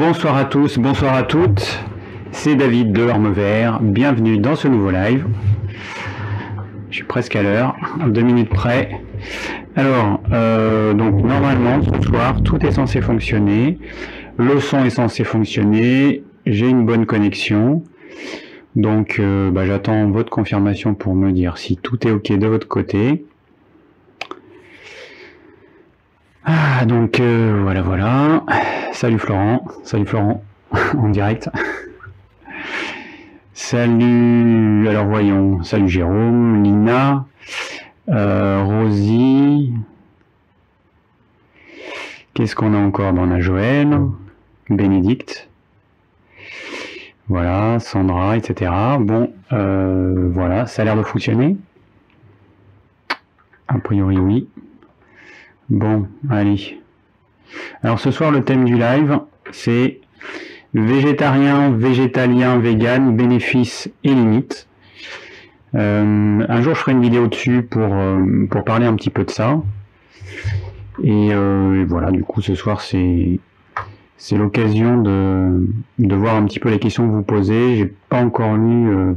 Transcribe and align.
Bonsoir 0.00 0.34
à 0.34 0.46
tous, 0.46 0.78
bonsoir 0.78 1.14
à 1.14 1.24
toutes. 1.24 1.78
C'est 2.32 2.54
David 2.54 2.90
de 2.90 3.02
Orme 3.02 3.32
Vert. 3.32 3.80
Bienvenue 3.82 4.38
dans 4.38 4.56
ce 4.56 4.66
nouveau 4.66 4.90
live. 4.90 5.26
Je 6.88 6.94
suis 6.94 7.04
presque 7.04 7.36
à 7.36 7.42
l'heure, 7.42 7.76
deux 8.06 8.22
minutes 8.22 8.48
près. 8.48 9.02
Alors, 9.76 10.22
euh, 10.32 10.94
donc 10.94 11.22
normalement 11.22 11.82
ce 11.82 12.00
soir 12.00 12.42
tout 12.42 12.64
est 12.64 12.70
censé 12.70 13.02
fonctionner. 13.02 13.78
Le 14.38 14.58
son 14.58 14.82
est 14.86 14.90
censé 14.90 15.22
fonctionner. 15.22 16.24
J'ai 16.46 16.70
une 16.70 16.86
bonne 16.86 17.04
connexion. 17.04 17.84
Donc 18.76 19.18
euh, 19.18 19.50
bah, 19.50 19.66
j'attends 19.66 20.10
votre 20.10 20.30
confirmation 20.30 20.94
pour 20.94 21.14
me 21.14 21.30
dire 21.30 21.58
si 21.58 21.76
tout 21.76 22.08
est 22.08 22.10
ok 22.10 22.32
de 22.32 22.46
votre 22.46 22.68
côté. 22.68 23.26
Ah, 26.46 26.86
donc 26.86 27.20
euh, 27.20 27.60
voilà, 27.62 27.82
voilà. 27.82 28.44
Salut 28.92 29.18
Florent, 29.18 29.64
salut 29.84 30.04
Florent, 30.04 30.42
en 30.98 31.08
direct. 31.08 31.48
Salut, 33.54 34.88
alors 34.88 35.06
voyons, 35.06 35.62
salut 35.62 35.88
Jérôme, 35.88 36.62
Lina, 36.62 37.26
euh, 38.08 38.62
Rosie. 38.64 39.72
Qu'est-ce 42.34 42.54
qu'on 42.54 42.74
a 42.74 42.78
encore 42.78 43.14
On 43.16 43.30
a 43.30 43.40
Joël, 43.40 43.96
Bénédicte. 44.68 45.48
Voilà, 47.28 47.78
Sandra, 47.78 48.36
etc. 48.36 48.72
Bon, 48.98 49.32
euh, 49.52 50.28
voilà, 50.32 50.66
ça 50.66 50.82
a 50.82 50.84
l'air 50.84 50.96
de 50.96 51.02
fonctionner? 51.02 51.56
A 53.68 53.78
priori, 53.78 54.18
oui. 54.18 54.48
Bon, 55.68 56.08
allez. 56.28 56.80
Alors 57.82 58.00
ce 58.00 58.10
soir, 58.10 58.30
le 58.30 58.42
thème 58.42 58.64
du 58.64 58.76
live, 58.76 59.18
c'est 59.52 60.00
végétarien, 60.74 61.70
végétalien, 61.70 62.58
vegan, 62.58 63.16
bénéfices 63.16 63.90
et 64.04 64.14
limites. 64.14 64.68
Euh, 65.74 66.44
un 66.48 66.62
jour, 66.62 66.74
je 66.74 66.80
ferai 66.80 66.92
une 66.92 67.02
vidéo 67.02 67.26
dessus 67.26 67.62
pour, 67.62 67.94
euh, 67.94 68.46
parler 68.64 68.86
un 68.86 68.94
petit 68.94 69.10
peu 69.10 69.24
de 69.24 69.30
ça. 69.30 69.60
Et, 71.02 71.34
voilà, 71.86 72.10
du 72.10 72.22
coup, 72.22 72.42
ce 72.42 72.54
soir, 72.54 72.80
c'est 72.80 73.38
l'occasion 74.36 75.00
de, 75.00 76.14
voir 76.14 76.36
un 76.36 76.44
petit 76.44 76.60
peu 76.60 76.70
les 76.70 76.78
questions 76.78 77.06
que 77.06 77.12
vous 77.12 77.22
posez. 77.22 77.76
J'ai 77.76 77.92
pas 78.08 78.22
encore 78.22 78.54
lu 78.56 78.88
euh, 78.88 79.14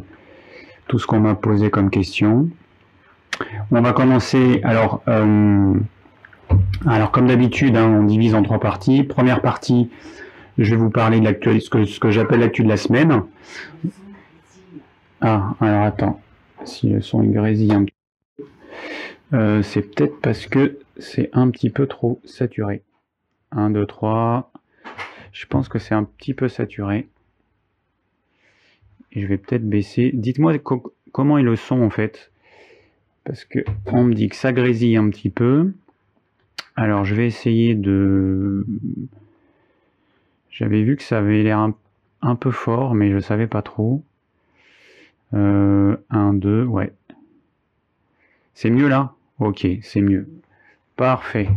tout 0.88 1.00
ce 1.00 1.08
qu'on 1.08 1.20
m'a 1.20 1.36
posé 1.36 1.70
comme 1.70 1.90
question. 1.90 2.50
On 3.72 3.82
va 3.82 3.94
commencer. 3.94 4.62
Alors, 4.64 5.02
euh, 5.08 5.74
alors 6.86 7.12
comme 7.12 7.28
d'habitude, 7.28 7.76
hein, 7.76 7.88
on 7.88 8.04
divise 8.04 8.36
en 8.36 8.44
trois 8.44 8.60
parties. 8.60 9.04
Première 9.04 9.42
partie, 9.42 9.90
je 10.58 10.72
vais 10.72 10.76
vous 10.76 10.90
parler 10.90 11.20
de 11.20 11.26
l'actualité, 11.26 11.66
ce 11.86 12.00
que, 12.00 12.12
j'appelle 12.12 12.42
l'actu 12.42 12.64
de 12.64 12.70
la 12.70 12.78
semaine. 12.78 13.24
Ah, 15.22 15.56
alors 15.62 15.84
attends, 15.84 16.22
si 16.66 16.90
le 16.90 17.02
son 17.02 17.24
grésille 17.24 17.74
un 17.74 17.86
petit 17.86 17.96
peu, 18.38 18.44
euh, 19.34 19.62
c'est 19.64 19.82
peut-être 19.82 20.20
parce 20.20 20.46
que 20.48 20.80
c'est 20.98 21.30
un 21.34 21.50
petit 21.50 21.70
peu 21.70 21.88
trop 21.88 22.20
saturé. 22.26 22.84
1, 23.52 23.72
2, 23.72 23.86
3. 23.86 24.52
Je 25.32 25.46
pense 25.46 25.70
que 25.70 25.80
c'est 25.80 25.96
un 25.96 26.04
petit 26.04 26.34
peu 26.34 26.48
saturé. 26.48 27.08
Et 29.12 29.22
je 29.22 29.28
vais 29.28 29.38
peut-être 29.38 29.68
baisser. 29.68 30.12
Dites-moi 30.14 30.54
comment 31.12 31.38
est 31.38 31.44
le 31.44 31.56
son 31.56 31.82
en 31.82 31.90
fait? 31.90 32.32
Parce 33.24 33.46
que 33.46 33.60
on 33.88 34.04
me 34.04 34.14
dit 34.14 34.28
que 34.28 34.36
ça 34.36 34.52
grésille 34.52 34.98
un 34.98 35.10
petit 35.10 35.30
peu. 35.30 35.74
Alors 36.76 37.06
je 37.06 37.16
vais 37.16 37.28
essayer 37.28 37.76
de... 37.76 38.66
J'avais 40.50 40.84
vu 40.84 40.96
que 40.96 41.04
ça 41.04 41.20
avait 41.20 41.44
l'air 41.44 41.60
un, 42.22 42.36
peu 42.36 42.52
fort, 42.52 42.94
mais 42.94 43.12
je 43.12 43.20
savais 43.20 43.48
pas 43.48 43.62
trop. 43.62 44.04
1, 45.34 45.98
2, 46.34 46.64
ouais. 46.66 46.94
C'est 48.54 48.70
mieux 48.70 48.88
là? 48.88 49.14
Ok, 49.40 49.68
c'est 49.82 50.02
mieux. 50.02 50.28
Parfait. 50.96 51.50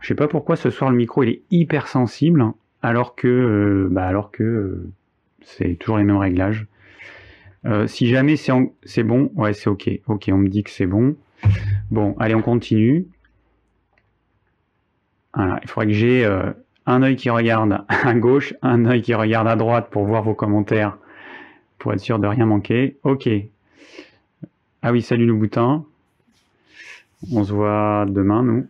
Je 0.00 0.08
sais 0.08 0.14
pas 0.14 0.28
pourquoi 0.28 0.56
ce 0.56 0.70
soir 0.70 0.90
le 0.90 0.96
micro 0.96 1.22
il 1.22 1.30
est 1.30 1.42
hyper 1.50 1.86
sensible 1.88 2.44
alors 2.82 3.14
que, 3.14 3.28
euh, 3.28 3.88
bah, 3.90 4.06
alors 4.06 4.30
que 4.30 4.42
euh, 4.42 4.92
c'est 5.42 5.76
toujours 5.76 5.96
les 5.96 6.04
mêmes 6.04 6.18
réglages. 6.18 6.66
Euh, 7.64 7.86
si 7.86 8.08
jamais 8.08 8.36
c'est 8.36 9.02
bon, 9.02 9.30
ouais, 9.36 9.54
c'est 9.54 9.70
ok. 9.70 9.88
Ok, 10.06 10.28
on 10.30 10.36
me 10.36 10.48
dit 10.48 10.62
que 10.62 10.70
c'est 10.70 10.86
bon. 10.86 11.16
Bon, 11.90 12.14
allez, 12.18 12.34
on 12.34 12.42
continue. 12.42 13.06
Il 15.36 15.68
faudrait 15.68 15.86
que 15.86 15.92
j'ai 15.92 16.24
un 16.86 17.02
œil 17.02 17.16
qui 17.16 17.30
regarde 17.30 17.84
à 17.88 18.14
gauche, 18.14 18.54
un 18.62 18.84
œil 18.86 19.02
qui 19.02 19.14
regarde 19.14 19.48
à 19.48 19.56
droite 19.56 19.88
pour 19.90 20.04
voir 20.04 20.22
vos 20.22 20.34
commentaires, 20.34 20.98
pour 21.78 21.92
être 21.92 22.00
sûr 22.00 22.18
de 22.18 22.26
rien 22.26 22.46
manquer. 22.46 22.98
Ok. 23.02 23.28
Ah 24.82 24.92
oui, 24.92 25.02
salut 25.02 25.26
le 25.26 25.34
boutin. 25.34 25.84
On 27.32 27.42
se 27.42 27.52
voit 27.52 28.04
demain, 28.08 28.42
nous. 28.42 28.66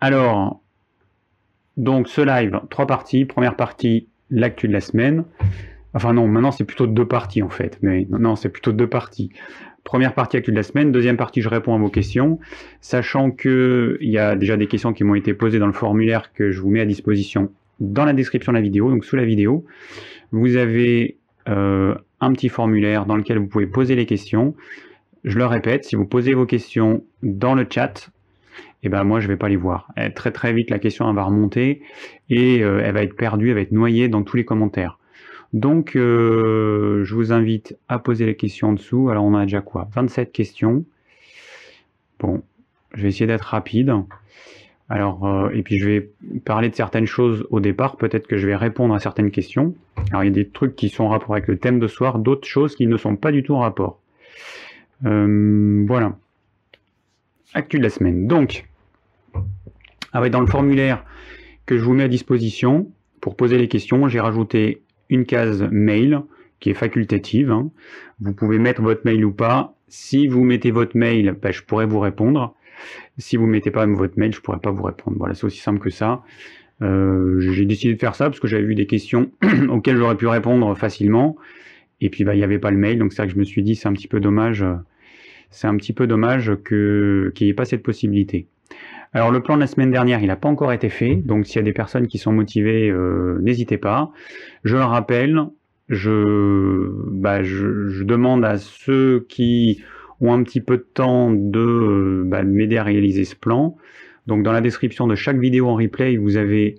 alors, 0.00 0.60
donc 1.76 2.08
ce 2.08 2.20
live, 2.20 2.60
trois 2.68 2.86
parties. 2.86 3.24
Première 3.24 3.56
partie, 3.56 4.06
l'actu 4.30 4.68
de 4.68 4.72
la 4.72 4.80
semaine. 4.80 5.24
Enfin 5.94 6.12
non, 6.12 6.28
maintenant 6.28 6.52
c'est 6.52 6.64
plutôt 6.64 6.86
deux 6.86 7.06
parties 7.06 7.42
en 7.42 7.48
fait. 7.48 7.78
Mais 7.82 8.06
non, 8.10 8.36
c'est 8.36 8.48
plutôt 8.48 8.72
deux 8.72 8.86
parties. 8.86 9.30
Première 9.84 10.14
partie 10.14 10.36
actu 10.36 10.50
de 10.50 10.56
la 10.56 10.62
semaine, 10.62 10.92
deuxième 10.92 11.16
partie 11.16 11.40
je 11.40 11.48
réponds 11.48 11.74
à 11.74 11.78
vos 11.78 11.88
questions, 11.88 12.38
sachant 12.80 13.30
que 13.30 13.98
il 14.00 14.10
y 14.10 14.18
a 14.18 14.36
déjà 14.36 14.56
des 14.56 14.66
questions 14.66 14.92
qui 14.92 15.04
m'ont 15.04 15.14
été 15.14 15.34
posées 15.34 15.58
dans 15.58 15.66
le 15.66 15.72
formulaire 15.72 16.32
que 16.32 16.50
je 16.50 16.60
vous 16.60 16.70
mets 16.70 16.80
à 16.80 16.84
disposition 16.84 17.50
dans 17.80 18.04
la 18.04 18.12
description 18.12 18.52
de 18.52 18.58
la 18.58 18.62
vidéo, 18.62 18.90
donc 18.90 19.04
sous 19.04 19.16
la 19.16 19.24
vidéo. 19.24 19.64
Vous 20.32 20.56
avez 20.56 21.16
euh, 21.48 21.94
un 22.20 22.32
petit 22.32 22.50
formulaire 22.50 23.06
dans 23.06 23.16
lequel 23.16 23.38
vous 23.38 23.46
pouvez 23.46 23.66
poser 23.66 23.96
les 23.96 24.06
questions. 24.06 24.54
Je 25.24 25.38
le 25.38 25.46
répète, 25.46 25.84
si 25.84 25.96
vous 25.96 26.06
posez 26.06 26.34
vos 26.34 26.46
questions 26.46 27.02
dans 27.22 27.54
le 27.54 27.66
chat, 27.68 28.10
eh 28.82 28.88
ben 28.88 29.04
moi 29.04 29.20
je 29.20 29.28
vais 29.28 29.36
pas 29.36 29.48
les 29.48 29.56
voir. 29.56 29.88
très 30.14 30.30
très 30.30 30.52
vite 30.52 30.70
la 30.70 30.78
question 30.78 31.12
va 31.12 31.24
remonter 31.24 31.82
et 32.28 32.62
euh, 32.62 32.82
elle 32.84 32.94
va 32.94 33.02
être 33.02 33.16
perdue, 33.16 33.48
elle 33.48 33.54
va 33.56 33.60
être 33.62 33.72
noyée 33.72 34.08
dans 34.08 34.22
tous 34.22 34.36
les 34.36 34.44
commentaires. 34.44 34.99
Donc 35.52 35.96
euh, 35.96 37.02
je 37.04 37.14
vous 37.14 37.32
invite 37.32 37.76
à 37.88 37.98
poser 37.98 38.26
les 38.26 38.36
questions 38.36 38.68
en 38.68 38.72
dessous. 38.74 39.08
Alors 39.10 39.24
on 39.24 39.34
a 39.34 39.42
déjà 39.42 39.60
quoi? 39.60 39.88
27 39.94 40.32
questions. 40.32 40.84
Bon, 42.18 42.42
je 42.94 43.02
vais 43.02 43.08
essayer 43.08 43.26
d'être 43.26 43.42
rapide. 43.42 43.92
Alors, 44.88 45.24
euh, 45.24 45.50
et 45.50 45.62
puis 45.62 45.78
je 45.78 45.88
vais 45.88 46.10
parler 46.44 46.68
de 46.68 46.74
certaines 46.74 47.06
choses 47.06 47.46
au 47.50 47.60
départ, 47.60 47.96
peut-être 47.96 48.26
que 48.26 48.36
je 48.36 48.46
vais 48.46 48.56
répondre 48.56 48.92
à 48.92 48.98
certaines 48.98 49.30
questions. 49.30 49.74
Alors 50.10 50.24
il 50.24 50.26
y 50.26 50.30
a 50.30 50.32
des 50.34 50.48
trucs 50.48 50.74
qui 50.76 50.88
sont 50.88 51.04
en 51.04 51.08
rapport 51.08 51.32
avec 51.32 51.46
le 51.46 51.58
thème 51.58 51.78
de 51.78 51.86
soir, 51.86 52.18
d'autres 52.18 52.46
choses 52.46 52.74
qui 52.74 52.86
ne 52.86 52.96
sont 52.96 53.16
pas 53.16 53.32
du 53.32 53.42
tout 53.42 53.54
en 53.54 53.60
rapport. 53.60 54.00
voilà. 55.02 56.16
Actu 57.54 57.78
de 57.78 57.82
la 57.82 57.90
semaine. 57.90 58.28
Donc, 58.28 58.68
ah 60.12 60.28
dans 60.28 60.40
le 60.40 60.46
formulaire 60.46 61.04
que 61.66 61.76
je 61.76 61.84
vous 61.84 61.94
mets 61.94 62.04
à 62.04 62.08
disposition 62.08 62.90
pour 63.20 63.36
poser 63.36 63.58
les 63.58 63.68
questions, 63.68 64.08
j'ai 64.08 64.20
rajouté 64.20 64.82
une 65.10 65.26
case 65.26 65.66
mail 65.70 66.22
qui 66.60 66.70
est 66.70 66.74
facultative. 66.74 67.50
Hein. 67.50 67.70
Vous 68.20 68.32
pouvez 68.32 68.58
mettre 68.58 68.82
votre 68.82 69.02
mail 69.04 69.24
ou 69.24 69.32
pas. 69.32 69.74
Si 69.88 70.28
vous 70.28 70.44
mettez 70.44 70.70
votre 70.70 70.96
mail, 70.96 71.36
ben, 71.40 71.52
je 71.52 71.62
pourrais 71.62 71.86
vous 71.86 72.00
répondre. 72.00 72.54
Si 73.18 73.36
vous 73.36 73.46
mettez 73.46 73.70
pas 73.70 73.84
votre 73.86 74.18
mail, 74.18 74.32
je 74.32 74.40
pourrais 74.40 74.60
pas 74.60 74.70
vous 74.70 74.82
répondre. 74.82 75.16
Voilà, 75.18 75.34
c'est 75.34 75.44
aussi 75.44 75.60
simple 75.60 75.80
que 75.80 75.90
ça. 75.90 76.22
Euh, 76.82 77.40
j'ai 77.40 77.66
décidé 77.66 77.94
de 77.94 77.98
faire 77.98 78.14
ça 78.14 78.26
parce 78.26 78.40
que 78.40 78.48
j'avais 78.48 78.64
vu 78.64 78.74
des 78.74 78.86
questions 78.86 79.30
auxquelles 79.68 79.96
j'aurais 79.96 80.16
pu 80.16 80.26
répondre 80.26 80.74
facilement. 80.76 81.36
Et 82.00 82.08
puis, 82.08 82.24
bah, 82.24 82.34
il 82.34 82.38
n'y 82.38 82.44
avait 82.44 82.58
pas 82.58 82.70
le 82.70 82.78
mail. 82.78 82.98
Donc, 82.98 83.12
c'est 83.12 83.18
ça 83.18 83.26
que 83.26 83.32
je 83.32 83.38
me 83.38 83.44
suis 83.44 83.62
dit, 83.62 83.74
c'est 83.74 83.88
un 83.88 83.92
petit 83.92 84.08
peu 84.08 84.20
dommage. 84.20 84.64
C'est 85.50 85.66
un 85.66 85.76
petit 85.76 85.92
peu 85.92 86.06
dommage 86.06 86.52
qu'il 86.66 87.32
n'y 87.40 87.48
ait 87.48 87.54
pas 87.54 87.64
cette 87.64 87.82
possibilité. 87.82 88.46
Alors 89.12 89.32
le 89.32 89.42
plan 89.42 89.56
de 89.56 89.60
la 89.60 89.66
semaine 89.66 89.90
dernière, 89.90 90.20
il 90.20 90.28
n'a 90.28 90.36
pas 90.36 90.48
encore 90.48 90.72
été 90.72 90.88
fait, 90.88 91.16
donc 91.16 91.46
s'il 91.46 91.56
y 91.56 91.58
a 91.58 91.62
des 91.62 91.72
personnes 91.72 92.06
qui 92.06 92.18
sont 92.18 92.32
motivées, 92.32 92.88
euh, 92.90 93.38
n'hésitez 93.42 93.76
pas. 93.76 94.12
Je 94.62 94.76
le 94.76 94.84
rappelle, 94.84 95.40
je, 95.88 96.92
bah, 97.10 97.42
je, 97.42 98.04
demande 98.04 98.44
à 98.44 98.56
ceux 98.56 99.26
qui 99.28 99.82
ont 100.20 100.32
un 100.32 100.42
petit 100.44 100.60
peu 100.60 100.76
de 100.76 100.86
temps 100.94 101.32
de, 101.32 102.22
bah, 102.24 102.44
m'aider 102.44 102.76
à 102.76 102.84
réaliser 102.84 103.24
ce 103.24 103.34
plan. 103.34 103.76
Donc 104.28 104.44
dans 104.44 104.52
la 104.52 104.60
description 104.60 105.08
de 105.08 105.16
chaque 105.16 105.38
vidéo 105.38 105.66
en 105.66 105.74
replay, 105.74 106.16
vous 106.16 106.36
avez 106.36 106.76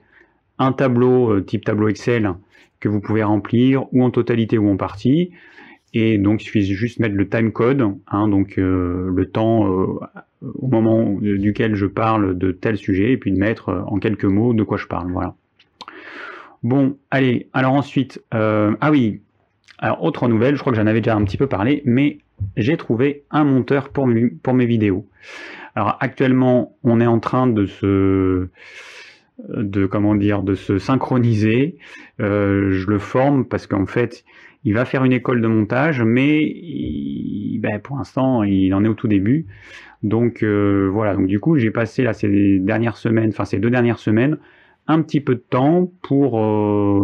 un 0.57 0.71
tableau 0.71 1.33
euh, 1.33 1.41
type 1.41 1.65
tableau 1.65 1.89
Excel 1.89 2.33
que 2.79 2.87
vous 2.87 3.01
pouvez 3.01 3.23
remplir 3.23 3.93
ou 3.93 4.03
en 4.03 4.09
totalité 4.09 4.57
ou 4.57 4.69
en 4.69 4.77
partie. 4.77 5.31
Et 5.93 6.17
donc 6.17 6.41
il 6.41 6.45
suffit 6.45 6.63
juste 6.63 6.99
mettre 6.99 7.15
le 7.15 7.27
time 7.27 7.51
code, 7.51 7.85
hein, 8.07 8.27
donc 8.27 8.57
euh, 8.57 9.11
le 9.13 9.29
temps 9.29 9.65
au 10.41 10.67
moment 10.67 11.17
duquel 11.21 11.75
je 11.75 11.85
parle 11.85 12.37
de 12.37 12.51
tel 12.51 12.77
sujet, 12.77 13.11
et 13.11 13.17
puis 13.17 13.31
de 13.31 13.37
mettre 13.37 13.69
euh, 13.69 13.81
en 13.87 13.99
quelques 13.99 14.25
mots 14.25 14.53
de 14.53 14.63
quoi 14.63 14.77
je 14.77 14.87
parle. 14.87 15.11
Voilà. 15.11 15.35
Bon, 16.63 16.97
allez, 17.09 17.47
alors 17.53 17.73
ensuite, 17.73 18.23
euh, 18.33 18.75
ah 18.81 18.91
oui, 18.91 19.21
alors 19.79 20.03
autre 20.03 20.27
nouvelle, 20.27 20.55
je 20.55 20.61
crois 20.61 20.71
que 20.71 20.79
j'en 20.79 20.87
avais 20.87 21.01
déjà 21.01 21.15
un 21.15 21.23
petit 21.23 21.37
peu 21.37 21.47
parlé, 21.47 21.81
mais 21.85 22.19
j'ai 22.57 22.77
trouvé 22.77 23.23
un 23.31 23.43
monteur 23.43 23.89
pour 23.89 24.07
mes, 24.07 24.29
pour 24.29 24.53
mes 24.53 24.65
vidéos. 24.65 25.07
Alors 25.75 25.97
actuellement, 25.99 26.75
on 26.83 26.99
est 26.99 27.07
en 27.07 27.19
train 27.19 27.47
de 27.47 27.65
se 27.65 28.47
de 29.49 29.85
comment 29.87 30.13
dire 30.13 30.43
de 30.43 30.53
se 30.53 30.77
synchroniser. 30.77 31.77
je 32.19 32.85
le 32.87 32.99
forme 32.99 33.45
parce 33.45 33.65
qu'en 33.65 33.87
fait, 33.87 34.23
il 34.63 34.73
va 34.73 34.85
faire 34.85 35.03
une 35.03 35.13
école 35.13 35.41
de 35.41 35.47
montage, 35.47 36.01
mais 36.01 36.53
ben, 37.59 37.79
pour 37.79 37.97
l'instant, 37.97 38.43
il 38.43 38.73
en 38.73 38.83
est 38.83 38.87
au 38.87 38.93
tout 38.93 39.07
début. 39.07 39.45
Donc 40.03 40.43
voilà. 40.43 41.15
Donc 41.15 41.27
du 41.27 41.39
coup, 41.39 41.57
j'ai 41.57 41.71
passé 41.71 42.03
là 42.03 42.13
ces 42.13 42.59
dernières 42.59 42.97
semaines, 42.97 43.29
enfin 43.29 43.45
ces 43.45 43.59
deux 43.59 43.69
dernières 43.69 43.99
semaines, 43.99 44.37
un 44.87 45.01
petit 45.01 45.19
peu 45.19 45.35
de 45.35 45.43
temps 45.47 45.91
pour 46.01 46.39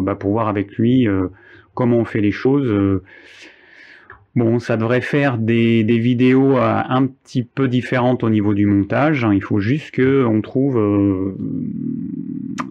bah, 0.02 0.16
pour 0.16 0.32
voir 0.32 0.48
avec 0.48 0.78
lui 0.78 1.08
comment 1.74 1.98
on 1.98 2.06
fait 2.06 2.22
les 2.22 2.32
choses. 2.32 3.02
Bon, 4.38 4.60
ça 4.60 4.78
devrait 4.78 5.02
faire 5.02 5.40
des, 5.40 5.82
vidéos 5.82 6.58
euh, 6.58 6.82
un 6.88 7.08
petit 7.08 7.42
peu 7.42 7.68
différentes 7.68 8.24
au 8.24 8.30
niveau 8.30 8.54
du 8.54 8.68
montage. 8.68 9.26
Il 9.34 9.42
faut 9.42 9.60
juste 9.60 9.96
qu'on 9.96 10.42
trouve, 10.42 10.78
euh, 10.78 11.36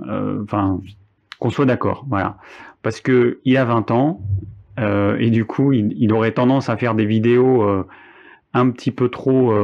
euh, 0.07 0.45
enfin, 0.45 0.81
qu'on 1.41 1.51
soit 1.51 1.67
d'accord, 1.67 2.07
voilà. 2.09 2.37
Parce 2.83 3.01
que 3.01 3.41
il 3.45 3.57
a 3.57 3.65
20 3.65 3.91
ans 3.91 4.21
et 4.79 5.31
du 5.31 5.45
coup, 5.45 5.73
il, 5.73 6.13
aurait 6.13 6.33
tendance 6.33 6.69
à 6.69 6.77
faire 6.77 6.95
des 6.95 7.07
vidéos 7.07 7.65
un 8.53 8.71
petit 8.71 8.91
peu 8.91 9.09
trop, 9.09 9.55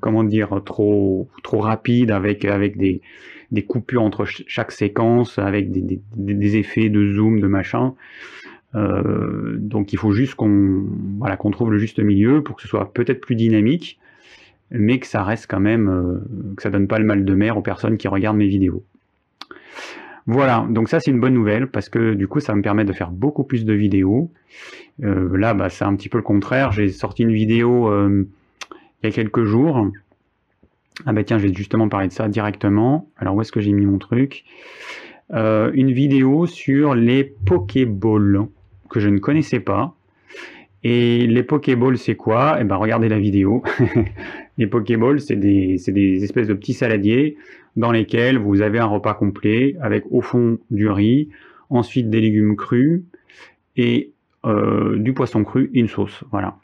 comment 0.00 0.24
dire, 0.24 0.60
trop, 0.64 1.28
trop 1.42 1.60
rapides 1.60 2.10
avec 2.10 2.44
avec 2.44 2.76
des, 2.78 3.00
coupures 3.62 4.02
entre 4.02 4.24
chaque 4.24 4.72
séquence, 4.72 5.38
avec 5.38 5.70
des, 5.70 6.00
des 6.16 6.56
effets 6.56 6.88
de 6.88 7.12
zoom, 7.12 7.40
de 7.40 7.46
machin. 7.46 7.94
Euh, 8.74 9.56
donc 9.58 9.92
il 9.92 9.98
faut 9.98 10.12
juste 10.12 10.34
qu'on 10.34 10.86
voilà, 11.18 11.36
qu'on 11.36 11.50
trouve 11.50 11.70
le 11.72 11.78
juste 11.78 11.98
milieu 11.98 12.42
pour 12.42 12.56
que 12.56 12.62
ce 12.62 12.68
soit 12.68 12.92
peut-être 12.92 13.20
plus 13.20 13.34
dynamique, 13.34 13.98
mais 14.70 14.98
que 14.98 15.06
ça 15.06 15.22
reste 15.22 15.46
quand 15.48 15.60
même, 15.60 15.88
euh, 15.88 16.54
que 16.56 16.62
ça 16.62 16.70
donne 16.70 16.88
pas 16.88 16.98
le 16.98 17.04
mal 17.04 17.24
de 17.24 17.34
mer 17.34 17.56
aux 17.56 17.62
personnes 17.62 17.98
qui 17.98 18.08
regardent 18.08 18.38
mes 18.38 18.48
vidéos. 18.48 18.82
Voilà, 20.26 20.66
donc 20.70 20.88
ça 20.88 21.00
c'est 21.00 21.10
une 21.10 21.20
bonne 21.20 21.34
nouvelle 21.34 21.66
parce 21.66 21.88
que 21.88 22.14
du 22.14 22.28
coup 22.28 22.40
ça 22.40 22.54
me 22.54 22.62
permet 22.62 22.84
de 22.84 22.92
faire 22.92 23.10
beaucoup 23.10 23.44
plus 23.44 23.64
de 23.64 23.72
vidéos. 23.72 24.30
Euh, 25.02 25.36
là 25.36 25.54
bah, 25.54 25.68
c'est 25.68 25.84
un 25.84 25.94
petit 25.96 26.08
peu 26.08 26.18
le 26.18 26.22
contraire, 26.22 26.70
j'ai 26.72 26.88
sorti 26.90 27.22
une 27.22 27.32
vidéo 27.32 27.90
il 28.08 28.26
y 29.02 29.06
a 29.06 29.10
quelques 29.10 29.44
jours. 29.44 29.88
Ah 31.06 31.12
bah 31.12 31.24
tiens, 31.24 31.38
je 31.38 31.48
vais 31.48 31.54
justement 31.54 31.88
parler 31.88 32.08
de 32.08 32.12
ça 32.12 32.28
directement. 32.28 33.08
Alors 33.16 33.34
où 33.34 33.40
est-ce 33.40 33.50
que 33.50 33.60
j'ai 33.60 33.72
mis 33.72 33.86
mon 33.86 33.98
truc? 33.98 34.44
Une 35.30 35.90
vidéo 35.90 36.46
sur 36.46 36.94
les 36.94 37.24
Pokéballs 37.24 38.46
que 38.90 39.00
je 39.00 39.08
ne 39.08 39.18
connaissais 39.18 39.60
pas. 39.60 39.96
Et 40.84 41.26
les 41.26 41.42
Pokéballs, 41.42 41.98
c'est 41.98 42.16
quoi? 42.16 42.58
Eh 42.60 42.64
ben, 42.64 42.76
regardez 42.76 43.08
la 43.08 43.18
vidéo. 43.18 43.62
les 44.58 44.66
Pokéballs, 44.66 45.20
c'est 45.20 45.36
des, 45.36 45.80
des, 45.88 46.24
espèces 46.24 46.48
de 46.48 46.54
petits 46.54 46.74
saladiers 46.74 47.36
dans 47.76 47.92
lesquels 47.92 48.38
vous 48.38 48.60
avez 48.60 48.78
un 48.78 48.86
repas 48.86 49.14
complet 49.14 49.76
avec 49.80 50.04
au 50.10 50.20
fond 50.20 50.58
du 50.70 50.88
riz, 50.88 51.28
ensuite 51.70 52.10
des 52.10 52.20
légumes 52.20 52.56
crus 52.56 53.02
et 53.76 54.12
euh, 54.44 54.98
du 54.98 55.12
poisson 55.12 55.44
cru 55.44 55.70
une 55.72 55.88
sauce. 55.88 56.24
Voilà. 56.30 56.56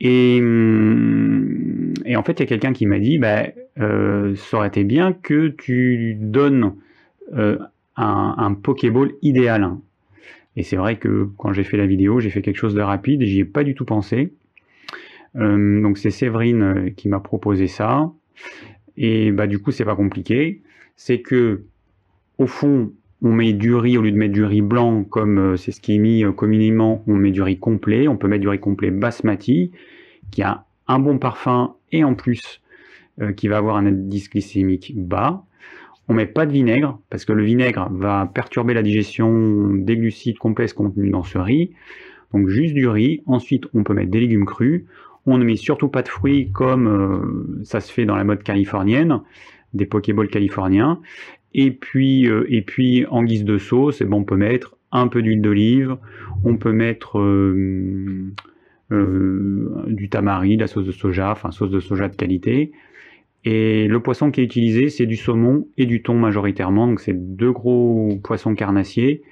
Et, 0.00 0.40
hum, 0.40 1.94
et 2.04 2.16
en 2.16 2.22
fait, 2.22 2.32
il 2.32 2.40
y 2.40 2.42
a 2.42 2.46
quelqu'un 2.46 2.72
qui 2.72 2.86
m'a 2.86 2.98
dit, 2.98 3.18
bah, 3.18 3.44
euh, 3.80 4.34
ça 4.34 4.58
aurait 4.58 4.68
été 4.68 4.84
bien 4.84 5.12
que 5.12 5.48
tu 5.48 6.16
donnes 6.18 6.74
euh, 7.34 7.58
un, 7.96 8.54
Pokéball 8.54 9.12
idéal. 9.22 9.70
Et 10.56 10.62
c'est 10.62 10.76
vrai 10.76 10.96
que 10.96 11.28
quand 11.38 11.52
j'ai 11.52 11.64
fait 11.64 11.76
la 11.76 11.86
vidéo, 11.86 12.20
j'ai 12.20 12.30
fait 12.30 12.42
quelque 12.42 12.56
chose 12.56 12.74
de 12.74 12.80
rapide, 12.80 13.22
j'y 13.22 13.40
ai 13.40 13.44
pas 13.44 13.64
du 13.64 13.74
tout 13.74 13.84
pensé. 13.84 14.32
Euh, 15.36 15.80
donc 15.80 15.96
c'est 15.98 16.10
Séverine 16.10 16.92
qui 16.96 17.08
m'a 17.08 17.20
proposé 17.20 17.68
ça. 17.68 18.10
Et 18.96 19.32
bah 19.32 19.46
du 19.46 19.58
coup 19.58 19.70
c'est 19.70 19.84
pas 19.84 19.96
compliqué. 19.96 20.62
C'est 20.96 21.20
que 21.20 21.64
au 22.38 22.46
fond 22.46 22.92
on 23.22 23.32
met 23.32 23.52
du 23.52 23.74
riz 23.74 23.96
au 23.96 24.02
lieu 24.02 24.10
de 24.10 24.16
mettre 24.16 24.32
du 24.32 24.44
riz 24.44 24.62
blanc 24.62 25.04
comme 25.04 25.38
euh, 25.38 25.56
c'est 25.56 25.70
ce 25.70 25.80
qui 25.80 25.94
est 25.94 25.98
mis 25.98 26.24
communément, 26.36 27.04
on 27.06 27.14
met 27.14 27.30
du 27.30 27.42
riz 27.42 27.58
complet. 27.58 28.08
On 28.08 28.16
peut 28.16 28.28
mettre 28.28 28.42
du 28.42 28.48
riz 28.48 28.60
complet 28.60 28.90
basmati 28.90 29.70
qui 30.30 30.42
a 30.42 30.64
un 30.88 30.98
bon 30.98 31.18
parfum 31.18 31.74
et 31.92 32.04
en 32.04 32.14
plus 32.14 32.60
qui 33.36 33.46
va 33.46 33.58
avoir 33.58 33.76
un 33.76 33.84
indice 33.84 34.30
glycémique 34.30 34.94
bas. 34.96 35.44
On 36.08 36.14
met 36.14 36.26
pas 36.26 36.46
de 36.46 36.52
vinaigre 36.52 36.98
parce 37.10 37.24
que 37.24 37.32
le 37.32 37.44
vinaigre 37.44 37.88
va 37.92 38.30
perturber 38.34 38.74
la 38.74 38.82
digestion 38.82 39.72
des 39.74 39.96
glucides 39.96 40.38
complexes 40.38 40.72
contenus 40.72 41.12
dans 41.12 41.22
ce 41.22 41.38
riz. 41.38 41.70
Donc 42.32 42.48
juste 42.48 42.74
du 42.74 42.88
riz. 42.88 43.22
Ensuite, 43.26 43.64
on 43.74 43.84
peut 43.84 43.94
mettre 43.94 44.10
des 44.10 44.20
légumes 44.20 44.44
crus. 44.44 44.84
On 45.26 45.38
ne 45.38 45.44
met 45.44 45.56
surtout 45.56 45.88
pas 45.88 46.02
de 46.02 46.08
fruits 46.08 46.50
comme 46.52 46.88
euh, 46.88 47.64
ça 47.64 47.80
se 47.80 47.92
fait 47.92 48.04
dans 48.04 48.16
la 48.16 48.24
mode 48.24 48.42
californienne, 48.42 49.20
des 49.72 49.86
pokéballs 49.86 50.28
californiens. 50.28 51.00
Et 51.54 51.70
puis, 51.70 52.26
euh, 52.26 52.46
en 53.10 53.22
guise 53.22 53.44
de 53.44 53.58
sauce, 53.58 54.00
eh 54.00 54.04
ben, 54.04 54.16
on 54.16 54.24
peut 54.24 54.36
mettre 54.36 54.76
un 54.90 55.08
peu 55.08 55.22
d'huile 55.22 55.40
d'olive, 55.40 55.96
on 56.44 56.56
peut 56.56 56.72
mettre 56.72 57.20
euh, 57.20 58.32
du 59.86 60.08
tamari, 60.08 60.56
de 60.56 60.62
la 60.62 60.66
sauce 60.66 60.86
de 60.86 60.92
soja, 60.92 61.30
enfin 61.30 61.50
sauce 61.50 61.70
de 61.70 61.80
soja 61.80 62.08
de 62.08 62.16
qualité, 62.16 62.72
et 63.44 63.88
le 63.88 64.00
poisson 64.00 64.30
qui 64.30 64.40
est 64.40 64.44
utilisé, 64.44 64.88
c'est 64.88 65.06
du 65.06 65.16
saumon 65.16 65.66
et 65.78 65.86
du 65.86 66.02
thon 66.02 66.14
majoritairement. 66.14 66.86
Donc 66.86 67.00
c'est 67.00 67.14
deux 67.14 67.52
gros 67.52 68.18
poissons 68.22 68.54
carnassiers 68.54 69.22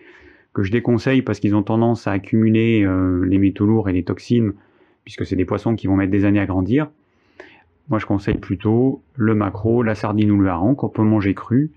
que 0.53 0.63
je 0.63 0.73
déconseille 0.73 1.23
parce 1.23 1.41
qu'ils 1.41 1.55
ont 1.55 1.63
tendance 1.63 2.07
à 2.07 2.13
accumuler 2.13 2.85
les 3.25 3.39
métaux 3.39 3.67
lourds 3.67 3.89
et 3.89 3.93
les 3.93 4.03
toxines, 4.03 4.55
puisque 5.05 5.27
c'est 5.27 5.37
des 5.37 5.45
poissons 5.45 5.75
qui 5.75 5.87
vont 5.87 5.97
mettre 5.97 6.13
des 6.13 6.25
années 6.25 6.41
à 6.41 6.47
grandir. 6.47 6.91
Moi 7.89 7.99
je 7.99 8.07
conseille 8.07 8.39
plutôt 8.39 9.03
le 9.17 9.35
maquereau, 9.35 9.83
la 9.83 9.95
sardine 9.95 10.31
ou 10.31 10.41
le 10.41 10.49
hareng 10.49 10.75
qu'on 10.75 10.89
peut 10.89 11.03
manger 11.03 11.35
cru. 11.35 11.71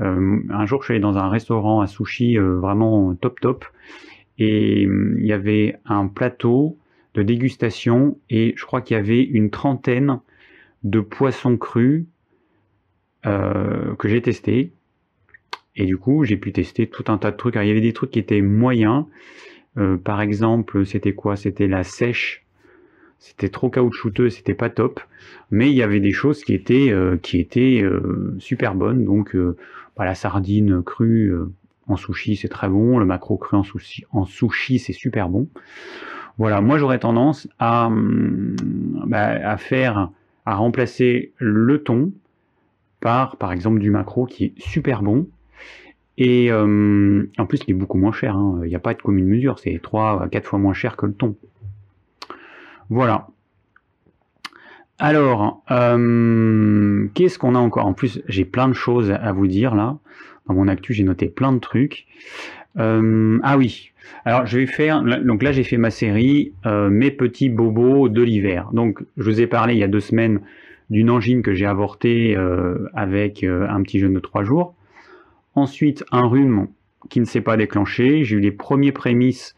Euh, 0.00 0.38
un 0.50 0.66
jour 0.66 0.82
je 0.82 0.86
suis 0.86 0.94
allé 0.94 1.00
dans 1.00 1.18
un 1.18 1.28
restaurant 1.28 1.80
à 1.80 1.86
sushi 1.86 2.38
euh, 2.38 2.58
vraiment 2.58 3.14
top 3.14 3.40
top 3.40 3.64
et 4.38 4.82
il 4.82 5.26
y 5.26 5.32
avait 5.32 5.76
un 5.84 6.06
plateau 6.06 6.78
de 7.14 7.22
dégustation 7.22 8.18
et 8.30 8.54
je 8.56 8.64
crois 8.64 8.80
qu'il 8.80 8.96
y 8.96 9.00
avait 9.00 9.22
une 9.22 9.50
trentaine 9.50 10.20
de 10.82 11.00
poissons 11.00 11.56
crus 11.56 12.06
euh, 13.26 13.94
que 13.96 14.08
j'ai 14.08 14.22
testé. 14.22 14.72
Et 15.76 15.84
du 15.84 15.96
coup, 15.96 16.24
j'ai 16.24 16.36
pu 16.36 16.52
tester 16.52 16.86
tout 16.86 17.04
un 17.08 17.18
tas 17.18 17.30
de 17.30 17.36
trucs. 17.36 17.54
il 17.56 17.66
y 17.66 17.70
avait 17.70 17.80
des 17.80 17.92
trucs 17.92 18.10
qui 18.10 18.18
étaient 18.18 18.40
moyens. 18.40 19.04
Euh, 19.76 19.96
par 19.96 20.20
exemple, 20.20 20.84
c'était 20.84 21.12
quoi? 21.14 21.36
C'était 21.36 21.68
la 21.68 21.84
sèche. 21.84 22.44
C'était 23.20 23.48
trop 23.48 23.70
caoutchouteux, 23.70 24.30
c'était 24.30 24.54
pas 24.54 24.70
top. 24.70 25.00
Mais 25.52 25.70
il 25.70 25.76
y 25.76 25.82
avait 25.82 26.00
des 26.00 26.12
choses 26.12 26.42
qui 26.42 26.54
étaient, 26.54 26.90
euh, 26.90 27.18
étaient 27.32 27.84
super 28.38 28.74
bonnes. 28.74 29.04
Donc, 29.04 29.36
bah, 29.96 30.04
la 30.04 30.14
sardine 30.14 30.82
crue 30.82 31.32
en 31.86 31.96
sushi, 31.96 32.36
c'est 32.36 32.48
très 32.48 32.68
bon. 32.68 32.98
Le 32.98 33.04
macro 33.04 33.36
cru 33.36 33.56
en 33.58 34.24
sushi, 34.24 34.78
c'est 34.78 34.92
super 34.92 35.28
bon. 35.28 35.48
Voilà, 36.38 36.62
moi 36.62 36.78
j'aurais 36.78 36.98
tendance 36.98 37.48
à, 37.58 37.86
hum, 37.86 38.56
bah, 39.06 39.56
faire 39.58 40.10
à 40.46 40.54
remplacer 40.54 41.32
le 41.36 41.82
thon 41.82 42.12
par, 43.00 43.36
par 43.36 43.52
exemple, 43.52 43.78
du 43.78 43.90
macro 43.90 44.26
qui 44.26 44.44
est 44.44 44.52
super 44.58 45.02
bon. 45.02 45.26
Et 46.18 46.50
euh, 46.52 47.30
en 47.38 47.46
plus, 47.46 47.60
il 47.66 47.70
est 47.70 47.74
beaucoup 47.74 47.98
moins 47.98 48.12
cher. 48.12 48.36
Hein. 48.36 48.60
Il 48.62 48.68
n'y 48.68 48.74
a 48.74 48.80
pas 48.80 48.94
de 48.94 49.00
commune 49.00 49.26
mesure. 49.26 49.58
C'est 49.58 49.80
3 49.82 50.22
à 50.22 50.28
4 50.28 50.46
fois 50.46 50.58
moins 50.58 50.74
cher 50.74 50.96
que 50.96 51.06
le 51.06 51.14
thon. 51.14 51.34
Voilà. 52.90 53.28
Alors, 54.98 55.62
euh, 55.70 57.06
qu'est-ce 57.14 57.38
qu'on 57.38 57.54
a 57.54 57.58
encore? 57.58 57.86
En 57.86 57.94
plus, 57.94 58.20
j'ai 58.28 58.44
plein 58.44 58.68
de 58.68 58.74
choses 58.74 59.10
à 59.10 59.32
vous 59.32 59.46
dire 59.46 59.74
là. 59.74 59.96
Dans 60.46 60.54
mon 60.54 60.68
actu, 60.68 60.92
j'ai 60.92 61.04
noté 61.04 61.28
plein 61.28 61.52
de 61.52 61.58
trucs. 61.58 62.06
Euh, 62.78 63.38
ah 63.42 63.56
oui, 63.56 63.92
alors 64.24 64.46
je 64.46 64.58
vais 64.58 64.66
faire, 64.66 65.02
donc 65.02 65.42
là 65.42 65.50
j'ai 65.50 65.64
fait 65.64 65.76
ma 65.76 65.90
série 65.90 66.52
euh, 66.66 66.88
Mes 66.88 67.10
petits 67.10 67.48
bobos 67.48 68.08
de 68.08 68.22
l'hiver. 68.22 68.68
Donc 68.72 69.02
je 69.16 69.24
vous 69.24 69.40
ai 69.40 69.46
parlé 69.46 69.74
il 69.74 69.78
y 69.78 69.84
a 69.84 69.88
deux 69.88 70.00
semaines 70.00 70.40
d'une 70.88 71.10
angine 71.10 71.42
que 71.42 71.54
j'ai 71.54 71.66
avortée 71.66 72.36
avec 72.94 73.44
un 73.44 73.82
petit 73.82 74.00
jeûne 74.00 74.14
de 74.14 74.20
trois 74.20 74.42
jours. 74.44 74.74
Ensuite 75.54 76.04
un 76.10 76.26
rhume 76.26 76.68
qui 77.08 77.20
ne 77.20 77.24
s'est 77.24 77.40
pas 77.40 77.56
déclenché. 77.56 78.24
J'ai 78.24 78.36
eu 78.36 78.40
les 78.40 78.52
premiers 78.52 78.92
prémices 78.92 79.54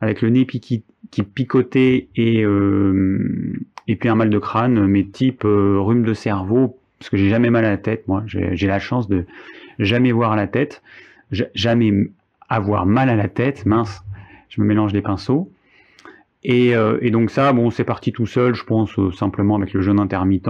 avec 0.00 0.22
le 0.22 0.30
nez 0.30 0.46
qui, 0.46 0.84
qui 1.10 1.22
picotait 1.22 2.08
et, 2.16 2.40
et 2.40 3.96
puis 3.96 4.08
un 4.08 4.14
mal 4.14 4.30
de 4.30 4.38
crâne, 4.38 4.86
mais 4.86 5.04
type 5.04 5.42
rhume 5.44 6.04
de 6.04 6.14
cerveau, 6.14 6.78
parce 6.98 7.10
que 7.10 7.16
j'ai 7.16 7.28
jamais 7.28 7.50
mal 7.50 7.64
à 7.64 7.70
la 7.70 7.78
tête, 7.78 8.06
moi 8.08 8.22
j'ai 8.26 8.66
la 8.66 8.78
chance 8.78 9.08
de 9.08 9.24
jamais 9.78 10.12
voir 10.12 10.36
la 10.36 10.46
tête, 10.46 10.82
jamais 11.30 11.92
avoir 12.48 12.86
mal 12.86 13.08
à 13.08 13.16
la 13.16 13.28
tête, 13.28 13.66
mince, 13.66 14.02
je 14.48 14.60
me 14.60 14.66
mélange 14.66 14.92
les 14.92 15.02
pinceaux. 15.02 15.50
Et, 16.44 16.74
euh, 16.74 16.98
donc 17.10 17.30
ça, 17.30 17.52
bon, 17.52 17.70
c'est 17.70 17.84
parti 17.84 18.12
tout 18.12 18.26
seul, 18.26 18.54
je 18.54 18.64
pense 18.64 18.96
euh, 18.98 19.10
simplement 19.12 19.56
avec 19.56 19.72
le 19.72 19.80
jeûne 19.80 19.98
intermittent. 19.98 20.48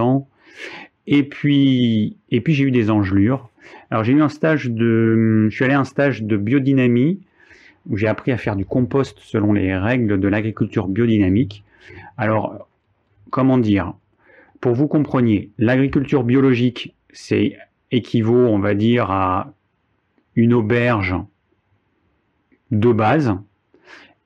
Et 1.07 1.23
puis, 1.23 2.17
et 2.29 2.41
puis 2.41 2.53
j'ai 2.53 2.65
eu 2.65 2.71
des 2.71 2.89
engelures. 2.91 3.49
Alors 3.89 4.03
j'ai 4.03 4.13
eu 4.13 4.21
un 4.21 4.29
stage 4.29 4.69
de, 4.69 5.47
je 5.49 5.55
suis 5.55 5.65
allé 5.65 5.73
à 5.73 5.79
un 5.79 5.85
stage 5.85 6.23
de 6.23 6.37
biodynamie 6.37 7.19
où 7.87 7.97
j'ai 7.97 8.07
appris 8.07 8.31
à 8.31 8.37
faire 8.37 8.55
du 8.55 8.65
compost 8.65 9.17
selon 9.21 9.53
les 9.53 9.75
règles 9.75 10.19
de 10.19 10.27
l'agriculture 10.27 10.87
biodynamique. 10.87 11.63
Alors, 12.17 12.67
comment 13.29 13.57
dire? 13.57 13.93
Pour 14.61 14.73
vous 14.73 14.87
compreniez, 14.87 15.51
l'agriculture 15.57 16.23
biologique, 16.23 16.95
c'est 17.11 17.57
équivaut, 17.91 18.47
on 18.47 18.59
va 18.59 18.73
dire, 18.73 19.09
à 19.09 19.53
une 20.35 20.53
auberge 20.53 21.15
de 22.71 22.91
base. 22.91 23.33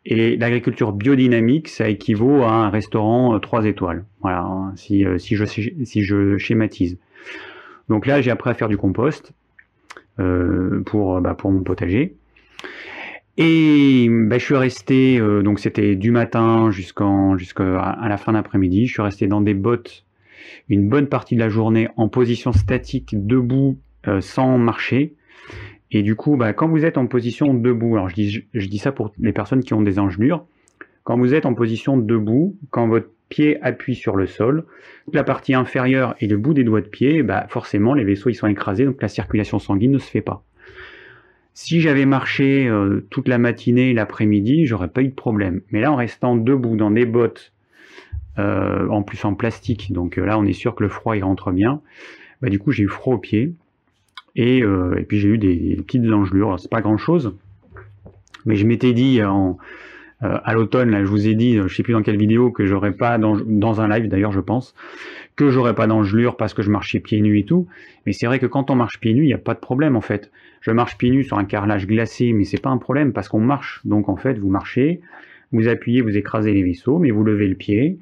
Et 0.06 0.36
l'agriculture 0.36 0.92
biodynamique, 0.92 1.70
ça 1.70 1.88
équivaut 1.88 2.44
à 2.44 2.52
un 2.52 2.70
restaurant 2.70 3.40
3 3.40 3.66
étoiles. 3.66 4.06
Voilà, 4.22 4.42
hein, 4.42 4.74
si, 4.76 5.06
si, 5.18 5.36
je, 5.36 5.46
si 5.46 6.04
je 6.04 6.38
schématise. 6.38 6.98
Donc 7.88 8.06
là, 8.06 8.22
j'ai 8.22 8.32
appris 8.32 8.50
à 8.50 8.54
faire 8.54 8.68
du 8.68 8.78
compost 8.78 9.32
pour, 10.18 11.22
bah, 11.22 11.36
pour 11.36 11.52
mon 11.52 11.62
potager. 11.64 12.16
Et 13.38 14.08
ben, 14.10 14.40
je 14.40 14.46
suis 14.46 14.56
resté, 14.56 15.20
euh, 15.20 15.42
donc 15.42 15.60
c'était 15.60 15.96
du 15.96 16.12
matin 16.12 16.70
jusqu'à 16.70 17.06
la 17.06 18.18
fin 18.18 18.34
d'après-midi, 18.34 18.86
je 18.86 18.94
suis 18.94 19.02
resté 19.02 19.28
dans 19.28 19.42
des 19.42 19.56
bottes 19.56 20.06
une 20.70 20.88
bonne 20.88 21.08
partie 21.08 21.36
de 21.36 21.40
la 21.40 21.50
journée 21.50 21.90
en 21.98 22.10
position 22.10 22.52
statique, 22.52 23.14
debout, 23.14 23.80
euh, 24.08 24.22
sans 24.22 24.58
marcher. 24.58 25.16
Et 25.92 26.02
du 26.02 26.16
coup, 26.16 26.38
bah, 26.38 26.54
quand 26.54 26.68
vous 26.68 26.86
êtes 26.86 26.98
en 26.98 27.08
position 27.08 27.54
debout, 27.54 27.96
alors 27.96 28.10
je 28.10 28.68
dis, 28.68 28.78
ça 28.78 28.92
pour 28.92 29.14
les 29.20 29.34
personnes 29.34 29.64
qui 29.64 29.74
ont 29.74 29.82
des 29.82 30.00
engelures, 30.00 30.46
quand 31.04 31.18
vous 31.18 31.34
êtes 31.34 31.46
en 31.46 31.54
position 31.54 31.98
debout, 31.98 32.58
quand 32.72 32.88
votre 32.88 33.10
pied 33.30 33.62
appuie 33.62 33.96
sur 33.96 34.16
le 34.16 34.26
sol, 34.26 34.66
la 35.12 35.24
partie 35.24 35.54
inférieure 35.54 36.16
et 36.20 36.28
le 36.28 36.38
bout 36.38 36.54
des 36.54 36.64
doigts 36.64 36.82
de 36.82 36.88
pied, 36.88 37.24
bah, 37.24 37.46
forcément 37.50 37.94
les 37.94 38.04
vaisseaux 38.04 38.30
ils 38.30 38.36
sont 38.36 38.48
écrasés, 38.48 38.86
donc 38.86 39.02
la 39.02 39.08
circulation 39.08 39.60
sanguine 39.60 39.92
ne 39.92 39.98
se 40.00 40.10
fait 40.10 40.22
pas. 40.22 40.44
Si 41.56 41.82
j'avais 41.82 42.06
marché 42.06 42.68
euh, 42.68 43.06
toute 43.12 43.28
la 43.28 43.38
matinée 43.38 43.92
et 43.92 43.94
l'après-midi, 43.94 44.66
j'aurais 44.66 44.88
pas 44.88 45.02
eu 45.02 45.10
de 45.10 45.14
problème. 45.14 45.62
Mais 45.72 45.82
là, 45.82 45.92
en 45.92 45.96
restant 45.96 46.36
debout 46.36 46.76
dans 46.76 46.90
des 46.90 47.06
bottes, 47.06 47.52
euh, 48.40 48.88
en 48.90 49.04
plus 49.04 49.24
en 49.24 49.36
plastique, 49.36 49.94
donc 49.94 50.18
euh, 50.18 50.26
là, 50.26 50.40
on 50.40 50.46
est 50.46 50.54
sûr 50.54 50.74
que 50.74 50.82
le 50.82 50.90
froid 50.90 51.16
il 51.16 51.24
rentre 51.24 51.52
bien. 51.52 51.82
Bah, 52.42 52.50
du 52.50 52.58
coup, 52.58 52.72
j'ai 52.72 52.84
eu 52.84 52.88
froid 52.88 53.16
aux 53.16 53.20
pieds. 53.20 53.54
Et, 54.36 54.64
puis 55.08 55.20
j'ai 55.20 55.30
eu 55.30 55.38
des, 55.38 55.76
petites 55.86 56.12
engelures. 56.12 56.60
C'est 56.60 56.72
pas 56.72 56.82
grand 56.82 56.98
chose. 56.98 57.36
Mais 58.48 58.56
je 58.56 58.66
m'étais 58.66 58.94
dit 58.94 59.20
à 60.24 60.54
l'automne, 60.54 60.90
là, 60.90 61.04
je 61.04 61.10
vous 61.10 61.28
ai 61.28 61.36
dit, 61.36 61.58
je 61.58 61.68
sais 61.68 61.84
plus 61.84 61.94
dans 61.94 62.02
quelle 62.02 62.18
vidéo, 62.18 62.52
que 62.52 62.66
j'aurais 62.66 62.94
pas 62.94 63.18
dans 63.18 63.82
un 63.82 63.88
live 63.90 64.08
d'ailleurs, 64.08 64.32
je 64.32 64.40
pense, 64.40 64.74
que 65.36 65.50
j'aurais 65.50 65.76
pas 65.76 65.88
d'engelure 65.88 66.38
parce 66.38 66.54
que 66.54 66.62
je 66.62 66.70
marchais 66.70 67.00
pieds 67.00 67.22
nus 67.22 67.40
et 67.40 67.46
tout. 67.46 67.68
Mais 68.06 68.14
c'est 68.14 68.26
vrai 68.26 68.40
que 68.40 68.46
quand 68.46 68.72
on 68.72 68.76
marche 68.76 69.00
pieds 69.00 69.14
nus, 69.14 69.24
il 69.24 69.28
n'y 69.28 69.34
a 69.34 69.40
pas 69.40 69.54
de 69.54 69.60
problème 69.60 69.96
en 69.96 70.02
fait. 70.02 70.32
Je 70.62 70.72
marche 70.72 70.98
pieds 70.98 71.10
nus 71.10 71.24
sur 71.24 71.38
un 71.38 71.46
carrelage 71.46 71.88
glacé, 71.88 72.32
mais 72.34 72.46
c'est 72.46 72.62
pas 72.62 72.70
un 72.70 72.78
problème 72.78 73.12
parce 73.14 73.28
qu'on 73.28 73.42
marche. 73.42 73.82
Donc 73.86 74.10
en 74.10 74.16
fait, 74.16 74.38
vous 74.40 74.50
marchez, 74.50 75.02
vous 75.52 75.68
appuyez, 75.68 76.02
vous 76.02 76.16
écrasez 76.16 76.54
les 76.54 76.64
vaisseaux, 76.64 77.00
mais 77.00 77.12
vous 77.12 77.24
levez 77.24 77.48
le 77.48 77.56
pied, 77.56 78.00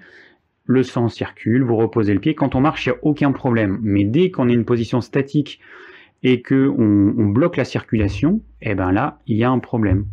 le 0.65 0.83
sang 0.83 1.09
circule, 1.09 1.63
vous 1.63 1.75
reposez 1.75 2.13
le 2.13 2.19
pied. 2.19 2.35
Quand 2.35 2.55
on 2.55 2.61
marche, 2.61 2.85
il 2.85 2.89
n'y 2.89 2.95
a 2.95 2.99
aucun 3.01 3.31
problème. 3.31 3.79
Mais 3.81 4.03
dès 4.03 4.29
qu'on 4.29 4.47
est 4.47 4.53
une 4.53 4.65
position 4.65 5.01
statique 5.01 5.59
et 6.23 6.41
que 6.41 6.67
on, 6.69 7.25
bloque 7.27 7.57
la 7.57 7.65
circulation, 7.65 8.41
eh 8.61 8.75
ben 8.75 8.91
là, 8.91 9.19
il 9.27 9.37
y 9.37 9.43
a 9.43 9.49
un 9.49 9.59
problème. 9.59 10.05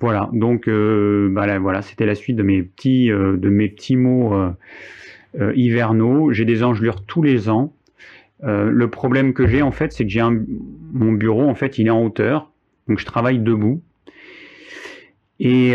Voilà. 0.00 0.30
Donc, 0.32 0.68
euh, 0.68 1.28
bah 1.30 1.58
voilà, 1.58 1.82
c'était 1.82 2.06
la 2.06 2.14
suite 2.14 2.36
de 2.36 2.42
mes 2.42 2.62
petits, 2.62 3.10
euh, 3.10 3.36
de 3.36 3.48
mes 3.48 3.68
petits 3.68 3.96
mots. 3.96 4.34
Euh, 4.34 4.50
euh, 5.38 5.52
hivernaux. 5.54 6.32
J'ai 6.32 6.44
des 6.44 6.64
engelures 6.64 7.04
tous 7.04 7.22
les 7.22 7.48
ans. 7.48 7.72
Le 8.42 8.86
problème 8.88 9.32
que 9.32 9.46
j'ai 9.46 9.62
en 9.62 9.70
fait, 9.70 9.92
c'est 9.92 10.04
que 10.04 10.10
j'ai 10.10 10.22
mon 10.22 11.12
bureau 11.12 11.48
en 11.48 11.54
fait, 11.54 11.78
il 11.78 11.86
est 11.86 11.90
en 11.90 12.02
hauteur, 12.02 12.50
donc 12.88 12.98
je 12.98 13.04
travaille 13.04 13.38
debout. 13.38 13.80
Et, 15.38 15.74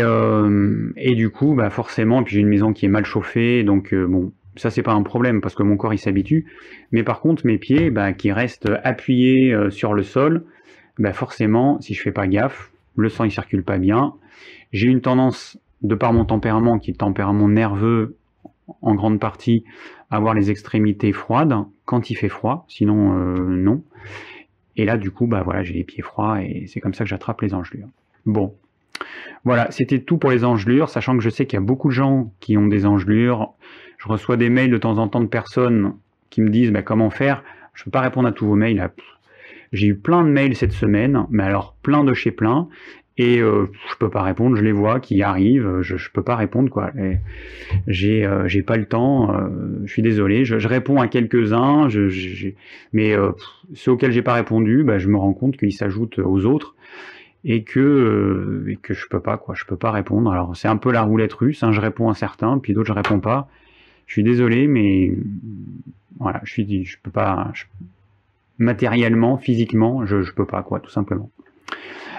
et 0.96 1.14
du 1.14 1.30
coup, 1.30 1.54
bah 1.54 1.70
forcément, 1.70 2.22
puis 2.22 2.34
j'ai 2.34 2.40
une 2.40 2.48
maison 2.48 2.74
qui 2.74 2.84
est 2.84 2.90
mal 2.90 3.06
chauffée, 3.06 3.62
donc 3.62 3.94
bon, 3.94 4.30
ça 4.56 4.70
c'est 4.70 4.82
pas 4.82 4.92
un 4.92 5.02
problème 5.02 5.40
parce 5.40 5.54
que 5.54 5.62
mon 5.62 5.76
corps 5.76 5.94
il 5.94 5.98
s'habitue. 5.98 6.46
Mais 6.92 7.02
par 7.02 7.20
contre, 7.20 7.46
mes 7.46 7.58
pieds, 7.58 7.90
bah, 7.90 8.12
qui 8.12 8.32
restent 8.32 8.70
appuyés 8.84 9.54
sur 9.70 9.94
le 9.94 10.02
sol, 10.02 10.44
bah 10.98 11.12
forcément, 11.12 11.80
si 11.80 11.94
je 11.94 12.02
fais 12.02 12.12
pas 12.12 12.26
gaffe, 12.26 12.70
le 12.96 13.08
sang 13.08 13.24
il 13.24 13.30
circule 13.30 13.62
pas 13.62 13.78
bien. 13.78 14.14
J'ai 14.72 14.88
une 14.88 15.00
tendance, 15.00 15.58
de 15.82 15.94
par 15.94 16.12
mon 16.12 16.24
tempérament, 16.24 16.78
qui 16.78 16.90
est 16.90 16.94
tempérament 16.94 17.48
nerveux, 17.48 18.16
en 18.82 18.94
grande 18.94 19.20
partie 19.20 19.64
avoir 20.10 20.34
les 20.34 20.50
extrémités 20.50 21.12
froides 21.12 21.54
quand 21.84 22.10
il 22.10 22.14
fait 22.14 22.28
froid, 22.28 22.64
sinon 22.68 23.16
euh, 23.18 23.56
non. 23.56 23.82
Et 24.76 24.84
là, 24.84 24.96
du 24.98 25.10
coup, 25.10 25.26
bah 25.26 25.42
voilà, 25.42 25.62
j'ai 25.62 25.74
les 25.74 25.84
pieds 25.84 26.02
froids 26.02 26.42
et 26.42 26.66
c'est 26.66 26.80
comme 26.80 26.94
ça 26.94 27.04
que 27.04 27.10
j'attrape 27.10 27.40
les 27.40 27.54
engelures. 27.54 27.88
Bon, 28.24 28.54
voilà, 29.44 29.70
c'était 29.70 30.00
tout 30.00 30.18
pour 30.18 30.30
les 30.30 30.44
engelures, 30.44 30.88
sachant 30.88 31.16
que 31.16 31.22
je 31.22 31.30
sais 31.30 31.46
qu'il 31.46 31.56
y 31.58 31.62
a 31.62 31.64
beaucoup 31.64 31.88
de 31.88 31.94
gens 31.94 32.32
qui 32.40 32.56
ont 32.56 32.66
des 32.66 32.86
engelures. 32.86 33.52
Je 34.06 34.12
reçois 34.12 34.36
des 34.36 34.50
mails 34.50 34.70
de 34.70 34.78
temps 34.78 34.98
en 34.98 35.08
temps 35.08 35.20
de 35.20 35.26
personnes 35.26 35.94
qui 36.30 36.40
me 36.40 36.48
disent 36.48 36.70
bah, 36.70 36.82
comment 36.82 37.10
faire? 37.10 37.42
Je 37.74 37.82
ne 37.82 37.84
peux 37.86 37.90
pas 37.90 38.02
répondre 38.02 38.28
à 38.28 38.32
tous 38.32 38.46
vos 38.46 38.54
mails. 38.54 38.88
J'ai 39.72 39.88
eu 39.88 39.96
plein 39.96 40.22
de 40.22 40.28
mails 40.28 40.54
cette 40.54 40.72
semaine, 40.72 41.26
mais 41.30 41.42
alors 41.42 41.74
plein 41.82 42.04
de 42.04 42.14
chez 42.14 42.30
plein 42.30 42.68
et 43.18 43.40
euh, 43.40 43.66
je 43.90 43.96
peux 43.96 44.10
pas 44.10 44.22
répondre, 44.22 44.56
je 44.56 44.62
les 44.62 44.72
vois 44.72 45.00
qui 45.00 45.22
arrivent, 45.22 45.80
je, 45.80 45.96
je 45.96 46.10
peux 46.12 46.22
pas 46.22 46.36
répondre 46.36 46.70
quoi. 46.70 46.92
Euh, 46.98 47.14
j'ai 47.88 48.62
pas 48.62 48.76
le 48.76 48.84
temps, 48.84 49.34
euh, 49.34 49.48
je 49.86 49.92
suis 49.92 50.02
désolé, 50.02 50.44
je, 50.44 50.68
réponds 50.68 51.00
à 51.00 51.08
quelques-uns, 51.08 51.88
je, 51.88 52.50
mais 52.92 53.12
euh, 53.16 53.32
ceux 53.74 53.92
auxquels 53.92 54.12
j'ai 54.12 54.22
pas 54.22 54.34
répondu, 54.34 54.84
bah, 54.84 54.98
je 54.98 55.08
me 55.08 55.16
rends 55.16 55.32
compte 55.32 55.56
qu'ils 55.56 55.72
s'ajoutent 55.72 56.18
aux 56.18 56.44
autres 56.44 56.76
et 57.44 57.64
que 57.64 58.64
je 58.88 59.06
peux 59.08 59.20
pas 59.20 59.38
quoi, 59.38 59.54
je 59.56 59.64
peux 59.64 59.76
pas 59.76 59.90
répondre. 59.90 60.30
Alors 60.30 60.54
c'est 60.54 60.68
un 60.68 60.76
peu 60.76 60.92
la 60.92 61.02
roulette 61.02 61.32
russe, 61.32 61.62
hein, 61.62 61.72
je 61.72 61.80
réponds 61.80 62.08
à 62.10 62.14
certains, 62.14 62.58
puis 62.58 62.74
d'autres 62.74 62.88
je 62.88 62.92
réponds 62.92 63.20
pas. 63.20 63.48
Je 64.06 64.12
suis 64.12 64.22
désolé, 64.22 64.66
mais 64.66 65.12
voilà, 66.18 66.40
je 66.44 66.52
suis 66.52 66.84
je 66.84 66.96
peux 67.02 67.10
pas 67.10 67.52
matériellement, 68.58 69.36
physiquement, 69.36 70.06
je 70.06 70.22
je 70.22 70.32
peux 70.32 70.46
pas 70.46 70.62
quoi, 70.62 70.80
tout 70.80 70.90
simplement. 70.90 71.30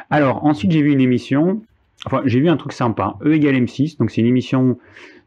Alors, 0.09 0.45
ensuite, 0.45 0.71
j'ai 0.71 0.81
vu 0.81 0.91
une 0.91 1.01
émission, 1.01 1.61
enfin, 2.05 2.21
j'ai 2.25 2.39
vu 2.39 2.49
un 2.49 2.57
truc 2.57 2.71
sympa, 2.71 3.17
E 3.25 3.33
égale 3.33 3.55
M6, 3.55 3.97
donc 3.97 4.11
c'est 4.11 4.21
une 4.21 4.27
émission 4.27 4.77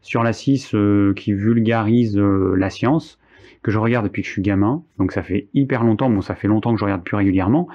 sur 0.01 0.23
la 0.23 0.33
6 0.33 0.73
euh, 0.73 1.13
qui 1.15 1.33
vulgarise 1.33 2.17
euh, 2.17 2.55
la 2.57 2.71
science, 2.71 3.19
que 3.61 3.69
je 3.69 3.77
regarde 3.77 4.05
depuis 4.05 4.23
que 4.23 4.27
je 4.27 4.33
suis 4.33 4.41
gamin, 4.41 4.81
donc 4.97 5.11
ça 5.11 5.21
fait 5.21 5.47
hyper 5.53 5.83
longtemps, 5.83 6.09
bon, 6.09 6.21
ça 6.21 6.33
fait 6.33 6.47
longtemps 6.47 6.73
que 6.73 6.79
je 6.79 6.85
regarde 6.85 7.03
plus 7.03 7.15
régulièrement, 7.15 7.67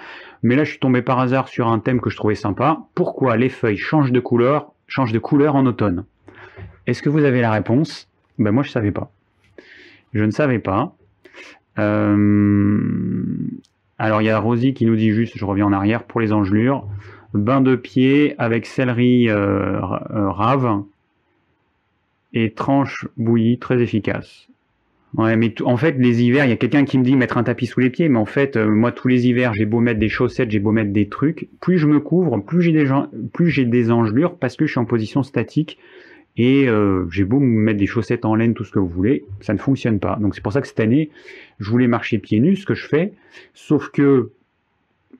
mais 0.43 0.57
là, 0.57 0.65
je 0.65 0.71
suis 0.71 0.81
tombé 0.81 1.01
par 1.03 1.21
hasard 1.21 1.47
sur 1.47 1.69
un 1.69 1.79
thème 1.79 2.01
que 2.01 2.11
je 2.11 2.17
trouvais 2.17 2.35
sympa, 2.35 2.81
pourquoi 2.97 3.37
les 3.37 3.49
feuilles 3.49 3.77
changent 3.77 4.13
de 4.13 4.21
couleur, 4.21 4.73
changent 4.89 5.13
de 5.13 5.21
couleur 5.21 5.55
en 5.55 5.65
automne? 5.67 6.05
Est-ce 6.89 7.03
que 7.03 7.09
vous 7.09 7.25
avez 7.25 7.41
la 7.41 7.53
réponse? 7.53 8.09
Ben 8.39 8.53
moi, 8.53 8.63
je 8.63 8.71
savais 8.71 8.93
pas. 8.93 9.11
Je 10.13 10.25
ne 10.25 10.31
savais 10.31 10.59
pas. 10.59 10.95
Euh, 11.79 13.37
alors 13.99 14.23
il 14.23 14.27
y 14.27 14.31
a 14.31 14.39
Rosie 14.39 14.75
qui 14.75 14.87
nous 14.87 14.97
dit 14.97 15.11
juste, 15.11 15.37
je 15.37 15.45
reviens 15.45 15.67
en 15.67 15.73
arrière, 15.73 16.05
pour 16.05 16.21
les 16.21 16.33
engelures, 16.33 16.87
bain 17.35 17.61
de 17.61 17.77
pied 17.77 18.35
avec 18.39 18.67
céleri 18.67 19.29
euh, 19.29 19.79
euh, 19.81 20.31
rave 20.31 20.83
et 22.33 22.53
tranche 22.53 23.07
bouillie, 23.17 23.59
très 23.59 23.81
efficace. 23.81 24.49
Ouais, 25.17 25.37
mais 25.37 25.55
en 25.63 25.79
fait, 25.79 25.93
les 25.93 26.23
hivers, 26.23 26.45
il 26.45 26.51
y 26.51 26.53
a 26.53 26.57
quelqu'un 26.57 26.85
qui 26.85 26.99
me 26.99 27.05
dit 27.05 27.17
mettre 27.17 27.39
un 27.39 27.45
tapis 27.45 27.67
sous 27.67 27.81
les 27.81 27.89
pieds, 27.89 28.09
mais 28.11 28.19
en 28.19 28.27
fait, 28.27 28.57
moi, 28.57 28.93
tous 28.93 29.09
les 29.09 29.27
hivers, 29.27 29.55
j'ai 29.55 29.65
beau 29.65 29.81
mettre 29.81 29.99
des 29.99 30.11
chaussettes, 30.11 30.51
j'ai 30.51 30.59
beau 30.59 30.73
mettre 30.73 30.93
des 30.93 31.09
trucs, 31.09 31.49
plus 31.61 31.79
je 31.79 31.87
me 31.87 32.01
couvre, 32.01 32.39
plus 32.39 32.61
j'ai 32.61 32.73
des, 32.73 32.91
plus 33.33 33.49
j'ai 33.49 33.65
des 33.65 33.91
engelures 33.91 34.37
parce 34.37 34.57
que 34.57 34.67
je 34.67 34.73
suis 34.73 34.81
en 34.81 34.85
position 34.85 35.23
statique 35.23 35.79
et 36.37 36.69
euh, 36.69 37.07
j'ai 37.11 37.25
beau 37.25 37.41
me 37.41 37.47
mettre 37.47 37.79
des 37.79 37.87
chaussettes 37.87 38.25
en 38.25 38.35
laine, 38.35 38.55
tout 38.55 38.65
ce 38.65 38.71
que 38.71 38.79
vous 38.79 38.89
voulez, 38.89 39.25
ça 39.41 39.55
ne 39.55 39.59
fonctionne 39.59 39.99
pas. 39.99 40.17
Donc 40.21 40.35
c'est 40.35 40.43
pour 40.43 40.53
ça 40.53 40.61
que 40.61 40.69
cette 40.69 40.81
année, 40.81 41.11
je 41.59 41.71
voulais 41.71 41.87
marcher 41.87 42.19
pieds 42.19 42.41
nus, 42.41 42.57
ce 42.57 42.67
que 42.67 42.75
je 42.75 42.87
fais, 42.87 43.13
sauf 43.55 43.91
que 43.91 44.31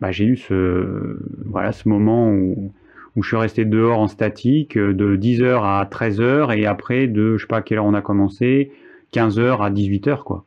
bah, 0.01 0.11
j'ai 0.13 0.25
eu 0.25 0.37
ce, 0.37 1.19
voilà, 1.47 1.73
ce 1.73 1.89
moment 1.89 2.31
où, 2.31 2.73
je 3.19 3.29
suis 3.29 3.37
resté 3.37 3.65
dehors 3.65 3.99
en 3.99 4.09
statique 4.09 4.77
euh, 4.77 4.93
de 4.93 5.17
10h 5.17 5.63
à 5.63 5.89
13h 5.91 6.55
et 6.55 6.67
après 6.67 7.07
de, 7.07 7.39
je 7.39 7.43
sais 7.43 7.49
pas 7.49 7.59
à 7.59 7.63
quelle 7.63 7.79
heure 7.79 7.87
on 7.87 7.95
a 7.95 8.03
commencé, 8.03 8.73
15h 9.15 9.65
à 9.65 9.71
18h 9.71 10.23
quoi. 10.23 10.45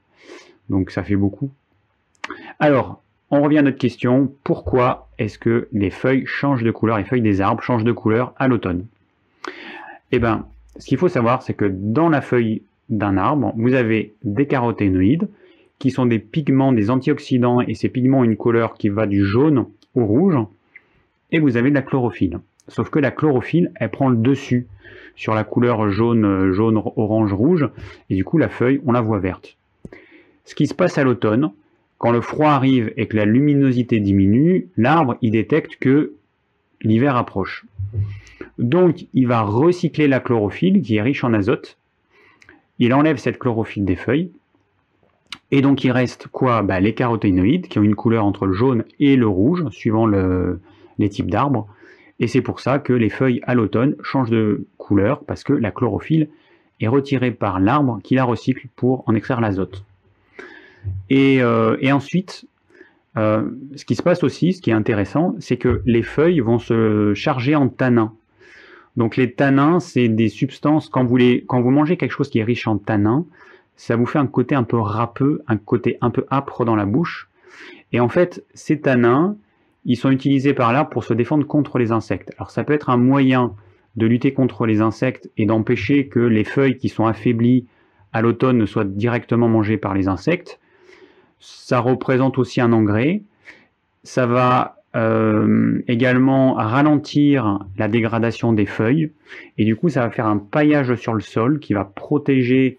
Donc 0.70 0.92
ça 0.92 1.02
fait 1.02 1.16
beaucoup. 1.16 1.50
Alors, 2.60 3.02
on 3.32 3.42
revient 3.42 3.58
à 3.58 3.62
notre 3.64 3.80
question, 3.80 4.32
pourquoi 4.44 5.10
est-ce 5.18 5.40
que 5.40 5.68
les 5.72 5.90
feuilles 5.90 6.28
changent 6.28 6.64
de 6.64 6.70
couleur, 6.70 7.00
les 7.00 7.06
feuilles 7.06 7.24
des 7.24 7.42
arbres 7.42 7.64
changent 7.64 7.84
de 7.84 7.92
couleur 7.92 8.34
à 8.38 8.48
l'automne? 8.48 8.86
Eh 10.12 10.20
ben, 10.20 10.46
ce 10.79 10.86
qu'il 10.86 10.98
faut 10.98 11.09
savoir, 11.09 11.43
c'est 11.43 11.53
que 11.53 11.65
dans 11.65 12.09
la 12.09 12.21
feuille 12.21 12.63
d'un 12.89 13.17
arbre, 13.17 13.53
vous 13.57 13.74
avez 13.74 14.13
des 14.24 14.48
caroténoïdes, 14.48 15.27
qui 15.77 15.91
sont 15.91 16.05
des 16.05 16.19
pigments, 16.19 16.74
des 16.74 16.89
antioxydants, 16.89 17.62
et 17.62 17.74
ces 17.74 17.89
pigments 17.89 18.19
ont 18.19 18.24
une 18.24 18.36
couleur 18.36 18.74
qui 18.74 18.89
va 18.89 19.05
du 19.05 19.24
jaune 19.24 19.65
au 19.95 20.05
rouge, 20.05 20.38
et 21.31 21.39
vous 21.39 21.57
avez 21.57 21.69
de 21.69 21.75
la 21.75 21.81
chlorophylle. 21.81 22.39
Sauf 22.67 22.89
que 22.89 23.00
la 23.00 23.12
chlorophylle, 23.12 23.71
elle 23.75 23.89
prend 23.89 24.09
le 24.09 24.17
dessus 24.17 24.67
sur 25.15 25.36
la 25.36 25.43
couleur 25.43 25.89
jaune, 25.89 26.51
jaune, 26.51 26.77
orange, 26.77 27.33
rouge, 27.33 27.69
et 28.09 28.15
du 28.15 28.24
coup 28.24 28.38
la 28.38 28.50
feuille, 28.50 28.81
on 28.86 28.91
la 28.91 29.01
voit 29.01 29.19
verte. 29.19 29.57
Ce 30.45 30.55
qui 30.55 30.67
se 30.67 30.74
passe 30.74 30.98
à 30.98 31.03
l'automne, 31.03 31.51
quand 31.98 32.12
le 32.12 32.21
froid 32.21 32.51
arrive 32.51 32.93
et 32.95 33.07
que 33.07 33.17
la 33.17 33.25
luminosité 33.25 34.00
diminue, 34.00 34.69
l'arbre, 34.77 35.17
il 35.21 35.31
détecte 35.31 35.75
que 35.75 36.13
l'hiver 36.81 37.17
approche. 37.17 37.65
Donc, 38.60 39.08
il 39.13 39.28
va 39.28 39.42
recycler 39.42 40.08
la 40.08 40.20
chlorophylle 40.20 40.82
qui 40.82 40.98
est 40.98 41.01
riche 41.01 41.24
en 41.24 41.34
azote. 41.34 41.78
Il 42.78 42.94
enlève 42.94 43.18
cette 43.18 43.39
chlorophylle 43.39 43.86
des 43.86 43.96
feuilles. 43.96 44.32
Et 45.51 45.62
donc 45.62 45.84
il 45.84 45.92
reste 45.92 46.28
quoi? 46.28 46.62
Bah, 46.62 46.80
Les 46.80 46.94
caroténoïdes 46.94 47.68
qui 47.68 47.80
ont 47.80 47.84
une 47.84 47.96
couleur 47.96 48.25
entre 48.25 48.46
le 48.46 48.54
jaune 48.54 48.84
et 49.00 49.16
le 49.16 49.28
rouge, 49.28 49.66
suivant 49.72 50.06
les 50.06 51.10
types 51.10 51.32
d'arbres. 51.32 51.68
Et 52.20 52.28
c'est 52.28 52.42
pour 52.42 52.60
ça 52.60 52.80
que 52.80 52.94
les 52.94 53.10
feuilles 53.10 53.42
à 53.44 53.56
l'automne 53.56 53.96
changent 54.04 54.30
de 54.30 54.66
couleur, 54.78 55.24
parce 55.24 55.44
que 55.44 55.54
la 55.54 55.72
chlorophylle 55.72 56.30
est 56.82 56.88
retirée 56.88 57.32
par 57.32 57.60
l'arbre 57.60 58.00
qui 58.04 58.16
la 58.16 58.25
recycle 58.25 58.68
pour 58.75 59.04
en 59.08 59.16
extraire 59.16 59.42
l'azote. 59.42 59.84
Et, 61.10 61.42
euh, 61.42 61.78
ensuite, 61.92 62.46
euh, 63.18 63.50
ce 63.75 63.86
qui 63.86 63.96
se 63.96 64.04
passe 64.04 64.24
aussi, 64.24 64.54
ce 64.54 64.62
qui 64.62 64.70
est 64.70 64.74
intéressant, 64.74 65.36
c'est 65.39 65.58
que 65.58 65.82
les 65.86 66.04
feuilles 66.04 66.42
vont 66.42 66.60
se 66.60 67.13
charger 67.16 67.56
en 67.56 67.68
tanins. 67.70 68.13
Donc 69.00 69.15
les 69.15 69.32
tanins, 69.32 69.79
c'est 69.79 70.10
des 70.10 70.27
substances, 70.27 70.89
quand 70.89 71.06
vous, 71.06 71.72
mangez 71.72 71.96
quelque 71.96 72.12
chose 72.12 72.29
qui 72.29 72.39
est 72.39 72.44
riche 72.44 72.68
en 72.68 72.77
tanins, 72.77 73.25
ça 73.77 73.96
vous 73.96 74.06
fait 74.06 74.20
un 74.20 74.27
côté 74.27 74.56
un 74.56 74.63
peu 74.63 74.77
râpeux, 74.77 75.41
un 75.48 75.56
côté 75.56 75.98
un 76.01 76.10
peu 76.10 76.25
âpre 76.29 76.65
dans 76.65 76.75
la 76.75 76.86
bouche. 76.86 77.29
Et 77.94 78.01
en 78.01 78.10
fait, 78.10 78.44
ces 78.53 78.82
tanins, 78.82 79.38
ils 79.86 79.96
sont 79.96 80.12
utilisés 80.12 80.53
par 80.53 80.74
l'arbre 80.74 80.89
pour 80.89 81.06
se 81.06 81.13
défendre 81.13 81.48
contre 81.48 81.79
les 81.79 81.94
insectes. 81.94 82.34
Alors 82.36 82.51
ça 82.51 82.65
peut 82.65 82.74
être 82.74 82.89
un 82.89 82.98
moyen 82.98 83.56
de 83.96 84.06
lutter 84.06 84.34
contre 84.34 84.65
les 84.65 84.82
insectes 84.82 85.32
et 85.38 85.46
d'empêcher 85.46 86.10
que 86.10 86.20
les 86.20 86.44
feuilles 86.44 86.75
qui 86.75 86.89
sont 86.89 87.06
affaiblies 87.06 87.68
à 88.12 88.22
l'automne 88.22 88.58
ne 88.58 88.65
soient 88.65 88.84
directement 88.84 89.48
mangées 89.48 89.77
par 89.77 89.94
les 89.94 90.10
insectes. 90.10 90.60
Ça 91.39 91.79
représente 91.79 92.38
aussi 92.38 92.60
un 92.60 92.74
engrais. 92.74 93.24
Ça 94.03 94.25
va 94.25 94.78
euh, 95.00 95.82
également 95.88 96.56
ralentir 96.56 97.60
la 97.77 97.88
dégradation 97.88 98.51
des 98.51 98.65
feuilles 98.65 99.12
et 99.58 99.63
du 99.63 99.77
coup 99.77 99.88
ça 99.88 100.01
va 100.01 100.10
faire 100.10 100.25
un 100.27 100.38
paillage 100.38 100.94
sur 100.96 101.13
le 101.13 101.22
sol 101.22 101.60
qui 101.60 101.74
va 101.74 101.86
protéger 101.86 102.77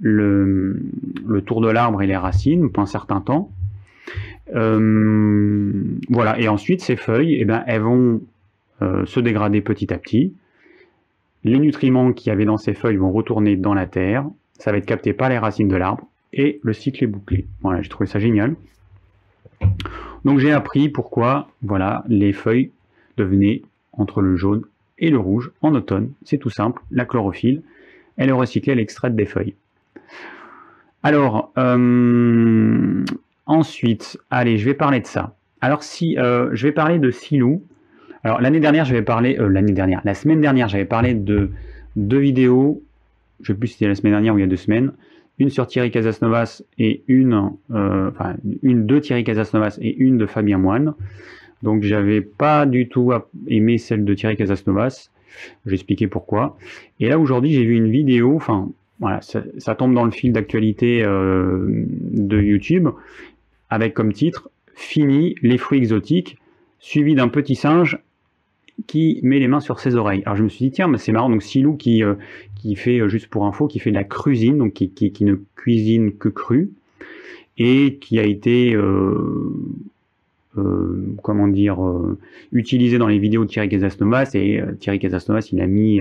le, 0.00 0.80
tour 1.46 1.60
de 1.60 1.68
l'arbre 1.68 2.00
et 2.02 2.06
les 2.06 2.16
racines 2.16 2.70
pour 2.70 2.84
un 2.84 2.86
certain 2.86 3.20
temps. 3.20 3.50
Euh, 4.54 5.72
voilà, 6.08 6.38
et 6.38 6.46
ensuite 6.46 6.80
ces 6.80 6.94
feuilles, 6.94 7.36
eh 7.40 7.44
ben, 7.44 7.64
elles 7.66 7.82
vont 7.82 8.20
euh, 8.82 9.04
se 9.04 9.18
dégrader 9.18 9.60
petit 9.60 9.92
à 9.92 9.98
petit. 9.98 10.34
Les 11.42 11.58
nutriments 11.58 12.12
qu'il 12.12 12.28
y 12.28 12.30
avait 12.30 12.44
dans 12.44 12.56
ces 12.56 12.74
feuilles 12.74 12.96
vont 12.96 13.10
retourner 13.10 13.56
dans 13.56 13.74
la 13.74 13.86
terre, 13.86 14.24
ça 14.58 14.70
va 14.70 14.78
être 14.78 14.86
capté 14.86 15.12
par 15.12 15.28
les 15.28 15.38
racines 15.38 15.68
de 15.68 15.76
l'arbre, 15.76 16.06
et 16.32 16.60
le 16.62 16.72
cycle 16.72 17.02
est 17.02 17.08
bouclé. 17.08 17.46
Voilà, 17.62 17.82
j'ai 17.82 17.88
trouvé 17.88 18.06
ça 18.06 18.20
génial. 18.20 18.54
Donc 20.28 20.40
j'ai 20.40 20.52
appris 20.52 20.90
pourquoi 20.90 21.48
voilà, 21.62 22.04
les 22.06 22.34
feuilles 22.34 22.70
devenaient 23.16 23.62
entre 23.94 24.20
le 24.20 24.36
jaune 24.36 24.60
et 24.98 25.08
le 25.08 25.16
rouge 25.16 25.50
en 25.62 25.74
automne. 25.74 26.12
C'est 26.22 26.36
tout 26.36 26.50
simple, 26.50 26.82
la 26.90 27.06
chlorophylle, 27.06 27.62
elle 28.18 28.28
est 28.28 28.32
recyclée, 28.32 28.74
elle 28.74 28.78
extraite 28.78 29.16
des 29.16 29.24
feuilles. 29.24 29.54
Alors, 31.02 31.50
euh, 31.56 33.02
ensuite, 33.46 34.18
allez, 34.28 34.58
je 34.58 34.66
vais 34.66 34.74
parler 34.74 35.00
de 35.00 35.06
ça. 35.06 35.34
Alors, 35.62 35.82
si 35.82 36.18
euh, 36.18 36.50
je 36.52 36.66
vais 36.66 36.72
parler 36.72 36.98
de 36.98 37.10
Silou. 37.10 37.62
Alors, 38.22 38.38
l'année 38.42 38.60
dernière, 38.60 38.84
j'avais 38.84 39.00
parlé, 39.00 39.38
euh, 39.40 39.48
l'année 39.48 39.72
dernière, 39.72 40.02
la 40.04 40.12
semaine 40.12 40.42
dernière, 40.42 40.68
j'avais 40.68 40.84
parlé 40.84 41.14
de 41.14 41.52
deux 41.96 42.18
vidéos. 42.18 42.82
Je 43.40 43.52
ne 43.52 43.56
sais 43.56 43.58
plus 43.58 43.68
si 43.68 43.74
c'était 43.78 43.88
la 43.88 43.94
semaine 43.94 44.12
dernière 44.12 44.34
ou 44.34 44.38
il 44.38 44.42
y 44.42 44.44
a 44.44 44.46
deux 44.46 44.56
semaines. 44.56 44.92
Une 45.38 45.50
sur 45.50 45.66
Thierry 45.66 45.90
Casasnovas 45.90 46.62
et 46.78 47.02
une, 47.06 47.50
enfin, 47.70 48.36
une 48.62 48.86
de 48.86 48.98
Thierry 48.98 49.24
Casasnovas 49.24 49.78
et 49.80 49.96
une 49.96 50.18
de 50.18 50.26
Fabien 50.26 50.58
Moine. 50.58 50.94
Donc, 51.62 51.82
j'avais 51.82 52.20
pas 52.20 52.66
du 52.66 52.88
tout 52.88 53.12
aimé 53.46 53.78
celle 53.78 54.04
de 54.04 54.14
Thierry 54.14 54.36
Casasnovas. 54.36 55.10
J'ai 55.66 55.74
expliqué 55.74 56.06
pourquoi. 56.06 56.56
Et 57.00 57.08
là, 57.08 57.18
aujourd'hui, 57.18 57.52
j'ai 57.52 57.64
vu 57.64 57.74
une 57.74 57.90
vidéo, 57.90 58.34
enfin, 58.36 58.68
voilà, 59.00 59.20
ça, 59.20 59.74
tombe 59.74 59.94
dans 59.94 60.04
le 60.04 60.10
fil 60.10 60.32
d'actualité 60.32 61.04
euh, 61.04 61.66
de 61.68 62.40
YouTube 62.40 62.88
avec 63.70 63.94
comme 63.94 64.12
titre 64.12 64.50
Fini 64.74 65.34
les 65.42 65.58
fruits 65.58 65.78
exotiques, 65.78 66.38
suivi 66.78 67.14
d'un 67.14 67.28
petit 67.28 67.54
singe 67.54 67.98
qui 68.86 69.20
met 69.22 69.38
les 69.38 69.48
mains 69.48 69.60
sur 69.60 69.80
ses 69.80 69.96
oreilles. 69.96 70.22
Alors 70.24 70.36
je 70.36 70.44
me 70.44 70.48
suis 70.48 70.66
dit 70.66 70.70
tiens, 70.70 70.88
mais 70.88 70.98
c'est 70.98 71.12
marrant 71.12 71.30
donc 71.30 71.42
Silou 71.42 71.76
qui 71.76 72.02
euh, 72.02 72.14
qui 72.56 72.76
fait 72.76 73.00
euh, 73.00 73.08
juste 73.08 73.28
pour 73.28 73.46
info, 73.46 73.66
qui 73.66 73.78
fait 73.78 73.90
de 73.90 73.96
la 73.96 74.04
cuisine, 74.04 74.58
donc 74.58 74.72
qui, 74.72 74.90
qui, 74.90 75.24
ne 75.24 75.34
cuisine 75.56 76.12
que 76.12 76.28
cru 76.28 76.70
et 77.56 77.98
qui 78.00 78.18
a 78.18 78.24
été 78.24 78.76
comment 81.22 81.48
dire 81.48 81.78
utilisé 82.52 82.98
dans 82.98 83.08
les 83.08 83.18
vidéos 83.18 83.44
de 83.44 83.50
Thierry 83.50 83.68
Casasnovas 83.68 84.30
et 84.34 84.60
Thierry 84.80 84.98
Casasnovas 84.98 85.48
il 85.52 85.60
a 85.60 85.66
mis 85.66 86.00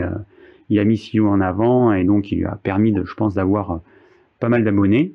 il 0.70 0.80
a 0.80 0.84
mis 0.84 0.98
Silou 0.98 1.28
en 1.28 1.42
avant 1.42 1.94
et 1.94 2.04
donc 2.04 2.32
il 2.32 2.40
lui 2.40 2.46
a 2.46 2.56
permis, 2.62 2.92
de, 2.92 3.04
je 3.06 3.14
pense, 3.14 3.36
d'avoir 3.36 3.72
euh, 3.72 3.78
pas 4.40 4.50
mal 4.50 4.64
d'abonnés. 4.64 5.14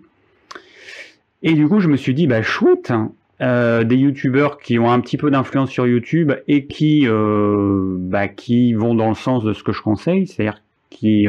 Et 1.42 1.54
du 1.54 1.66
coup, 1.68 1.80
je 1.80 1.88
me 1.88 1.96
suis 1.96 2.14
dit, 2.14 2.26
bah 2.26 2.42
chouette, 2.42 2.90
hein, 2.90 3.12
euh, 3.42 3.84
des 3.84 3.96
youtubeurs 3.96 4.58
qui 4.58 4.78
ont 4.78 4.90
un 4.90 5.00
petit 5.00 5.16
peu 5.16 5.30
d'influence 5.30 5.70
sur 5.70 5.86
YouTube 5.86 6.32
et 6.48 6.66
qui, 6.66 7.06
euh, 7.06 7.96
bah, 7.98 8.28
qui 8.28 8.74
vont 8.74 8.94
dans 8.94 9.08
le 9.08 9.14
sens 9.14 9.44
de 9.44 9.52
ce 9.52 9.62
que 9.62 9.72
je 9.72 9.82
conseille, 9.82 10.26
c'est-à-dire 10.26 10.62
qui, 10.90 11.26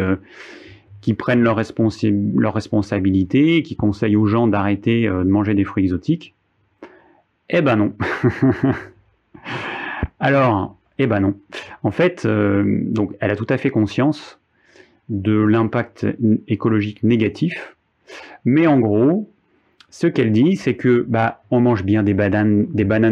qui 1.01 1.13
prennent 1.13 1.41
leur, 1.41 1.59
leur 2.35 2.53
responsabilité, 2.53 3.63
qui 3.63 3.75
conseillent 3.75 4.17
aux 4.17 4.25
gens 4.25 4.47
d'arrêter 4.47 5.07
de 5.07 5.23
manger 5.23 5.53
des 5.53 5.63
fruits 5.63 5.85
exotiques. 5.85 6.35
Eh 7.49 7.61
ben 7.61 7.75
non. 7.75 7.93
Alors, 10.19 10.77
eh 10.97 11.07
ben 11.07 11.19
non. 11.19 11.35
En 11.83 11.91
fait, 11.91 12.25
euh, 12.25 12.81
donc, 12.85 13.13
elle 13.19 13.31
a 13.31 13.35
tout 13.35 13.47
à 13.49 13.57
fait 13.57 13.69
conscience 13.69 14.39
de 15.09 15.37
l'impact 15.37 16.07
écologique 16.47 17.03
négatif, 17.03 17.75
mais 18.45 18.67
en 18.67 18.79
gros, 18.79 19.29
ce 19.93 20.07
qu'elle 20.07 20.31
dit, 20.31 20.55
c'est 20.55 20.73
que 20.73 21.05
bah, 21.07 21.43
on 21.51 21.61
mange 21.61 21.83
bien 21.83 22.01
des 22.01 22.15
bananes, 22.15 22.65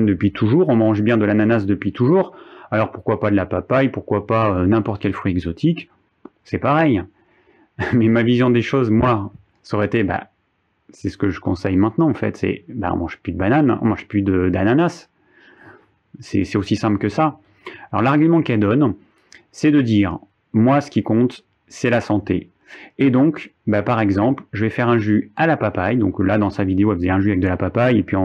depuis 0.08 0.32
toujours, 0.32 0.68
on 0.70 0.76
mange 0.76 1.04
bien 1.04 1.16
de 1.16 1.24
l'ananas 1.24 1.66
depuis 1.68 1.92
toujours, 1.92 2.36
alors 2.72 2.92
pourquoi 2.92 3.20
pas 3.20 3.30
de 3.30 3.36
la 3.36 3.46
papaye, 3.46 3.90
pourquoi 3.90 4.26
pas 4.26 4.50
euh, 4.50 4.66
n'importe 4.66 5.00
quel 5.00 5.14
fruit 5.14 5.32
exotique, 5.32 5.92
c'est 6.44 6.58
pareil. 6.58 7.04
Mais 7.94 8.08
ma 8.08 8.24
vision 8.24 8.50
des 8.50 8.64
choses, 8.64 8.90
moi, 8.90 9.32
ça 9.62 9.78
aurait 9.78 9.86
été, 9.86 10.04
bah, 10.04 10.32
c'est 10.90 11.10
ce 11.10 11.20
que 11.20 11.30
je 11.30 11.40
conseille 11.40 11.78
maintenant 11.78 12.10
en 12.10 12.16
fait, 12.16 12.36
c'est 12.36 12.66
bah, 12.68 12.90
on 12.96 12.98
mange 12.98 13.20
plus 13.20 13.32
de 13.32 13.38
bananes, 13.38 13.78
on 13.80 13.86
mange 13.86 14.08
plus 14.08 14.24
d'ananas. 14.24 15.08
C'est 16.20 16.56
aussi 16.56 16.76
simple 16.76 16.98
que 16.98 17.10
ça. 17.10 17.38
Alors 17.92 18.02
l'argument 18.02 18.42
qu'elle 18.42 18.60
donne, 18.60 18.96
c'est 19.52 19.70
de 19.70 19.82
dire, 19.82 20.18
moi 20.52 20.82
ce 20.82 20.90
qui 20.90 21.04
compte, 21.04 21.46
c'est 21.68 21.92
la 21.92 22.02
santé. 22.02 22.50
Et 22.98 23.10
donc, 23.10 23.52
bah, 23.68 23.82
par 23.82 24.00
exemple, 24.00 24.44
je 24.54 24.64
vais 24.64 24.70
faire 24.70 24.90
un 24.90 24.98
jus 24.98 25.32
à 25.36 25.48
la 25.48 25.58
papaye. 25.58 25.98
Donc 25.98 26.20
là, 26.20 26.38
dans 26.38 26.50
sa 26.50 26.64
vidéo, 26.64 26.92
elle 26.92 26.98
faisait 26.98 27.10
un 27.10 27.20
jus 27.20 27.30
avec 27.30 27.40
de 27.40 27.48
la 27.48 27.58
papaye, 27.58 28.00
et 28.00 28.04
puis 28.04 28.18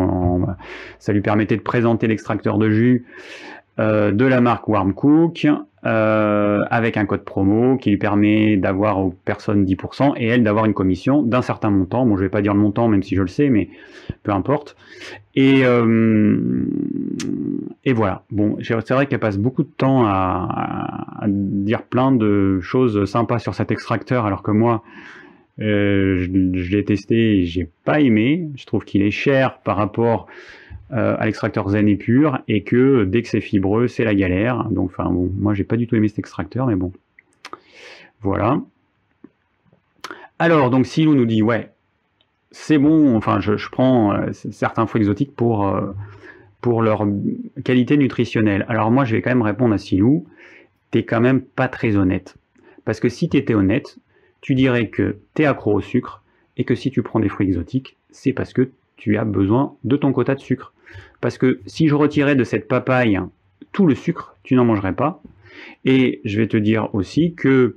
ça 0.99 1.13
lui 1.13 1.21
permettait 1.21 1.57
de 1.57 1.63
présenter 1.63 2.07
l'extracteur 2.07 2.59
de 2.59 2.71
jus 2.71 3.07
euh, 3.79 4.11
de 4.11 4.25
la 4.25 4.41
marque 4.41 4.69
Warm 4.69 4.95
Cook 4.95 5.47
euh, 5.85 6.59
avec 6.71 6.97
un 6.97 7.05
code 7.05 7.25
promo 7.25 7.77
qui 7.77 7.91
lui 7.91 7.99
permet 7.99 8.57
d'avoir 8.57 8.99
aux 8.99 9.11
personnes 9.11 9.67
10% 9.67 10.15
et 10.17 10.27
elle 10.27 10.43
d'avoir 10.43 10.65
une 10.65 10.73
commission 10.73 11.23
d'un 11.23 11.43
certain 11.43 11.69
montant. 11.69 12.07
Bon, 12.07 12.17
je 12.17 12.23
vais 12.23 12.31
pas 12.31 12.41
dire 12.41 12.55
le 12.55 12.61
montant, 12.61 12.89
même 12.89 13.03
si 13.03 13.15
je 13.15 13.21
le 13.21 13.29
sais, 13.29 13.51
mais 13.51 13.69
peu 14.23 14.33
importe. 14.33 14.77
Et, 15.35 15.61
euh, 15.65 16.65
et 17.85 17.93
voilà. 17.93 18.25
Bon, 18.31 18.57
c'est 18.63 18.91
vrai 18.93 19.07
qu'elle 19.07 19.21
passe 19.21 19.39
beaucoup 19.39 19.63
de 19.63 19.73
temps 19.77 20.07
à, 20.07 21.27
dire 21.27 21.83
plein 21.83 22.13
de 22.13 22.61
choses 22.63 23.05
sympas 23.05 23.39
sur 23.39 23.55
cet 23.55 23.71
extracteur, 23.71 24.25
alors 24.25 24.43
que 24.43 24.53
moi, 24.53 24.83
je, 25.59 26.17
je 26.55 26.77
l'ai 26.77 26.85
testé 26.85 27.41
et 27.41 27.45
j'ai 27.45 27.69
pas 27.85 28.01
aimé. 28.01 28.49
Je 28.57 28.65
trouve 28.65 28.85
qu'il 28.85 29.03
est 29.03 29.11
cher 29.11 29.59
par 29.59 29.77
rapport 29.77 30.29
euh, 30.93 31.17
à 31.19 31.27
l'extracteur 31.27 31.69
zen 31.69 31.89
et 31.89 31.97
pur 31.97 32.39
et 32.47 32.63
que 32.63 33.05
dès 33.05 33.23
que 33.23 33.29
c'est 33.29 33.41
fibreux, 33.41 33.89
c'est 33.89 34.05
la 34.05 34.15
galère. 34.15 34.65
Donc, 34.71 34.91
enfin, 34.91 35.11
bon, 35.11 35.31
moi 35.37 35.55
j'ai 35.55 35.65
pas 35.65 35.77
du 35.77 35.87
tout 35.87 35.97
aimé 35.97 36.09
cet 36.09 36.19
extracteur, 36.19 36.67
mais 36.67 36.77
bon. 36.77 36.93
Voilà. 38.21 38.61
Alors, 40.39 40.71
donc 40.71 40.87
Silou 40.87 41.15
nous 41.15 41.27
dit, 41.27 41.43
ouais, 41.43 41.71
c'est 42.51 42.79
bon, 42.79 43.17
enfin, 43.17 43.41
je, 43.41 43.69
prends 43.71 44.13
euh, 44.13 44.33
certains 44.33 44.87
fruits 44.87 45.01
exotiques 45.01 45.35
pour, 45.35 45.67
euh, 45.67 45.93
pour 46.61 46.83
leur 46.83 47.07
qualité 47.65 47.97
nutritionnelle. 47.97 48.65
Alors, 48.69 48.91
moi, 48.91 49.05
je 49.05 49.17
vais 49.17 49.23
quand 49.23 49.31
même 49.31 49.43
répondre 49.43 49.75
à 49.75 49.79
Silou, 49.79 50.27
t'es 50.91 51.05
quand 51.05 51.21
même 51.21 51.41
pas 51.41 51.69
très 51.69 51.97
honnête. 51.97 52.37
Parce 52.85 53.01
que 53.01 53.09
si 53.09 53.29
tu 53.29 53.37
étais 53.37 53.55
honnête, 53.55 53.99
tu 54.41 54.55
dirais 54.55 54.89
que 54.89 55.19
tu 55.35 55.43
es 55.43 55.47
accro 55.47 55.75
au 55.75 55.81
sucre 55.81 56.23
et 56.57 56.65
que 56.65 56.75
si 56.75 56.91
tu 56.91 57.03
prends 57.03 57.21
des 57.21 57.29
fruits 57.29 57.49
exotiques, 57.49 57.97
c'est 58.11 58.33
parce 58.33 58.53
que 58.53 58.71
tu 58.97 59.17
as 59.17 59.25
besoin 59.25 59.75
de 59.85 59.97
ton 59.97 60.13
quota 60.13 60.35
de 60.35 60.41
sucre. 60.41 60.73
Parce 61.21 61.39
que 61.39 61.61
si 61.67 61.89
je 61.89 61.95
retirais 61.95 62.37
de 62.37 62.45
cette 62.45 62.69
papaye 62.69 63.19
tout 63.73 63.87
le 63.87 63.95
sucre, 63.95 64.37
tu 64.43 64.55
n'en 64.55 64.65
mangerais 64.65 64.95
pas. 64.95 65.23
Et 65.85 66.21
je 66.25 66.39
vais 66.39 66.47
te 66.47 66.57
dire 66.57 66.95
aussi 66.95 67.35
que 67.35 67.77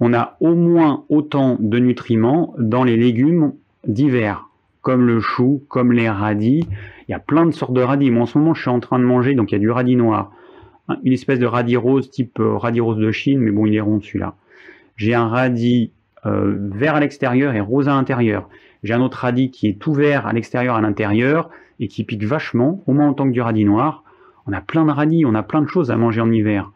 on 0.00 0.12
a 0.12 0.36
au 0.40 0.54
moins 0.54 1.04
autant 1.08 1.56
de 1.60 1.78
nutriments 1.78 2.54
dans 2.58 2.84
les 2.84 2.96
légumes 2.96 3.52
d'hiver, 3.86 4.48
comme 4.82 5.06
le 5.06 5.20
chou, 5.20 5.62
comme 5.68 5.92
les 5.92 6.08
radis. 6.08 6.66
Il 7.08 7.12
y 7.12 7.14
a 7.14 7.20
plein 7.20 7.46
de 7.46 7.52
sortes 7.52 7.74
de 7.74 7.80
radis. 7.80 8.10
Moi, 8.10 8.22
en 8.22 8.26
ce 8.26 8.38
moment, 8.38 8.54
je 8.54 8.62
suis 8.62 8.70
en 8.70 8.80
train 8.80 8.98
de 8.98 9.04
manger, 9.04 9.34
donc 9.34 9.52
il 9.52 9.54
y 9.54 9.56
a 9.56 9.60
du 9.60 9.70
radis 9.70 9.96
noir, 9.96 10.32
une 11.04 11.12
espèce 11.12 11.38
de 11.38 11.46
radis 11.46 11.76
rose 11.76 12.10
type 12.10 12.38
euh, 12.40 12.56
radis 12.56 12.80
rose 12.80 12.98
de 12.98 13.10
Chine, 13.10 13.40
mais 13.40 13.50
bon, 13.50 13.66
il 13.66 13.74
est 13.74 13.80
rond 13.80 14.00
celui-là. 14.00 14.34
J'ai 14.96 15.14
un 15.14 15.28
radis 15.28 15.92
euh, 16.26 16.54
vert 16.72 16.96
à 16.96 17.00
l'extérieur 17.00 17.54
et 17.54 17.60
rose 17.60 17.88
à 17.88 17.94
l'intérieur. 17.94 18.48
J'ai 18.82 18.94
un 18.94 19.00
autre 19.00 19.18
radis 19.18 19.50
qui 19.50 19.68
est 19.68 19.78
tout 19.78 19.94
vert 19.94 20.26
à 20.26 20.32
l'extérieur 20.32 20.74
à 20.74 20.80
l'intérieur 20.80 21.50
et 21.80 21.88
qui 21.88 22.04
pique 22.04 22.24
vachement, 22.24 22.82
au 22.86 22.92
moins 22.92 23.10
autant 23.10 23.26
que 23.26 23.32
du 23.32 23.40
radis 23.40 23.64
noir. 23.64 24.04
On 24.46 24.52
a 24.52 24.60
plein 24.60 24.84
de 24.84 24.90
radis, 24.90 25.24
on 25.24 25.34
a 25.34 25.42
plein 25.42 25.62
de 25.62 25.68
choses 25.68 25.90
à 25.90 25.96
manger 25.96 26.20
en 26.20 26.30
hiver. 26.30 26.70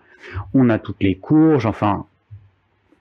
On 0.54 0.68
a 0.70 0.78
toutes 0.78 1.02
les 1.02 1.14
courges, 1.14 1.66
enfin 1.66 2.06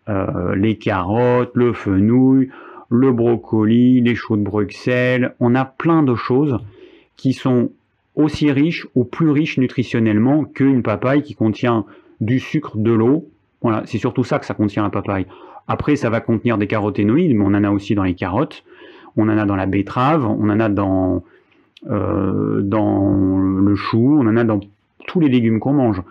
euh, 0.10 0.56
les 0.56 0.78
carottes, 0.78 1.52
le 1.56 1.74
fenouil, 1.74 2.50
le 2.90 3.12
brocoli, 3.12 4.02
les 4.02 4.16
choux 4.16 4.38
de 4.38 4.44
Bruxelles. 4.44 5.36
On 5.40 5.56
a 5.56 5.66
plein 5.66 6.04
de 6.04 6.16
choses 6.16 6.60
qui 7.16 7.34
sont 7.34 7.72
aussi 8.16 8.52
riches 8.52 8.88
ou 8.96 9.04
plus 9.04 9.30
riches 9.30 9.58
nutritionnellement 9.58 10.44
qu'une 10.44 10.84
papaye 10.84 11.22
qui 11.22 11.36
contient 11.36 11.86
du 12.22 12.40
sucre, 12.40 12.78
de 12.78 12.92
l'eau. 12.92 13.30
Voilà, 13.62 13.84
c'est 13.86 13.98
surtout 13.98 14.24
ça 14.24 14.40
que 14.40 14.46
ça 14.46 14.54
contient 14.54 14.84
la 14.84 14.90
papaye. 14.90 15.26
Après, 15.68 15.96
ça 15.96 16.10
va 16.10 16.22
contenir 16.22 16.58
des 16.58 16.68
caroténoïdes, 16.68 17.36
mais 17.36 17.44
on 17.44 17.54
en 17.54 17.64
a 17.64 17.70
aussi 17.70 17.94
dans 17.94 18.04
les 18.04 18.16
carottes, 18.16 18.64
on 19.18 19.28
en 19.30 19.38
a 19.38 19.46
dans 19.46 19.56
la 19.56 19.66
betterave, 19.66 20.26
on 20.26 20.50
en 20.50 20.60
a 20.60 20.70
dans, 20.70 21.24
dans 21.84 23.38
le 23.60 23.76
chou, 23.76 24.18
on 24.20 24.28
en 24.28 24.38
a 24.38 24.44
dans 24.44 24.60
tous 25.08 25.20
les 25.20 25.30
légumes 25.30 25.60
qu'on 25.60 25.74
mange. 25.74 26.02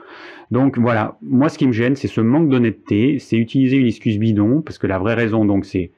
Donc 0.51 0.79
voilà, 0.79 1.17
moi 1.23 1.49
ce 1.49 1.59
qui 1.59 1.67
me 1.67 1.73
gêne, 1.73 1.97
c'est 1.97 2.09
ce 2.09 2.21
manque 2.21 2.49
d'honnêteté, 2.49 3.19
c'est 3.19 3.37
utiliser 3.37 3.77
une 3.77 3.87
excuse 3.87 4.19
bidon, 4.19 4.63
parce 4.63 4.79
que 4.79 4.87
la 4.87 4.99
vraie 4.99 5.15
raison, 5.15 5.45
donc, 5.45 5.65
c'est 5.65 5.91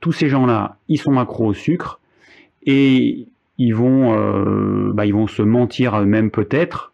tous 0.00 0.12
ces 0.12 0.28
gens-là, 0.28 0.78
ils 0.88 0.98
sont 0.98 1.18
accros 1.18 1.48
au 1.48 1.54
sucre, 1.54 2.00
et 2.64 3.26
ils 3.58 3.74
vont, 3.74 4.14
euh, 4.14 4.90
bah, 4.94 5.04
ils 5.04 5.12
vont 5.12 5.26
se 5.26 5.42
mentir 5.42 5.94
à 5.94 6.02
eux-mêmes 6.02 6.30
peut-être, 6.30 6.92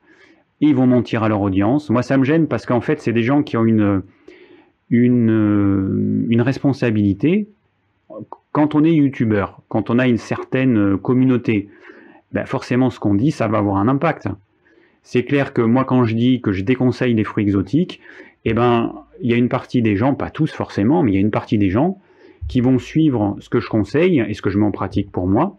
et 0.60 0.66
ils 0.66 0.74
vont 0.74 0.86
mentir 0.86 1.22
à 1.22 1.28
leur 1.28 1.40
audience. 1.40 1.90
Moi, 1.90 2.02
ça 2.02 2.16
me 2.16 2.24
gêne 2.24 2.48
parce 2.48 2.66
qu'en 2.66 2.80
fait, 2.80 3.00
c'est 3.00 3.12
des 3.12 3.22
gens 3.22 3.42
qui 3.42 3.56
ont 3.56 3.64
une, 3.64 4.02
une, 4.90 6.26
une 6.28 6.40
responsabilité. 6.40 7.46
Quand 8.52 8.74
on 8.74 8.82
est 8.82 8.94
youtubeur, 8.94 9.60
quand 9.68 9.90
on 9.90 9.98
a 9.98 10.08
une 10.08 10.16
certaine 10.16 10.96
communauté, 10.96 11.68
ben 12.32 12.46
forcément, 12.46 12.90
ce 12.90 12.98
qu'on 12.98 13.14
dit, 13.14 13.30
ça 13.30 13.48
va 13.48 13.58
avoir 13.58 13.76
un 13.76 13.88
impact. 13.88 14.28
C'est 15.02 15.24
clair 15.24 15.52
que 15.52 15.62
moi, 15.62 15.84
quand 15.84 16.04
je 16.04 16.14
dis 16.14 16.40
que 16.40 16.52
je 16.52 16.62
déconseille 16.62 17.14
les 17.14 17.24
fruits 17.24 17.44
exotiques, 17.44 18.00
eh 18.44 18.54
ben, 18.54 19.04
il 19.20 19.30
y 19.30 19.34
a 19.34 19.36
une 19.36 19.48
partie 19.48 19.82
des 19.82 19.96
gens, 19.96 20.14
pas 20.14 20.30
tous 20.30 20.52
forcément, 20.52 21.02
mais 21.02 21.12
il 21.12 21.14
y 21.14 21.18
a 21.18 21.20
une 21.20 21.30
partie 21.30 21.58
des 21.58 21.70
gens 21.70 22.00
qui 22.48 22.60
vont 22.60 22.78
suivre 22.78 23.36
ce 23.40 23.48
que 23.48 23.60
je 23.60 23.68
conseille 23.68 24.24
et 24.26 24.34
ce 24.34 24.42
que 24.42 24.50
je 24.50 24.58
mets 24.58 24.66
en 24.66 24.70
pratique 24.70 25.10
pour 25.10 25.26
moi, 25.26 25.58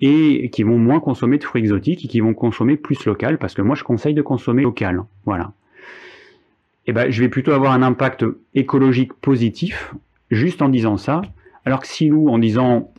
et 0.00 0.50
qui 0.50 0.62
vont 0.62 0.78
moins 0.78 1.00
consommer 1.00 1.38
de 1.38 1.44
fruits 1.44 1.62
exotiques 1.62 2.04
et 2.04 2.08
qui 2.08 2.20
vont 2.20 2.34
consommer 2.34 2.76
plus 2.76 3.04
local, 3.04 3.38
parce 3.38 3.54
que 3.54 3.62
moi, 3.62 3.74
je 3.74 3.84
conseille 3.84 4.14
de 4.14 4.22
consommer 4.22 4.62
local. 4.62 5.02
Voilà. 5.24 5.52
Eh 6.86 6.92
ben, 6.92 7.10
je 7.10 7.20
vais 7.20 7.28
plutôt 7.28 7.52
avoir 7.52 7.72
un 7.72 7.82
impact 7.82 8.24
écologique 8.54 9.12
positif, 9.14 9.94
juste 10.30 10.62
en 10.62 10.68
disant 10.68 10.96
ça, 10.96 11.22
alors 11.64 11.80
que 11.80 11.86
Silou, 11.86 12.28
en 12.30 12.38
disant 12.38 12.92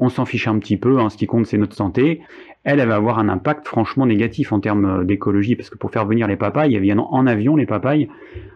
on 0.00 0.08
s'en 0.08 0.24
fiche 0.24 0.48
un 0.48 0.58
petit 0.58 0.78
peu, 0.78 0.98
hein, 0.98 1.10
ce 1.10 1.16
qui 1.16 1.26
compte 1.26 1.46
c'est 1.46 1.58
notre 1.58 1.76
santé, 1.76 2.22
elle, 2.64 2.80
elle 2.80 2.88
va 2.88 2.96
avoir 2.96 3.18
un 3.18 3.28
impact 3.28 3.68
franchement 3.68 4.06
négatif 4.06 4.52
en 4.52 4.60
termes 4.60 4.84
euh, 4.84 5.04
d'écologie, 5.04 5.56
parce 5.56 5.70
que 5.70 5.78
pour 5.78 5.90
faire 5.90 6.06
venir 6.06 6.26
les 6.26 6.36
papayes, 6.36 6.74
elles 6.74 6.82
viennent 6.82 7.00
en 7.00 7.26
avion 7.26 7.54
les 7.54 7.66
papayes, 7.66 8.08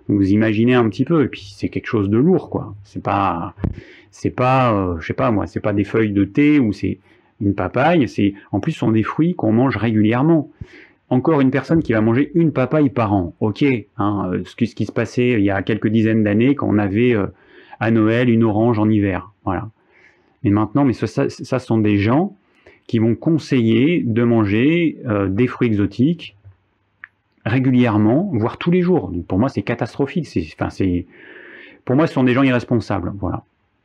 vous 0.08 0.30
imaginez 0.30 0.74
un 0.74 0.88
petit 0.88 1.04
peu, 1.04 1.22
et 1.22 1.28
puis 1.28 1.52
c'est 1.54 1.68
quelque 1.68 1.86
chose 1.86 2.10
de 2.10 2.18
lourd, 2.18 2.50
quoi. 2.50 2.74
C'est 2.82 3.02
pas, 3.02 3.54
c'est 4.10 4.30
pas, 4.30 4.74
euh, 4.74 5.14
pas 5.16 5.30
moi, 5.30 5.46
c'est 5.46 5.60
pas 5.60 5.72
des 5.72 5.84
feuilles 5.84 6.12
de 6.12 6.24
thé 6.24 6.58
ou 6.58 6.72
c'est 6.72 6.98
une 7.40 7.54
papaye, 7.54 8.08
c'est, 8.08 8.34
en 8.52 8.60
plus, 8.60 8.72
ce 8.72 8.80
sont 8.80 8.90
des 8.90 9.02
fruits 9.02 9.34
qu'on 9.34 9.52
mange 9.52 9.76
régulièrement. 9.76 10.50
Encore 11.10 11.40
une 11.40 11.50
personne 11.50 11.82
qui 11.82 11.92
va 11.92 12.00
manger 12.00 12.30
une 12.34 12.52
papaye 12.52 12.88
par 12.88 13.12
an, 13.12 13.34
ok, 13.40 13.64
hein, 13.98 14.30
euh, 14.32 14.42
ce 14.44 14.56
qui 14.56 14.86
se 14.86 14.92
passait 14.92 15.32
il 15.32 15.44
y 15.44 15.50
a 15.50 15.62
quelques 15.62 15.88
dizaines 15.88 16.24
d'années 16.24 16.54
quand 16.54 16.68
on 16.68 16.78
avait 16.78 17.14
à 17.80 17.90
Noël 17.90 18.30
une 18.30 18.44
orange 18.44 18.78
en 18.78 18.88
hiver, 18.88 19.32
voilà. 19.44 19.68
Mais 20.44 20.50
maintenant, 20.50 20.84
mais 20.84 20.92
ça, 20.92 21.06
ça, 21.28 21.58
sont 21.58 21.78
des 21.78 21.98
gens 21.98 22.36
qui 22.86 22.98
vont 22.98 23.14
conseiller 23.14 24.02
de 24.04 24.22
manger 24.22 24.98
euh, 25.06 25.28
des 25.28 25.46
fruits 25.46 25.68
exotiques 25.68 26.36
régulièrement, 27.46 28.30
voire 28.34 28.58
tous 28.58 28.70
les 28.70 28.82
jours. 28.82 29.12
pour 29.26 29.38
moi, 29.38 29.48
c'est 29.48 29.62
catastrophique. 29.62 30.26
C'est, 30.26 30.46
enfin, 30.54 30.70
c'est, 30.70 31.06
pour 31.84 31.96
moi, 31.96 32.06
ce 32.06 32.14
sont 32.14 32.24
des 32.24 32.32
gens 32.32 32.42
irresponsables. 32.42 33.12
Voilà. 33.18 33.44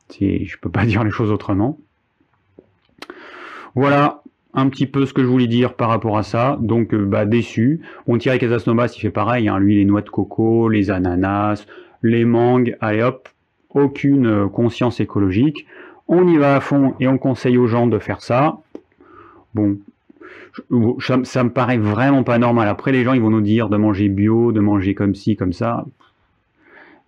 C'est, 0.09 0.45
je 0.45 0.57
peux 0.57 0.69
pas 0.69 0.85
dire 0.85 1.03
les 1.03 1.11
choses 1.11 1.31
autrement. 1.31 1.77
Voilà 3.75 4.21
un 4.53 4.67
petit 4.69 4.87
peu 4.87 5.05
ce 5.05 5.13
que 5.13 5.21
je 5.21 5.27
voulais 5.27 5.47
dire 5.47 5.75
par 5.75 5.89
rapport 5.89 6.17
à 6.17 6.23
ça. 6.23 6.57
Donc, 6.61 6.93
euh, 6.93 7.05
bah, 7.05 7.25
déçu. 7.25 7.81
On 8.07 8.17
Thierry 8.17 8.39
Casasnovas, 8.39 8.93
il 8.95 8.99
fait 8.99 9.09
pareil. 9.09 9.47
Hein. 9.47 9.59
Lui, 9.59 9.75
les 9.75 9.85
noix 9.85 10.01
de 10.01 10.09
coco, 10.09 10.69
les 10.69 10.91
ananas, 10.91 11.65
les 12.01 12.25
mangues. 12.25 12.75
Allez 12.81 13.03
hop, 13.03 13.29
aucune 13.73 14.25
euh, 14.25 14.47
conscience 14.47 14.99
écologique 14.99 15.65
on 16.09 16.27
y 16.27 16.37
va 16.37 16.55
à 16.55 16.59
fond 16.59 16.95
et 16.99 17.07
on 17.07 17.17
conseille 17.17 17.57
aux 17.57 17.67
gens 17.67 17.87
de 17.87 17.99
faire 17.99 18.21
ça. 18.21 18.57
Bon, 19.53 19.77
ça, 20.99 21.43
me 21.43 21.49
paraît 21.49 21.77
vraiment 21.77 22.23
pas 22.23 22.39
normal. 22.39 22.67
Après, 22.67 22.91
les 22.91 23.03
gens, 23.03 23.13
ils 23.13 23.21
vont 23.21 23.29
nous 23.29 23.41
dire 23.41 23.69
de 23.69 23.77
manger 23.77 24.09
bio, 24.09 24.51
de 24.51 24.59
manger 24.59 24.95
comme 24.95 25.13
ci, 25.15 25.35
comme 25.35 25.53
ça. 25.53 25.85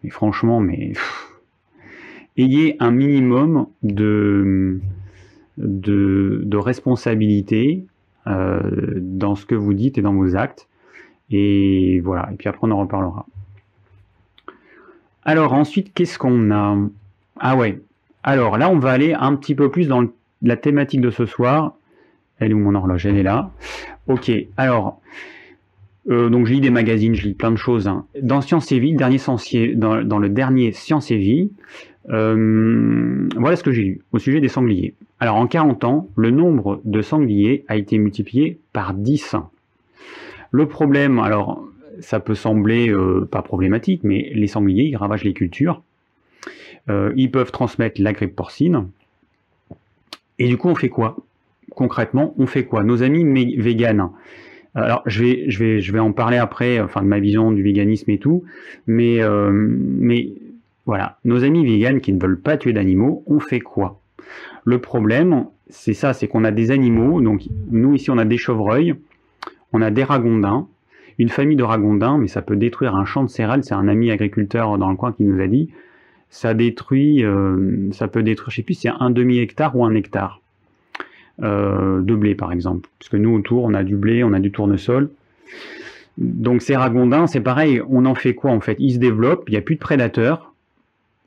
Mais 0.04 0.12
franchement, 0.12 0.60
mais 0.60 0.94
ayez 2.38 2.78
un 2.80 2.92
minimum 2.92 3.68
de, 3.82 4.80
responsabilité 6.54 7.86
euh, 8.28 8.60
dans 8.98 9.36
ce 9.36 9.48
que 9.48 9.56
vous 9.56 9.74
dites 9.74 9.98
et 9.98 10.02
dans 10.02 10.14
vos 10.14 10.36
actes. 10.36 10.68
Et 11.32 12.02
voilà. 12.02 12.30
Et 12.32 12.36
puis 12.36 12.48
après, 12.50 12.68
on 12.68 12.72
en 12.72 12.80
reparlera. 12.80 13.26
Alors 15.24 15.54
ensuite, 15.54 15.92
qu'est-ce 15.94 16.20
qu'on 16.20 16.52
a? 16.52 16.78
Ah 17.40 17.56
ouais, 17.56 17.82
alors 18.24 18.58
là, 18.58 18.70
on 18.70 18.78
va 18.78 18.92
aller 18.92 19.14
un 19.14 19.36
petit 19.36 19.56
peu 19.56 19.72
plus 19.72 19.88
dans 19.88 20.06
la 20.42 20.58
thématique 20.58 21.02
de 21.02 21.10
ce 21.10 21.26
soir. 21.26 21.76
Elle 22.40 22.52
est 22.52 22.54
où 22.54 22.60
mon 22.60 22.76
horloge? 22.76 23.06
Elle 23.06 23.18
est 23.18 23.24
là. 23.24 23.52
Ok, 24.08 24.32
alors, 24.58 25.00
euh, 26.10 26.30
donc 26.30 26.48
je 26.48 26.54
lis 26.54 26.62
des 26.62 26.70
magazines, 26.70 27.14
je 27.14 27.28
lis 27.28 27.34
plein 27.34 27.52
de 27.52 27.58
choses. 27.58 27.88
Hein. 27.88 28.06
Dans 28.22 28.42
Science 28.42 28.72
et 28.72 28.80
Vie, 28.80 28.94
dernier 28.94 29.18
dans, 29.76 30.20
le 30.20 30.30
dernier 30.30 30.72
Science 30.72 31.12
et 31.12 31.18
Vie, 31.18 31.52
euh, 32.10 33.28
voilà 33.36 33.56
ce 33.56 33.64
que 33.64 33.72
j'ai 33.72 33.84
lu 33.84 34.02
au 34.12 34.20
sujet 34.20 34.40
des 34.40 34.48
sangliers. 34.48 34.96
Alors 35.20 35.36
en 35.36 35.46
40 35.46 35.84
ans, 35.84 36.10
le 36.16 36.32
nombre 36.32 36.82
de 36.84 37.02
sangliers 37.02 37.64
a 37.68 37.76
été 37.76 38.00
multiplié 38.00 38.60
par 38.74 38.96
10. 38.96 39.36
Le 40.50 40.68
problème, 40.68 41.20
alors 41.20 41.64
ça 42.00 42.20
peut 42.20 42.34
sembler 42.34 42.90
euh, 42.90 43.28
pas 43.30 43.44
problématique, 43.44 44.02
mais 44.04 44.32
les 44.34 44.48
sangliers, 44.48 44.86
ils 44.86 44.98
ravagent 44.98 45.24
les 45.24 45.34
cultures. 45.34 45.84
Euh, 46.90 47.14
ils 47.16 47.32
peuvent 47.32 47.52
transmettre 47.52 48.02
la 48.02 48.14
grippe 48.14 48.36
porcine. 48.36 48.88
Et 50.40 50.48
du 50.48 50.58
coup, 50.58 50.70
on 50.70 50.76
fait 50.76 50.90
quoi? 50.90 51.16
Concrètement, 51.70 52.34
on 52.38 52.48
fait 52.48 52.66
quoi? 52.66 52.84
Nos 52.84 53.04
amis 53.04 53.56
véganes. 53.56 54.10
Alors, 54.74 55.04
je 55.06 55.24
vais, 55.24 55.46
je, 55.50 55.60
vais, 55.60 55.82
je 55.82 55.92
vais 55.92 56.00
en 56.00 56.12
parler 56.14 56.38
après, 56.38 56.80
enfin, 56.80 57.02
de 57.02 57.08
ma 57.08 57.20
vision 57.20 57.52
du 57.52 57.62
véganisme 57.62 58.10
et 58.10 58.18
tout. 58.18 58.44
Mais, 58.88 59.22
euh, 59.22 59.52
mais 59.54 60.30
voilà, 60.86 61.20
nos 61.26 61.44
amis 61.44 61.66
véganes 61.66 62.02
qui 62.02 62.14
ne 62.14 62.20
veulent 62.20 62.40
pas 62.40 62.58
tuer 62.58 62.74
d'animaux, 62.74 63.24
on 63.28 63.40
fait 63.40 63.60
quoi? 63.60 64.00
Le 64.64 64.80
problème, 64.80 65.46
c'est 65.70 65.94
ça, 65.94 66.14
c'est 66.14 66.28
qu'on 66.28 66.44
a 66.44 66.52
des 66.52 66.72
animaux. 66.72 67.22
Donc, 67.22 67.44
nous, 67.70 67.94
ici, 67.94 68.10
on 68.10 68.18
a 68.18 68.26
des 68.26 68.38
chevreuils, 68.38 68.96
on 69.74 69.82
a 69.82 69.92
des 69.92 70.04
ragondins, 70.04 70.68
une 71.18 71.30
famille 71.30 71.58
de 71.58 71.64
ragondins, 71.64 72.18
mais 72.18 72.28
ça 72.28 72.42
peut 72.42 72.56
détruire 72.56 72.96
un 72.96 73.06
champ 73.06 73.24
de 73.24 73.30
céréales. 73.30 73.64
C'est 73.64 73.76
un 73.76 73.88
ami 73.88 74.10
agriculteur 74.10 74.78
dans 74.78 74.90
le 74.90 74.96
coin 74.96 75.12
qui 75.12 75.24
nous 75.24 75.40
a 75.42 75.48
dit 75.48 75.70
ça 76.32 76.54
détruit, 76.56 77.24
euh, 77.24 77.92
ça 77.92 78.08
peut 78.08 78.24
détruire, 78.24 78.50
je 78.50 78.56
sais 78.56 78.64
plus 78.64 78.74
c'est 78.74 78.90
un 78.90 79.12
demi 79.12 79.38
hectare 79.38 79.76
ou 79.76 79.86
un 79.86 79.94
hectare 79.94 80.42
euh, 81.44 82.02
de 82.02 82.16
blé 82.16 82.34
par 82.36 82.52
exemple, 82.54 82.90
puisque 82.98 83.16
nous 83.16 83.36
autour 83.36 83.66
on 83.66 83.74
a 83.74 83.84
du 83.84 83.98
blé, 83.98 84.24
on 84.24 84.34
a 84.34 84.40
du 84.40 84.52
tournesol. 84.52 85.12
Donc 86.18 86.62
ces 86.62 86.76
ragondins, 86.76 87.28
c'est 87.28 87.42
pareil, 87.42 87.82
on 87.90 88.06
en 88.06 88.16
fait 88.16 88.34
quoi 88.34 88.52
en 88.52 88.62
fait? 88.62 88.78
Ils 88.80 88.94
se 88.94 88.98
développent, 88.98 89.44
il 89.50 89.52
n'y 89.52 89.58
a 89.58 89.62
plus 89.62 89.76
de 89.76 89.82
prédateurs, 89.82 90.54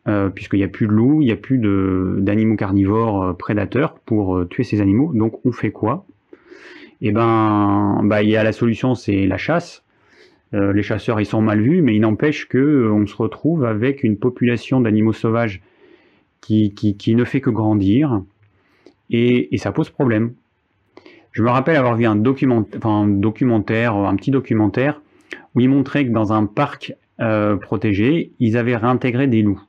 euh, 0.08 0.30
puisqu'il 0.30 0.58
n'y 0.58 0.64
a 0.64 0.68
plus 0.68 0.86
de 0.86 0.92
loups, 0.92 1.20
il 1.20 1.26
n'y 1.26 1.32
a 1.32 1.36
plus 1.36 1.58
d'animaux 1.58 2.56
carnivores 2.56 3.36
prédateurs 3.36 3.94
pour 4.06 4.48
tuer 4.48 4.64
ces 4.64 4.80
animaux. 4.80 5.12
Donc 5.14 5.44
on 5.44 5.52
fait 5.52 5.70
quoi? 5.70 6.06
Eh 7.02 7.12
ben, 7.12 8.00
bah, 8.04 8.22
il 8.22 8.30
y 8.30 8.36
a 8.36 8.42
la 8.42 8.52
solution, 8.52 8.94
c'est 8.94 9.26
la 9.26 9.36
chasse. 9.36 9.83
Euh, 10.54 10.72
les 10.72 10.82
chasseurs, 10.82 11.20
ils 11.20 11.26
sont 11.26 11.42
mal 11.42 11.60
vus, 11.60 11.82
mais 11.82 11.96
il 11.96 12.00
n'empêche 12.00 12.48
que 12.48 12.58
euh, 12.58 13.06
se 13.06 13.16
retrouve 13.16 13.64
avec 13.64 14.04
une 14.04 14.16
population 14.16 14.80
d'animaux 14.80 15.12
sauvages 15.12 15.60
qui, 16.40 16.96
ne 17.08 17.24
fait 17.24 17.40
que 17.40 17.50
grandir, 17.50 18.22
et, 19.10 19.56
ça 19.58 19.72
pose 19.72 19.90
problème. 19.90 20.34
Je 21.32 21.42
me 21.42 21.48
rappelle 21.48 21.76
avoir 21.76 21.96
vu 21.96 22.04
un, 22.04 22.16
documentaire, 22.16 23.94
un 23.94 24.16
petit 24.16 24.30
documentaire, 24.30 25.00
où 25.54 25.60
il 25.60 25.68
montrait 25.68 26.06
que 26.06 26.12
dans 26.12 26.32
un 26.32 26.46
parc 26.46 26.94
euh, 27.20 27.56
protégé, 27.56 28.32
ils 28.40 28.56
avaient 28.56 28.76
réintégré 28.76 29.26
des 29.26 29.42
loups. 29.42 29.60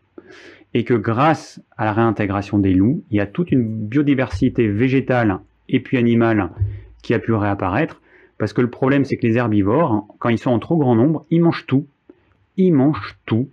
Et 0.73 0.83
que 0.83 0.93
grâce 0.93 1.61
à 1.77 1.85
la 1.85 1.93
réintégration 1.93 2.59
des 2.59 2.73
loups, 2.73 3.03
il 3.09 3.17
y 3.17 3.21
a 3.21 3.25
toute 3.25 3.51
une 3.51 3.63
biodiversité 3.63 4.67
végétale 4.67 5.39
et 5.69 5.79
puis 5.79 5.97
animale 5.97 6.49
qui 7.01 7.13
a 7.13 7.19
pu 7.19 7.33
réapparaître, 7.33 8.01
parce 8.37 8.53
que 8.53 8.61
le 8.61 8.69
problème, 8.69 9.05
c'est 9.05 9.17
que 9.17 9.25
les 9.25 9.37
herbivores, 9.37 10.05
quand 10.19 10.29
ils 10.29 10.37
sont 10.37 10.51
en 10.51 10.59
trop 10.59 10.77
grand 10.77 10.95
nombre, 10.95 11.25
ils 11.29 11.41
mangent 11.41 11.65
tout. 11.67 11.87
Ils 12.57 12.73
mangent 12.73 13.17
tout. 13.25 13.49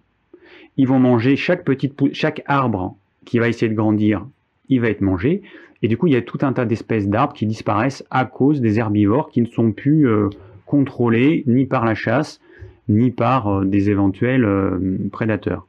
ils 0.77 0.89
vont 0.89 0.99
manger 0.99 1.37
chaque 1.37 1.65
petite 1.65 1.95
chaque 2.15 2.43
arbre 2.47 2.97
qui 3.25 3.39
va 3.39 3.49
essayer 3.49 3.69
de 3.69 3.77
grandir, 3.77 4.27
il 4.69 4.81
va 4.81 4.89
être 4.89 5.01
mangé. 5.01 5.43
Et 5.83 5.89
du 5.89 5.97
coup, 5.97 6.07
il 6.07 6.13
y 6.13 6.17
a 6.17 6.23
tout 6.23 6.39
un 6.43 6.53
tas 6.53 6.65
d'espèces 6.65 7.09
d'arbres 7.09 7.35
qui 7.35 7.47
disparaissent 7.47 8.05
à 8.11 8.25
cause 8.25 8.61
des 8.61 8.79
herbivores 8.79 9.31
qui 9.31 9.41
ne 9.43 9.47
sont 9.47 9.73
plus 9.73 10.09
euh, 10.09 10.29
contrôlés 10.65 11.43
ni 11.47 11.67
par 11.67 11.85
la 11.85 11.95
chasse, 11.95 12.41
ni 12.89 13.11
par 13.11 13.49
euh, 13.49 13.65
des 13.65 13.91
éventuels 13.91 14.45
euh, 14.45 14.99
prédateurs. 15.11 15.67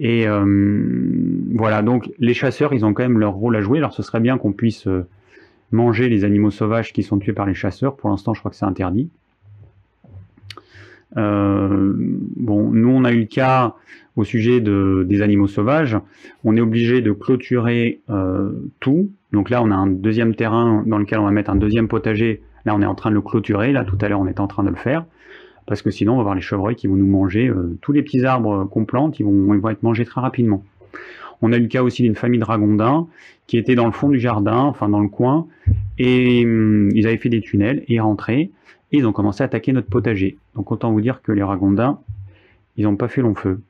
Et 0.00 0.26
voilà, 1.56 1.82
donc 1.82 2.08
les 2.20 2.32
chasseurs, 2.32 2.72
ils 2.72 2.84
ont 2.84 2.94
quand 2.94 3.02
même 3.02 3.18
leur 3.18 3.32
rôle 3.32 3.56
à 3.56 3.60
jouer. 3.60 3.78
Alors 3.78 3.92
ce 3.92 4.04
serait 4.04 4.20
bien 4.20 4.38
qu'on 4.38 4.52
puisse 4.52 4.86
manger 5.70 6.08
les 6.08 6.24
animaux 6.24 6.50
sauvages 6.50 6.92
qui 6.92 7.02
sont 7.02 7.18
tués 7.18 7.32
par 7.32 7.46
les 7.46 7.54
chasseurs. 7.54 7.96
Pour 7.96 8.10
l'instant, 8.10 8.34
je 8.34 8.40
crois 8.40 8.50
que 8.50 8.56
c'est 8.56 8.66
interdit. 8.66 9.08
bon, 11.16 12.70
nous, 12.70 12.90
on 12.90 13.04
a 13.04 13.12
eu 13.12 13.20
le 13.20 13.26
cas 13.26 13.74
au 14.18 14.24
sujet 14.24 14.60
de, 14.60 15.06
des 15.08 15.22
animaux 15.22 15.46
sauvages, 15.46 15.96
on 16.42 16.56
est 16.56 16.60
obligé 16.60 17.00
de 17.00 17.12
clôturer 17.12 18.00
euh, 18.10 18.50
tout. 18.80 19.10
Donc 19.32 19.48
là, 19.48 19.62
on 19.62 19.70
a 19.70 19.76
un 19.76 19.86
deuxième 19.86 20.34
terrain 20.34 20.82
dans 20.86 20.98
lequel 20.98 21.20
on 21.20 21.24
va 21.24 21.30
mettre 21.30 21.50
un 21.50 21.56
deuxième 21.56 21.86
potager. 21.86 22.42
Là, 22.64 22.74
on 22.74 22.82
est 22.82 22.86
en 22.86 22.96
train 22.96 23.10
de 23.10 23.14
le 23.14 23.20
clôturer. 23.20 23.72
Là, 23.72 23.84
tout 23.84 23.96
à 24.00 24.08
l'heure, 24.08 24.18
on 24.18 24.26
est 24.26 24.40
en 24.40 24.48
train 24.48 24.64
de 24.64 24.70
le 24.70 24.74
faire. 24.74 25.04
Parce 25.66 25.82
que 25.82 25.92
sinon, 25.92 26.14
on 26.14 26.16
va 26.16 26.22
avoir 26.22 26.34
les 26.34 26.40
chevreuils 26.40 26.74
qui 26.74 26.88
vont 26.88 26.96
nous 26.96 27.06
manger. 27.06 27.46
Euh, 27.46 27.78
tous 27.80 27.92
les 27.92 28.02
petits 28.02 28.24
arbres 28.24 28.64
qu'on 28.64 28.84
plante, 28.84 29.20
ils 29.20 29.24
vont 29.24 29.54
être 29.70 29.84
mangés 29.84 30.04
très 30.04 30.20
rapidement. 30.20 30.64
On 31.42 31.52
a 31.52 31.56
eu 31.56 31.62
le 31.62 31.68
cas 31.68 31.82
aussi 31.82 32.02
d'une 32.02 32.16
famille 32.16 32.40
de 32.40 32.44
ragondins 32.44 33.06
qui 33.46 33.56
était 33.56 33.74
dans 33.74 33.86
le 33.86 33.92
fond 33.92 34.08
du 34.08 34.20
jardin, 34.20 34.58
enfin 34.58 34.88
dans 34.88 35.00
le 35.00 35.08
coin, 35.08 35.46
et 35.98 36.44
hum, 36.44 36.90
ils 36.94 37.06
avaient 37.06 37.16
fait 37.16 37.30
des 37.30 37.40
tunnels 37.40 37.82
et 37.88 37.98
rentraient, 37.98 38.50
et 38.92 38.98
ils 38.98 39.06
ont 39.06 39.12
commencé 39.12 39.42
à 39.42 39.46
attaquer 39.46 39.72
notre 39.72 39.88
potager. 39.88 40.36
Donc 40.54 40.70
autant 40.70 40.92
vous 40.92 41.00
dire 41.00 41.22
que 41.22 41.32
les 41.32 41.42
ragondins, 41.42 41.98
ils 42.76 42.84
n'ont 42.84 42.96
pas 42.96 43.08
fait 43.08 43.22
long 43.22 43.34
feu. 43.34 43.60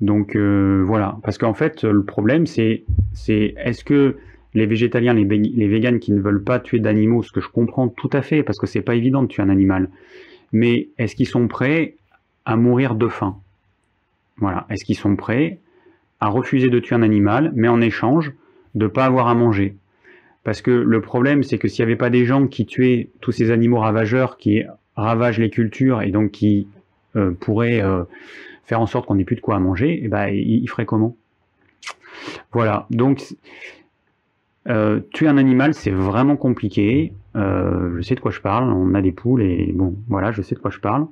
Donc 0.00 0.34
euh, 0.34 0.82
voilà, 0.84 1.18
parce 1.22 1.38
qu'en 1.38 1.54
fait, 1.54 1.84
le 1.84 2.02
problème, 2.02 2.46
c'est 2.46 2.84
est-ce 3.28 3.84
que 3.84 4.16
les 4.54 4.66
végétaliens, 4.66 5.14
les, 5.14 5.24
les 5.24 5.68
véganes 5.68 6.00
qui 6.00 6.12
ne 6.12 6.20
veulent 6.20 6.42
pas 6.42 6.58
tuer 6.58 6.80
d'animaux, 6.80 7.22
ce 7.22 7.32
que 7.32 7.40
je 7.40 7.48
comprends 7.48 7.88
tout 7.88 8.10
à 8.12 8.22
fait, 8.22 8.42
parce 8.42 8.58
que 8.58 8.66
c'est 8.66 8.82
pas 8.82 8.96
évident 8.96 9.22
de 9.22 9.28
tuer 9.28 9.42
un 9.42 9.48
animal, 9.48 9.88
mais 10.52 10.88
est-ce 10.98 11.14
qu'ils 11.14 11.28
sont 11.28 11.46
prêts 11.46 11.94
à 12.44 12.56
mourir 12.56 12.96
de 12.96 13.08
faim? 13.08 13.36
Voilà, 14.38 14.66
est-ce 14.68 14.84
qu'ils 14.84 14.96
sont 14.96 15.14
prêts 15.14 15.58
à 16.20 16.28
refuser 16.28 16.68
de 16.68 16.78
tuer 16.78 16.94
un 16.94 17.02
animal, 17.02 17.52
mais 17.54 17.68
en 17.68 17.80
échange 17.80 18.32
de 18.74 18.86
pas 18.86 19.04
avoir 19.04 19.28
à 19.28 19.34
manger 19.34 19.76
Parce 20.42 20.62
que 20.62 20.70
le 20.70 21.00
problème, 21.00 21.42
c'est 21.42 21.58
que 21.58 21.68
s'il 21.68 21.84
n'y 21.84 21.90
avait 21.90 21.98
pas 21.98 22.10
des 22.10 22.24
gens 22.24 22.46
qui 22.46 22.66
tuaient 22.66 23.10
tous 23.20 23.32
ces 23.32 23.50
animaux 23.50 23.78
ravageurs, 23.78 24.36
qui 24.36 24.62
ravagent 24.96 25.38
les 25.38 25.50
cultures 25.50 26.02
et 26.02 26.10
donc 26.10 26.30
qui 26.32 26.68
euh, 27.16 27.32
pourraient 27.32 27.82
euh, 27.82 28.04
faire 28.64 28.80
en 28.80 28.86
sorte 28.86 29.06
qu'on 29.06 29.16
n'ait 29.16 29.24
plus 29.24 29.36
de 29.36 29.40
quoi 29.40 29.56
à 29.56 29.58
manger, 29.58 29.92
et 29.92 30.04
eh 30.04 30.08
ben, 30.08 30.28
il, 30.28 30.66
ferait 30.68 30.86
comment? 30.86 31.16
Voilà, 32.52 32.86
donc 32.90 33.22
euh, 34.68 35.00
tuer 35.12 35.28
un 35.28 35.36
animal, 35.36 35.74
c'est 35.74 35.90
vraiment 35.90 36.36
compliqué. 36.36 37.12
Je 37.34 38.00
sais 38.02 38.14
de 38.14 38.20
quoi 38.20 38.30
je 38.30 38.40
parle, 38.40 38.72
on 38.72 38.94
a 38.94 39.02
des 39.02 39.12
poules 39.12 39.42
et 39.42 39.72
bon, 39.74 39.96
voilà, 40.08 40.30
je 40.30 40.40
sais 40.40 40.54
de 40.54 40.60
quoi 40.60 40.70
je 40.70 40.78
parle. 40.78 41.06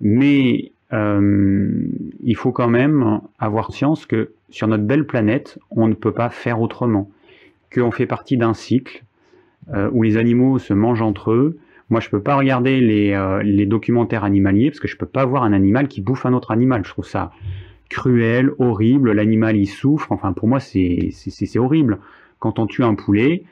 Mais 0.00 0.72
euh, 0.92 1.88
il 2.22 2.36
faut 2.36 2.52
quand 2.52 2.68
même 2.68 3.20
avoir 3.38 3.66
conscience 3.66 4.06
que 4.06 4.32
sur 4.50 4.68
notre 4.68 4.84
belle 4.84 5.06
planète, 5.06 5.58
on 5.70 5.88
ne 5.88 5.94
peut 5.94 6.12
pas 6.12 6.30
faire 6.30 6.60
autrement. 6.60 7.10
Qu'on 7.74 7.90
fait 7.90 8.06
partie 8.06 8.36
d'un 8.36 8.54
cycle 8.54 9.02
où 9.90 10.04
les 10.04 10.16
animaux 10.16 10.60
se 10.60 10.72
mangent 10.72 11.02
entre 11.02 11.32
eux, 11.32 11.58
moi, 11.88 12.00
je 12.00 12.08
peux 12.08 12.20
pas 12.20 12.36
regarder 12.36 12.80
les, 12.80 13.12
euh, 13.12 13.42
les, 13.42 13.64
documentaires 13.64 14.24
animaliers 14.24 14.70
parce 14.70 14.80
que 14.80 14.88
je 14.88 14.96
peux 14.96 15.06
pas 15.06 15.24
voir 15.24 15.44
un 15.44 15.52
animal 15.52 15.86
qui 15.86 16.00
bouffe 16.00 16.26
un 16.26 16.32
autre 16.32 16.50
animal. 16.50 16.82
Je 16.84 16.90
trouve 16.90 17.06
ça 17.06 17.30
cruel, 17.88 18.50
horrible. 18.58 19.12
L'animal 19.12 19.56
il 19.56 19.66
souffre. 19.66 20.10
Enfin, 20.10 20.32
pour 20.32 20.48
moi, 20.48 20.58
c'est 20.58 21.12
horrible. 21.56 21.98
Quand 22.40 22.58
on 22.58 22.66
tue 22.66 22.82
un 22.82 22.94
poulet, 22.94 23.44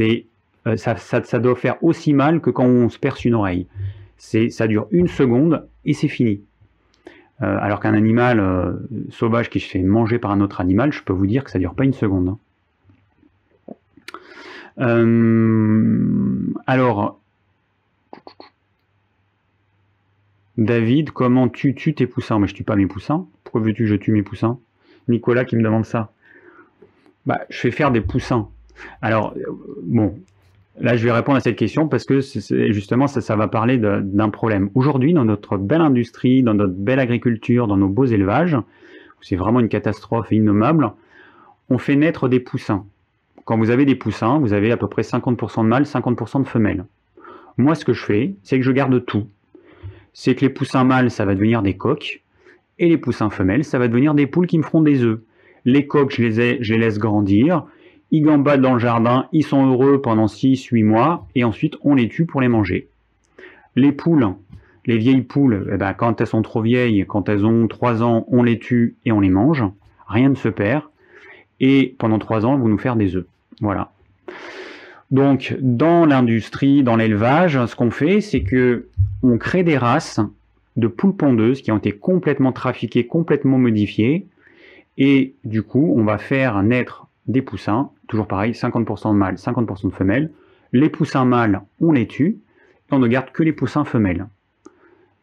euh, 0.00 0.76
ça, 0.76 1.38
doit 1.38 1.54
faire 1.54 1.82
aussi 1.84 2.14
mal 2.14 2.40
que 2.40 2.48
quand 2.48 2.64
on 2.64 2.88
se 2.88 2.98
perce 2.98 3.24
une 3.26 3.34
oreille. 3.34 3.66
Ça 4.16 4.66
dure 4.66 4.86
une 4.90 5.08
seconde 5.08 5.66
et 5.84 5.92
c'est 5.92 6.08
fini. 6.08 6.40
Euh, 7.42 7.58
alors 7.60 7.80
qu'un 7.80 7.94
animal 7.94 8.78
sauvage 9.10 9.50
qui 9.50 9.60
se 9.60 9.68
fait 9.68 9.82
manger 9.82 10.18
par 10.18 10.30
un 10.30 10.40
autre 10.40 10.60
animal, 10.60 10.92
je 10.92 11.02
peux 11.02 11.12
vous 11.12 11.26
dire 11.26 11.44
que 11.44 11.50
ça 11.50 11.58
dure 11.58 11.74
pas 11.74 11.84
une 11.84 11.92
seconde. 11.92 12.28
Hein. 12.28 12.38
alors, 16.66 17.18
David, 20.58 21.10
comment 21.10 21.48
tu 21.48 21.74
tues 21.74 21.94
tes 21.94 22.06
poussins? 22.06 22.38
Mais 22.38 22.46
je 22.46 22.54
tue 22.54 22.64
pas 22.64 22.76
mes 22.76 22.86
poussins. 22.86 23.26
Pourquoi 23.44 23.62
veux-tu 23.62 23.84
que 23.84 23.88
je 23.88 23.96
tue 23.96 24.12
mes 24.12 24.22
poussins? 24.22 24.58
Nicolas 25.08 25.44
qui 25.44 25.56
me 25.56 25.62
demande 25.62 25.84
ça. 25.84 26.12
Bah, 27.26 27.40
je 27.48 27.58
fais 27.58 27.70
faire 27.70 27.90
des 27.90 28.00
poussins. 28.00 28.48
Alors, 29.00 29.34
euh, 29.36 29.80
bon, 29.82 30.18
là 30.80 30.96
je 30.96 31.04
vais 31.04 31.12
répondre 31.12 31.36
à 31.36 31.40
cette 31.40 31.56
question 31.56 31.88
parce 31.88 32.04
que 32.04 32.20
justement 32.72 33.06
ça, 33.06 33.36
va 33.36 33.48
parler 33.48 33.78
d'un 33.78 34.30
problème. 34.30 34.70
Aujourd'hui, 34.74 35.12
dans 35.12 35.24
notre 35.24 35.56
belle 35.56 35.80
industrie, 35.80 36.42
dans 36.42 36.54
notre 36.54 36.74
belle 36.74 36.98
agriculture, 36.98 37.66
dans 37.66 37.76
nos 37.76 37.88
beaux 37.88 38.06
élevages, 38.06 38.56
c'est 39.20 39.36
vraiment 39.36 39.60
une 39.60 39.68
catastrophe 39.68 40.32
innommable, 40.32 40.92
on 41.70 41.78
fait 41.78 41.96
naître 41.96 42.28
des 42.28 42.40
poussins. 42.40 42.84
Quand 43.44 43.58
vous 43.58 43.70
avez 43.70 43.84
des 43.84 43.94
poussins, 43.94 44.38
vous 44.38 44.52
avez 44.52 44.70
à 44.72 44.76
peu 44.76 44.88
près 44.88 45.02
50% 45.02 45.62
de 45.62 45.68
mâles, 45.68 45.84
50% 45.84 46.42
de 46.42 46.48
femelles. 46.48 46.84
Moi, 47.56 47.74
ce 47.74 47.84
que 47.84 47.92
je 47.92 48.04
fais, 48.04 48.34
c'est 48.42 48.58
que 48.58 48.64
je 48.64 48.72
garde 48.72 49.04
tout. 49.04 49.26
C'est 50.12 50.34
que 50.34 50.42
les 50.42 50.48
poussins 50.48 50.84
mâles, 50.84 51.10
ça 51.10 51.24
va 51.24 51.34
devenir 51.34 51.62
des 51.62 51.76
coques, 51.76 52.22
et 52.78 52.88
les 52.88 52.98
poussins 52.98 53.30
femelles, 53.30 53.64
ça 53.64 53.78
va 53.78 53.88
devenir 53.88 54.14
des 54.14 54.26
poules 54.26 54.46
qui 54.46 54.58
me 54.58 54.62
feront 54.62 54.82
des 54.82 55.02
œufs. 55.02 55.20
Les 55.64 55.86
coques, 55.86 56.12
je 56.12 56.22
les 56.22 56.78
laisse 56.78 56.98
grandir, 56.98 57.64
ils 58.12 58.22
gambadent 58.22 58.60
dans 58.60 58.74
le 58.74 58.78
jardin, 58.78 59.26
ils 59.32 59.42
sont 59.42 59.66
heureux 59.66 60.00
pendant 60.00 60.26
6-8 60.26 60.84
mois, 60.84 61.26
et 61.34 61.42
ensuite 61.42 61.76
on 61.82 61.94
les 61.94 62.08
tue 62.08 62.26
pour 62.26 62.40
les 62.40 62.48
manger. 62.48 62.88
Les 63.74 63.90
poules, 63.90 64.28
les 64.86 64.98
vieilles 64.98 65.22
poules, 65.22 65.70
eh 65.72 65.78
ben, 65.78 65.94
quand 65.94 66.20
elles 66.20 66.26
sont 66.26 66.42
trop 66.42 66.60
vieilles, 66.60 67.06
quand 67.08 67.28
elles 67.28 67.46
ont 67.46 67.66
3 67.66 68.02
ans, 68.02 68.26
on 68.28 68.42
les 68.42 68.58
tue 68.58 68.96
et 69.06 69.12
on 69.12 69.20
les 69.20 69.30
mange. 69.30 69.64
Rien 70.06 70.28
ne 70.28 70.34
se 70.34 70.48
perd. 70.48 70.82
Et 71.58 71.94
pendant 71.98 72.18
3 72.18 72.44
ans, 72.44 72.54
elles 72.54 72.60
vont 72.60 72.68
nous 72.68 72.78
faire 72.78 72.96
des 72.96 73.16
œufs. 73.16 73.26
Voilà. 73.60 73.92
Donc, 75.10 75.56
dans 75.60 76.04
l'industrie, 76.04 76.82
dans 76.82 76.96
l'élevage, 76.96 77.64
ce 77.66 77.76
qu'on 77.76 77.90
fait, 77.90 78.20
c'est 78.20 78.42
que 78.42 78.88
on 79.22 79.38
crée 79.38 79.62
des 79.62 79.78
races 79.78 80.20
de 80.76 80.86
poules 80.86 81.16
pondeuses 81.16 81.62
qui 81.62 81.70
ont 81.70 81.78
été 81.78 81.92
complètement 81.92 82.52
trafiquées, 82.52 83.06
complètement 83.06 83.58
modifiées, 83.58 84.26
et 84.98 85.34
du 85.44 85.62
coup, 85.62 85.94
on 85.96 86.04
va 86.04 86.18
faire 86.18 86.62
naître 86.62 87.06
des 87.26 87.42
poussins, 87.42 87.90
toujours 88.08 88.26
pareil, 88.26 88.52
50% 88.52 89.12
de 89.12 89.16
mâles, 89.16 89.34
50% 89.36 89.88
de 89.88 89.94
femelles. 89.94 90.30
Les 90.72 90.88
poussins 90.88 91.24
mâles, 91.24 91.62
on 91.80 91.92
les 91.92 92.06
tue, 92.06 92.38
on 92.90 92.98
ne 92.98 93.06
garde 93.06 93.30
que 93.30 93.42
les 93.42 93.52
poussins 93.52 93.84
femelles. 93.84 94.26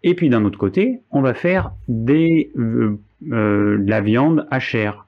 Et 0.04 0.16
puis 0.16 0.30
d'un 0.30 0.46
autre 0.46 0.58
côté, 0.58 1.02
on 1.12 1.22
va 1.22 1.34
faire 1.34 1.72
des, 1.88 2.52
euh, 2.58 2.98
euh, 3.32 3.78
de 3.78 3.90
la 3.90 4.02
viande 4.02 4.48
à 4.50 4.60
chair. 4.60 5.08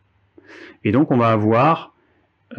Et 0.84 0.92
donc 0.92 1.12
on 1.12 1.18
va 1.18 1.30
avoir 1.30 1.96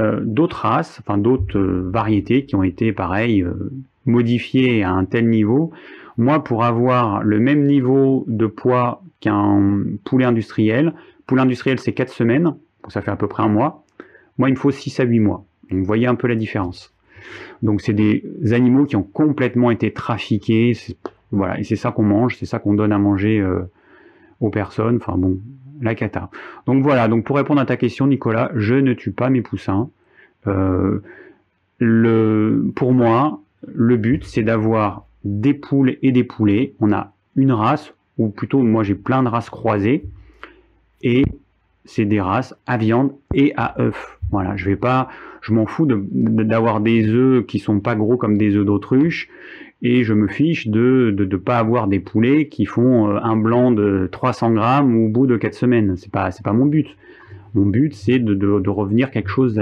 euh, 0.00 0.20
d'autres 0.22 0.62
races, 0.62 0.98
enfin 1.00 1.18
d'autres 1.18 1.60
variétés 1.60 2.46
qui 2.46 2.54
ont 2.54 2.62
été 2.62 2.92
pareil 2.92 3.44
modifiées 4.06 4.82
à 4.82 4.90
un 4.90 5.04
tel 5.04 5.28
niveau. 5.28 5.72
Moi, 6.16 6.42
pour 6.42 6.64
avoir 6.64 7.22
le 7.22 7.38
même 7.38 7.64
niveau 7.64 8.24
de 8.28 8.46
poids 8.46 9.02
qu'un 9.20 9.82
poulet 10.04 10.24
industriel, 10.24 10.94
poulet 11.26 11.42
industriel 11.42 11.78
c'est 11.78 11.92
4 11.92 12.10
semaines, 12.10 12.44
donc 12.44 12.90
ça 12.90 13.02
fait 13.02 13.10
à 13.10 13.16
peu 13.16 13.28
près 13.28 13.42
un 13.42 13.48
mois. 13.48 13.81
Moi, 14.38 14.48
il 14.48 14.52
me 14.52 14.58
faut 14.58 14.70
6 14.70 15.00
à 15.00 15.04
8 15.04 15.20
mois. 15.20 15.44
Vous 15.70 15.84
voyez 15.84 16.06
un 16.06 16.14
peu 16.14 16.28
la 16.28 16.34
différence. 16.34 16.92
Donc, 17.62 17.80
c'est 17.80 17.92
des 17.92 18.24
animaux 18.52 18.84
qui 18.84 18.96
ont 18.96 19.02
complètement 19.02 19.70
été 19.70 19.92
trafiqués. 19.92 20.72
Voilà, 21.30 21.58
et 21.58 21.64
c'est 21.64 21.76
ça 21.76 21.92
qu'on 21.92 22.02
mange, 22.02 22.36
c'est 22.36 22.46
ça 22.46 22.58
qu'on 22.58 22.74
donne 22.74 22.92
à 22.92 22.98
manger 22.98 23.44
aux 24.40 24.50
personnes. 24.50 24.96
Enfin 24.96 25.16
bon, 25.16 25.38
la 25.82 25.94
cata. 25.94 26.30
Donc 26.66 26.82
voilà, 26.82 27.08
donc 27.08 27.24
pour 27.24 27.36
répondre 27.36 27.60
à 27.60 27.66
ta 27.66 27.76
question, 27.76 28.06
Nicolas, 28.06 28.50
je 28.54 28.74
ne 28.74 28.94
tue 28.94 29.12
pas 29.12 29.30
mes 29.30 29.42
poussins. 29.42 29.90
Euh, 30.46 31.00
pour 32.74 32.92
moi, 32.92 33.40
le 33.66 33.96
but, 33.96 34.24
c'est 34.24 34.42
d'avoir 34.42 35.06
des 35.24 35.54
poules 35.54 35.96
et 36.02 36.12
des 36.12 36.24
poulets. 36.24 36.74
On 36.80 36.92
a 36.92 37.12
une 37.36 37.52
race, 37.52 37.94
ou 38.18 38.28
plutôt, 38.28 38.62
moi 38.62 38.82
j'ai 38.82 38.94
plein 38.94 39.22
de 39.22 39.28
races 39.28 39.50
croisées, 39.50 40.04
et 41.02 41.24
c'est 41.84 42.04
des 42.04 42.20
races 42.20 42.54
à 42.66 42.76
viande 42.76 43.12
et 43.34 43.52
à 43.56 43.80
œufs. 43.80 44.18
Voilà, 44.30 44.56
je 44.56 44.64
vais 44.66 44.76
pas, 44.76 45.08
je 45.42 45.52
m'en 45.52 45.66
fous 45.66 45.86
d'avoir 45.86 46.80
des 46.80 47.06
œufs 47.08 47.44
qui 47.46 47.58
sont 47.58 47.80
pas 47.80 47.94
gros 47.94 48.16
comme 48.16 48.38
des 48.38 48.54
œufs 48.54 48.64
d'autruche 48.64 49.28
et 49.82 50.04
je 50.04 50.14
me 50.14 50.28
fiche 50.28 50.68
de 50.68 51.14
ne 51.18 51.36
pas 51.36 51.58
avoir 51.58 51.88
des 51.88 51.98
poulets 51.98 52.46
qui 52.46 52.66
font 52.66 53.08
euh, 53.08 53.18
un 53.22 53.36
blanc 53.36 53.72
de 53.72 54.08
300 54.10 54.52
grammes 54.52 54.96
au 54.96 55.08
bout 55.08 55.26
de 55.26 55.36
4 55.36 55.54
semaines. 55.54 55.96
C'est 55.96 56.10
pas 56.10 56.30
pas 56.42 56.52
mon 56.52 56.66
but. 56.66 56.96
Mon 57.54 57.66
but 57.66 57.92
c'est 57.94 58.18
de, 58.20 58.68
revenir 58.68 59.08
à, 59.08 59.10
quelque 59.10 59.28
chose 59.28 59.54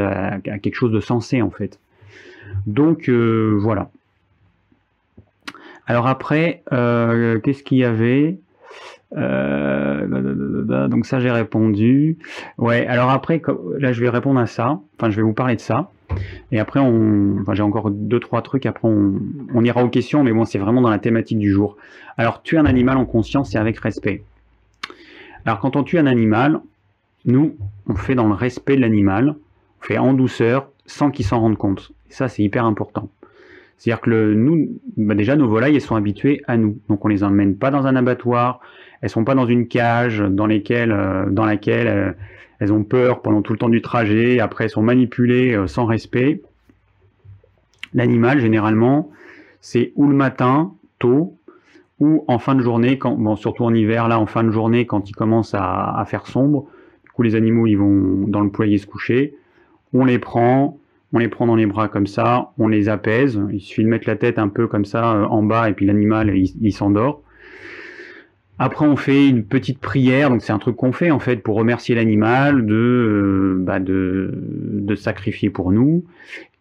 de 0.92 1.00
sensé 1.00 1.42
en 1.42 1.50
fait. 1.50 1.80
Donc 2.66 3.08
euh, 3.08 3.56
voilà. 3.58 3.90
Alors 5.86 6.06
après, 6.06 6.62
euh, 6.72 7.40
qu'est-ce 7.40 7.64
qu'il 7.64 7.78
y 7.78 7.84
avait? 7.84 8.38
Euh, 9.16 10.86
donc 10.88 11.06
ça 11.06 11.18
j'ai 11.20 11.30
répondu. 11.30 12.18
Ouais, 12.58 12.86
alors 12.86 13.10
après, 13.10 13.42
là 13.78 13.92
je 13.92 14.00
vais 14.00 14.08
répondre 14.08 14.40
à 14.40 14.46
ça. 14.46 14.80
Enfin, 14.96 15.10
je 15.10 15.16
vais 15.16 15.22
vous 15.22 15.32
parler 15.32 15.56
de 15.56 15.60
ça. 15.60 15.90
Et 16.50 16.58
après, 16.58 16.80
on, 16.80 17.44
j'ai 17.52 17.62
encore 17.62 17.90
deux 17.90 18.18
trois 18.18 18.42
trucs. 18.42 18.66
Après, 18.66 18.88
on, 18.88 19.14
on 19.54 19.64
ira 19.64 19.84
aux 19.84 19.88
questions, 19.88 20.24
mais 20.24 20.32
bon, 20.32 20.44
c'est 20.44 20.58
vraiment 20.58 20.80
dans 20.80 20.90
la 20.90 20.98
thématique 20.98 21.38
du 21.38 21.50
jour. 21.50 21.76
Alors, 22.18 22.42
tuer 22.42 22.58
un 22.58 22.66
animal 22.66 22.96
en 22.96 23.04
conscience 23.04 23.54
et 23.54 23.58
avec 23.58 23.78
respect. 23.78 24.24
Alors, 25.44 25.60
quand 25.60 25.76
on 25.76 25.84
tue 25.84 25.98
un 25.98 26.06
animal, 26.06 26.60
nous, 27.24 27.54
on 27.86 27.94
fait 27.94 28.16
dans 28.16 28.26
le 28.26 28.34
respect 28.34 28.74
de 28.76 28.80
l'animal, 28.80 29.36
on 29.80 29.84
fait 29.84 29.98
en 29.98 30.12
douceur, 30.12 30.68
sans 30.86 31.10
qu'il 31.12 31.24
s'en 31.24 31.40
rende 31.40 31.56
compte. 31.56 31.92
Et 32.10 32.12
ça, 32.12 32.28
c'est 32.28 32.42
hyper 32.42 32.64
important. 32.64 33.08
C'est-à-dire 33.78 34.00
que 34.02 34.34
nous, 34.34 34.80
bah 34.96 35.14
déjà, 35.14 35.36
nos 35.36 35.48
volailles, 35.48 35.76
elles 35.76 35.80
sont 35.80 35.96
habituées 35.96 36.42
à 36.48 36.56
nous. 36.56 36.78
Donc, 36.88 37.04
on 37.04 37.08
les 37.08 37.22
emmène 37.22 37.56
pas 37.56 37.70
dans 37.70 37.86
un 37.86 37.94
abattoir, 37.94 38.60
elles 39.00 39.10
sont 39.10 39.24
pas 39.24 39.34
dans 39.34 39.46
une 39.46 39.66
cage 39.66 40.18
dans, 40.18 40.48
euh, 40.48 41.46
laquelle 41.46 41.88
euh, 41.88 42.12
elles 42.58 42.72
ont 42.72 42.84
peur 42.84 43.22
pendant 43.22 43.42
tout 43.42 43.52
le 43.52 43.58
temps 43.58 43.68
du 43.68 43.80
trajet, 43.80 44.40
après 44.40 44.64
elles 44.64 44.70
sont 44.70 44.82
manipulées 44.82 45.54
euh, 45.54 45.66
sans 45.66 45.86
respect. 45.86 46.42
L'animal, 47.94 48.40
généralement, 48.40 49.10
c'est 49.60 49.92
ou 49.96 50.06
le 50.06 50.14
matin, 50.14 50.74
tôt, 50.98 51.36
ou 51.98 52.24
en 52.28 52.38
fin 52.38 52.54
de 52.54 52.62
journée, 52.62 52.98
surtout 53.36 53.64
en 53.64 53.74
hiver, 53.74 54.08
là, 54.08 54.18
en 54.20 54.26
fin 54.26 54.44
de 54.44 54.50
journée, 54.50 54.86
quand 54.86 55.10
il 55.10 55.12
commence 55.12 55.54
à, 55.54 56.02
faire 56.06 56.26
sombre. 56.26 56.66
Du 57.04 57.10
coup, 57.10 57.22
les 57.22 57.34
animaux, 57.34 57.66
ils 57.66 57.74
vont 57.74 58.26
dans 58.26 58.40
le 58.40 58.50
poulailler 58.50 58.78
se 58.78 58.86
coucher. 58.86 59.34
On 59.92 60.04
les 60.04 60.18
prend, 60.18 60.78
on 61.12 61.18
les 61.18 61.28
prend 61.28 61.46
dans 61.46 61.56
les 61.56 61.66
bras 61.66 61.88
comme 61.88 62.06
ça, 62.06 62.52
on 62.58 62.68
les 62.68 62.88
apaise. 62.88 63.40
Il 63.52 63.60
suffit 63.60 63.82
de 63.82 63.88
mettre 63.88 64.08
la 64.08 64.16
tête 64.16 64.38
un 64.38 64.48
peu 64.48 64.66
comme 64.66 64.84
ça 64.84 65.28
en 65.28 65.42
bas 65.42 65.68
et 65.68 65.74
puis 65.74 65.84
l'animal 65.84 66.34
il, 66.34 66.72
s'endort. 66.72 67.22
Après 68.62 68.84
on 68.84 68.94
fait 68.94 69.26
une 69.26 69.42
petite 69.42 69.78
prière, 69.78 70.28
donc 70.28 70.42
c'est 70.42 70.52
un 70.52 70.58
truc 70.58 70.76
qu'on 70.76 70.92
fait 70.92 71.10
en 71.10 71.18
fait 71.18 71.36
pour 71.36 71.56
remercier 71.56 71.94
l'animal 71.94 72.66
de, 72.66 72.74
euh, 72.74 73.56
bah 73.58 73.80
de, 73.80 74.94
sacrifier 74.96 75.48
pour 75.48 75.72
nous. 75.72 76.04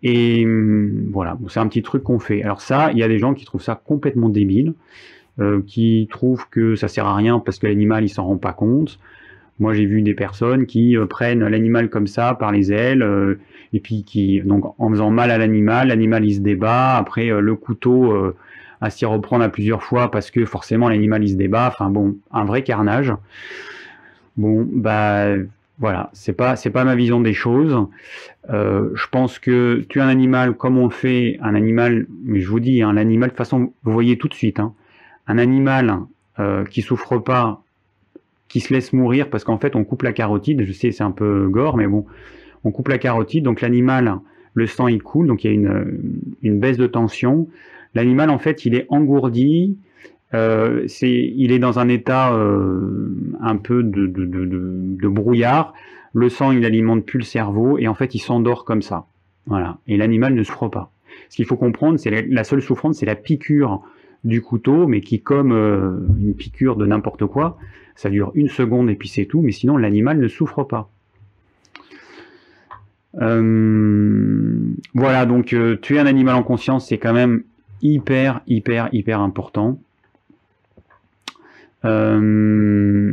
Et 0.01 0.45
hum, 0.45 1.09
voilà, 1.11 1.37
c'est 1.49 1.59
un 1.59 1.67
petit 1.67 1.81
truc 1.83 2.03
qu'on 2.03 2.19
fait. 2.19 2.41
Alors 2.41 2.61
ça, 2.61 2.93
il 2.93 2.99
y 2.99 3.03
a 3.03 3.09
des 3.09 3.19
gens 3.19 3.33
qui 3.33 3.43
trouvent 3.43 3.61
ça 3.61 3.75
complètement 3.75 4.29
débile, 4.29 4.75
euh, 5.41 5.61
qui 5.67 6.07
trouvent 6.09 6.47
que 6.49 6.77
ça 6.77 6.87
sert 6.87 7.05
à 7.05 7.17
rien 7.17 7.37
parce 7.39 7.59
que 7.59 7.67
l'animal 7.67 8.05
il 8.05 8.09
s'en 8.09 8.23
rend 8.23 8.37
pas 8.37 8.53
compte. 8.53 8.97
Moi, 9.59 9.73
j'ai 9.73 9.85
vu 9.85 10.01
des 10.01 10.13
personnes 10.13 10.67
qui 10.67 10.95
euh, 10.95 11.05
prennent 11.05 11.45
l'animal 11.45 11.89
comme 11.89 12.07
ça 12.07 12.33
par 12.33 12.53
les 12.53 12.71
ailes, 12.71 13.05
et 13.73 13.81
puis 13.81 14.05
qui, 14.05 14.39
donc, 14.39 14.73
en 14.79 14.89
faisant 14.89 15.11
mal 15.11 15.31
à 15.31 15.37
l'animal, 15.37 15.89
l'animal 15.89 16.23
il 16.23 16.35
se 16.35 16.39
débat. 16.39 16.95
Après, 16.95 17.27
le 17.27 17.55
couteau 17.55 18.33
à 18.81 18.89
s'y 18.89 19.05
reprendre 19.05 19.43
à 19.43 19.49
plusieurs 19.49 19.83
fois 19.83 20.11
parce 20.11 20.31
que 20.31 20.45
forcément 20.45 20.89
l'animal 20.89 21.23
il 21.23 21.29
se 21.29 21.35
débat. 21.35 21.67
Enfin 21.67 21.89
bon, 21.89 22.17
un 22.31 22.45
vrai 22.45 22.63
carnage. 22.63 23.13
Bon, 24.37 24.67
bah 24.71 25.35
voilà, 25.79 26.09
c'est 26.13 26.33
pas 26.33 26.55
c'est 26.55 26.69
pas 26.69 26.83
ma 26.83 26.95
vision 26.95 27.21
des 27.21 27.33
choses. 27.33 27.77
je 28.49 29.07
pense 29.11 29.39
que 29.39 29.85
tuer 29.89 30.01
un 30.01 30.07
animal 30.07 30.53
comme 30.53 30.77
on 30.77 30.85
le 30.85 30.93
fait, 30.93 31.37
un 31.41 31.55
animal, 31.55 32.05
mais 32.23 32.39
je 32.41 32.49
vous 32.49 32.59
dis, 32.59 32.81
un 32.81 32.89
hein, 32.89 32.97
animal 32.97 33.31
de 33.31 33.35
façon, 33.35 33.73
vous 33.83 33.91
voyez 33.91 34.17
tout 34.17 34.27
de 34.27 34.33
suite, 34.33 34.59
hein, 34.59 34.73
un 35.27 35.37
animal 35.37 35.99
euh, 36.39 36.63
qui 36.63 36.81
souffre 36.81 37.17
pas 37.17 37.61
qui 38.47 38.61
se 38.61 38.73
laisse 38.73 38.93
mourir 38.93 39.29
parce 39.29 39.43
qu'en 39.43 39.57
fait 39.57 39.75
on 39.75 39.83
coupe 39.83 40.03
la 40.03 40.13
carotide, 40.13 40.63
je 40.63 40.71
sais 40.71 40.91
c'est 40.91 41.03
un 41.03 41.11
peu 41.11 41.47
gore 41.49 41.75
mais 41.75 41.85
bon, 41.85 42.05
on 42.63 42.71
coupe 42.71 42.87
la 42.87 42.97
carotide, 42.97 43.43
donc 43.43 43.61
l'animal, 43.61 44.15
le 44.53 44.65
sang 44.65 44.87
il 44.87 45.03
coule, 45.03 45.27
donc 45.27 45.43
il 45.43 45.47
y 45.47 45.49
a 45.51 45.53
une, 45.53 46.21
une 46.41 46.59
baisse 46.59 46.77
de 46.77 46.87
tension. 46.87 47.47
L'animal 47.95 48.29
en 48.29 48.37
fait 48.37 48.65
il 48.65 48.75
est 48.75 48.85
engourdi, 48.89 49.77
euh, 50.33 50.85
il 51.01 51.51
est 51.51 51.59
dans 51.59 51.79
un 51.79 51.87
état 51.87 52.33
euh, 52.33 53.09
un 53.41 53.55
peu 53.57 53.81
de, 53.83 55.07
brouillard, 55.07 55.73
le 56.13 56.29
sang 56.29 56.51
il 56.51 56.65
alimente 56.65 57.05
plus 57.05 57.19
le 57.19 57.25
cerveau 57.25 57.77
et 57.77 57.87
en 57.87 57.95
fait 57.95 58.15
il 58.15 58.19
s'endort 58.19 58.65
comme 58.65 58.81
ça. 58.81 59.05
Voilà, 59.47 59.79
et 59.87 59.97
l'animal 59.97 60.35
ne 60.35 60.43
souffre 60.43 60.67
pas. 60.67 60.91
Ce 61.29 61.35
qu'il 61.35 61.45
faut 61.45 61.57
comprendre, 61.57 61.97
c'est 61.97 62.27
la, 62.27 62.43
seule 62.43 62.61
souffrance, 62.61 62.97
c'est 62.97 63.05
la 63.05 63.15
piqûre 63.15 63.81
du 64.23 64.41
couteau, 64.41 64.85
mais 64.85 65.01
qui 65.01 65.21
comme 65.21 65.51
euh, 65.51 65.97
une 66.19 66.35
piqûre 66.35 66.75
de 66.75 66.85
n'importe 66.85 67.25
quoi, 67.25 67.57
ça 67.95 68.09
dure 68.09 68.31
une 68.35 68.49
seconde 68.49 68.89
et 68.89 68.95
puis 68.95 69.09
c'est 69.09 69.25
tout, 69.25 69.41
mais 69.41 69.51
sinon 69.51 69.77
l'animal 69.77 70.19
ne 70.19 70.27
souffre 70.27 70.63
pas. 70.63 70.89
Voilà, 74.93 75.25
donc 75.25 75.55
tuer 75.81 75.99
un 75.99 76.05
animal 76.05 76.35
en 76.35 76.43
conscience, 76.43 76.87
c'est 76.87 76.99
quand 76.99 77.11
même 77.11 77.43
hyper, 77.81 78.41
hyper, 78.47 78.89
hyper 78.91 79.21
important. 79.21 79.79
Euh, 81.85 83.11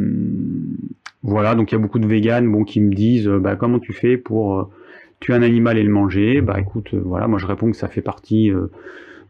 voilà, 1.23 1.55
donc 1.55 1.71
il 1.71 1.75
y 1.75 1.79
a 1.79 1.81
beaucoup 1.81 1.99
de 1.99 2.07
véganes 2.07 2.51
bon, 2.51 2.65
qui 2.65 2.81
me 2.81 2.93
disent 2.95 3.29
bah, 3.29 3.57
comment 3.57 3.79
tu 3.79 3.93
fais 3.93 4.17
pour 4.17 4.71
tuer 5.21 5.35
un 5.35 5.43
animal 5.43 5.79
et 5.79 5.83
le 5.83 5.91
manger? 5.91 6.41
Bah 6.41 6.61
écoute, 6.61 6.95
voilà, 6.95 7.29
moi 7.29 7.39
je 7.39 7.47
réponds 7.47 7.71
que 7.71 7.77
ça 7.77 7.89
fait 7.89 8.03
partie 8.03 8.51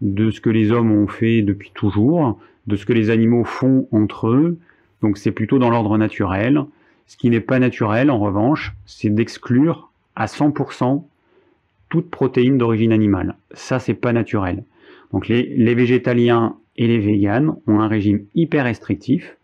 de 0.01 0.31
ce 0.31 0.41
que 0.41 0.51
les 0.51 0.73
hommes 0.73 0.93
ont 0.93 1.07
fait 1.07 1.43
depuis 1.43 1.71
toujours, 1.75 2.39
de 2.67 2.77
ce 2.77 2.87
que 2.87 2.93
les 2.93 3.11
animaux 3.11 3.45
font 3.45 3.89
entre 3.93 4.29
eux, 4.29 4.59
donc 5.03 5.19
c'est 5.19 5.31
plutôt 5.31 5.59
dans 5.59 5.71
l'ordre 5.71 5.97
naturel. 5.99 6.65
Ce 7.07 7.17
qui 7.17 7.31
n'est 7.31 7.41
pas 7.41 7.59
naturel, 7.59 8.11
en 8.11 8.19
revanche, 8.19 8.75
c'est 8.85 9.11
d'exclure 9.11 9.91
à 10.17 10.27
100% 10.27 11.05
toute 11.89 12.11
protéine 12.11 12.59
d'origine 12.59 12.93
animale. 12.93 13.37
Ça, 13.53 13.79
c'est 13.79 13.95
pas 13.95 14.13
naturel. 14.13 14.65
Donc 15.13 15.29
les, 15.29 15.75
végétaliens 15.75 16.57
et 16.77 16.87
les 16.87 16.99
véganes 16.99 17.55
ont 17.67 17.81
un 17.81 17.89
régime 17.89 18.25
hyper 18.35 18.65
restrictif 18.65 19.37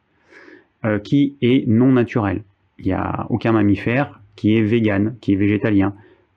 euh, 0.85 0.99
qui 0.99 1.37
est 1.43 1.67
non 1.69 1.93
naturel. 1.93 2.43
Il 2.79 2.87
n'y 2.87 2.93
a 2.93 3.27
aucun 3.31 3.53
mammifère 3.53 4.21
qui 4.37 4.57
est 4.57 4.63
vegan, 4.63 5.17
qui 5.21 5.35
est 5.35 5.37
végétalien. 5.37 5.95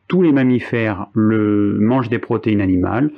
Tous 0.08 0.22
les 0.22 0.32
mammifères 0.32 1.08
mangent 1.16 2.10
des 2.10 2.20
protéines 2.20 2.62
animales, 2.62 3.12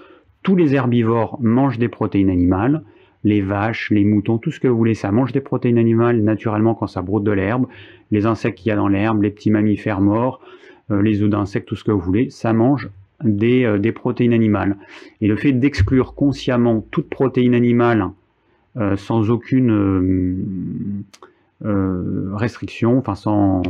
tous 0.43 0.55
les 0.55 0.75
herbivores 0.75 1.37
mangent 1.41 1.79
des 1.79 1.89
protéines 1.89 2.29
animales, 2.29 2.83
les 3.23 3.41
vaches, 3.41 3.91
les 3.91 4.05
moutons, 4.05 4.37
tout 4.37 4.51
ce 4.51 4.59
que 4.59 4.67
vous 4.67 4.77
voulez, 4.77 4.93
ça 4.93 5.11
mange 5.11 5.33
des 5.33 5.41
protéines 5.41 5.77
animales 5.77 6.21
naturellement 6.21 6.75
quand 6.75 6.87
ça 6.87 7.01
broute 7.01 7.25
de 7.25 7.31
l'herbe, 7.31 7.67
les 8.11 8.25
insectes 8.25 8.57
qu'il 8.57 8.69
y 8.69 8.71
a 8.71 8.77
dans 8.77 8.87
l'herbe, 8.87 9.21
les 9.21 9.31
petits 9.31 9.51
mammifères 9.51 9.99
morts, 9.99 10.39
euh, 10.91 11.01
les 11.01 11.21
œufs 11.21 11.29
d'insectes, 11.29 11.67
tout 11.67 11.75
ce 11.75 11.83
que 11.83 11.91
vous 11.91 11.99
voulez, 11.99 12.29
ça 12.29 12.53
mange 12.53 12.89
des, 13.23 13.63
euh, 13.63 13.77
des 13.77 13.91
protéines 13.91 14.33
animales. 14.33 14.77
Et 15.21 15.27
le 15.27 15.35
fait 15.35 15.53
d'exclure 15.53 16.13
consciemment 16.13 16.85
toute 16.91 17.09
protéine 17.09 17.55
animale 17.55 18.09
euh, 18.77 18.95
sans 18.95 19.29
aucune 19.29 21.03
restriction, 21.61 22.99
enfin 22.99 23.15
sans, 23.15 23.63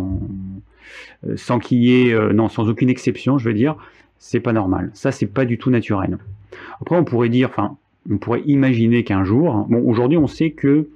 sans 1.35 1.59
qu'il 1.59 1.77
y 1.77 2.09
ait, 2.09 2.33
non, 2.33 2.49
sans 2.49 2.67
aucune 2.67 2.89
exception, 2.89 3.37
je 3.37 3.47
veux 3.47 3.53
dire, 3.53 3.77
c'est 4.19 4.41
pas 4.41 4.51
normal. 4.51 4.91
Ça, 4.93 5.13
c'est 5.13 5.27
pas 5.27 5.45
du 5.45 5.57
tout 5.57 5.69
naturel. 5.69 6.17
Après, 6.81 6.97
on 6.97 7.05
pourrait 7.05 7.29
dire, 7.29 7.47
enfin, 7.49 7.77
on 8.09 8.17
pourrait 8.17 8.41
imaginer 8.45 9.03
qu'un 9.03 9.23
jour, 9.23 9.65
bon, 9.69 9.81
aujourd'hui 9.87 10.17
on 10.17 10.27
sait 10.27 10.51
que 10.51 10.89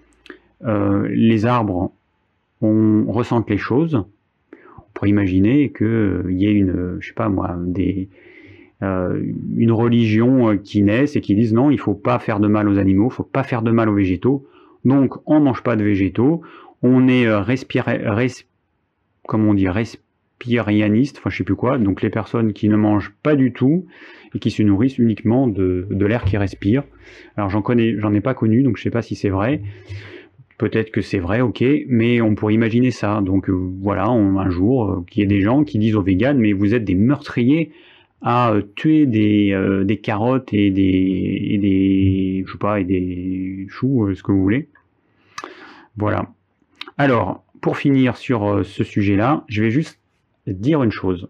euh, 0.66 1.08
les 1.10 1.46
arbres 1.46 1.92
on 2.62 3.12
ressentent 3.12 3.50
les 3.50 3.58
choses. 3.58 4.04
On 4.78 4.84
pourrait 4.94 5.10
imaginer 5.10 5.72
qu'il 5.72 5.88
euh, 5.88 6.32
y 6.32 6.46
ait 6.46 6.54
une, 6.54 6.98
je 7.00 7.08
sais 7.08 7.14
pas 7.14 7.30
moi, 7.30 7.56
des, 7.58 8.08
euh, 8.08 8.16
une 8.82 9.72
religion 9.72 10.58
qui 10.58 10.82
naisse 10.82 11.16
et 11.16 11.22
qui 11.22 11.36
dise 11.36 11.54
non, 11.54 11.70
il 11.70 11.80
faut 11.80 11.94
pas 11.94 12.18
faire 12.18 12.40
de 12.40 12.48
mal 12.48 12.68
aux 12.68 12.80
animaux, 12.80 13.10
il 13.12 13.14
faut 13.14 13.24
pas 13.24 13.44
faire 13.44 13.62
de 13.62 13.72
mal 13.72 13.90
aux 13.90 13.94
végétaux. 13.96 14.48
Donc 14.86 15.18
on 15.28 15.40
mange 15.40 15.62
pas 15.62 15.76
de 15.76 15.84
végétaux, 15.84 16.42
on 16.82 17.08
est 17.08 17.32
respiré, 17.32 18.02
comment 19.28 19.52
on 19.52 19.54
dit, 19.54 19.68
respirianiste, 19.70 21.18
enfin 21.20 21.30
je 21.30 21.38
sais 21.38 21.44
plus 21.44 21.56
quoi, 21.56 21.78
donc 21.78 22.02
les 22.02 22.10
personnes 22.10 22.54
qui 22.54 22.70
ne 22.70 22.76
mangent 22.76 23.14
pas 23.22 23.36
du 23.36 23.54
tout 23.54 23.86
et 24.34 24.40
qui 24.40 24.52
se 24.52 24.64
nourrissent 24.64 24.98
uniquement 24.98 25.48
de, 25.48 25.88
l'air 25.92 26.24
qui 26.24 26.38
respire. 26.38 26.84
Alors 27.38 27.50
j'en 27.50 27.62
connais, 27.62 28.00
j'en 28.00 28.14
ai 28.14 28.22
pas 28.22 28.34
connu, 28.34 28.64
donc 28.64 28.78
je 28.78 28.84
sais 28.84 28.90
pas 28.90 29.02
si 29.02 29.16
c'est 29.16 29.30
vrai. 29.30 29.62
Peut-être 30.58 30.92
que 30.92 31.02
c'est 31.02 31.20
vrai, 31.20 31.42
ok, 31.42 31.64
mais 31.88 32.22
on 32.22 32.36
pourrait 32.36 32.54
imaginer 32.54 32.92
ça. 32.92 33.22
Donc 33.22 33.50
euh, 33.50 33.72
voilà, 33.82 34.08
un 34.08 34.50
jour, 34.50 34.92
euh, 34.92 35.04
qu'il 35.10 35.22
y 35.22 35.24
ait 35.24 35.28
des 35.28 35.42
gens 35.42 35.64
qui 35.64 35.80
disent 35.80 35.96
aux 35.96 36.04
véganes, 36.04 36.38
mais 36.38 36.54
vous 36.54 36.76
êtes 36.76 36.84
des 36.84 36.94
meurtriers 36.94 37.72
à 38.22 38.52
euh, 38.52 38.62
tuer 38.76 39.06
des, 39.06 39.82
des 39.84 39.98
carottes 39.98 40.54
et 40.54 40.72
des, 40.72 41.48
et 41.52 41.58
des, 41.58 42.46
choux, 43.68 44.14
ce 44.14 44.24
que 44.24 44.32
vous 44.32 44.42
voulez. 44.42 44.70
Voilà. 45.98 46.30
Alors, 46.98 47.44
pour 47.62 47.78
finir 47.78 48.18
sur 48.18 48.66
ce 48.66 48.84
sujet-là, 48.84 49.44
je 49.48 49.64
vais 49.64 49.72
juste 49.72 50.00
dire 50.48 50.84
une 50.84 50.92
chose. 50.92 51.30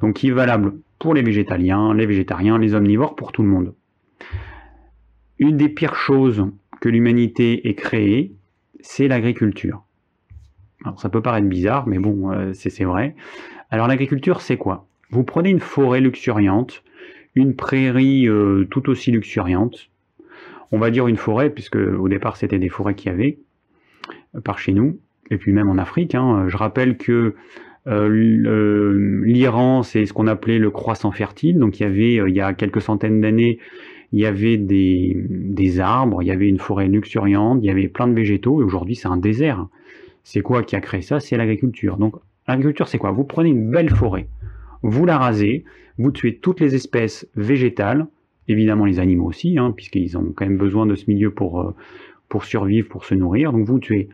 Donc, 0.00 0.16
qui 0.16 0.28
est 0.28 0.32
valable 0.32 0.74
pour 0.98 1.14
les 1.14 1.22
végétaliens, 1.22 1.94
les 1.94 2.06
végétariens, 2.06 2.58
les 2.58 2.74
omnivores, 2.74 3.16
pour 3.16 3.32
tout 3.32 3.42
le 3.42 3.48
monde. 3.48 3.74
Une 5.38 5.56
des 5.56 5.68
pires 5.68 5.94
choses 5.94 6.46
que 6.80 6.88
l'humanité 6.88 7.68
ait 7.68 7.74
créée, 7.74 8.34
c'est 8.80 9.08
l'agriculture. 9.08 9.84
Alors 10.84 11.00
ça 11.00 11.08
peut 11.08 11.22
paraître 11.22 11.46
bizarre, 11.46 11.86
mais 11.86 11.98
bon, 11.98 12.32
euh, 12.32 12.52
c'est 12.52 12.84
vrai. 12.84 13.14
Alors 13.70 13.88
l'agriculture, 13.88 14.40
c'est 14.40 14.56
quoi? 14.56 14.87
Vous 15.10 15.24
prenez 15.24 15.50
une 15.50 15.60
forêt 15.60 16.00
luxuriante, 16.00 16.82
une 17.34 17.54
prairie 17.54 18.28
euh, 18.28 18.66
tout 18.70 18.88
aussi 18.90 19.10
luxuriante, 19.10 19.90
on 20.72 20.78
va 20.78 20.90
dire 20.90 21.08
une 21.08 21.16
forêt, 21.16 21.50
puisque 21.50 21.76
au 21.76 22.08
départ 22.08 22.36
c'était 22.36 22.58
des 22.58 22.68
forêts 22.68 22.94
qu'il 22.94 23.10
y 23.10 23.14
avait, 23.14 23.38
par 24.44 24.58
chez 24.58 24.72
nous, 24.72 24.98
et 25.30 25.38
puis 25.38 25.52
même 25.52 25.68
en 25.68 25.78
Afrique. 25.78 26.14
Hein. 26.14 26.44
Je 26.48 26.56
rappelle 26.56 26.96
que 26.96 27.34
euh, 27.86 29.22
l'Iran, 29.24 29.82
c'est 29.82 30.04
ce 30.04 30.12
qu'on 30.12 30.26
appelait 30.26 30.58
le 30.58 30.70
croissant 30.70 31.10
fertile. 31.10 31.58
Donc 31.58 31.80
il 31.80 31.84
y 31.84 31.86
avait, 31.86 32.20
euh, 32.20 32.28
il 32.28 32.34
y 32.34 32.40
a 32.40 32.52
quelques 32.52 32.82
centaines 32.82 33.20
d'années, 33.20 33.58
il 34.12 34.20
y 34.20 34.26
avait 34.26 34.56
des, 34.56 35.16
des, 35.28 35.80
arbres, 35.80 36.22
il 36.22 36.26
y 36.26 36.30
avait 36.30 36.48
une 36.48 36.58
forêt 36.58 36.88
luxuriante, 36.88 37.60
il 37.62 37.66
y 37.66 37.70
avait 37.70 37.88
plein 37.88 38.08
de 38.08 38.14
végétaux, 38.14 38.60
et 38.60 38.64
aujourd'hui 38.64 38.94
c'est 38.94 39.08
un 39.08 39.16
désert. 39.16 39.66
C'est 40.24 40.42
quoi 40.42 40.62
qui 40.62 40.76
a 40.76 40.80
créé 40.80 41.00
ça? 41.00 41.20
C'est 41.20 41.36
l'agriculture. 41.36 41.96
Donc 41.96 42.16
l'agriculture, 42.46 42.88
c'est 42.88 42.98
quoi? 42.98 43.10
Vous 43.10 43.24
prenez 43.24 43.48
une 43.50 43.70
belle 43.70 43.90
forêt, 43.90 44.26
vous 44.82 45.04
la 45.04 45.18
rasez, 45.18 45.64
vous 45.98 46.12
tuez 46.12 46.36
toutes 46.36 46.60
les 46.60 46.74
espèces 46.74 47.28
végétales, 47.34 48.06
évidemment 48.46 48.84
les 48.84 49.00
animaux 49.00 49.26
aussi, 49.26 49.58
hein, 49.58 49.72
puisqu'ils 49.76 50.16
ont 50.16 50.32
quand 50.34 50.46
même 50.46 50.56
besoin 50.56 50.86
de 50.86 50.94
ce 50.94 51.04
milieu 51.08 51.30
pour, 51.30 51.60
euh, 51.60 51.74
pour 52.28 52.44
survivre, 52.44 52.88
pour 52.88 53.04
se 53.04 53.14
nourrir. 53.14 53.52
Donc 53.52 53.66
vous 53.66 53.78
tuez 53.78 54.08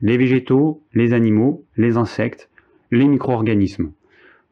les 0.00 0.16
végétaux, 0.16 0.82
les 0.94 1.12
animaux, 1.12 1.64
les 1.76 1.96
insectes, 1.96 2.48
les 2.90 3.06
micro-organismes. 3.06 3.90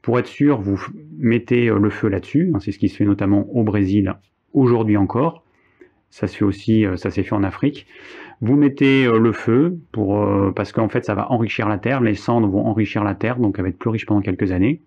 Pour 0.03 0.19
être 0.19 0.27
sûr, 0.27 0.61
vous 0.61 0.85
mettez 1.19 1.69
euh, 1.69 1.79
le 1.79 1.91
feu 1.91 2.09
là-dessus. 2.09 2.51
Hein, 2.55 2.59
c'est 2.61 2.73
ce 2.73 2.79
qui 2.79 2.89
se 2.89 2.97
fait 2.97 3.05
notamment 3.05 3.49
au 3.55 3.63
Brésil 3.63 4.15
aujourd'hui 4.53 4.97
encore. 4.97 5.45
Ça 6.11 6.27
se 6.27 6.37
fait 6.37 6.45
aussi, 6.45 6.85
euh, 6.85 6.97
ça 6.97 7.11
s'est 7.11 7.23
fait 7.23 7.35
en 7.35 7.45
Afrique. 7.45 7.87
Vous 8.41 8.57
mettez 8.57 9.05
le 9.05 9.31
feu 9.31 9.79
pour 9.93 10.27
parce 10.57 10.73
qu'en 10.73 10.89
fait 10.89 11.05
ça 11.05 11.15
va 11.15 11.31
enrichir 11.31 11.69
la 11.69 11.79
terre. 11.79 12.01
Les 12.01 12.17
cendres 12.17 12.49
vont 12.49 12.67
enrichir 12.67 13.05
la 13.05 13.15
terre, 13.15 13.37
donc 13.37 13.55
elle 13.57 13.63
va 13.63 13.69
être 13.69 13.79
plus 13.79 13.91
riche 13.91 14.05
pendant 14.05 14.21
quelques 14.21 14.51
années. 14.51 14.81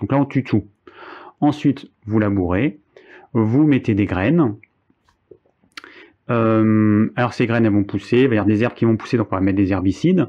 Donc 0.00 0.12
là 0.12 0.18
on 0.18 0.24
tue 0.24 0.44
tout. 0.44 0.64
Ensuite 1.40 1.90
vous 2.06 2.18
labourez, 2.18 2.78
vous 3.32 3.66
mettez 3.66 3.94
des 3.94 4.06
graines. 4.06 4.56
alors 6.28 7.32
ces 7.32 7.46
graines 7.46 7.64
elles 7.64 7.72
vont 7.72 7.84
pousser, 7.84 8.20
il 8.20 8.28
va 8.28 8.34
y 8.34 8.38
avoir 8.38 8.46
des 8.46 8.62
herbes 8.62 8.74
qui 8.74 8.84
vont 8.84 8.96
pousser, 8.96 9.16
donc 9.16 9.28
on 9.30 9.36
va 9.36 9.40
mettre 9.40 9.56
des 9.56 9.72
herbicides 9.72 10.28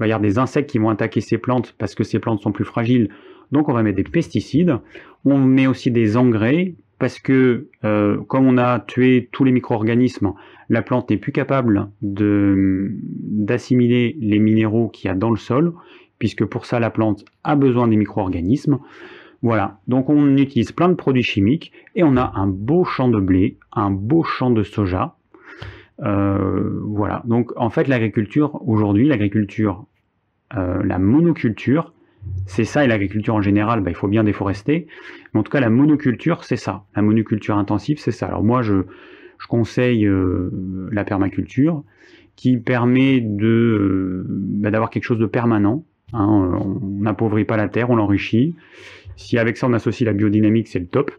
va 0.00 0.08
y 0.08 0.12
avoir 0.12 0.20
des 0.20 0.38
insectes 0.38 0.70
qui 0.70 0.78
vont 0.78 0.88
attaquer 0.88 1.20
ces 1.20 1.38
plantes 1.38 1.74
parce 1.78 1.94
que 1.94 2.02
ces 2.02 2.18
plantes 2.18 2.40
sont 2.40 2.52
plus 2.52 2.64
fragiles. 2.64 3.10
Donc 3.52 3.68
on 3.68 3.72
va 3.72 3.82
mettre 3.82 3.96
des 3.96 4.04
pesticides. 4.04 4.78
On 5.24 5.38
met 5.38 5.66
aussi 5.66 5.90
des 5.90 6.16
engrais 6.16 6.74
parce 6.98 7.18
que 7.18 7.68
euh, 7.84 8.18
comme 8.22 8.46
on 8.46 8.58
a 8.58 8.80
tué 8.80 9.28
tous 9.32 9.44
les 9.44 9.52
micro-organismes, 9.52 10.32
la 10.68 10.82
plante 10.82 11.10
n'est 11.10 11.18
plus 11.18 11.32
capable 11.32 11.90
d'assimiler 12.02 14.16
les 14.20 14.38
minéraux 14.38 14.88
qu'il 14.88 15.08
y 15.08 15.10
a 15.10 15.14
dans 15.14 15.30
le 15.30 15.36
sol, 15.36 15.72
puisque 16.20 16.44
pour 16.44 16.66
ça 16.66 16.78
la 16.78 16.90
plante 16.90 17.24
a 17.42 17.56
besoin 17.56 17.88
des 17.88 17.96
micro-organismes. 17.96 18.78
Voilà, 19.42 19.80
donc 19.88 20.08
on 20.08 20.36
utilise 20.36 20.70
plein 20.70 20.88
de 20.88 20.94
produits 20.94 21.24
chimiques 21.24 21.72
et 21.96 22.04
on 22.04 22.16
a 22.16 22.32
un 22.36 22.46
beau 22.46 22.84
champ 22.84 23.08
de 23.08 23.18
blé, 23.18 23.56
un 23.72 23.90
beau 23.90 24.22
champ 24.22 24.50
de 24.50 24.62
soja. 24.62 25.16
Euh, 26.02 26.80
voilà, 26.84 27.22
donc 27.24 27.52
en 27.56 27.70
fait 27.70 27.88
l'agriculture 27.88 28.60
aujourd'hui, 28.66 29.08
l'agriculture 29.08 29.86
euh, 30.56 30.82
la 30.84 30.98
monoculture, 30.98 31.92
c'est 32.46 32.64
ça, 32.64 32.84
et 32.84 32.88
l'agriculture 32.88 33.34
en 33.34 33.40
général, 33.40 33.80
bah, 33.80 33.90
il 33.90 33.96
faut 33.96 34.08
bien 34.08 34.24
déforester. 34.24 34.86
Mais 35.32 35.40
en 35.40 35.42
tout 35.42 35.52
cas, 35.52 35.60
la 35.60 35.70
monoculture, 35.70 36.44
c'est 36.44 36.56
ça. 36.56 36.84
La 36.96 37.02
monoculture 37.02 37.56
intensive, 37.56 37.98
c'est 37.98 38.10
ça. 38.10 38.26
Alors 38.26 38.42
moi, 38.42 38.62
je, 38.62 38.82
conseille 39.48 40.06
euh, 40.06 40.50
la 40.92 41.04
permaculture, 41.04 41.82
qui 42.36 42.58
permet 42.58 43.20
de 43.20 44.24
bah, 44.28 44.70
d'avoir 44.70 44.90
quelque 44.90 45.04
chose 45.04 45.18
de 45.18 45.26
permanent. 45.26 45.84
Hein. 46.12 46.58
on 46.60 46.80
n'appauvrit 47.02 47.44
pas 47.44 47.56
la 47.56 47.68
terre, 47.68 47.90
on 47.90 47.96
l'enrichit. 47.96 48.54
Si 49.16 49.38
avec 49.38 49.56
ça 49.56 49.66
on 49.66 49.72
associe 49.72 50.06
la 50.06 50.12
biodynamique, 50.12 50.68
c'est 50.68 50.78
le 50.78 50.86
top. 50.86 51.10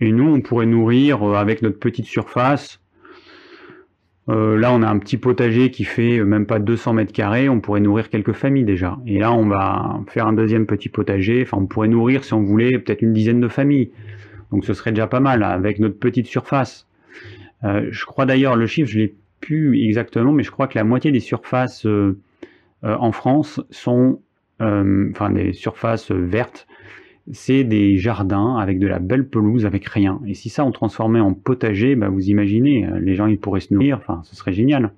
Et 0.00 0.12
nous, 0.12 0.28
on 0.28 0.40
pourrait 0.40 0.66
nourrir 0.66 1.22
avec 1.22 1.62
notre 1.62 1.78
petite 1.78 2.06
surface 2.06 2.80
euh, 4.30 4.58
là, 4.58 4.72
on 4.72 4.82
a 4.82 4.88
un 4.88 4.98
petit 4.98 5.18
potager 5.18 5.70
qui 5.70 5.84
fait 5.84 6.18
euh, 6.18 6.24
même 6.24 6.46
pas 6.46 6.58
200 6.58 6.94
mètres 6.94 7.12
carrés. 7.12 7.48
On 7.48 7.60
pourrait 7.60 7.80
nourrir 7.80 8.08
quelques 8.08 8.32
familles 8.32 8.64
déjà. 8.64 8.98
Et 9.06 9.18
là, 9.18 9.32
on 9.32 9.46
va 9.46 10.00
faire 10.08 10.26
un 10.26 10.32
deuxième 10.32 10.66
petit 10.66 10.88
potager. 10.88 11.42
Enfin, 11.42 11.58
on 11.60 11.66
pourrait 11.66 11.88
nourrir, 11.88 12.24
si 12.24 12.32
on 12.32 12.42
voulait, 12.42 12.78
peut-être 12.78 13.02
une 13.02 13.12
dizaine 13.12 13.40
de 13.40 13.48
familles. 13.48 13.90
Donc, 14.50 14.64
ce 14.64 14.72
serait 14.72 14.92
déjà 14.92 15.06
pas 15.06 15.20
mal 15.20 15.42
avec 15.42 15.78
notre 15.78 15.98
petite 15.98 16.26
surface. 16.26 16.86
Euh, 17.64 17.86
je 17.90 18.04
crois 18.06 18.24
d'ailleurs, 18.24 18.56
le 18.56 18.66
chiffre, 18.66 18.90
je 18.90 18.98
l'ai 18.98 19.14
plus 19.40 19.84
exactement, 19.84 20.32
mais 20.32 20.42
je 20.42 20.50
crois 20.50 20.68
que 20.68 20.78
la 20.78 20.84
moitié 20.84 21.12
des 21.12 21.20
surfaces 21.20 21.86
en 22.84 23.12
France 23.12 23.60
sont, 23.70 24.20
enfin, 24.60 25.30
des 25.30 25.52
surfaces 25.52 26.10
vertes 26.10 26.66
c'est 27.32 27.64
des 27.64 27.96
jardins 27.96 28.56
avec 28.56 28.78
de 28.78 28.86
la 28.86 28.98
belle 28.98 29.28
pelouse, 29.28 29.64
avec 29.64 29.86
rien. 29.88 30.20
Et 30.26 30.34
si 30.34 30.50
ça 30.50 30.64
on 30.64 30.72
transformait 30.72 31.20
en 31.20 31.32
potager, 31.32 31.96
bah, 31.96 32.08
vous 32.08 32.28
imaginez, 32.28 32.86
euh, 32.86 32.98
les 33.00 33.14
gens 33.14 33.26
ils 33.26 33.38
pourraient 33.38 33.60
se 33.60 33.72
nourrir, 33.72 34.00
ce 34.24 34.36
serait 34.36 34.52
génial. 34.52 34.92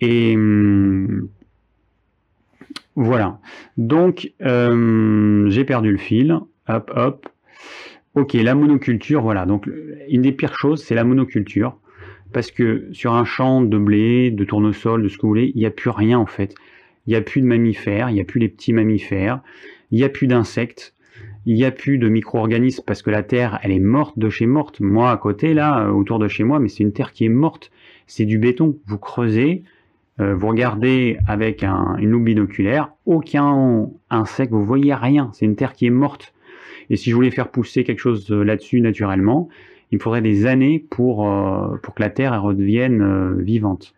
Et 0.00 0.34
hum, 0.34 1.28
voilà. 2.96 3.38
Donc 3.76 4.32
euh, 4.42 5.48
j'ai 5.50 5.64
perdu 5.64 5.92
le 5.92 5.98
fil. 5.98 6.38
Hop, 6.68 6.90
hop. 6.94 7.28
Ok, 8.14 8.32
la 8.34 8.54
monoculture, 8.54 9.22
voilà. 9.22 9.44
Donc 9.44 9.68
une 10.08 10.22
des 10.22 10.32
pires 10.32 10.56
choses, 10.56 10.82
c'est 10.82 10.94
la 10.94 11.04
monoculture. 11.04 11.78
Parce 12.34 12.50
que 12.50 12.88
sur 12.92 13.14
un 13.14 13.24
champ 13.24 13.62
de 13.62 13.78
blé, 13.78 14.32
de 14.32 14.44
tournesol, 14.44 15.04
de 15.04 15.08
ce 15.08 15.16
que 15.16 15.22
vous 15.22 15.28
voulez, 15.28 15.52
il 15.54 15.58
n'y 15.58 15.66
a 15.66 15.70
plus 15.70 15.90
rien 15.90 16.18
en 16.18 16.26
fait. 16.26 16.54
Il 17.06 17.10
n'y 17.10 17.16
a 17.16 17.20
plus 17.20 17.40
de 17.40 17.46
mammifères, 17.46 18.10
il 18.10 18.14
n'y 18.14 18.20
a 18.20 18.24
plus 18.24 18.40
les 18.40 18.48
petits 18.48 18.72
mammifères, 18.72 19.40
il 19.92 19.98
n'y 19.98 20.04
a 20.04 20.08
plus 20.08 20.26
d'insectes, 20.26 20.94
il 21.46 21.54
n'y 21.54 21.64
a 21.64 21.70
plus 21.70 21.96
de 21.96 22.08
micro-organismes 22.08 22.82
parce 22.84 23.02
que 23.02 23.10
la 23.10 23.22
terre, 23.22 23.60
elle 23.62 23.70
est 23.70 23.78
morte 23.78 24.18
de 24.18 24.28
chez 24.30 24.46
morte. 24.46 24.80
Moi, 24.80 25.10
à 25.10 25.16
côté, 25.16 25.54
là, 25.54 25.86
euh, 25.86 25.92
autour 25.92 26.18
de 26.18 26.26
chez 26.26 26.42
moi, 26.42 26.58
mais 26.58 26.68
c'est 26.68 26.82
une 26.82 26.92
terre 26.92 27.12
qui 27.12 27.24
est 27.24 27.30
morte. 27.30 27.70
C'est 28.08 28.24
du 28.24 28.38
béton. 28.38 28.78
Vous 28.86 28.98
creusez, 28.98 29.62
euh, 30.20 30.34
vous 30.34 30.48
regardez 30.48 31.18
avec 31.28 31.62
une 31.62 32.10
loupe 32.10 32.24
binoculaire, 32.24 32.90
aucun 33.06 33.88
insecte, 34.10 34.52
vous 34.52 34.64
voyez 34.64 34.94
rien. 34.94 35.30
C'est 35.34 35.46
une 35.46 35.56
terre 35.56 35.74
qui 35.74 35.86
est 35.86 35.90
morte. 35.90 36.34
Et 36.90 36.96
si 36.96 37.10
je 37.10 37.14
voulais 37.14 37.30
faire 37.30 37.50
pousser 37.50 37.84
quelque 37.84 38.00
chose 38.00 38.28
euh, 38.32 38.42
là-dessus 38.42 38.80
naturellement, 38.80 39.48
il 39.90 40.00
faudrait 40.00 40.22
des 40.22 40.46
années 40.46 40.78
pour, 40.90 41.28
pour 41.82 41.94
que 41.94 42.02
la 42.02 42.10
terre 42.10 42.42
redevienne 42.42 43.40
vivante. 43.40 43.94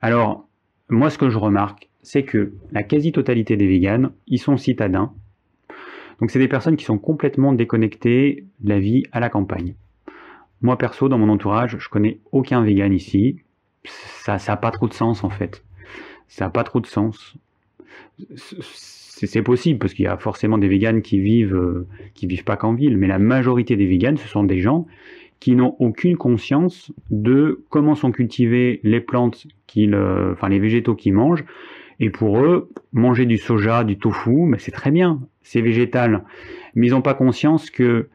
Alors, 0.00 0.48
moi, 0.88 1.10
ce 1.10 1.18
que 1.18 1.30
je 1.30 1.38
remarque, 1.38 1.88
c'est 2.02 2.24
que 2.24 2.52
la 2.72 2.82
quasi-totalité 2.82 3.56
des 3.56 3.66
véganes, 3.66 4.10
ils 4.26 4.38
sont 4.38 4.56
citadins, 4.56 5.12
donc 6.22 6.30
c'est 6.30 6.38
des 6.38 6.46
personnes 6.46 6.76
qui 6.76 6.84
sont 6.84 6.98
complètement 6.98 7.52
déconnectées 7.52 8.46
de 8.60 8.68
la 8.68 8.78
vie 8.78 9.02
à 9.10 9.18
la 9.18 9.28
campagne. 9.28 9.74
Moi 10.60 10.78
perso, 10.78 11.08
dans 11.08 11.18
mon 11.18 11.28
entourage, 11.28 11.76
je 11.80 11.88
connais 11.88 12.20
aucun 12.30 12.62
vegan 12.62 12.92
ici. 12.92 13.40
Ça 13.84 14.36
n'a 14.46 14.56
pas 14.56 14.70
trop 14.70 14.86
de 14.86 14.94
sens 14.94 15.24
en 15.24 15.30
fait. 15.30 15.64
Ça 16.28 16.44
n'a 16.44 16.50
pas 16.50 16.62
trop 16.62 16.78
de 16.78 16.86
sens. 16.86 17.36
C'est 19.26 19.42
possible 19.42 19.78
parce 19.78 19.94
qu'il 19.94 20.04
y 20.04 20.08
a 20.08 20.16
forcément 20.16 20.58
des 20.58 20.68
véganes 20.68 21.02
qui 21.02 21.18
vivent 21.20 21.54
euh, 21.54 21.86
qui 22.14 22.26
vivent 22.26 22.44
pas 22.44 22.56
qu'en 22.56 22.74
ville, 22.74 22.96
mais 22.96 23.06
la 23.06 23.18
majorité 23.18 23.76
des 23.76 23.86
véganes, 23.86 24.16
ce 24.16 24.28
sont 24.28 24.44
des 24.44 24.58
gens 24.58 24.86
qui 25.40 25.56
n'ont 25.56 25.74
aucune 25.80 26.16
conscience 26.16 26.92
de 27.10 27.64
comment 27.68 27.94
sont 27.94 28.12
cultivées 28.12 28.80
les 28.84 29.00
plantes 29.00 29.46
qu'ils, 29.66 29.94
euh, 29.94 30.32
enfin 30.32 30.48
les 30.48 30.60
végétaux 30.60 30.94
qu'ils 30.94 31.14
mangent, 31.14 31.44
et 31.98 32.10
pour 32.10 32.40
eux, 32.40 32.70
manger 32.92 33.26
du 33.26 33.38
soja, 33.38 33.84
du 33.84 33.98
tofu, 33.98 34.48
ben, 34.48 34.58
c'est 34.58 34.72
très 34.72 34.90
bien, 34.90 35.20
c'est 35.42 35.60
végétal. 35.60 36.24
Mais 36.74 36.88
ils 36.88 36.90
n'ont 36.90 37.02
pas 37.02 37.14
conscience 37.14 37.70
que 37.70 38.08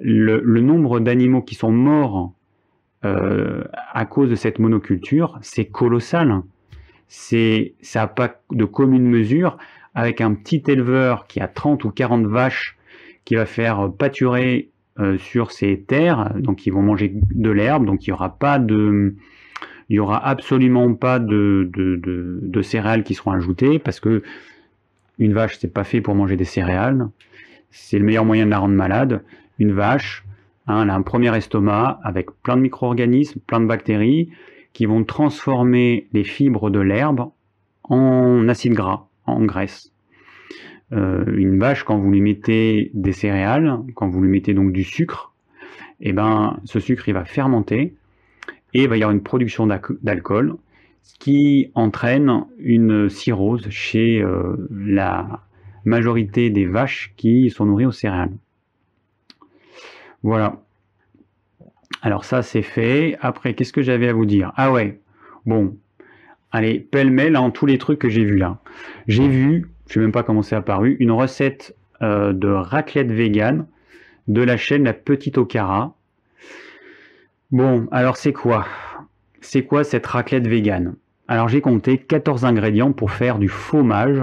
le, 0.00 0.40
nombre 0.60 1.00
d'animaux 1.00 1.42
qui 1.42 1.54
sont 1.54 1.72
morts 1.72 2.32
euh, 3.04 3.64
à 3.92 4.04
cause 4.06 4.30
de 4.30 4.34
cette 4.34 4.58
monoculture, 4.58 5.38
c'est 5.42 5.66
colossal. 5.66 6.42
C'est, 7.08 7.74
ça 7.82 8.00
n'a 8.00 8.06
pas 8.08 8.40
de 8.50 8.64
commune 8.64 9.06
mesure 9.06 9.58
avec 9.96 10.20
un 10.20 10.34
petit 10.34 10.62
éleveur 10.68 11.26
qui 11.26 11.40
a 11.40 11.48
30 11.48 11.84
ou 11.84 11.90
40 11.90 12.26
vaches 12.26 12.76
qui 13.24 13.34
va 13.34 13.46
faire 13.46 13.90
pâturer 13.90 14.70
euh, 15.00 15.18
sur 15.18 15.50
ses 15.50 15.80
terres, 15.80 16.34
donc 16.36 16.66
ils 16.66 16.70
vont 16.72 16.82
manger 16.82 17.12
de 17.12 17.50
l'herbe, 17.50 17.84
donc 17.84 18.06
il 18.06 18.10
n'y 18.10 18.14
aura 18.14 18.38
pas 18.38 18.60
de, 18.60 19.16
il 19.88 19.92
n'y 19.94 19.98
aura 19.98 20.24
absolument 20.24 20.94
pas 20.94 21.18
de, 21.18 21.70
de, 21.72 22.62
céréales 22.62 23.04
qui 23.04 23.14
seront 23.14 23.32
ajoutées 23.32 23.78
parce 23.78 23.98
que 23.98 24.22
une 25.18 25.32
vache, 25.32 25.58
c'est 25.58 25.72
pas 25.72 25.84
fait 25.84 26.00
pour 26.00 26.14
manger 26.14 26.36
des 26.36 26.44
céréales. 26.44 27.08
C'est 27.70 27.98
le 27.98 28.04
meilleur 28.04 28.26
moyen 28.26 28.44
de 28.44 28.50
la 28.50 28.58
rendre 28.58 28.74
malade. 28.74 29.22
Une 29.58 29.72
vache, 29.72 30.24
hein, 30.66 30.82
elle 30.82 30.90
a 30.90 30.94
un 30.94 31.02
premier 31.02 31.34
estomac 31.34 32.00
avec 32.02 32.30
plein 32.42 32.56
de 32.56 32.62
micro-organismes, 32.62 33.40
plein 33.46 33.60
de 33.60 33.66
bactéries 33.66 34.28
qui 34.74 34.84
vont 34.84 35.04
transformer 35.04 36.06
les 36.12 36.24
fibres 36.24 36.68
de 36.68 36.80
l'herbe 36.80 37.30
en 37.84 38.46
acide 38.48 38.74
gras, 38.74 39.05
en 39.26 39.44
graisse. 39.44 39.92
Euh, 40.92 41.24
une 41.36 41.58
vache, 41.58 41.84
quand 41.84 41.98
vous 41.98 42.10
lui 42.10 42.20
mettez 42.20 42.90
des 42.94 43.12
céréales, 43.12 43.78
quand 43.94 44.08
vous 44.08 44.22
lui 44.22 44.30
mettez 44.30 44.54
donc 44.54 44.72
du 44.72 44.84
sucre, 44.84 45.32
et 46.00 46.10
eh 46.10 46.12
ben, 46.12 46.60
ce 46.64 46.78
sucre 46.78 47.08
il 47.08 47.14
va 47.14 47.24
fermenter 47.24 47.94
et 48.74 48.82
il 48.82 48.88
va 48.88 48.98
y 48.98 49.02
avoir 49.02 49.14
une 49.14 49.22
production 49.22 49.66
d'alcool, 49.66 50.56
ce 51.02 51.18
qui 51.18 51.70
entraîne 51.74 52.44
une 52.58 53.08
cirrhose 53.08 53.68
chez 53.70 54.20
euh, 54.20 54.68
la 54.70 55.42
majorité 55.84 56.50
des 56.50 56.66
vaches 56.66 57.14
qui 57.16 57.48
sont 57.48 57.64
nourries 57.64 57.86
aux 57.86 57.92
céréales. 57.92 58.32
Voilà. 60.22 60.62
Alors 62.02 62.24
ça, 62.24 62.42
c'est 62.42 62.62
fait. 62.62 63.16
Après, 63.20 63.54
qu'est-ce 63.54 63.72
que 63.72 63.82
j'avais 63.82 64.08
à 64.08 64.12
vous 64.12 64.26
dire? 64.26 64.52
Ah 64.56 64.70
ouais, 64.72 65.00
bon, 65.46 65.76
allez, 66.52 66.80
pêle-mêle 66.80 67.36
en 67.36 67.50
tous 67.50 67.66
les 67.66 67.78
trucs 67.78 67.98
que 67.98 68.08
j'ai 68.08 68.24
vus 68.24 68.38
là. 68.38 68.58
J'ai 69.08 69.28
vu, 69.28 69.70
je 69.88 69.94
sais 69.94 70.00
même 70.00 70.12
pas 70.12 70.22
comment 70.22 70.42
c'est 70.42 70.56
apparu, 70.56 70.96
une 71.00 71.10
recette 71.10 71.76
euh, 72.02 72.32
de 72.32 72.48
raclette 72.48 73.10
vegan 73.10 73.66
de 74.28 74.42
la 74.42 74.56
chaîne 74.56 74.84
La 74.84 74.92
Petite 74.92 75.38
Okara. 75.38 75.94
Bon, 77.52 77.86
alors 77.92 78.16
c'est 78.16 78.32
quoi? 78.32 78.66
C'est 79.40 79.62
quoi 79.62 79.84
cette 79.84 80.06
raclette 80.06 80.48
vegan 80.48 80.96
Alors 81.28 81.48
j'ai 81.48 81.60
compté 81.60 81.98
14 81.98 82.44
ingrédients 82.44 82.92
pour 82.92 83.12
faire 83.12 83.38
du 83.38 83.48
fromage. 83.48 84.20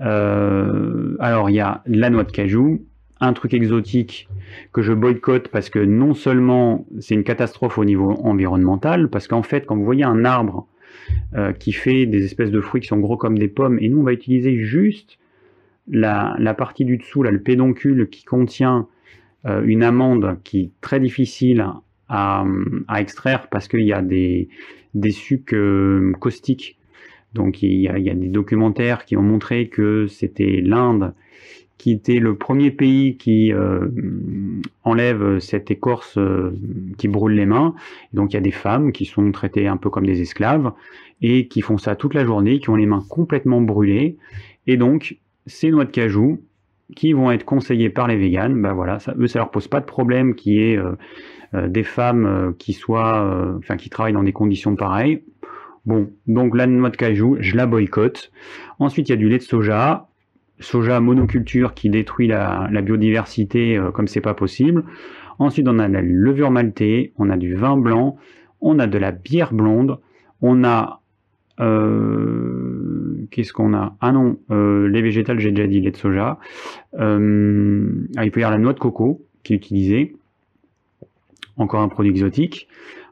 Euh, 0.00 1.16
alors 1.20 1.50
il 1.50 1.56
y 1.56 1.60
a 1.60 1.82
la 1.84 2.08
noix 2.08 2.24
de 2.24 2.32
cajou, 2.32 2.82
un 3.20 3.34
truc 3.34 3.52
exotique 3.52 4.28
que 4.72 4.80
je 4.80 4.94
boycotte 4.94 5.48
parce 5.48 5.68
que 5.68 5.78
non 5.78 6.14
seulement 6.14 6.86
c'est 7.00 7.14
une 7.14 7.24
catastrophe 7.24 7.76
au 7.76 7.84
niveau 7.84 8.12
environnemental, 8.24 9.10
parce 9.10 9.28
qu'en 9.28 9.42
fait 9.42 9.66
quand 9.66 9.76
vous 9.76 9.84
voyez 9.84 10.04
un 10.04 10.24
arbre 10.24 10.66
euh, 11.34 11.52
qui 11.52 11.72
fait 11.72 12.06
des 12.06 12.24
espèces 12.24 12.50
de 12.50 12.60
fruits 12.60 12.80
qui 12.80 12.88
sont 12.88 12.98
gros 12.98 13.16
comme 13.16 13.38
des 13.38 13.48
pommes, 13.48 13.78
et 13.80 13.88
nous 13.88 14.00
on 14.00 14.02
va 14.02 14.12
utiliser 14.12 14.56
juste 14.58 15.18
la, 15.88 16.54
partie 16.56 16.84
du 16.84 16.96
dessous, 16.96 17.22
là, 17.22 17.30
le 17.30 17.40
pédoncule 17.40 18.08
qui 18.08 18.24
contient 18.24 18.86
euh, 19.46 19.62
une 19.64 19.82
amande 19.82 20.38
qui 20.44 20.60
est 20.60 20.70
très 20.80 21.00
difficile 21.00 21.66
à, 22.08 22.44
extraire 22.98 23.48
parce 23.48 23.68
qu'il 23.68 23.84
y 23.84 23.92
a 23.92 24.02
des, 24.02 24.48
des 24.94 25.12
sucs 25.12 25.54
euh, 25.54 26.12
caustiques. 26.18 26.78
Donc 27.34 27.62
il 27.62 27.80
y, 27.80 27.88
a, 27.88 28.14
des 28.14 28.28
documentaires 28.28 29.04
qui 29.04 29.16
ont 29.16 29.22
montré 29.22 29.68
que 29.68 30.08
c'était 30.08 30.60
l'Inde 30.64 31.14
qui 31.80 31.92
était 31.92 32.18
le 32.18 32.34
premier 32.34 32.70
pays 32.70 33.16
qui 33.16 33.54
euh, 33.54 33.88
enlève 34.84 35.38
cette 35.38 35.70
écorce 35.70 36.18
qui 36.98 37.08
brûle 37.08 37.36
les 37.36 37.46
mains. 37.46 37.74
donc 38.12 38.32
il 38.32 38.34
y 38.34 38.36
a 38.36 38.42
des 38.42 38.50
femmes 38.50 38.92
qui 38.92 39.06
sont 39.06 39.32
traitées 39.32 39.66
un 39.66 39.78
peu 39.78 39.88
comme 39.88 40.04
des 40.04 40.20
esclaves 40.20 40.72
et 41.22 41.48
qui 41.48 41.62
font 41.62 41.78
ça 41.78 41.96
toute 41.96 42.12
la 42.12 42.26
journée, 42.26 42.60
qui 42.60 42.68
ont 42.68 42.76
les 42.76 42.84
mains 42.84 43.02
complètement 43.08 43.62
brûlées. 43.62 44.18
Et 44.66 44.76
donc 44.76 45.16
ces 45.46 45.70
noix 45.70 45.86
de 45.86 45.90
cajou, 45.90 46.42
qui 46.96 47.14
vont 47.14 47.30
être 47.30 47.44
conseillés 47.44 47.88
par 47.88 48.08
les 48.08 48.16
véganes, 48.16 48.60
ben 48.60 48.74
voilà, 48.74 48.98
ça, 48.98 49.14
eux, 49.18 49.26
ça 49.26 49.38
leur 49.38 49.50
pose 49.50 49.68
pas 49.68 49.80
de 49.80 49.86
problème 49.86 50.34
qui 50.34 50.60
est 50.60 50.76
euh, 50.76 50.92
euh, 51.54 51.68
des 51.68 51.84
femmes 51.84 52.26
euh, 52.26 52.52
qui 52.58 52.74
soient, 52.74 53.56
enfin, 53.58 53.76
qui 53.76 53.88
travaillent 53.88 54.12
dans 54.12 54.22
des 54.22 54.32
conditions 54.32 54.76
pareilles. 54.76 55.22
Bon, 55.86 56.10
donc 56.26 56.54
la 56.54 56.66
noix 56.66 56.90
de 56.90 56.96
cajou, 56.96 57.38
je 57.40 57.56
la 57.56 57.66
boycotte. 57.66 58.32
Ensuite, 58.78 59.08
il 59.08 59.12
y 59.12 59.14
a 59.14 59.16
du 59.16 59.28
lait 59.28 59.38
de 59.38 59.42
soja, 59.42 60.09
soja 60.60 61.00
monoculture 61.00 61.74
qui 61.74 61.90
détruit 61.90 62.28
la, 62.28 62.68
biodiversité 62.82 63.80
comme 63.94 64.08
c'est 64.08 64.20
pas 64.20 64.34
possible. 64.34 64.84
Ensuite, 65.38 65.68
on 65.68 65.78
a 65.78 65.88
la 65.88 66.02
levure 66.02 66.50
maltée, 66.50 67.12
on 67.18 67.30
a 67.30 67.36
du 67.36 67.54
vin 67.54 67.76
blanc, 67.76 68.16
on 68.60 68.78
a 68.78 68.86
de 68.86 68.98
la 68.98 69.10
bière 69.10 69.52
blonde, 69.52 69.98
on 70.42 70.64
a 70.64 71.00
qu'est-ce 73.30 73.52
qu'on 73.52 73.74
a? 73.74 73.96
Ah 74.00 74.12
non, 74.12 74.38
euh, 74.50 74.88
les 74.88 75.02
végétales, 75.02 75.40
j'ai 75.40 75.50
déjà 75.50 75.66
dit, 75.66 75.80
lait 75.80 75.90
de 75.90 75.96
soja. 75.96 76.38
Euh, 76.98 78.06
ah, 78.16 78.24
il 78.24 78.30
peut 78.30 78.40
y 78.40 78.42
avoir 78.42 78.56
la 78.56 78.62
noix 78.62 78.72
de 78.72 78.78
coco 78.78 79.24
qui 79.42 79.54
est 79.54 79.56
utilisée. 79.56 80.16
Encore 81.56 81.80
un 81.80 81.88
produit 81.88 82.10
exotique. 82.10 82.68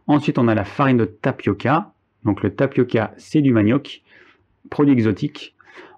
Ensuite, 0.07 0.39
on 0.39 0.49
a 0.49 0.55
la 0.55 0.65
farine 0.65 0.97
de 0.97 1.05
tapioca. 1.05 1.93
Donc 2.25 2.43
le 2.43 2.51
tapioca, 2.51 3.13
c'est 3.17 3.41
du 3.41 3.53
manioc. 3.53 4.03
Produit 4.71 4.93
exotique. 4.93 5.55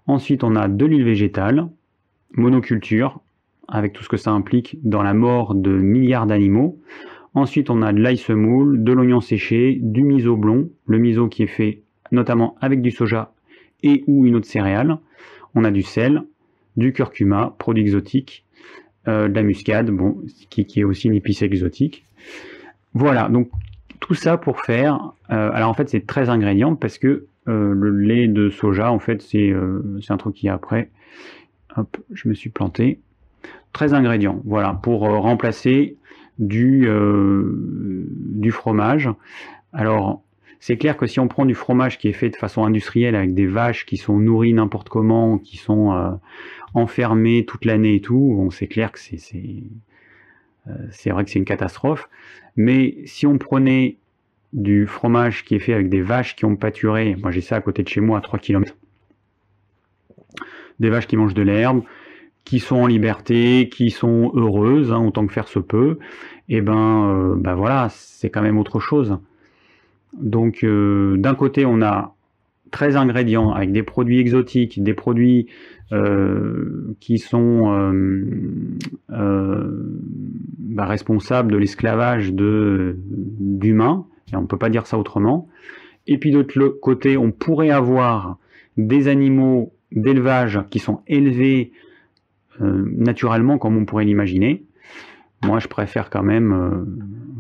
Ensuite, 0.06 0.44
on 0.44 0.56
a 0.56 0.68
de 0.68 0.84
l'huile 0.84 1.04
végétale, 1.04 1.68
monoculture, 2.32 3.20
avec 3.68 3.92
tout 3.92 4.02
ce 4.02 4.08
que 4.08 4.16
ça 4.16 4.32
implique 4.32 4.78
dans 4.82 5.02
la 5.02 5.14
mort 5.14 5.54
de 5.54 5.70
milliards 5.70 6.26
d'animaux. 6.26 6.78
Ensuite, 7.34 7.70
on 7.70 7.82
a 7.82 7.92
de 7.92 8.00
l'ail 8.00 8.16
semoule, 8.16 8.82
de 8.82 8.92
l'oignon 8.92 9.20
séché, 9.20 9.78
du 9.80 10.02
miso 10.02 10.36
blond, 10.36 10.68
le 10.86 10.98
miso 10.98 11.28
qui 11.28 11.44
est 11.44 11.48
fait 11.48 11.82
notamment 12.10 12.56
avec 12.60 12.82
du 12.82 12.90
soja 12.90 13.32
et 13.82 14.02
ou 14.08 14.26
une 14.26 14.34
autre 14.34 14.46
céréale. 14.46 14.98
On 15.54 15.64
a 15.64 15.70
du 15.70 15.82
sel, 15.82 16.24
du 16.76 16.92
curcuma, 16.92 17.54
produit 17.58 17.82
exotique, 17.82 18.44
euh, 19.08 19.28
de 19.28 19.34
la 19.34 19.42
muscade, 19.42 19.90
qui, 20.50 20.80
est 20.80 20.84
aussi 20.84 21.08
une 21.08 21.14
épice 21.14 21.42
exotique. 21.42 22.04
Voilà, 22.94 23.28
donc 23.28 23.48
tout 24.00 24.14
ça 24.14 24.36
pour 24.36 24.60
faire. 24.60 25.12
Euh, 25.30 25.50
alors 25.52 25.70
en 25.70 25.74
fait, 25.74 25.88
c'est 25.88 26.06
13 26.06 26.30
ingrédients 26.30 26.74
parce 26.74 26.98
que 26.98 27.26
euh, 27.48 27.72
le 27.74 27.90
lait 27.90 28.28
de 28.28 28.50
soja, 28.50 28.92
en 28.92 28.98
fait, 28.98 29.22
c'est 29.22 29.52
un 30.08 30.16
truc 30.16 30.34
qui 30.34 30.46
est 30.46 30.50
après. 30.50 30.90
Hop, 31.76 31.96
je 32.12 32.28
me 32.28 32.34
suis 32.34 32.50
planté. 32.50 33.00
13 33.72 33.94
ingrédients, 33.94 34.42
voilà, 34.44 34.74
pour 34.74 35.02
remplacer 35.02 35.96
du, 36.38 36.88
du 38.08 38.50
fromage. 38.50 39.08
Alors, 39.72 40.24
c'est 40.60 40.76
clair 40.76 40.98
que 40.98 41.06
si 41.06 41.18
on 41.18 41.26
prend 41.26 41.46
du 41.46 41.54
fromage 41.54 41.98
qui 41.98 42.08
est 42.08 42.12
fait 42.12 42.28
de 42.28 42.36
façon 42.36 42.64
industrielle 42.64 43.14
avec 43.14 43.32
des 43.32 43.46
vaches 43.46 43.86
qui 43.86 43.96
sont 43.96 44.18
nourries 44.18 44.52
n'importe 44.52 44.90
comment, 44.90 45.38
qui 45.38 45.56
sont 45.56 45.92
euh, 45.92 46.10
enfermées 46.74 47.46
toute 47.46 47.64
l'année 47.64 47.94
et 47.94 48.00
tout, 48.02 48.34
bon, 48.36 48.50
c'est 48.50 48.66
clair 48.66 48.92
que 48.92 48.98
c'est 48.98 49.18
euh, 50.68 50.72
c'est 50.90 51.10
vrai 51.10 51.24
que 51.24 51.30
c'est 51.30 51.38
une 51.38 51.46
catastrophe. 51.46 52.10
Mais 52.56 52.98
si 53.06 53.26
on 53.26 53.38
prenait 53.38 53.96
du 54.52 54.86
fromage 54.86 55.44
qui 55.44 55.54
est 55.54 55.60
fait 55.60 55.74
avec 55.74 55.88
des 55.88 56.02
vaches 56.02 56.36
qui 56.36 56.44
ont 56.44 56.56
pâturé, 56.56 57.16
moi 57.20 57.30
j'ai 57.30 57.40
ça 57.40 57.56
à 57.56 57.60
côté 57.60 57.82
de 57.82 57.88
chez 57.88 58.00
moi 58.00 58.18
à 58.18 58.20
3 58.20 58.38
km, 58.38 58.74
des 60.80 60.90
vaches 60.90 61.06
qui 61.06 61.16
mangent 61.16 61.34
de 61.34 61.42
l'herbe, 61.42 61.82
qui 62.44 62.58
sont 62.58 62.76
en 62.76 62.86
liberté, 62.86 63.68
qui 63.70 63.90
sont 63.90 64.32
heureuses, 64.34 64.92
hein, 64.92 65.04
autant 65.06 65.26
que 65.26 65.32
faire 65.32 65.48
se 65.48 65.58
peut, 65.58 65.98
et 66.48 66.56
eh 66.56 66.60
ben, 66.62 67.10
euh, 67.10 67.36
ben 67.36 67.54
voilà, 67.54 67.88
c'est 67.90 68.28
quand 68.28 68.42
même 68.42 68.58
autre 68.58 68.80
chose. 68.80 69.18
Donc 70.14 70.64
euh, 70.64 71.16
d'un 71.16 71.36
côté, 71.36 71.64
on 71.64 71.80
a 71.80 72.16
13 72.72 72.96
ingrédients 72.96 73.52
avec 73.52 73.70
des 73.70 73.84
produits 73.84 74.18
exotiques, 74.18 74.82
des 74.82 74.94
produits 74.94 75.46
euh, 75.92 76.96
qui 76.98 77.18
sont 77.18 77.92
bah, 79.08 80.86
responsables 80.86 81.52
de 81.52 81.56
l'esclavage 81.56 82.32
d'humains, 82.32 84.06
on 84.34 84.42
ne 84.42 84.46
peut 84.46 84.58
pas 84.58 84.70
dire 84.70 84.86
ça 84.86 84.98
autrement. 84.98 85.48
Et 86.06 86.18
puis 86.18 86.30
d'autre 86.30 86.68
côté, 86.80 87.16
on 87.16 87.30
pourrait 87.30 87.70
avoir 87.70 88.38
des 88.76 89.08
animaux 89.08 89.72
d'élevage 89.92 90.60
qui 90.70 90.78
sont 90.78 91.00
élevés 91.06 91.72
naturellement 92.60 93.58
comme 93.58 93.76
on 93.76 93.84
pourrait 93.84 94.04
l'imaginer. 94.04 94.64
Moi, 95.44 95.58
je 95.58 95.68
préfère 95.68 96.10
quand 96.10 96.22
même 96.22 96.86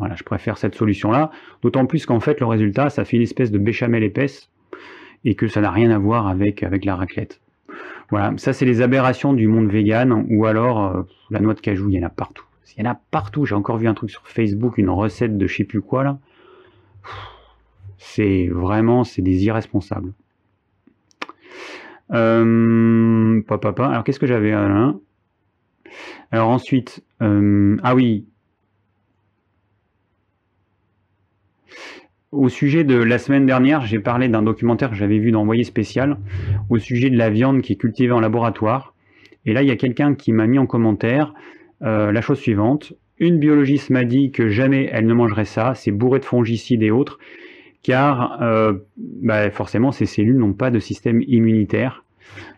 voilà, 0.00 0.14
je 0.16 0.24
préfère 0.24 0.56
cette 0.56 0.74
solution-là, 0.74 1.30
d'autant 1.62 1.84
plus 1.84 2.06
qu'en 2.06 2.20
fait, 2.20 2.40
le 2.40 2.46
résultat, 2.46 2.88
ça 2.88 3.04
fait 3.04 3.18
une 3.18 3.22
espèce 3.22 3.50
de 3.50 3.58
béchamel 3.58 4.02
épaisse 4.02 4.50
et 5.26 5.34
que 5.34 5.46
ça 5.46 5.60
n'a 5.60 5.70
rien 5.70 5.90
à 5.90 5.98
voir 5.98 6.26
avec, 6.26 6.62
avec 6.62 6.86
la 6.86 6.96
raclette. 6.96 7.42
Voilà, 8.10 8.32
ça 8.38 8.54
c'est 8.54 8.64
les 8.64 8.80
aberrations 8.80 9.34
du 9.34 9.46
monde 9.46 9.70
vegan, 9.70 10.24
ou 10.30 10.46
alors 10.46 10.84
euh, 10.84 11.02
la 11.30 11.40
noix 11.40 11.52
de 11.52 11.60
cajou, 11.60 11.90
il 11.90 11.96
y 11.96 12.02
en 12.02 12.06
a 12.06 12.10
partout. 12.10 12.44
Il 12.76 12.84
y 12.84 12.88
en 12.88 12.90
a 12.90 12.98
partout, 13.10 13.44
j'ai 13.44 13.54
encore 13.54 13.76
vu 13.76 13.88
un 13.88 13.94
truc 13.94 14.10
sur 14.10 14.26
Facebook, 14.26 14.78
une 14.78 14.88
recette 14.88 15.36
de 15.36 15.46
je 15.46 15.56
sais 15.58 15.64
plus 15.64 15.82
quoi 15.82 16.02
là. 16.02 16.18
C'est 17.98 18.48
vraiment, 18.48 19.04
des 19.18 19.44
irresponsables. 19.44 20.12
Euh, 22.12 23.40
papa, 23.42 23.86
alors 23.86 24.04
qu'est-ce 24.04 24.18
que 24.18 24.26
j'avais 24.26 24.52
Alors 26.32 26.48
ensuite, 26.48 27.04
euh, 27.22 27.76
ah 27.82 27.94
oui, 27.94 28.26
Au 32.32 32.48
sujet 32.48 32.84
de 32.84 32.94
la 32.94 33.18
semaine 33.18 33.44
dernière, 33.44 33.80
j'ai 33.80 33.98
parlé 33.98 34.28
d'un 34.28 34.42
documentaire 34.42 34.90
que 34.90 34.94
j'avais 34.94 35.18
vu 35.18 35.32
dans 35.32 35.40
Envoyé 35.40 35.64
spécial 35.64 36.16
au 36.68 36.78
sujet 36.78 37.10
de 37.10 37.16
la 37.16 37.28
viande 37.28 37.60
qui 37.60 37.72
est 37.72 37.76
cultivée 37.76 38.12
en 38.12 38.20
laboratoire. 38.20 38.94
Et 39.46 39.52
là, 39.52 39.62
il 39.62 39.68
y 39.68 39.72
a 39.72 39.76
quelqu'un 39.76 40.14
qui 40.14 40.30
m'a 40.30 40.46
mis 40.46 40.58
en 40.58 40.66
commentaire 40.66 41.34
euh, 41.82 42.12
la 42.12 42.20
chose 42.20 42.38
suivante. 42.38 42.92
Une 43.20 43.38
biologiste 43.38 43.90
m'a 43.90 44.04
dit 44.04 44.32
que 44.32 44.48
jamais 44.48 44.88
elle 44.92 45.06
ne 45.06 45.14
mangerait 45.14 45.44
ça, 45.44 45.74
c'est 45.74 45.92
bourré 45.92 46.18
de 46.18 46.24
fongicides 46.24 46.82
et 46.82 46.90
autres, 46.90 47.18
car 47.82 48.42
euh, 48.42 48.74
bah, 48.96 49.50
forcément 49.50 49.92
ces 49.92 50.06
cellules 50.06 50.38
n'ont 50.38 50.54
pas 50.54 50.70
de 50.70 50.78
système 50.78 51.22
immunitaire. 51.22 52.04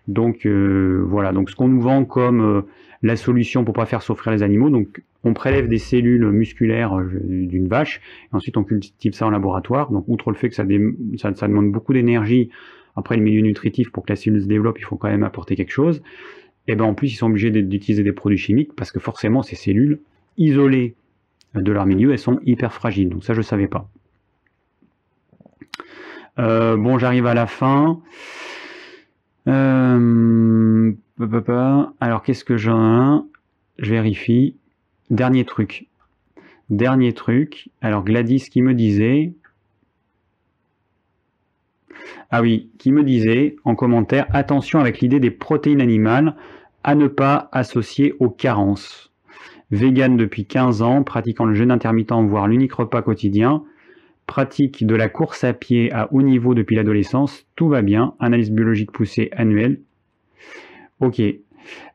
Donc 0.08 0.46
euh, 0.46 1.04
voilà, 1.06 1.32
donc 1.32 1.50
ce 1.50 1.56
qu'on 1.56 1.68
nous 1.68 1.80
vend 1.80 2.04
comme 2.04 2.64
la 3.02 3.16
solution 3.16 3.64
pour 3.64 3.74
pas 3.74 3.86
faire 3.86 4.02
souffrir 4.02 4.32
les 4.32 4.42
animaux. 4.42 4.70
Donc, 4.70 5.02
on 5.24 5.34
prélève 5.34 5.68
des 5.68 5.78
cellules 5.78 6.26
musculaires 6.30 6.98
euh, 6.98 7.20
d'une 7.22 7.68
vache, 7.68 8.00
et 8.32 8.36
ensuite 8.36 8.56
on 8.56 8.64
cultive 8.64 9.12
ça 9.12 9.26
en 9.26 9.30
laboratoire. 9.30 9.90
Donc, 9.90 10.04
outre 10.08 10.30
le 10.30 10.36
fait 10.36 10.48
que 10.48 10.54
ça, 10.54 10.64
demande 10.64 11.72
beaucoup 11.72 11.92
d'énergie, 11.92 12.50
après 12.96 13.16
le 13.16 13.22
milieu 13.22 13.40
nutritif 13.40 13.90
pour 13.90 14.04
que 14.04 14.12
la 14.12 14.16
cellule 14.16 14.42
se 14.42 14.46
développe, 14.46 14.78
il 14.78 14.84
faut 14.84 14.96
quand 14.96 15.08
même 15.08 15.24
apporter 15.24 15.56
quelque 15.56 15.72
chose. 15.72 16.02
Et 16.68 16.76
ben 16.76 16.84
en 16.84 16.94
plus, 16.94 17.12
ils 17.12 17.16
sont 17.16 17.26
obligés 17.26 17.50
d'utiliser 17.50 18.04
des 18.04 18.12
produits 18.12 18.38
chimiques 18.38 18.74
parce 18.76 18.92
que 18.92 19.00
forcément, 19.00 19.42
ces 19.42 19.56
cellules 19.56 19.98
isolées 20.36 20.94
de 21.54 21.72
leur 21.72 21.86
milieu, 21.86 22.12
elles 22.12 22.18
sont 22.18 22.40
hyper 22.44 22.72
fragiles. 22.72 23.08
Donc 23.08 23.24
ça, 23.24 23.34
je 23.34 23.42
savais 23.42 23.68
pas. 23.68 23.88
Euh, 26.38 26.76
bon, 26.76 26.98
j'arrive 26.98 27.26
à 27.26 27.34
la 27.34 27.46
fin. 27.46 28.00
Euh, 29.48 30.92
alors, 32.00 32.22
qu'est-ce 32.22 32.44
que 32.44 32.56
j'ai 32.56 32.70
Je 33.78 33.90
vérifie. 33.90 34.56
Dernier 35.10 35.44
truc. 35.44 35.88
Dernier 36.70 37.12
truc. 37.12 37.70
Alors 37.80 38.02
Gladys 38.02 38.48
qui 38.50 38.62
me 38.62 38.74
disait... 38.74 39.32
Ah 42.30 42.40
oui, 42.40 42.70
qui 42.78 42.92
me 42.92 43.04
disait 43.04 43.56
en 43.64 43.74
commentaire, 43.74 44.26
attention 44.32 44.80
avec 44.80 45.00
l'idée 45.00 45.20
des 45.20 45.30
protéines 45.30 45.82
animales 45.82 46.34
à 46.82 46.94
ne 46.94 47.06
pas 47.06 47.50
associer 47.52 48.14
aux 48.20 48.30
carences. 48.30 49.11
Vegan 49.72 50.16
depuis 50.16 50.44
15 50.44 50.82
ans, 50.82 51.02
pratiquant 51.02 51.46
le 51.46 51.54
jeûne 51.54 51.70
intermittent, 51.70 52.12
voire 52.12 52.46
l'unique 52.46 52.74
repas 52.74 53.02
quotidien, 53.02 53.64
pratique 54.26 54.86
de 54.86 54.94
la 54.94 55.08
course 55.08 55.44
à 55.44 55.54
pied 55.54 55.90
à 55.92 56.12
haut 56.12 56.22
niveau 56.22 56.54
depuis 56.54 56.76
l'adolescence, 56.76 57.46
tout 57.56 57.68
va 57.68 57.82
bien, 57.82 58.14
analyse 58.20 58.50
biologique 58.50 58.92
poussée 58.92 59.30
annuelle. 59.32 59.80
Ok, 61.00 61.22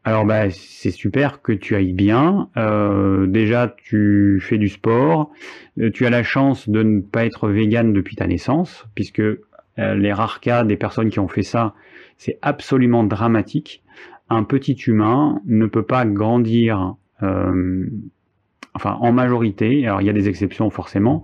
alors 0.03 0.25
bah, 0.25 0.49
c'est 0.49 0.91
super 0.91 1.41
que 1.41 1.51
tu 1.51 1.75
ailles 1.75 1.93
bien. 1.93 2.49
Euh, 2.57 3.27
déjà, 3.27 3.75
tu 3.77 4.39
fais 4.41 4.57
du 4.57 4.69
sport. 4.69 5.31
Euh, 5.79 5.91
tu 5.91 6.05
as 6.05 6.09
la 6.09 6.23
chance 6.23 6.69
de 6.69 6.81
ne 6.81 7.01
pas 7.01 7.25
être 7.25 7.47
vegan 7.47 7.93
depuis 7.93 8.15
ta 8.15 8.25
naissance, 8.25 8.87
puisque 8.95 9.19
euh, 9.19 9.37
les 9.77 10.13
rares 10.13 10.39
cas 10.39 10.63
des 10.63 10.77
personnes 10.77 11.09
qui 11.09 11.19
ont 11.19 11.27
fait 11.27 11.43
ça, 11.43 11.75
c'est 12.17 12.39
absolument 12.41 13.03
dramatique. 13.03 13.83
Un 14.29 14.43
petit 14.43 14.73
humain 14.73 15.41
ne 15.45 15.67
peut 15.67 15.83
pas 15.83 16.05
grandir, 16.05 16.95
enfin 17.21 18.97
en 19.01 19.11
majorité, 19.11 19.87
alors 19.87 20.01
il 20.01 20.07
y 20.07 20.09
a 20.09 20.13
des 20.13 20.29
exceptions 20.29 20.69
forcément, 20.69 21.23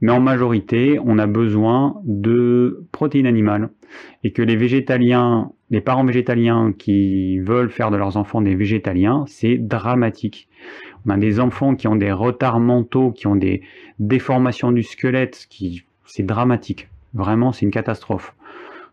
mais 0.00 0.12
en 0.12 0.20
majorité, 0.20 0.98
on 1.02 1.18
a 1.18 1.26
besoin 1.26 2.00
de 2.04 2.86
protéines 2.92 3.26
animales. 3.26 3.70
Et 4.22 4.32
que 4.32 4.42
les 4.42 4.56
végétaliens, 4.56 5.50
les 5.70 5.80
parents 5.80 6.04
végétaliens 6.04 6.74
qui 6.76 7.38
veulent 7.38 7.70
faire 7.70 7.90
de 7.90 7.96
leurs 7.96 8.16
enfants 8.16 8.42
des 8.42 8.54
végétaliens, 8.54 9.24
c'est 9.26 9.56
dramatique. 9.56 10.48
On 11.06 11.10
a 11.10 11.16
des 11.16 11.40
enfants 11.40 11.74
qui 11.74 11.88
ont 11.88 11.96
des 11.96 12.12
retards 12.12 12.60
mentaux, 12.60 13.12
qui 13.12 13.26
ont 13.26 13.36
des 13.36 13.62
déformations 13.98 14.72
du 14.72 14.82
squelette, 14.82 15.46
qui 15.48 15.84
c'est 16.04 16.22
dramatique. 16.22 16.88
Vraiment, 17.14 17.52
c'est 17.52 17.64
une 17.64 17.70
catastrophe. 17.70 18.34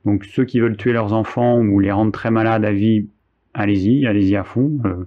Donc 0.05 0.25
ceux 0.25 0.45
qui 0.45 0.59
veulent 0.59 0.77
tuer 0.77 0.93
leurs 0.93 1.13
enfants 1.13 1.59
ou 1.59 1.79
les 1.79 1.91
rendre 1.91 2.11
très 2.11 2.31
malades 2.31 2.65
à 2.65 2.71
vie, 2.71 3.07
allez-y, 3.53 4.05
allez-y 4.05 4.35
à 4.35 4.43
fond. 4.43 4.79
Euh, 4.85 5.05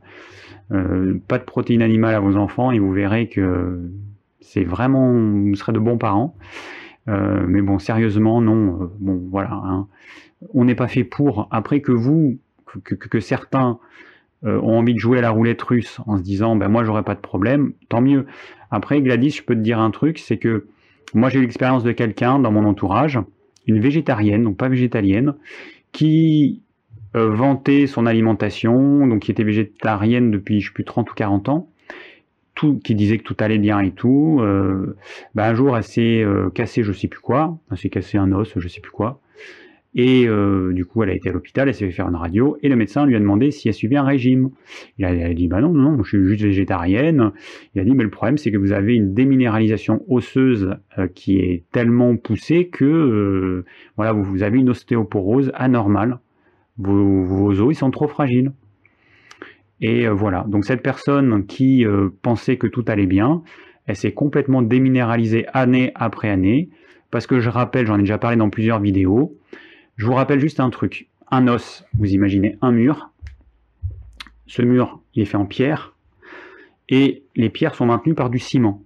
euh, 0.73 1.19
pas 1.29 1.39
de 1.39 1.45
protéines 1.45 1.83
animales 1.83 2.15
à 2.15 2.21
vos 2.21 2.37
enfants 2.37 2.71
et 2.71 2.79
vous 2.79 2.93
verrez 2.93 3.29
que 3.29 3.91
c'est 4.41 4.65
vraiment, 4.65 5.13
vous 5.13 5.55
serez 5.55 5.73
de 5.73 5.79
bons 5.79 5.99
parents. 5.99 6.37
Euh, 7.09 7.45
mais 7.47 7.61
bon, 7.61 7.79
sérieusement, 7.79 8.41
non. 8.41 8.83
Euh, 8.83 8.87
bon, 8.99 9.23
voilà. 9.31 9.53
Hein. 9.53 9.87
On 10.55 10.65
n'est 10.65 10.75
pas 10.75 10.89
fait 10.89 11.05
pour. 11.05 11.49
Après 11.51 11.81
que 11.81 11.93
vous, 11.93 12.39
que, 12.83 13.21
certains 13.21 13.79
ont 14.43 14.77
envie 14.79 14.93
de 14.93 14.99
jouer 14.99 15.19
à 15.19 15.23
la 15.23 15.31
roulette 15.31 15.63
russe 15.63 16.01
en 16.07 16.19
se 16.19 16.23
disant, 16.23 16.55
ben 16.55 16.69
moi, 16.69 16.85
j'aurais 16.85 17.03
pas 17.03 17.15
de 17.15 17.21
problème, 17.21 17.73
tant 17.89 18.03
mieux. 18.03 18.27
Après, 18.71 19.01
Gladys, 19.01 19.31
je 19.31 19.43
peux 19.43 19.55
te 19.55 19.61
dire 19.61 19.79
un 19.81 19.91
truc, 19.91 20.19
c'est 20.19 20.37
que 20.37 20.67
moi, 21.15 21.31
j'ai 21.31 21.39
eu 21.39 21.43
l'expérience 21.43 21.83
de 21.83 21.93
quelqu'un 21.93 22.39
dans 22.39 22.53
mon 22.53 22.67
entourage, 22.67 23.19
une 23.67 23.81
végétarienne, 23.81 24.45
donc 24.45 24.59
pas 24.59 24.69
végétalienne, 24.69 25.35
qui 25.93 26.61
vantait 27.15 27.87
son 27.87 28.07
alimentation, 28.07 29.07
donc 29.07 29.23
qui 29.23 29.31
était 29.31 29.45
végétarienne 29.45 30.31
depuis, 30.31 30.61
je 30.61 30.69
sais 30.69 30.75
plus, 30.75 30.85
30 30.85 31.11
ou 31.11 31.15
40 31.15 31.49
ans, 31.49 31.69
tout, 32.55 32.79
qui 32.83 32.95
disait 32.95 33.19
que 33.19 33.25
tout 33.25 33.37
allait 33.41 33.59
bien 33.59 33.81
et 33.81 33.91
tout. 33.91 34.39
Euh, 34.41 34.97
bah, 35.35 35.49
un 35.49 35.55
jour, 35.55 35.77
elle 35.77 35.83
s'est 35.83 36.23
euh, 36.23 36.51
cassée, 36.51 36.83
je 36.83 36.93
sais 36.93 37.09
plus 37.09 37.21
quoi, 37.21 37.59
elle 37.71 37.79
s'est 37.79 37.91
cassé 37.91 38.19
un 38.19 38.33
os, 38.33 38.53
je 38.57 38.69
sais 38.69 38.81
plus 38.81 38.93
quoi. 38.93 39.21
Et 39.97 40.27
euh, 40.27 40.73
du 40.73 40.85
coup, 40.85 41.05
elle 41.05 41.11
a 41.11 41.15
été 41.15 41.29
à 41.29 41.33
l'hôpital, 41.33 41.69
elle 41.69 41.75
s'est 41.75 41.87
fait 41.87 41.93
faire 41.93 42.09
une 42.09 42.17
radio, 42.17 42.57
et 42.65 42.69
le 42.69 42.75
médecin 42.75 43.07
lui 43.07 43.15
a 43.15 43.21
demandé 43.21 43.53
si 43.53 43.69
elle 43.69 43.75
suivait 43.75 43.95
un 43.95 44.03
régime. 44.03 44.51
Il 44.99 45.05
a, 45.05 45.35
dit, 45.35 45.47
bah 45.47 45.61
non, 45.61 45.73
non, 45.73 46.03
je 46.03 46.09
suis 46.09 46.27
juste 46.27 46.43
végétarienne. 46.43 47.31
Il 47.75 47.81
a 47.81 47.85
dit, 47.85 47.93
mais 47.93 48.03
le 48.03 48.11
problème, 48.11 48.37
c'est 48.37 48.51
que 48.51 48.57
vous 48.57 48.73
avez 48.73 48.97
une 48.97 49.15
déminéralisation 49.15 50.05
osseuse 50.09 50.75
qui 51.15 51.39
est 51.39 51.63
tellement 51.71 52.17
poussée 52.17 52.67
que 52.67 53.65
voilà, 53.97 54.13
vous, 54.13 54.43
avez 54.43 54.59
une 54.59 54.71
ostéoporose 54.71 55.53
anormale. 55.55 56.19
Vos, 56.79 57.61
os, 57.61 57.73
ils 57.73 57.79
sont 57.79 57.91
trop 57.91 58.09
fragiles. 58.09 58.53
Et 59.81 60.07
euh, 60.07 60.13
voilà, 60.13 60.45
donc 60.49 60.65
cette 60.65 60.83
personne 60.83 61.47
qui 61.47 61.85
euh, 61.85 62.09
pensait 62.23 62.57
que 62.57 62.67
tout 62.67 62.85
allait 62.89 63.07
bien, 63.07 63.43
elle 63.87 63.97
s'est 63.97 64.13
complètement 64.13 64.63
déminéralisée 64.63 65.47
année 65.53 65.93
après 65.95 66.31
année, 66.31 66.71
parce 67.11 67.27
que 67.27 67.41
je 67.41 67.51
rappelle, 67.51 67.87
j'en 67.87 67.97
ai 67.97 68.01
déjà 68.01 68.19
parlé 68.19 68.37
dans 68.37 68.51
plusieurs 68.51 68.81
vidéos, 68.81 69.37
je 69.97 70.07
vous 70.07 70.15
rappelle 70.15 70.41
juste 70.41 70.61
un 70.61 70.71
truc. 70.71 71.09
Un 71.31 71.49
os, 71.49 71.85
vous 71.95 72.13
imaginez 72.13 72.57
un 72.61 72.73
mur, 72.73 73.11
ce 74.47 74.63
mur 74.63 75.01
il 75.15 75.23
est 75.23 75.27
fait 75.27 75.37
en 75.37 75.47
pierre, 75.47 75.95
et 76.89 77.25
les 77.35 77.51
pierres 77.51 77.75
sont 77.75 77.87
maintenues 77.87 78.15
par 78.15 78.31
du 78.31 78.39
ciment. 78.39 78.83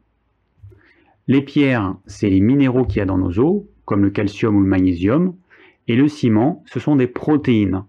Les 1.26 1.42
pierres, 1.42 1.94
c'est 2.06 2.30
les 2.30 2.40
minéraux 2.40 2.84
qu'il 2.84 2.98
y 2.98 3.02
a 3.02 3.06
dans 3.06 3.18
nos 3.18 3.38
os, 3.38 3.64
comme 3.84 4.02
le 4.02 4.10
calcium 4.10 4.56
ou 4.56 4.60
le 4.60 4.68
magnésium, 4.68 5.34
et 5.88 5.96
le 5.96 6.08
ciment, 6.08 6.62
ce 6.66 6.78
sont 6.78 6.96
des 6.96 7.06
protéines. 7.06 7.84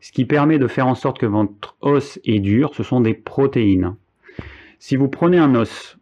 Ce 0.00 0.12
qui 0.12 0.24
permet 0.24 0.58
de 0.58 0.68
faire 0.68 0.86
en 0.86 0.94
sorte 0.94 1.18
que 1.18 1.26
votre 1.26 1.76
os 1.80 2.20
est 2.24 2.38
dur, 2.38 2.74
ce 2.74 2.82
sont 2.82 3.00
des 3.00 3.14
protéines. 3.14 3.96
Si 4.78 4.96
vous 4.96 5.08
prenez 5.08 5.38
un 5.38 5.54
os, 5.56 5.98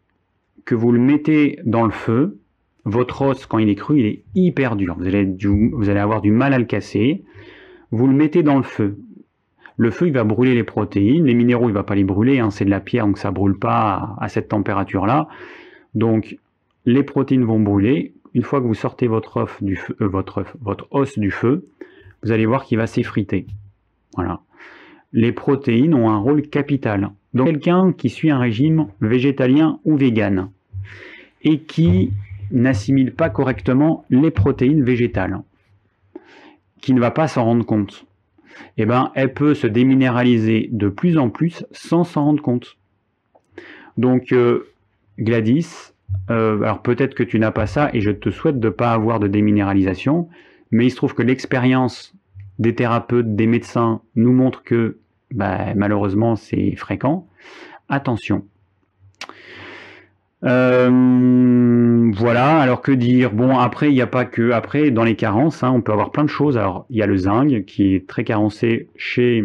que 0.67 0.75
vous 0.75 0.93
le 0.93 0.99
mettez 0.99 1.61
dans 1.65 1.85
le 1.85 1.93
feu, 1.93 2.39
votre 2.85 3.23
os, 3.23 3.47
quand 3.47 3.59
il 3.59 3.69
est 3.69 3.75
cru, 3.75 3.99
il 4.01 4.07
est 4.07 4.23
hyper 4.35 4.77
dur. 4.77 4.97
Vous 4.99 5.07
allez, 5.07 5.99
avoir 5.99 6.21
du 6.21 6.31
mal 6.31 6.53
à 6.53 6.59
le 6.59 6.67
casser. 6.67 7.25
Vous 7.91 8.07
le 8.07 8.13
mettez 8.13 8.43
dans 8.43 8.57
le 8.57 8.63
feu. 8.63 8.99
Le 9.77 9.91
feu, 9.91 10.09
il 10.09 10.13
va 10.13 10.25
brûler 10.25 10.55
les 10.55 10.65
protéines. 10.65 11.25
Les 11.25 11.35
minéraux, 11.35 11.65
il 11.65 11.73
ne 11.73 11.75
va 11.75 11.85
pas 11.85 11.95
les 11.95 12.05
brûler. 12.05 12.39
Hein, 12.39 12.51
c'est 12.51 12.65
de 12.65 12.71
la 12.71 12.81
pierre, 12.81 13.07
donc 13.07 13.19
ça 13.19 13.31
ne 13.31 13.35
brûle 13.35 13.59
pas 13.59 14.17
à, 14.21 14.29
cette 14.29 14.49
température-là. 14.49 15.29
Donc, 15.95 16.39
les 16.85 17.03
protéines 17.03 17.45
vont 17.45 17.61
brûler. 17.61 18.15
Une 18.37 18.43
fois 18.43 18.61
que 18.61 18.67
vous 18.67 18.75
sortez 18.75 19.07
votre, 19.07 19.49
du 19.63 19.77
feu, 19.77 19.97
euh, 20.03 20.09
votre 20.61 20.87
os 20.91 21.19
du 21.19 21.31
feu, 21.31 21.67
vous 22.23 22.33
allez 22.33 22.45
voir 22.45 22.67
qu'il 22.67 22.77
va 22.77 22.87
s'effriter. 22.87 23.47
Voilà. 24.15 24.43
Les 25.15 25.33
protéines 25.33 25.95
ont 25.95 26.11
un 26.11 26.19
rôle 26.19 26.43
capital. 26.43 27.13
Donc 27.33 27.47
quelqu'un 27.47 27.95
qui 27.95 28.11
suit 28.11 28.31
un 28.31 28.39
régime 28.39 28.89
végétalien 29.01 29.81
ou 29.87 29.97
vegan 29.97 30.51
et 31.41 31.61
qui 31.61 32.13
n'assimile 32.51 33.15
pas 33.15 33.31
correctement 33.31 34.05
les 34.11 34.31
protéines 34.31 34.85
végétales, 34.85 35.41
qui 36.83 36.93
ne 36.93 37.01
va 37.01 37.13
pas 37.13 37.29
s'en 37.29 37.45
rendre 37.45 37.65
compte, 37.65 38.05
eh 38.77 38.85
ben, 38.85 39.13
elle 39.15 39.33
peut 39.33 39.55
se 39.55 39.67
déminéraliser 39.67 40.69
de 40.73 40.91
plus 40.91 41.17
en 41.17 41.31
plus 41.31 41.65
sans 41.73 42.05
s'en 42.05 42.25
rendre 42.25 42.43
compte. 42.43 42.77
Donc 43.97 44.33
euh, 44.33 44.69
Gladys, 45.19 45.95
euh, 46.31 46.61
alors 46.63 46.83
peut-être 46.83 47.15
que 47.15 47.23
tu 47.23 47.39
n'as 47.39 47.51
pas 47.51 47.67
ça 47.67 47.91
et 47.93 48.01
je 48.01 48.11
te 48.11 48.31
souhaite 48.31 48.59
de 48.59 48.69
ne 48.69 48.73
pas 48.73 48.93
avoir 48.93 49.21
de 49.21 49.29
déminéralisation, 49.29 50.29
mais 50.71 50.87
il 50.87 50.91
se 50.91 50.97
trouve 50.97 51.15
que 51.15 51.23
l'expérience 51.23 52.15
des 52.59 52.75
thérapeutes, 52.75 53.37
des 53.37 53.47
médecins 53.47 54.01
nous 54.15 54.33
montrent 54.33 54.63
que 54.63 54.99
bah, 55.33 55.75
malheureusement 55.75 56.37
c'est 56.37 56.75
fréquent. 56.77 57.27
Attention. 57.89 58.45
Euh, 60.45 62.11
voilà, 62.15 62.59
alors 62.59 62.83
que 62.83 62.93
dire? 62.93 63.33
Bon, 63.33 63.59
après, 63.59 63.89
il 63.89 63.95
n'y 63.95 64.01
a 64.01 64.07
pas 64.07 64.25
que. 64.25 64.53
Après, 64.53 64.91
dans 64.91 65.03
les 65.03 65.17
carences, 65.17 65.63
hein, 65.63 65.73
on 65.73 65.81
peut 65.81 65.93
avoir 65.93 66.11
plein 66.11 66.25
de 66.25 66.29
choses. 66.29 66.57
Alors, 66.57 66.87
il 66.91 66.97
y 66.97 67.03
a 67.03 67.07
le 67.07 67.17
zinc 67.17 67.65
qui 67.65 67.95
est 67.95 68.07
très 68.07 68.23
carencé 68.23 68.89
chez 68.97 69.45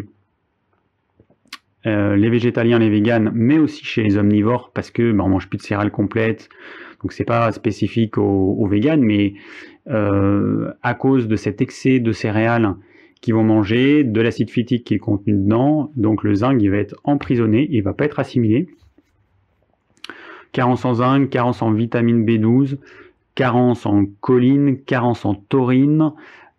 euh, 1.85 2.15
les 2.15 2.29
végétaliens, 2.29 2.79
les 2.79 2.89
véganes, 2.89 3.31
mais 3.33 3.57
aussi 3.57 3.83
chez 3.83 4.03
les 4.03 4.17
omnivores, 4.17 4.71
parce 4.73 4.91
que 4.91 5.11
bah, 5.11 5.23
on 5.25 5.29
mange 5.29 5.49
plus 5.49 5.57
de 5.57 5.63
céréales 5.63 5.91
complètes. 5.91 6.49
Donc, 7.01 7.13
c'est 7.13 7.25
pas 7.25 7.51
spécifique 7.51 8.17
aux, 8.17 8.67
véganes, 8.67 9.01
mais 9.01 9.33
euh, 9.89 10.71
à 10.83 10.93
cause 10.93 11.27
de 11.27 11.35
cet 11.35 11.61
excès 11.61 11.99
de 11.99 12.11
céréales 12.11 12.75
qui 13.21 13.31
vont 13.31 13.43
manger 13.43 14.03
de 14.03 14.19
l'acide 14.21 14.49
phytique 14.49 14.83
qui 14.83 14.95
est 14.95 14.99
contenu 14.99 15.33
dedans, 15.33 15.91
donc 15.95 16.23
le 16.23 16.33
zinc 16.33 16.59
il 16.59 16.71
va 16.71 16.77
être 16.77 16.95
emprisonné, 17.03 17.67
il 17.69 17.81
va 17.83 17.93
pas 17.93 18.05
être 18.05 18.19
assimilé. 18.19 18.67
Carence 20.51 20.83
en 20.85 20.95
zinc, 20.95 21.29
carence 21.29 21.61
en 21.61 21.71
vitamine 21.71 22.25
B12, 22.25 22.77
carence 23.35 23.85
en 23.85 24.05
choline, 24.19 24.81
carence 24.83 25.23
en 25.23 25.35
taurine, 25.35 26.11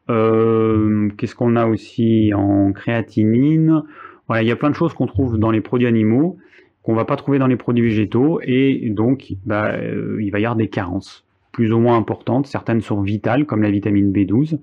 euh, 0.08 1.10
qu'est-ce 1.18 1.34
qu'on 1.34 1.56
a 1.56 1.66
aussi 1.66 2.32
en 2.34 2.72
créatinine, 2.72 3.82
voilà, 4.28 4.42
il 4.42 4.48
y 4.48 4.52
a 4.52 4.56
plein 4.56 4.70
de 4.70 4.74
choses 4.74 4.94
qu'on 4.94 5.06
trouve 5.06 5.38
dans 5.38 5.50
les 5.50 5.60
produits 5.60 5.86
animaux 5.86 6.38
qu'on 6.82 6.94
va 6.94 7.04
pas 7.04 7.14
trouver 7.14 7.38
dans 7.38 7.46
les 7.46 7.56
produits 7.56 7.84
végétaux 7.84 8.40
et 8.42 8.90
donc 8.90 9.34
bah, 9.44 9.74
euh, 9.74 10.18
il 10.20 10.30
va 10.30 10.40
y 10.40 10.44
avoir 10.44 10.56
des 10.56 10.68
carences 10.68 11.24
plus 11.52 11.72
ou 11.72 11.78
moins 11.78 11.96
importantes, 11.96 12.46
certaines 12.46 12.80
sont 12.80 13.02
vitales 13.02 13.44
comme 13.44 13.62
la 13.62 13.70
vitamine 13.70 14.10
B12, 14.10 14.58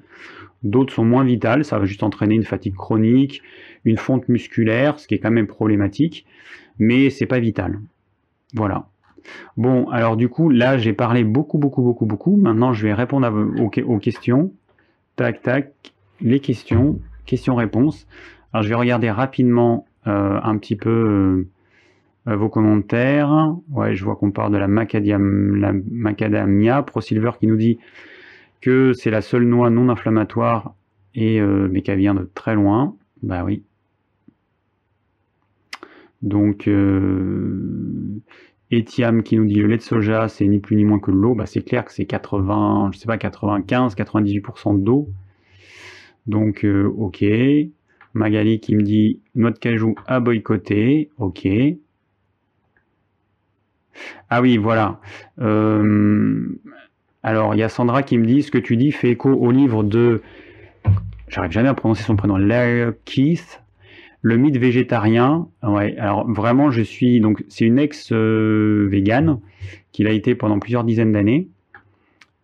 D'autres 0.64 0.94
sont 0.94 1.06
moins 1.06 1.24
vitales, 1.24 1.64
ça 1.64 1.80
va 1.80 1.86
juste 1.86 2.04
entraîner 2.04 2.36
une 2.36 2.44
fatigue 2.44 2.76
chronique, 2.76 3.42
une 3.86 3.98
fonte 3.98 4.28
musculaire, 4.28 5.00
ce 5.00 5.08
qui 5.08 5.16
est 5.16 5.20
quand 5.20 5.32
même 5.32 5.48
problématique, 5.48 6.26
mais 6.80 7.10
c'est 7.10 7.26
pas 7.26 7.40
vital. 7.40 7.80
Voilà. 8.54 8.88
Bon, 9.56 9.88
alors 9.90 10.18
du 10.18 10.28
coup, 10.28 10.50
là, 10.50 10.78
j'ai 10.78 10.94
parlé 10.94 11.24
beaucoup, 11.24 11.58
beaucoup, 11.58 11.82
beaucoup, 11.82 12.06
beaucoup. 12.06 12.36
Maintenant, 12.36 12.74
je 12.74 12.88
vais 12.88 12.94
répondre 12.94 13.32
aux, 13.62 14.00
questions. 14.00 14.52
Tac, 15.16 15.42
tac, 15.42 15.74
les 16.20 16.40
questions, 16.40 17.00
questions-réponses. 17.26 18.08
Alors, 18.52 18.64
je 18.64 18.70
vais 18.70 18.76
regarder 18.76 19.12
rapidement 19.12 19.86
euh, 20.08 20.40
un 20.42 20.58
petit 20.58 20.76
peu 20.76 21.46
euh, 22.28 22.36
vos 22.36 22.50
commentaires. 22.50 23.56
Ouais, 23.70 23.96
je 23.96 24.04
vois 24.04 24.16
qu'on 24.16 24.32
parle 24.32 24.52
de 24.52 24.58
la, 24.58 24.68
la 24.68 25.74
macadamia. 25.92 26.82
ProSilver 26.84 27.32
qui 27.40 27.48
nous 27.48 27.58
dit 27.58 27.78
que 28.62 28.94
c'est 28.94 29.12
la 29.12 29.22
seule 29.22 29.44
noix 29.44 29.70
non 29.70 29.90
inflammatoire 29.90 30.74
et 31.16 31.40
euh, 31.40 31.68
mais 31.72 31.82
qu'elle 31.82 32.00
vient 32.00 32.16
de 32.16 32.30
très 32.34 32.56
loin. 32.56 32.96
Bah 33.22 33.44
oui. 33.44 33.64
Donc 36.22 36.68
Etiam 38.72 39.24
qui 39.24 39.38
nous 39.38 39.46
dit 39.46 39.56
le 39.56 39.68
lait 39.68 39.78
de 39.78 39.82
soja 39.82 40.28
c'est 40.28 40.46
ni 40.48 40.60
plus 40.60 40.76
ni 40.76 40.86
moins 40.86 41.00
que 41.00 41.12
l'eau. 41.12 41.36
Bah 41.36 41.46
c'est 41.46 41.62
clair 41.62 41.86
que 41.86 41.94
c'est 41.94 42.06
80, 42.06 42.92
je 42.94 42.98
sais 43.00 43.06
pas 43.06 43.18
95, 43.18 43.96
98% 43.96 44.84
d'eau. 44.84 45.08
Donc 46.28 46.66
ok. 46.66 47.24
Magali 48.14 48.60
qui 48.60 48.76
me 48.76 48.84
dit 48.84 49.20
noix 49.36 49.52
de 49.52 49.60
cajou 49.60 49.96
à 50.08 50.20
boycotter. 50.20 51.10
Ok. 51.18 51.48
Ah 54.30 54.42
oui, 54.42 54.58
voilà. 54.58 55.00
Euh, 55.40 56.48
alors, 57.24 57.54
il 57.54 57.60
y 57.60 57.64
a 57.64 57.70
Sandra 57.70 58.04
qui 58.04 58.18
me 58.18 58.26
dit 58.26 58.44
ce 58.44 58.52
que 58.52 58.58
tu 58.58 58.78
dis 58.78 58.92
fait 58.92 59.12
écho 59.12 59.32
au 59.32 59.52
livre 59.52 59.84
de. 59.84 60.22
J'arrive 61.28 61.52
jamais 61.52 61.70
à 61.70 61.74
prononcer 61.74 62.04
son 62.04 62.16
prénom. 62.16 62.38
Larry 62.38 62.94
Keith, 63.06 63.62
le 64.22 64.38
mythe 64.38 64.58
végétarien. 64.58 65.48
Ouais, 65.64 65.96
alors 65.98 66.30
vraiment, 66.30 66.72
je 66.72 66.82
suis. 66.82 67.20
Donc, 67.20 67.44
c'est 67.50 67.66
une 67.66 67.80
ex-végane 67.80 69.40
qu'il 69.92 70.08
a 70.08 70.12
été 70.12 70.36
pendant 70.36 70.60
plusieurs 70.60 70.84
dizaines 70.84 71.12
d'années. 71.12 71.50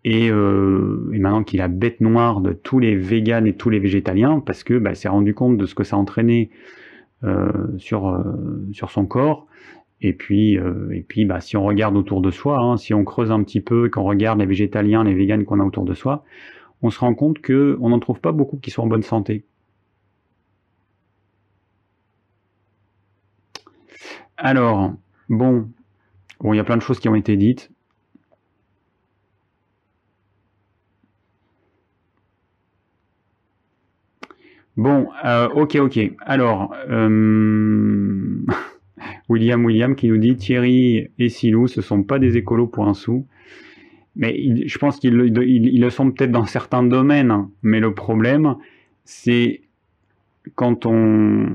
Et, 0.05 0.29
euh, 0.29 1.09
maintenant 1.09 1.43
qu'il 1.43 1.59
a 1.61 1.67
bête 1.67 1.99
noire 1.99 2.39
de 2.39 2.53
tous 2.53 2.79
les 2.79 2.95
véganes 2.95 3.47
et 3.47 3.53
tous 3.53 3.69
les 3.69 3.79
végétaliens, 3.79 4.39
parce 4.39 4.63
que 4.63 4.77
bah, 4.77 4.95
s'est 4.95 5.09
rendu 5.09 5.33
compte 5.33 5.57
de 5.57 5.65
ce 5.65 5.75
que 5.75 5.83
ça 5.83 5.97
entraînait 5.97 6.51
euh, 7.23 7.51
sur, 7.77 8.23
sur 8.71 8.91
son 8.91 9.07
corps, 9.07 9.47
et 10.01 10.13
puis, 10.13 10.57
euh, 10.59 10.91
et 10.91 11.01
puis 11.01 11.25
bah, 11.25 11.41
si 11.41 11.57
on 11.57 11.63
regarde 11.63 11.97
autour 11.97 12.21
de 12.21 12.29
soi, 12.29 12.59
hein, 12.59 12.77
si 12.77 12.93
on 12.93 13.03
creuse 13.03 13.31
un 13.31 13.41
petit 13.43 13.61
peu, 13.61 13.89
qu'on 13.89 14.03
regarde 14.03 14.39
les 14.39 14.45
végétaliens, 14.45 15.03
les 15.03 15.15
véganes 15.15 15.45
qu'on 15.45 15.59
a 15.59 15.63
autour 15.63 15.85
de 15.85 15.95
soi, 15.95 16.23
on 16.83 16.91
se 16.91 16.99
rend 16.99 17.15
compte 17.15 17.41
qu'on 17.41 17.89
n'en 17.89 17.99
trouve 17.99 18.19
pas 18.19 18.31
beaucoup 18.31 18.57
qui 18.57 18.71
sont 18.71 18.83
en 18.83 18.87
bonne 18.87 19.03
santé. 19.03 19.45
Alors, 24.37 24.93
bon, 25.29 25.69
bon, 26.41 26.53
il 26.53 26.57
y 26.57 26.59
a 26.59 26.63
plein 26.63 26.77
de 26.77 26.81
choses 26.81 26.99
qui 26.99 27.09
ont 27.09 27.15
été 27.15 27.37
dites. 27.37 27.71
Bon, 34.77 35.07
euh, 35.23 35.47
ok, 35.49 35.75
ok. 35.75 35.99
Alors, 36.21 36.73
euh... 36.89 38.45
William 39.29 39.63
William 39.63 39.95
qui 39.95 40.07
nous 40.07 40.17
dit 40.17 40.35
Thierry 40.35 41.09
et 41.17 41.29
Silou, 41.29 41.67
ce 41.67 41.81
sont 41.81 42.03
pas 42.03 42.19
des 42.19 42.37
écolos 42.37 42.67
pour 42.67 42.87
un 42.87 42.93
sou. 42.93 43.27
Mais 44.15 44.67
je 44.67 44.77
pense 44.77 44.97
qu'ils 44.97 45.13
le 45.13 45.89
sont 45.89 46.11
peut-être 46.11 46.31
dans 46.31 46.45
certains 46.45 46.83
domaines. 46.83 47.31
Hein. 47.31 47.51
Mais 47.61 47.79
le 47.79 47.93
problème, 47.93 48.55
c'est 49.03 49.61
quand 50.55 50.85
on 50.85 51.47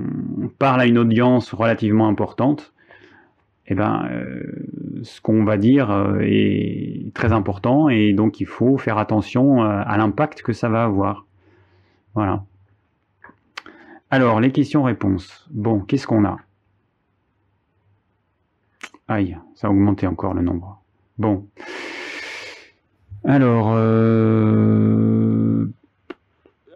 parle 0.58 0.82
à 0.82 0.86
une 0.86 0.98
audience 0.98 1.52
relativement 1.52 2.08
importante, 2.08 2.74
eh 3.66 3.74
ben, 3.74 4.08
euh, 4.10 4.42
ce 5.02 5.20
qu'on 5.20 5.44
va 5.44 5.56
dire 5.56 6.18
est 6.20 7.14
très 7.14 7.32
important 7.32 7.88
et 7.88 8.12
donc 8.12 8.40
il 8.40 8.46
faut 8.46 8.76
faire 8.78 8.98
attention 8.98 9.62
à 9.62 9.96
l'impact 9.96 10.42
que 10.42 10.52
ça 10.52 10.68
va 10.68 10.84
avoir. 10.84 11.26
Voilà. 12.14 12.44
Alors, 14.10 14.40
les 14.40 14.50
questions-réponses. 14.50 15.46
Bon, 15.50 15.80
qu'est-ce 15.80 16.06
qu'on 16.06 16.24
a? 16.24 16.38
Aïe, 19.06 19.36
ça 19.54 19.68
a 19.68 19.70
augmenté 19.70 20.06
encore 20.06 20.34
le 20.34 20.42
nombre. 20.42 20.82
Bon. 21.18 21.46
Alors, 23.24 23.72
euh, 23.74 25.66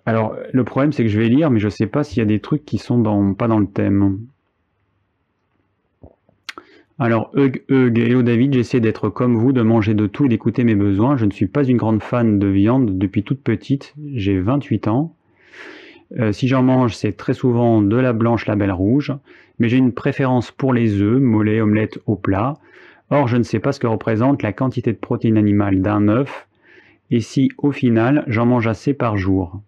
alors 0.04 0.36
le 0.52 0.64
problème 0.64 0.92
c'est 0.92 1.02
que 1.02 1.08
je 1.08 1.18
vais 1.18 1.28
lire, 1.28 1.50
mais 1.50 1.58
je 1.58 1.66
ne 1.66 1.70
sais 1.70 1.86
pas 1.86 2.04
s'il 2.04 2.18
y 2.18 2.22
a 2.22 2.26
des 2.26 2.40
trucs 2.40 2.64
qui 2.64 2.78
sont 2.78 2.98
dans... 2.98 3.34
pas 3.34 3.48
dans 3.48 3.58
le 3.58 3.66
thème. 3.66 4.18
Alors, 6.98 7.30
Hug, 7.34 7.64
Hug, 7.68 7.98
hello 7.98 8.22
David, 8.22 8.54
j'essaie 8.54 8.80
d'être 8.80 9.08
comme 9.08 9.36
vous, 9.36 9.52
de 9.52 9.62
manger 9.62 9.94
de 9.94 10.06
tout 10.06 10.26
et 10.26 10.28
d'écouter 10.28 10.62
mes 10.62 10.76
besoins. 10.76 11.16
Je 11.16 11.24
ne 11.24 11.32
suis 11.32 11.48
pas 11.48 11.64
une 11.64 11.76
grande 11.76 12.02
fan 12.02 12.38
de 12.38 12.46
viande 12.46 12.98
depuis 12.98 13.24
toute 13.24 13.42
petite, 13.42 13.94
j'ai 14.12 14.38
28 14.40 14.86
ans. 14.88 15.16
Euh, 16.18 16.32
si 16.32 16.48
j'en 16.48 16.62
mange, 16.62 16.94
c'est 16.94 17.16
très 17.16 17.34
souvent 17.34 17.82
de 17.82 17.96
la 17.96 18.12
blanche, 18.12 18.46
la 18.46 18.56
belle 18.56 18.72
rouge, 18.72 19.12
mais 19.58 19.68
j'ai 19.68 19.76
une 19.76 19.92
préférence 19.92 20.50
pour 20.50 20.72
les 20.72 21.00
œufs, 21.00 21.20
mollets, 21.20 21.60
omelettes 21.60 21.98
au 22.06 22.16
plat. 22.16 22.54
Or, 23.10 23.28
je 23.28 23.36
ne 23.36 23.42
sais 23.42 23.58
pas 23.58 23.72
ce 23.72 23.80
que 23.80 23.86
représente 23.86 24.42
la 24.42 24.52
quantité 24.52 24.92
de 24.92 24.98
protéines 24.98 25.36
animales 25.36 25.82
d'un 25.82 26.08
œuf, 26.08 26.46
et 27.10 27.20
si 27.20 27.50
au 27.58 27.72
final, 27.72 28.24
j'en 28.26 28.46
mange 28.46 28.66
assez 28.66 28.94
par 28.94 29.16
jour. 29.16 29.60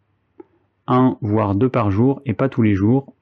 Un, 0.86 1.18
voire 1.20 1.54
deux 1.54 1.68
par 1.68 1.90
jour, 1.90 2.22
et 2.26 2.32
pas 2.32 2.48
tous 2.48 2.62
les 2.62 2.74
jours, 2.74 3.12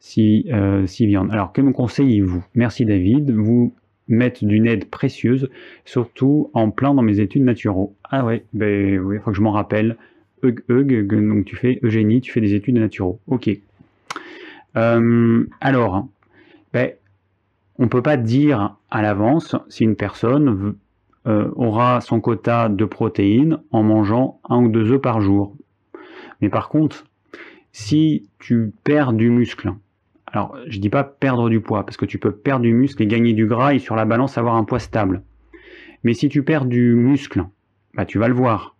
si, 0.00 0.46
euh, 0.52 0.86
si 0.86 1.06
viande. 1.06 1.30
Alors, 1.30 1.52
que 1.52 1.60
me 1.60 1.72
conseillez-vous? 1.72 2.44
Merci 2.54 2.84
David, 2.84 3.30
vous 3.30 3.74
m'êtes 4.08 4.44
d'une 4.44 4.66
aide 4.66 4.86
précieuse, 4.86 5.48
surtout 5.84 6.50
en 6.54 6.70
plein 6.70 6.94
dans 6.94 7.02
mes 7.02 7.20
études 7.20 7.44
naturaux. 7.44 7.94
Ah 8.10 8.24
ouais, 8.24 8.44
ben 8.52 9.00
il 9.12 9.20
faut 9.20 9.30
que 9.30 9.36
je 9.36 9.42
m'en 9.42 9.52
rappelle. 9.52 9.96
Eug, 10.42 11.06
donc 11.06 11.44
tu 11.44 11.56
fais 11.56 11.78
Eugénie, 11.82 12.20
tu 12.20 12.32
fais 12.32 12.40
des 12.40 12.54
études 12.54 12.76
naturaux. 12.76 13.20
Ok. 13.26 13.50
Euh, 14.76 15.46
alors, 15.60 16.08
ben, 16.72 16.92
on 17.78 17.84
ne 17.84 17.88
peut 17.88 18.02
pas 18.02 18.16
dire 18.16 18.76
à 18.90 19.02
l'avance 19.02 19.56
si 19.68 19.84
une 19.84 19.96
personne 19.96 20.74
euh, 21.26 21.50
aura 21.54 22.00
son 22.00 22.20
quota 22.20 22.68
de 22.68 22.84
protéines 22.84 23.58
en 23.70 23.82
mangeant 23.82 24.40
un 24.48 24.64
ou 24.64 24.68
deux 24.68 24.90
œufs 24.92 25.00
par 25.00 25.20
jour. 25.20 25.56
Mais 26.40 26.48
par 26.48 26.68
contre, 26.68 27.04
si 27.72 28.28
tu 28.38 28.72
perds 28.84 29.12
du 29.12 29.30
muscle, 29.30 29.72
alors 30.26 30.56
je 30.66 30.78
dis 30.78 30.88
pas 30.88 31.04
perdre 31.04 31.48
du 31.48 31.60
poids, 31.60 31.84
parce 31.84 31.96
que 31.96 32.06
tu 32.06 32.18
peux 32.18 32.32
perdre 32.32 32.62
du 32.62 32.72
muscle 32.72 33.02
et 33.02 33.06
gagner 33.06 33.32
du 33.34 33.46
gras 33.46 33.74
et 33.74 33.78
sur 33.78 33.96
la 33.96 34.04
balance 34.04 34.38
avoir 34.38 34.56
un 34.56 34.64
poids 34.64 34.78
stable. 34.78 35.22
Mais 36.04 36.14
si 36.14 36.28
tu 36.28 36.42
perds 36.42 36.64
du 36.64 36.94
muscle, 36.94 37.44
bah, 37.94 38.04
tu 38.04 38.18
vas 38.18 38.28
le 38.28 38.34
voir. 38.34 38.76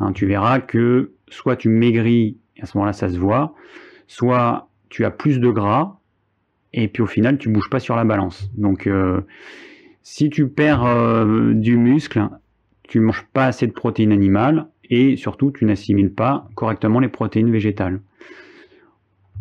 Hein, 0.00 0.12
tu 0.12 0.26
verras 0.26 0.60
que 0.60 1.12
soit 1.28 1.56
tu 1.56 1.68
maigris, 1.68 2.36
à 2.60 2.66
ce 2.66 2.76
moment-là 2.76 2.92
ça 2.92 3.08
se 3.08 3.18
voit, 3.18 3.54
soit 4.06 4.68
tu 4.88 5.04
as 5.04 5.10
plus 5.10 5.40
de 5.40 5.50
gras, 5.50 5.98
et 6.72 6.88
puis 6.88 7.02
au 7.02 7.06
final 7.06 7.38
tu 7.38 7.48
bouges 7.48 7.70
pas 7.70 7.80
sur 7.80 7.96
la 7.96 8.04
balance. 8.04 8.50
Donc 8.54 8.86
euh, 8.86 9.20
si 10.02 10.30
tu 10.30 10.48
perds 10.48 10.84
euh, 10.84 11.54
du 11.54 11.76
muscle, 11.76 12.28
tu 12.82 13.00
manges 13.00 13.26
pas 13.32 13.46
assez 13.46 13.66
de 13.66 13.72
protéines 13.72 14.12
animales, 14.12 14.66
et 14.90 15.16
surtout 15.16 15.50
tu 15.50 15.64
n'assimiles 15.64 16.12
pas 16.12 16.48
correctement 16.54 17.00
les 17.00 17.08
protéines 17.08 17.50
végétales. 17.50 18.00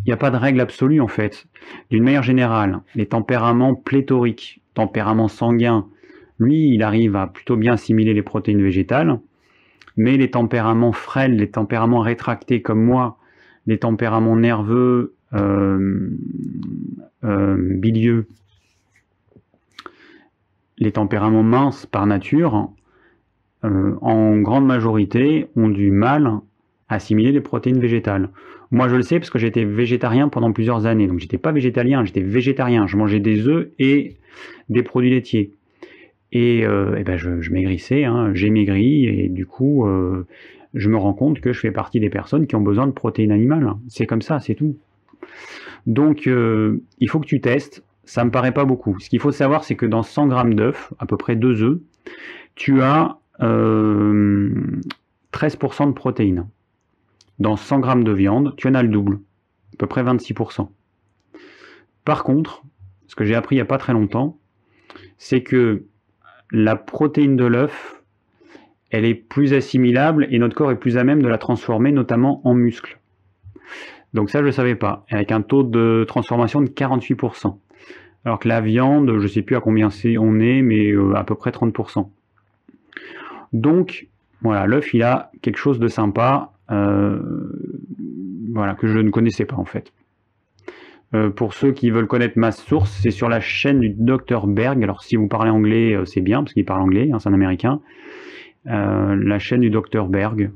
Il 0.06 0.10
n'y 0.10 0.14
a 0.14 0.18
pas 0.18 0.32
de 0.32 0.38
règle 0.38 0.60
absolue 0.60 1.02
en 1.02 1.08
fait. 1.08 1.48
D'une 1.90 2.04
manière 2.04 2.24
générale, 2.24 2.82
les 2.96 3.06
tempéraments 3.06 3.74
pléthoriques, 3.74 4.62
tempérament 4.74 5.28
sanguin, 5.28 5.88
lui, 6.40 6.74
il 6.74 6.84
arrive 6.84 7.16
à 7.16 7.28
plutôt 7.28 7.56
bien 7.56 7.74
assimiler 7.74 8.14
les 8.14 8.24
protéines 8.24 8.62
végétales 8.62 9.20
mais 9.98 10.18
les 10.18 10.32
tempéraments 10.32 10.92
frêles, 10.92 11.36
les 11.36 11.50
tempéraments 11.50 12.00
rétractés 12.00 12.62
comme 12.62 12.84
moi, 12.84 13.18
les 13.66 13.78
tempéraments 13.78 14.36
nerveux, 14.36 15.16
euh, 15.34 16.10
euh, 17.24 17.58
bilieux, 17.58 18.28
les 20.78 20.92
tempéraments 20.92 21.44
minces 21.44 21.86
par 21.86 22.06
nature, 22.06 22.72
euh, 23.64 23.96
en 24.02 24.38
grande 24.40 24.66
majorité, 24.66 25.48
ont 25.56 25.70
du 25.70 25.92
mal 25.92 26.28
à 26.90 26.96
assimiler 26.96 27.32
les 27.32 27.42
protéines 27.42 27.80
végétales. 27.80 28.30
Moi, 28.72 28.88
je 28.90 28.96
le 28.96 29.02
sais 29.04 29.20
parce 29.20 29.30
que 29.30 29.40
j'étais 29.40 29.64
végétarien 29.64 30.30
pendant 30.30 30.52
plusieurs 30.52 30.86
années. 30.86 31.08
Donc, 31.08 31.20
j'étais 31.20 31.38
pas 31.38 31.52
végétalien, 31.52 32.04
j'étais 32.04 32.22
végétarien. 32.22 32.88
Je 32.88 32.98
mangeais 32.98 33.20
des 33.20 33.48
œufs 33.48 33.70
et 33.80 34.18
des 34.70 34.84
produits 34.84 35.12
laitiers. 35.12 35.52
Et, 36.34 36.66
euh, 36.66 37.02
ben 37.06 37.16
je, 37.16 37.52
maigrissais, 37.52 38.06
hein, 38.06 38.32
j'ai 38.34 38.50
maigri, 38.50 39.06
et 39.06 39.30
du 39.30 39.46
coup, 39.46 39.86
euh, 39.86 40.26
je 40.74 40.90
me 40.90 40.98
rends 40.98 41.14
compte 41.14 41.40
que 41.40 41.54
je 41.54 41.60
fais 41.60 41.72
partie 41.72 42.00
des 42.00 42.10
personnes 42.10 42.48
qui 42.48 42.56
ont 42.56 42.62
besoin 42.62 42.88
de 42.88 42.92
protéines 42.92 43.32
animales. 43.32 43.72
C'est 43.88 44.08
comme 44.08 44.24
ça, 44.24 44.40
c'est 44.40 44.56
tout. 44.56 44.76
Donc, 45.86 46.26
euh, 46.26 46.82
il 47.00 47.08
faut 47.08 47.20
que 47.20 47.28
tu 47.28 47.40
testes. 47.40 47.84
Ça 48.04 48.26
me 48.26 48.32
paraît 48.32 48.52
pas 48.52 48.66
beaucoup. 48.66 49.00
Ce 49.00 49.10
qu'il 49.10 49.20
faut 49.20 49.32
savoir, 49.32 49.64
c'est 49.64 49.76
que 49.76 49.86
dans 49.86 50.02
100 50.02 50.28
grammes 50.28 50.56
d'œufs, 50.56 50.92
à 50.98 51.06
peu 51.06 51.18
près 51.18 51.36
2 51.36 51.62
œufs, 51.62 51.80
tu 52.56 52.82
as 52.82 53.20
13% 53.40 55.88
de 55.88 55.94
protéines. 55.94 56.48
Dans 57.40 57.56
100 57.56 57.80
grammes 57.80 58.04
de 58.04 58.12
viande, 58.12 58.56
tu 58.58 58.68
en 58.68 58.74
as 58.74 58.82
le 58.82 58.90
double, 58.90 59.20
à 59.74 59.78
peu 59.78 59.88
près 59.88 60.04
26%. 60.04 60.68
Par 62.04 62.24
contre, 62.24 62.64
ce 63.08 63.16
que 63.16 63.24
j'ai 63.24 63.36
appris 63.36 63.56
il 63.56 63.60
n'y 63.60 63.62
a 63.62 63.66
pas 63.66 63.78
très 63.78 63.94
longtemps, 63.94 64.38
c'est 65.18 65.44
que 65.44 65.86
la 66.54 66.76
protéine 66.76 67.36
de 67.36 67.46
l'œuf, 67.46 68.02
elle 68.92 69.06
est 69.06 69.16
plus 69.16 69.54
assimilable 69.54 70.28
et 70.30 70.38
notre 70.38 70.56
corps 70.56 70.72
est 70.72 70.80
plus 70.80 70.98
à 70.98 71.04
même 71.04 71.22
de 71.22 71.28
la 71.28 71.40
transformer, 71.40 71.92
notamment 71.92 72.42
en 72.48 72.54
muscle. 72.54 73.00
Donc 74.14 74.30
ça, 74.30 74.42
je 74.42 74.46
ne 74.46 74.52
savais 74.52 74.76
pas, 74.76 75.04
avec 75.10 75.32
un 75.32 75.42
taux 75.42 75.64
de 75.64 76.06
transformation 76.08 76.62
de 76.62 76.68
48%. 76.68 77.58
alors 78.24 78.38
que 78.38 78.48
la 78.48 78.62
viande, 78.62 79.12
je 79.18 79.24
ne 79.24 79.28
sais 79.28 79.42
plus 79.42 79.56
à 79.56 79.62
combien 79.62 79.90
c'est, 79.90 80.20
on 80.20 80.40
est, 80.40 80.62
mais 80.62 80.92
euh, 80.92 81.16
à 81.16 81.24
peu 81.24 81.34
près 81.34 81.50
30%. 81.50 82.08
Donc, 83.52 84.08
voilà, 84.42 84.68
l'œuf, 84.68 84.94
il 84.94 85.02
a 85.02 85.32
quelque 85.42 85.58
chose 85.58 85.80
de 85.80 85.88
sympa, 85.88 86.52
euh, 86.70 87.20
voilà, 88.54 88.76
que 88.76 88.86
je 88.86 89.00
ne 89.00 89.10
connaissais 89.10 89.46
pas 89.46 89.56
en 89.56 89.66
fait. 89.66 89.92
Euh, 91.14 91.30
pour 91.30 91.54
ceux 91.54 91.72
qui 91.72 91.90
veulent 91.90 92.08
connaître 92.08 92.38
ma 92.38 92.52
source, 92.52 92.92
c'est 93.02 93.12
sur 93.12 93.30
la 93.30 93.40
chaîne 93.40 93.80
du 93.80 93.90
Dr 93.90 94.48
Berg. 94.48 94.84
Alors 94.84 95.04
si 95.04 95.16
vous 95.16 95.28
parlez 95.28 95.52
anglais, 95.52 95.98
c'est 96.06 96.22
bien, 96.22 96.44
parce 96.44 96.54
qu'il 96.54 96.66
parle 96.66 96.82
anglais, 96.82 97.10
hein, 97.12 97.20
c'est 97.20 97.30
un 97.30 97.34
américain. 97.34 97.82
la 98.66 99.40
chaîne 99.40 99.62
du 99.62 99.70
Dr 99.70 100.08
Berg, 100.08 100.52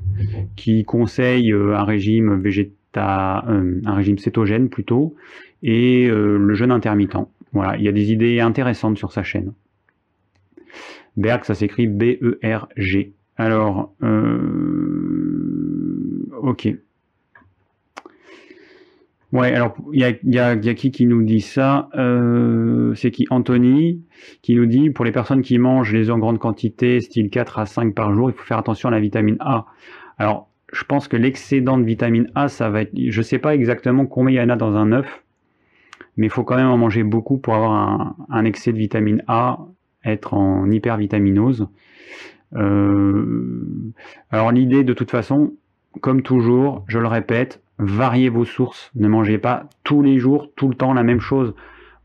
qui 0.56 0.84
conseille 0.84 1.52
un 1.52 1.84
régime 1.84 2.40
végéta, 2.40 3.44
un 3.46 3.94
régime 3.94 4.18
cétogène 4.18 4.68
plutôt, 4.68 5.14
et 5.62 6.08
le 6.08 6.54
jeûne 6.54 6.72
intermittent. 6.72 7.28
Voilà, 7.52 7.76
il 7.76 7.84
y 7.84 7.88
a 7.88 7.92
des 7.92 8.12
idées 8.12 8.40
intéressantes 8.40 8.98
sur 8.98 9.12
sa 9.12 9.22
chaîne. 9.22 9.52
Berg, 11.16 11.44
ça 11.44 11.54
s'écrit 11.54 11.86
B-E-R-G. 11.86 13.12
Alors, 13.36 13.94
euh, 14.02 15.18
ok. 16.42 16.68
Ouais, 19.32 19.52
alors 19.52 19.76
il 19.92 20.00
y 20.00 20.38
a, 20.38 20.56
qui 20.56 20.90
qui 20.90 21.04
nous 21.04 21.22
dit 21.22 21.42
ça? 21.42 21.90
Euh, 21.94 22.94
C'est 22.94 23.10
qui? 23.10 23.26
Anthony 23.28 24.02
qui 24.40 24.54
nous 24.54 24.64
dit 24.66 24.90
pour 24.90 25.04
les 25.04 25.12
personnes 25.12 25.42
qui 25.42 25.58
mangent 25.58 25.92
les 25.92 26.08
œufs 26.08 26.16
en 26.16 26.18
grande 26.18 26.38
quantité, 26.38 27.00
style 27.00 27.28
4 27.28 27.58
à 27.58 27.66
5 27.66 27.94
par 27.94 28.14
jour, 28.14 28.30
il 28.30 28.32
faut 28.34 28.44
faire 28.44 28.58
attention 28.58 28.88
à 28.88 28.92
la 28.92 29.00
vitamine 29.00 29.36
A. 29.40 29.66
Alors, 30.16 30.48
je 30.72 30.82
pense 30.84 31.08
que 31.08 31.16
l'excédent 31.16 31.78
de 31.78 31.84
vitamine 31.84 32.30
A, 32.34 32.48
ça 32.48 32.70
va 32.70 32.82
être. 32.82 32.92
Je 32.96 33.18
ne 33.18 33.22
sais 33.22 33.38
pas 33.38 33.54
exactement 33.54 34.06
combien 34.06 34.40
il 34.40 34.42
y 34.42 34.46
en 34.46 34.50
a 34.50 34.56
dans 34.56 34.76
un 34.76 34.92
œuf, 34.92 35.22
mais 36.16 36.26
il 36.26 36.30
faut 36.30 36.44
quand 36.44 36.56
même 36.56 36.68
en 36.68 36.78
manger 36.78 37.02
beaucoup 37.04 37.38
pour 37.38 37.54
avoir 37.54 38.14
un, 38.30 38.44
excès 38.44 38.72
de 38.72 38.78
vitamine 38.78 39.22
A, 39.28 39.58
être 40.04 40.34
en 40.34 40.70
hypervitaminose. 40.70 41.68
Euh, 42.54 43.92
alors 44.30 44.52
l'idée 44.52 44.84
de 44.84 44.94
toute 44.94 45.10
façon, 45.10 45.52
comme 46.00 46.22
toujours, 46.22 46.84
je 46.88 46.98
le 46.98 47.06
répète, 47.06 47.62
variez 47.78 48.28
vos 48.28 48.44
sources. 48.44 48.90
Ne 48.94 49.08
mangez 49.08 49.38
pas 49.38 49.68
tous 49.84 50.02
les 50.02 50.18
jours, 50.18 50.50
tout 50.56 50.68
le 50.68 50.74
temps 50.74 50.92
la 50.92 51.02
même 51.02 51.20
chose. 51.20 51.54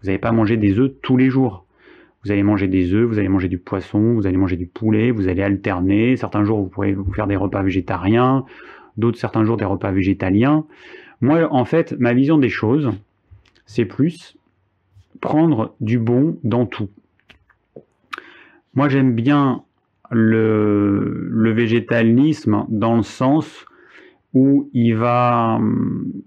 Vous 0.01 0.07
n'allez 0.07 0.19
pas 0.19 0.31
manger 0.31 0.57
des 0.57 0.79
œufs 0.79 0.91
tous 1.01 1.17
les 1.17 1.29
jours. 1.29 1.65
Vous 2.23 2.31
allez 2.31 2.43
manger 2.43 2.67
des 2.67 2.93
œufs, 2.93 3.05
vous 3.05 3.19
allez 3.19 3.27
manger 3.27 3.49
du 3.49 3.57
poisson, 3.57 4.13
vous 4.13 4.27
allez 4.27 4.37
manger 4.37 4.55
du 4.55 4.65
poulet, 4.65 5.11
vous 5.11 5.27
allez 5.27 5.43
alterner. 5.43 6.15
Certains 6.15 6.45
jours, 6.45 6.59
vous 6.59 6.69
pourrez 6.69 6.93
vous 6.93 7.11
faire 7.11 7.27
des 7.27 7.35
repas 7.35 7.63
végétariens, 7.63 8.45
d'autres 8.95 9.17
certains 9.17 9.43
jours 9.43 9.57
des 9.57 9.65
repas 9.65 9.91
végétaliens. 9.91 10.65
Moi, 11.19 11.47
en 11.51 11.65
fait, 11.65 11.95
ma 11.99 12.13
vision 12.13 12.37
des 12.37 12.49
choses, 12.49 12.91
c'est 13.65 13.85
plus 13.85 14.37
prendre 15.19 15.75
du 15.79 15.99
bon 15.99 16.37
dans 16.43 16.65
tout. 16.65 16.89
Moi, 18.73 18.89
j'aime 18.89 19.13
bien 19.13 19.63
le, 20.11 21.51
végétalisme 21.53 22.65
dans 22.69 22.95
le 22.95 23.03
sens 23.03 23.65
où 24.33 24.69
il 24.73 24.95
va, 24.95 25.59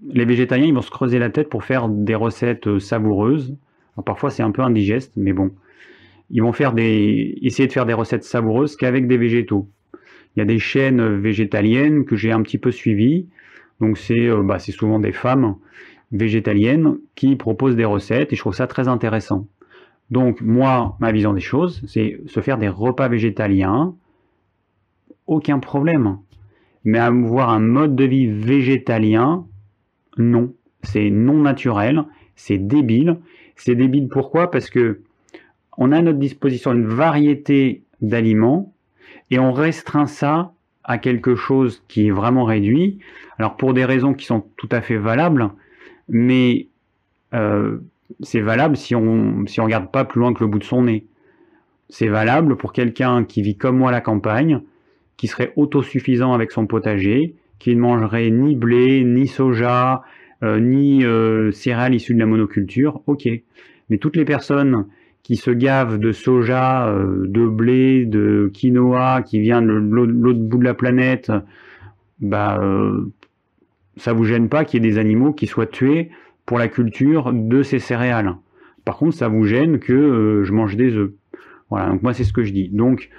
les 0.09 0.25
végétaliens, 0.25 0.67
ils 0.67 0.73
vont 0.73 0.81
se 0.81 0.91
creuser 0.91 1.19
la 1.19 1.29
tête 1.29 1.49
pour 1.49 1.63
faire 1.63 1.89
des 1.89 2.15
recettes 2.15 2.79
savoureuses. 2.79 3.55
parfois, 4.05 4.29
c'est 4.29 4.43
un 4.43 4.51
peu 4.51 4.61
indigeste, 4.61 5.13
mais 5.17 5.33
bon. 5.33 5.51
Ils 6.29 6.41
vont 6.41 6.53
faire 6.53 6.73
des, 6.73 7.37
essayer 7.41 7.67
de 7.67 7.73
faire 7.73 7.85
des 7.85 7.93
recettes 7.93 8.23
savoureuses 8.23 8.75
qu'avec 8.75 9.07
des 9.07 9.17
végétaux. 9.17 9.69
Il 10.35 10.39
y 10.39 10.41
a 10.41 10.45
des 10.45 10.59
chaînes 10.59 11.17
végétaliennes 11.17 12.05
que 12.05 12.15
j'ai 12.15 12.31
un 12.31 12.41
petit 12.41 12.57
peu 12.57 12.71
suivies. 12.71 13.27
Donc, 13.79 13.97
c'est 13.97 14.27
euh, 14.27 14.41
bah, 14.43 14.59
souvent 14.59 14.99
des 14.99 15.11
femmes 15.11 15.55
végétalienne 16.11 16.97
qui 17.15 17.35
propose 17.35 17.75
des 17.75 17.85
recettes 17.85 18.31
et 18.31 18.35
je 18.35 18.41
trouve 18.41 18.55
ça 18.55 18.67
très 18.67 18.87
intéressant. 18.87 19.47
Donc 20.09 20.41
moi, 20.41 20.95
ma 20.99 21.11
vision 21.11 21.33
des 21.33 21.41
choses, 21.41 21.83
c'est 21.87 22.21
se 22.27 22.39
faire 22.39 22.57
des 22.57 22.69
repas 22.69 23.09
végétaliens, 23.09 23.93
aucun 25.25 25.59
problème. 25.59 26.19
Mais 26.87 26.99
avoir 26.99 27.49
un 27.49 27.59
mode 27.59 27.97
de 27.97 28.05
vie 28.05 28.27
végétalien, 28.27 29.45
non. 30.17 30.53
C'est 30.83 31.09
non 31.09 31.39
naturel, 31.39 32.05
c'est 32.37 32.57
débile. 32.57 33.17
C'est 33.57 33.75
débile 33.75 34.07
pourquoi? 34.07 34.49
Parce 34.49 34.69
que 34.69 35.01
on 35.77 35.91
a 35.91 35.97
à 35.97 36.01
notre 36.01 36.17
disposition 36.17 36.71
une 36.71 36.87
variété 36.87 37.83
d'aliments 37.99 38.73
et 39.31 39.37
on 39.37 39.51
restreint 39.51 40.07
ça 40.07 40.53
à 40.85 40.97
quelque 40.97 41.35
chose 41.35 41.83
qui 41.89 42.07
est 42.07 42.11
vraiment 42.11 42.45
réduit. 42.45 42.99
Alors 43.37 43.57
pour 43.57 43.73
des 43.73 43.83
raisons 43.83 44.13
qui 44.13 44.25
sont 44.25 44.45
tout 44.55 44.69
à 44.71 44.79
fait 44.79 44.95
valables, 44.95 45.49
mais 46.07 46.67
euh, 47.33 47.79
c'est 48.21 48.39
valable 48.39 48.77
si 48.77 48.95
on 48.95 49.45
si 49.45 49.59
on 49.59 49.65
regarde 49.65 49.91
pas 49.91 50.05
plus 50.05 50.21
loin 50.21 50.33
que 50.33 50.39
le 50.39 50.49
bout 50.49 50.59
de 50.59 50.63
son 50.63 50.83
nez. 50.83 51.05
C'est 51.89 52.07
valable 52.07 52.55
pour 52.55 52.71
quelqu'un 52.71 53.25
qui 53.25 53.41
vit 53.41 53.57
comme 53.57 53.77
moi 53.77 53.91
la 53.91 53.99
campagne, 53.99 54.61
qui 55.17 55.27
serait 55.27 55.53
autosuffisant 55.55 56.33
avec 56.33 56.51
son 56.51 56.67
potager, 56.67 57.35
qui 57.59 57.75
ne 57.75 57.81
mangerait 57.81 58.29
ni 58.29 58.55
blé, 58.55 59.03
ni 59.03 59.27
soja, 59.27 60.03
euh, 60.43 60.59
ni 60.59 61.03
euh, 61.03 61.51
céréales 61.51 61.95
issues 61.95 62.13
de 62.13 62.19
la 62.19 62.27
monoculture. 62.27 63.01
Ok, 63.07 63.27
mais 63.89 63.97
toutes 63.97 64.15
les 64.15 64.25
personnes 64.25 64.85
qui 65.23 65.35
se 65.35 65.51
gavent 65.51 65.97
de 65.97 66.11
soja, 66.13 66.89
de 66.89 67.47
blé, 67.47 68.05
de 68.05 68.49
quinoa, 68.53 69.23
qui 69.23 69.41
vient 69.41 69.61
de 69.61 69.73
l'autre 69.73 70.39
bout 70.39 70.57
de 70.57 70.63
la 70.63 70.73
planète, 70.73 71.33
bah 72.21 72.61
ça 73.97 74.13
vous 74.13 74.23
gêne 74.23 74.47
pas 74.47 74.63
qu'il 74.63 74.83
y 74.83 74.87
ait 74.87 74.91
des 74.91 74.97
animaux 74.97 75.33
qui 75.33 75.47
soient 75.47 75.67
tués 75.67 76.09
pour 76.45 76.57
la 76.57 76.67
culture 76.67 77.33
de 77.33 77.63
ces 77.63 77.79
céréales. 77.79 78.35
Par 78.85 78.97
contre, 78.97 79.15
ça 79.15 79.27
vous 79.27 79.43
gêne 79.43 79.79
que 79.79 79.93
euh, 79.93 80.43
je 80.43 80.53
mange 80.53 80.77
des 80.77 80.95
œufs. 80.95 81.11
Voilà, 81.69 81.89
donc 81.89 82.03
moi 82.03 82.13
c'est 82.13 82.23
ce 82.23 82.31
que 82.31 82.43
je 82.43 82.53
dis. 82.53 82.69
Donc, 82.69 83.09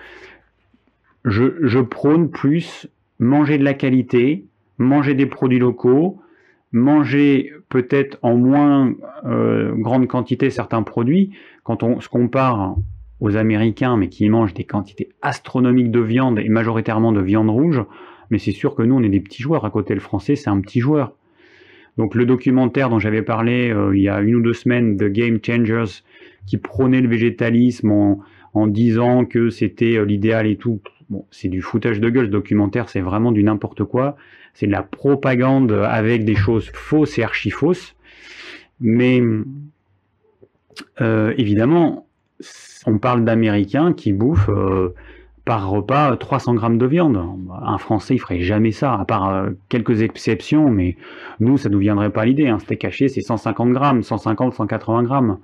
je, 1.29 1.81
prône 1.81 2.31
plus 2.31 2.89
manger 3.19 3.59
de 3.59 3.65
la 3.65 3.75
qualité, 3.75 4.47
manger 4.79 5.15
des 5.15 5.27
produits 5.27 5.59
locaux, 5.59 6.21
manger 6.73 7.53
peut-être 7.69 8.19
en 8.23 8.37
moins 8.37 8.95
euh, 9.25 9.73
grande 9.75 10.07
quantité 10.07 10.51
certains 10.51 10.83
produits. 10.83 11.31
Quand 11.65 11.83
on 11.83 12.01
se 12.01 12.09
compare 12.09 12.77
aux 13.21 13.37
Américains, 13.37 13.97
mais 13.97 14.09
qui 14.09 14.29
mangent 14.29 14.55
des 14.55 14.65
quantités 14.65 15.11
astronomiques 15.23 15.91
de 15.91 16.01
viande 16.01 16.39
et 16.39 16.49
majoritairement 16.49 17.13
de 17.13 17.21
viande 17.21 17.51
rouge, 17.51 17.83
mais 18.31 18.39
c'est 18.39 18.53
sûr 18.53 18.75
que 18.75 18.83
nous, 18.83 18.95
on 18.95 19.03
est 19.03 19.09
des 19.09 19.21
petits 19.21 19.43
joueurs. 19.43 19.65
À 19.65 19.71
côté, 19.71 19.95
le 19.95 20.01
français, 20.01 20.37
c'est 20.37 20.51
un 20.51 20.61
petit 20.61 20.81
joueur. 20.81 21.15
Donc 21.97 22.15
le 22.15 22.27
documentaire 22.27 22.91
dont 22.91 23.01
j'avais 23.01 23.23
parlé 23.23 23.71
euh, 23.71 23.95
il 23.95 24.03
y 24.03 24.09
a 24.09 24.21
une 24.21 24.37
ou 24.37 24.41
deux 24.41 24.53
semaines 24.53 24.97
de 24.97 25.09
Game 25.09 25.41
Changers, 25.45 26.03
qui 26.47 26.57
prônait 26.57 27.01
le 27.01 27.09
végétalisme 27.09 28.19
en, 28.55 28.67
disant 28.69 29.25
que 29.25 29.51
c'était 29.51 29.97
euh, 29.97 30.05
l'idéal 30.05 30.47
et 30.47 30.57
tout, 30.57 30.81
bon, 31.11 31.25
c'est 31.31 31.49
du 31.49 31.63
foutage 31.63 32.01
de 32.01 32.11
gueule, 32.11 32.27
ce 32.27 32.31
documentaire, 32.31 32.89
c'est 32.89 33.01
vraiment 33.01 33.33
du 33.33 33.43
n'importe 33.43 33.85
quoi. 33.85 34.17
C'est 34.55 34.67
de 34.67 34.73
la 34.73 34.83
propagande 34.83 35.73
avec 35.73 36.25
des 36.25 36.35
choses 36.35 36.71
fausses 36.73 37.19
et 37.19 37.23
archi-fausses. 37.23 37.95
Mais 38.81 39.23
euh, 41.01 41.35
évidemment, 41.37 42.07
on 42.87 42.99
parle 42.99 43.25
d'Américains 43.25 43.93
qui 43.93 44.13
bouffent 44.13 44.51
par 45.49 45.71
repas 45.71 46.15
300 46.15 46.57
grammes 46.57 46.77
de 46.77 46.85
viande. 46.85 47.19
Un 47.63 47.79
Français, 47.79 48.15
il 48.15 48.19
ferait 48.19 48.41
jamais 48.41 48.71
ça, 48.71 48.93
à 48.93 49.07
part 49.07 49.31
euh, 49.31 49.49
quelques 49.71 50.03
exceptions, 50.03 50.69
mais 50.69 50.99
nous, 51.41 51.57
ça 51.57 51.71
nous 51.71 51.79
viendrait 51.79 52.11
pas 52.11 52.27
l'idée. 52.27 52.49
Un 52.49 52.59
steak 52.59 52.85
haché, 52.85 53.09
c'est 53.09 53.23
150 53.23 53.73
grammes, 53.73 54.03
150, 54.03 54.53
180 54.53 55.05
grammes. 55.05 55.39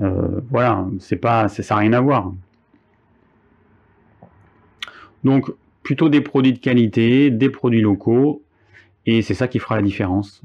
Euh, 0.00 0.42
voilà, 0.50 0.84
c'est 0.98 1.16
pas, 1.16 1.48
ça 1.48 1.74
n'a 1.74 1.80
rien 1.80 1.94
à 1.94 2.00
voir. 2.02 2.30
Donc, 5.24 5.50
plutôt 5.82 6.08
des 6.08 6.20
produits 6.20 6.52
de 6.52 6.58
qualité, 6.58 7.30
des 7.30 7.48
produits 7.48 7.80
locaux, 7.80 8.42
et 9.06 9.22
c'est 9.22 9.34
ça 9.34 9.48
qui 9.48 9.58
fera 9.58 9.76
la 9.76 9.82
différence. 9.82 10.42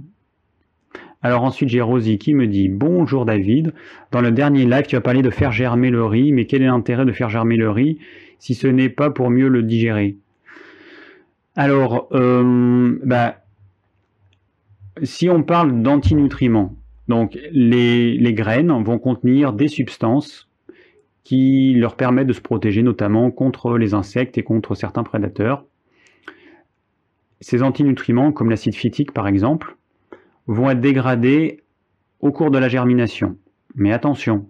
Alors 1.23 1.43
ensuite, 1.43 1.69
j'ai 1.69 1.81
Rosie 1.81 2.17
qui 2.17 2.33
me 2.33 2.47
dit 2.47 2.67
Bonjour 2.67 3.25
David, 3.25 3.73
dans 4.11 4.21
le 4.21 4.31
dernier 4.31 4.65
live, 4.65 4.85
tu 4.87 4.95
as 4.95 5.01
parlé 5.01 5.21
de 5.21 5.29
faire 5.29 5.51
germer 5.51 5.91
le 5.91 6.03
riz, 6.05 6.31
mais 6.31 6.45
quel 6.45 6.63
est 6.63 6.67
l'intérêt 6.67 7.05
de 7.05 7.11
faire 7.11 7.29
germer 7.29 7.57
le 7.57 7.69
riz 7.69 7.99
si 8.39 8.55
ce 8.55 8.67
n'est 8.67 8.89
pas 8.89 9.11
pour 9.11 9.29
mieux 9.29 9.47
le 9.47 9.61
digérer? 9.61 10.17
Alors, 11.55 12.07
euh, 12.13 12.97
bah, 13.03 13.37
si 15.03 15.29
on 15.29 15.43
parle 15.43 15.81
d'antinutriments, 15.81 16.75
donc 17.07 17.37
les, 17.51 18.17
les, 18.17 18.33
graines 18.33 18.71
vont 18.83 18.97
contenir 18.97 19.53
des 19.53 19.67
substances 19.67 20.49
qui 21.23 21.73
leur 21.75 21.95
permettent 21.95 22.27
de 22.27 22.33
se 22.33 22.41
protéger 22.41 22.83
notamment 22.83 23.31
contre 23.31 23.77
les 23.77 23.93
insectes 23.93 24.37
et 24.37 24.43
contre 24.43 24.75
certains 24.75 25.03
prédateurs. 25.03 25.65
Ces 27.39 27.63
antinutriments, 27.63 28.31
comme 28.31 28.49
l'acide 28.49 28.75
phytique 28.75 29.11
par 29.11 29.27
exemple, 29.27 29.77
vont 30.47 30.69
être 30.69 30.81
dégradés 30.81 31.61
au 32.19 32.31
cours 32.31 32.51
de 32.51 32.57
la 32.57 32.69
germination. 32.69 33.37
Mais 33.75 33.93
attention, 33.93 34.47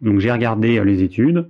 donc 0.00 0.18
j'ai 0.18 0.32
regardé 0.32 0.78
euh, 0.78 0.84
les 0.84 1.02
études, 1.02 1.48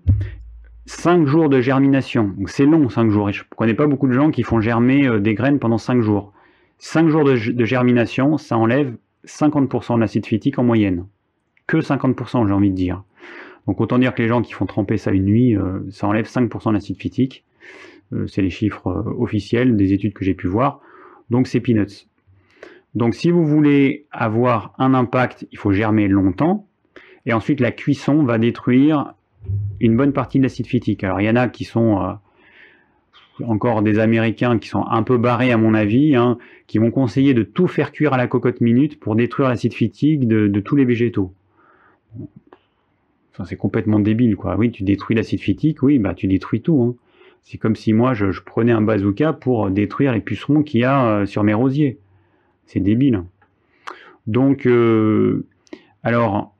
5 0.86 1.26
jours 1.26 1.48
de 1.48 1.60
germination, 1.60 2.34
c'est 2.46 2.66
long 2.66 2.88
5 2.88 3.10
jours, 3.10 3.30
et 3.30 3.32
je 3.32 3.42
ne 3.42 3.56
connais 3.56 3.74
pas 3.74 3.86
beaucoup 3.86 4.08
de 4.08 4.12
gens 4.12 4.30
qui 4.30 4.42
font 4.42 4.60
germer 4.60 5.06
euh, 5.06 5.20
des 5.20 5.34
graines 5.34 5.58
pendant 5.58 5.78
5 5.78 6.02
jours. 6.02 6.32
5 6.78 7.08
jours 7.08 7.24
de, 7.24 7.64
germination, 7.64 8.36
ça 8.36 8.58
enlève 8.58 8.96
50% 9.26 9.94
de 9.94 10.00
l'acide 10.00 10.26
phytique 10.26 10.58
en 10.58 10.64
moyenne. 10.64 11.06
que 11.68 11.76
50%, 11.76 12.46
j'ai 12.46 12.52
envie 12.52 12.70
de 12.70 12.74
dire. 12.74 13.04
Donc 13.66 13.80
autant 13.80 13.98
dire 13.98 14.14
que 14.14 14.22
les 14.22 14.28
gens 14.28 14.42
qui 14.42 14.52
font 14.52 14.66
tremper 14.66 14.96
ça 14.96 15.12
une 15.12 15.24
nuit, 15.24 15.56
euh, 15.56 15.80
ça 15.90 16.06
enlève 16.06 16.26
5% 16.26 16.72
d'acide 16.72 16.96
phytique. 16.96 17.44
Euh, 18.12 18.26
c'est 18.26 18.42
les 18.42 18.50
chiffres 18.50 18.88
euh, 18.88 19.14
officiels 19.18 19.76
des 19.76 19.92
études 19.92 20.12
que 20.12 20.24
j'ai 20.24 20.34
pu 20.34 20.48
voir. 20.48 20.80
Donc 21.30 21.46
c'est 21.46 21.60
peanuts. 21.60 22.06
Donc 22.94 23.14
si 23.14 23.30
vous 23.30 23.46
voulez 23.46 24.06
avoir 24.10 24.74
un 24.78 24.94
impact, 24.94 25.46
il 25.52 25.58
faut 25.58 25.72
germer 25.72 26.08
longtemps. 26.08 26.66
Et 27.24 27.32
ensuite 27.32 27.60
la 27.60 27.70
cuisson 27.70 28.24
va 28.24 28.38
détruire 28.38 29.14
une 29.80 29.96
bonne 29.96 30.12
partie 30.12 30.38
de 30.38 30.42
l'acide 30.42 30.66
phytique. 30.66 31.04
Alors 31.04 31.20
il 31.20 31.24
y 31.24 31.30
en 31.30 31.36
a 31.36 31.48
qui 31.48 31.64
sont 31.64 32.18
encore 33.44 33.82
des 33.82 33.98
Américains 33.98 34.58
qui 34.58 34.68
sont 34.68 34.84
un 34.88 35.02
peu 35.02 35.18
barrés 35.18 35.52
à 35.52 35.56
mon 35.56 35.74
avis, 35.74 36.14
hein, 36.14 36.38
qui 36.66 36.78
vont 36.78 36.90
conseiller 36.90 37.34
de 37.34 37.42
tout 37.42 37.66
faire 37.66 37.92
cuire 37.92 38.12
à 38.12 38.16
la 38.16 38.26
cocotte 38.26 38.60
minute 38.60 39.00
pour 39.00 39.16
détruire 39.16 39.48
l'acide 39.48 39.74
phytique 39.74 40.26
de, 40.28 40.60
tous 40.60 40.76
les 40.76 40.84
végétaux. 40.84 41.32
C'est 43.44 43.56
complètement 43.56 43.98
débile, 43.98 44.36
quoi. 44.36 44.56
Oui, 44.56 44.70
tu 44.70 44.82
détruis 44.82 45.16
l'acide 45.16 45.40
phytique, 45.40 45.82
oui, 45.82 45.98
bah 45.98 46.14
tu 46.14 46.26
détruis 46.26 46.60
tout. 46.60 46.82
Hein. 46.82 46.94
C'est 47.42 47.58
comme 47.58 47.74
si 47.74 47.92
moi 47.92 48.14
je, 48.14 48.26
prenais 48.40 48.72
un 48.72 48.82
bazooka 48.82 49.32
pour 49.32 49.70
détruire 49.70 50.12
les 50.12 50.20
pucerons 50.20 50.62
qu'il 50.62 50.80
y 50.80 50.84
a 50.84 51.06
euh, 51.06 51.26
sur 51.26 51.42
mes 51.42 51.54
rosiers. 51.54 51.98
C'est 52.66 52.80
débile. 52.80 53.24
Donc, 54.26 54.66
euh, 54.66 55.44
alors, 56.02 56.54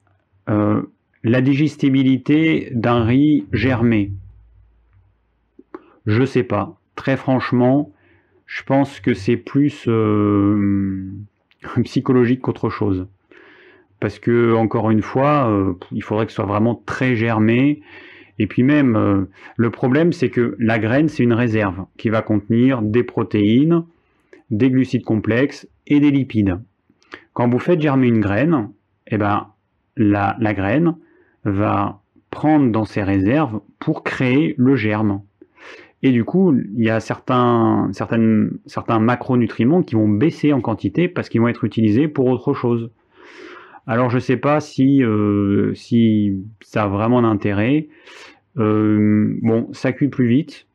euh, 0.49 0.83
la 1.23 1.41
digestibilité 1.41 2.71
d'un 2.73 3.05
riz 3.05 3.47
germé. 3.53 4.13
Je 6.07 6.25
sais 6.25 6.43
pas. 6.43 6.79
Très 6.97 7.17
franchement, 7.17 7.93
je 8.47 8.63
pense 8.65 9.01
que 9.01 9.15
c'est 9.15 9.37
plus 9.37 9.85
euh, 9.89 11.11
psychologique 11.85 12.41
qu'autre 12.41 12.71
chose. 12.71 13.07
Parce 14.03 14.19
que, 14.19 14.53
encore 14.53 14.91
une 14.91 15.01
fois, 15.01 15.49
euh, 15.49 15.75
il 15.93 16.03
faudrait 16.03 16.27
que 16.27 16.33
ce 16.33 16.37
soit 16.37 16.45
vraiment 16.45 16.75
très 16.75 17.15
germé. 17.15 17.83
Et 18.41 18.49
puis 18.49 18.65
même, 18.65 18.97
euh, 18.97 19.31
le 19.57 19.71
problème, 19.71 20.13
c'est 20.13 20.29
que 20.29 20.57
la 20.59 20.81
graine, 20.81 21.07
c'est 21.07 21.23
une 21.23 21.33
réserve 21.33 21.85
qui 21.97 22.09
va 22.09 22.21
contenir 22.21 22.83
des 22.83 23.05
protéines, 23.05 23.85
des 24.51 24.71
glucides 24.73 25.05
complexes 25.05 25.69
et 25.87 26.01
des 26.01 26.11
lipides. 26.11 26.59
Quand 27.33 27.49
vous 27.49 27.61
faites 27.61 27.81
germer 27.81 28.09
une 28.09 28.19
graine, 28.19 28.71
eh 29.07 29.19
ben, 29.19 29.47
la, 29.97 30.35
graine 30.53 30.97
va 31.45 32.01
prendre 32.31 32.73
dans 32.73 32.85
ses 32.85 33.05
réserves 33.05 33.61
pour 33.79 34.03
créer 34.03 34.57
le 34.59 34.75
germe. 34.75 35.23
Et 36.03 36.11
du 36.11 36.25
coup, 36.25 36.53
il 36.53 36.83
y 36.83 36.91
a 36.91 36.99
certains, 36.99 37.89
certains 37.93 38.99
macronutriments 38.99 39.85
qui 39.85 39.95
vont 39.95 40.09
baisser 40.09 40.53
en 40.53 40.61
quantité 40.61 41.07
parce 41.07 41.29
qu'ils 41.29 41.41
vont 41.41 41.47
être 41.47 41.63
utilisés 41.63 42.09
pour 42.09 42.27
autre 42.27 42.53
chose. 42.53 42.91
Alors 43.87 44.11
je 44.11 44.17
ne 44.17 44.21
sais 44.21 44.37
pas 44.37 44.61
si, 44.61 45.03
euh, 45.03 45.75
si 45.75 46.41
ça 46.61 46.85
a 46.85 46.89
vraiment 46.89 47.23
d'intérêt. 47.23 47.89
Euh, 48.59 49.37
bon, 49.43 49.69
ça 49.73 49.93
cuit 49.93 50.09
plus 50.09 50.29
vite. 50.29 50.67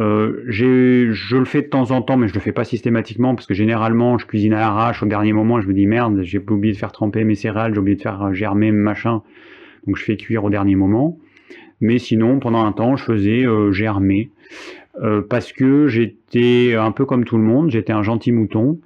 Euh, 0.00 0.42
je 0.48 1.36
le 1.36 1.44
fais 1.44 1.62
de 1.62 1.68
temps 1.68 1.90
en 1.92 2.02
temps, 2.02 2.16
mais 2.16 2.26
je 2.26 2.34
le 2.34 2.40
fais 2.40 2.52
pas 2.52 2.64
systématiquement 2.64 3.34
parce 3.34 3.46
que 3.46 3.54
généralement 3.54 4.18
je 4.18 4.26
cuisine 4.26 4.52
à 4.52 4.60
l'arrache 4.60 5.02
au 5.02 5.06
dernier 5.06 5.32
moment. 5.32 5.60
Je 5.60 5.68
me 5.68 5.74
dis 5.74 5.86
merde, 5.86 6.22
j'ai 6.22 6.38
oublié 6.38 6.74
de 6.74 6.78
faire 6.78 6.92
tremper 6.92 7.24
mes 7.24 7.34
céréales, 7.34 7.72
j'ai 7.74 7.80
oublié 7.80 7.96
de 7.96 8.02
faire 8.02 8.34
germer 8.34 8.72
machin, 8.72 9.22
donc 9.86 9.96
je 9.96 10.04
fais 10.04 10.16
cuire 10.16 10.44
au 10.44 10.50
dernier 10.50 10.74
moment. 10.74 11.18
Mais 11.80 11.98
sinon, 11.98 12.38
pendant 12.38 12.64
un 12.64 12.72
temps, 12.72 12.96
je 12.96 13.04
faisais 13.04 13.44
germer. 13.72 14.30
Parce 15.28 15.52
que 15.52 15.88
j'étais 15.88 16.74
un 16.74 16.92
peu 16.92 17.06
comme 17.06 17.24
tout 17.24 17.38
le 17.38 17.42
monde, 17.42 17.70
j'étais 17.70 17.92
un 17.92 18.02
gentil 18.02 18.30
mouton 18.30 18.78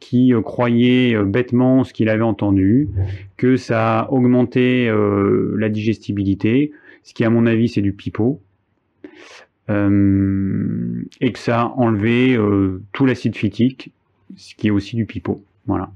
qui 0.00 0.34
euh, 0.34 0.42
croyait 0.42 1.16
bêtement 1.24 1.84
ce 1.84 1.92
qu'il 1.92 2.08
avait 2.08 2.22
entendu, 2.22 2.88
que 3.36 3.56
ça 3.56 4.08
augmentait 4.10 4.90
la 5.56 5.68
digestibilité, 5.68 6.72
ce 7.02 7.14
qui 7.14 7.24
à 7.24 7.30
mon 7.30 7.46
avis 7.46 7.68
c'est 7.68 7.82
du 7.82 7.92
pipeau, 7.92 8.40
et 9.68 11.32
que 11.32 11.38
ça 11.38 11.72
enlevait 11.76 12.36
tout 12.92 13.06
l'acide 13.06 13.36
phytique, 13.36 13.92
ce 14.36 14.54
qui 14.54 14.68
est 14.68 14.70
aussi 14.70 14.96
du 14.96 15.06
pipeau. 15.06 15.44
Voilà. 15.66 15.90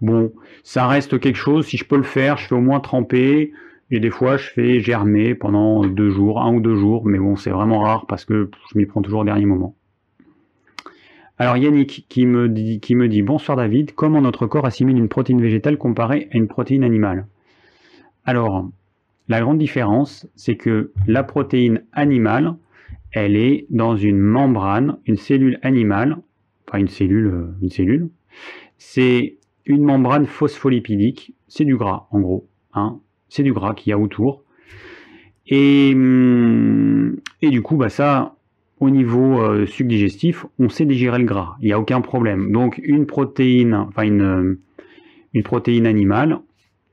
Bon, 0.00 0.32
ça 0.62 0.86
reste 0.86 1.18
quelque 1.18 1.36
chose, 1.36 1.66
si 1.66 1.76
je 1.76 1.84
peux 1.84 1.96
le 1.96 2.04
faire, 2.04 2.38
je 2.38 2.46
fais 2.46 2.54
au 2.54 2.60
moins 2.60 2.80
tremper, 2.80 3.52
et 3.90 4.00
des 4.00 4.10
fois, 4.10 4.36
je 4.36 4.48
fais 4.48 4.80
germer 4.80 5.34
pendant 5.34 5.84
deux 5.86 6.10
jours, 6.10 6.40
un 6.42 6.54
ou 6.54 6.60
deux 6.60 6.76
jours, 6.76 7.06
mais 7.06 7.18
bon, 7.18 7.36
c'est 7.36 7.50
vraiment 7.50 7.80
rare 7.80 8.06
parce 8.06 8.24
que 8.24 8.50
je 8.72 8.78
m'y 8.78 8.84
prends 8.86 9.02
toujours 9.02 9.20
au 9.20 9.24
dernier 9.24 9.46
moment. 9.46 9.74
Alors 11.40 11.56
Yannick 11.56 12.06
qui 12.08 12.26
me, 12.26 12.48
dit, 12.48 13.22
Bonsoir 13.22 13.56
David, 13.56 13.94
comment 13.94 14.20
notre 14.20 14.48
corps 14.48 14.66
assimile 14.66 14.98
une 14.98 15.08
protéine 15.08 15.40
végétale 15.40 15.78
comparée 15.78 16.28
à 16.32 16.36
une 16.36 16.48
protéine 16.48 16.82
animale? 16.82 17.28
Alors, 18.24 18.68
la 19.28 19.40
grande 19.40 19.58
différence, 19.58 20.26
c'est 20.34 20.56
que 20.56 20.90
la 21.06 21.22
protéine 21.22 21.84
animale, 21.92 22.56
elle 23.12 23.36
est 23.36 23.66
dans 23.70 23.96
une 23.96 24.18
membrane, 24.18 24.98
une 25.06 25.16
cellule 25.16 25.60
animale, 25.62 26.18
enfin 26.66 26.78
une 26.78 26.88
cellule, 26.88 27.28
euh, 27.28 27.54
une 27.62 27.70
cellule, 27.70 28.10
c'est 28.76 29.36
une 29.64 29.84
membrane 29.84 30.26
phospholipidique, 30.26 31.34
c'est 31.46 31.64
du 31.64 31.76
gras 31.76 32.08
en 32.10 32.18
gros. 32.18 32.48
Hein 32.74 32.98
c'est 33.28 33.44
du 33.44 33.52
gras 33.52 33.74
qu'il 33.74 33.90
y 33.90 33.92
a 33.92 33.98
autour. 33.98 34.42
Et, 35.46 35.92
hum, 35.94 37.16
du 37.40 37.62
coup, 37.62 37.76
bah 37.76 37.90
ça, 37.90 38.34
au 38.80 38.90
niveau 38.90 39.40
euh, 39.42 39.66
digestif, 39.80 40.46
on 40.58 40.68
sait 40.68 40.86
digérer 40.86 41.18
le 41.18 41.24
gras, 41.24 41.56
il 41.60 41.66
n'y 41.66 41.72
a 41.72 41.80
aucun 41.80 42.00
problème. 42.00 42.52
Donc 42.52 42.80
une 42.82 43.06
protéine, 43.06 43.74
enfin 43.74 44.02
une, 44.02 44.58
une 45.34 45.42
protéine 45.42 45.86
animale, 45.86 46.38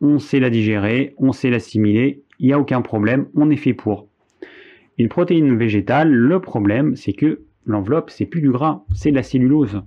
on 0.01 0.19
sait 0.19 0.39
la 0.39 0.49
digérer, 0.49 1.13
on 1.17 1.31
sait 1.31 1.49
l'assimiler, 1.49 2.23
il 2.39 2.47
n'y 2.47 2.53
a 2.53 2.59
aucun 2.59 2.81
problème, 2.81 3.27
on 3.35 3.49
est 3.49 3.55
fait 3.55 3.73
pour. 3.73 4.07
Une 4.97 5.09
protéine 5.09 5.57
végétale, 5.57 6.11
le 6.11 6.39
problème, 6.39 6.95
c'est 6.95 7.13
que 7.13 7.41
l'enveloppe, 7.65 8.09
c'est 8.09 8.25
plus 8.25 8.41
du 8.41 8.51
gras, 8.51 8.83
c'est 8.93 9.11
de 9.11 9.15
la 9.15 9.23
cellulose. 9.23 9.81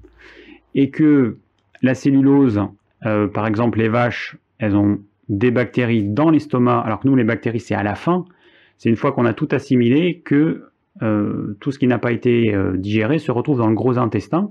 Et 0.74 0.90
que 0.90 1.38
la 1.82 1.94
cellulose, 1.94 2.60
euh, 3.06 3.26
par 3.26 3.46
exemple, 3.46 3.78
les 3.78 3.88
vaches, 3.88 4.36
elles 4.58 4.76
ont 4.76 5.00
des 5.28 5.50
bactéries 5.50 6.02
dans 6.02 6.30
l'estomac, 6.30 6.80
alors 6.80 7.00
que 7.00 7.08
nous, 7.08 7.16
les 7.16 7.24
bactéries, 7.24 7.60
c'est 7.60 7.74
à 7.74 7.82
la 7.82 7.94
fin. 7.94 8.24
C'est 8.76 8.88
une 8.88 8.96
fois 8.96 9.12
qu'on 9.12 9.24
a 9.26 9.32
tout 9.32 9.48
assimilé 9.50 10.20
que 10.24 10.67
euh, 11.02 11.56
tout 11.60 11.70
ce 11.70 11.78
qui 11.78 11.86
n'a 11.86 11.98
pas 11.98 12.12
été 12.12 12.54
euh, 12.54 12.76
digéré 12.76 13.18
se 13.18 13.30
retrouve 13.30 13.58
dans 13.58 13.68
le 13.68 13.74
gros 13.74 13.98
intestin. 13.98 14.50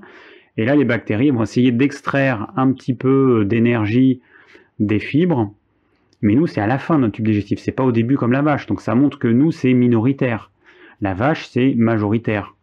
Et 0.58 0.66
là, 0.66 0.76
les 0.76 0.86
bactéries 0.86 1.30
vont 1.30 1.44
essayer 1.44 1.72
d'extraire 1.72 2.52
un 2.56 2.72
petit 2.72 2.94
peu 2.94 3.46
d'énergie 3.46 4.22
des 4.80 5.00
fibres. 5.00 5.54
Mais 6.22 6.36
nous, 6.36 6.48
c'est 6.48 6.62
à 6.62 6.68
la 6.68 6.80
fin 6.80 6.96
de 6.96 7.02
notre 7.02 7.14
tube 7.14 7.26
digestif. 7.26 7.60
C'est 7.60 7.72
pas 7.72 7.84
au 7.84 7.92
début 7.92 8.16
comme 8.16 8.32
la 8.32 8.42
vache. 8.42 8.66
Donc 8.66 8.82
ça 8.82 8.96
montre 8.96 9.20
que 9.20 9.28
nous, 9.28 9.52
c'est 9.52 9.74
minoritaire. 9.74 10.52
La 11.02 11.14
vache, 11.14 11.48
c'est 11.48 11.76
majoritaire. 11.76 12.56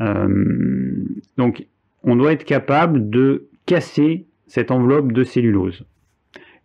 Euh, 0.00 1.04
donc, 1.38 1.66
on 2.02 2.16
doit 2.16 2.32
être 2.32 2.44
capable 2.44 3.08
de 3.08 3.48
casser 3.64 4.26
cette 4.46 4.70
enveloppe 4.70 5.12
de 5.12 5.24
cellulose. 5.24 5.86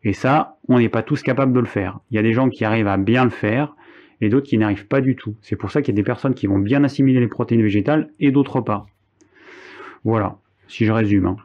Et 0.04 0.14
ça, 0.14 0.58
on 0.68 0.80
n'est 0.80 0.89
pas 0.89 1.04
tous 1.04 1.22
capables 1.22 1.54
de 1.54 1.60
le 1.60 1.66
faire. 1.66 2.00
Il 2.12 2.16
y 2.16 2.20
a 2.20 2.24
des 2.24 2.34
gens 2.34 2.50
qui 2.50 2.66
arrivent 2.66 2.88
à 2.88 2.97
bien 2.97 3.24
le 3.24 3.30
faire 3.30 3.76
et 4.22 4.30
d'autres 4.30 4.48
qui 4.48 4.58
n'arrivent 4.58 4.88
pas 4.88 5.02
du 5.02 5.16
tout. 5.16 5.36
C'est 5.42 5.56
pour 5.56 5.72
ça 5.72 5.82
qu'il 5.82 5.94
y 5.94 5.98
a 5.98 6.02
des 6.02 6.04
personnes 6.04 6.34
qui 6.34 6.48
vont 6.48 6.60
bien 6.60 6.84
assimiler 6.84 7.20
les 7.20 7.28
protéines 7.28 7.62
végétales 7.62 8.10
et 8.20 8.32
d'autres 8.32 8.62
pas. 8.62 8.88
Voilà, 10.04 10.38
si 10.68 10.86
je 10.86 10.92
résume. 10.92 11.26
Hein. 11.26 11.38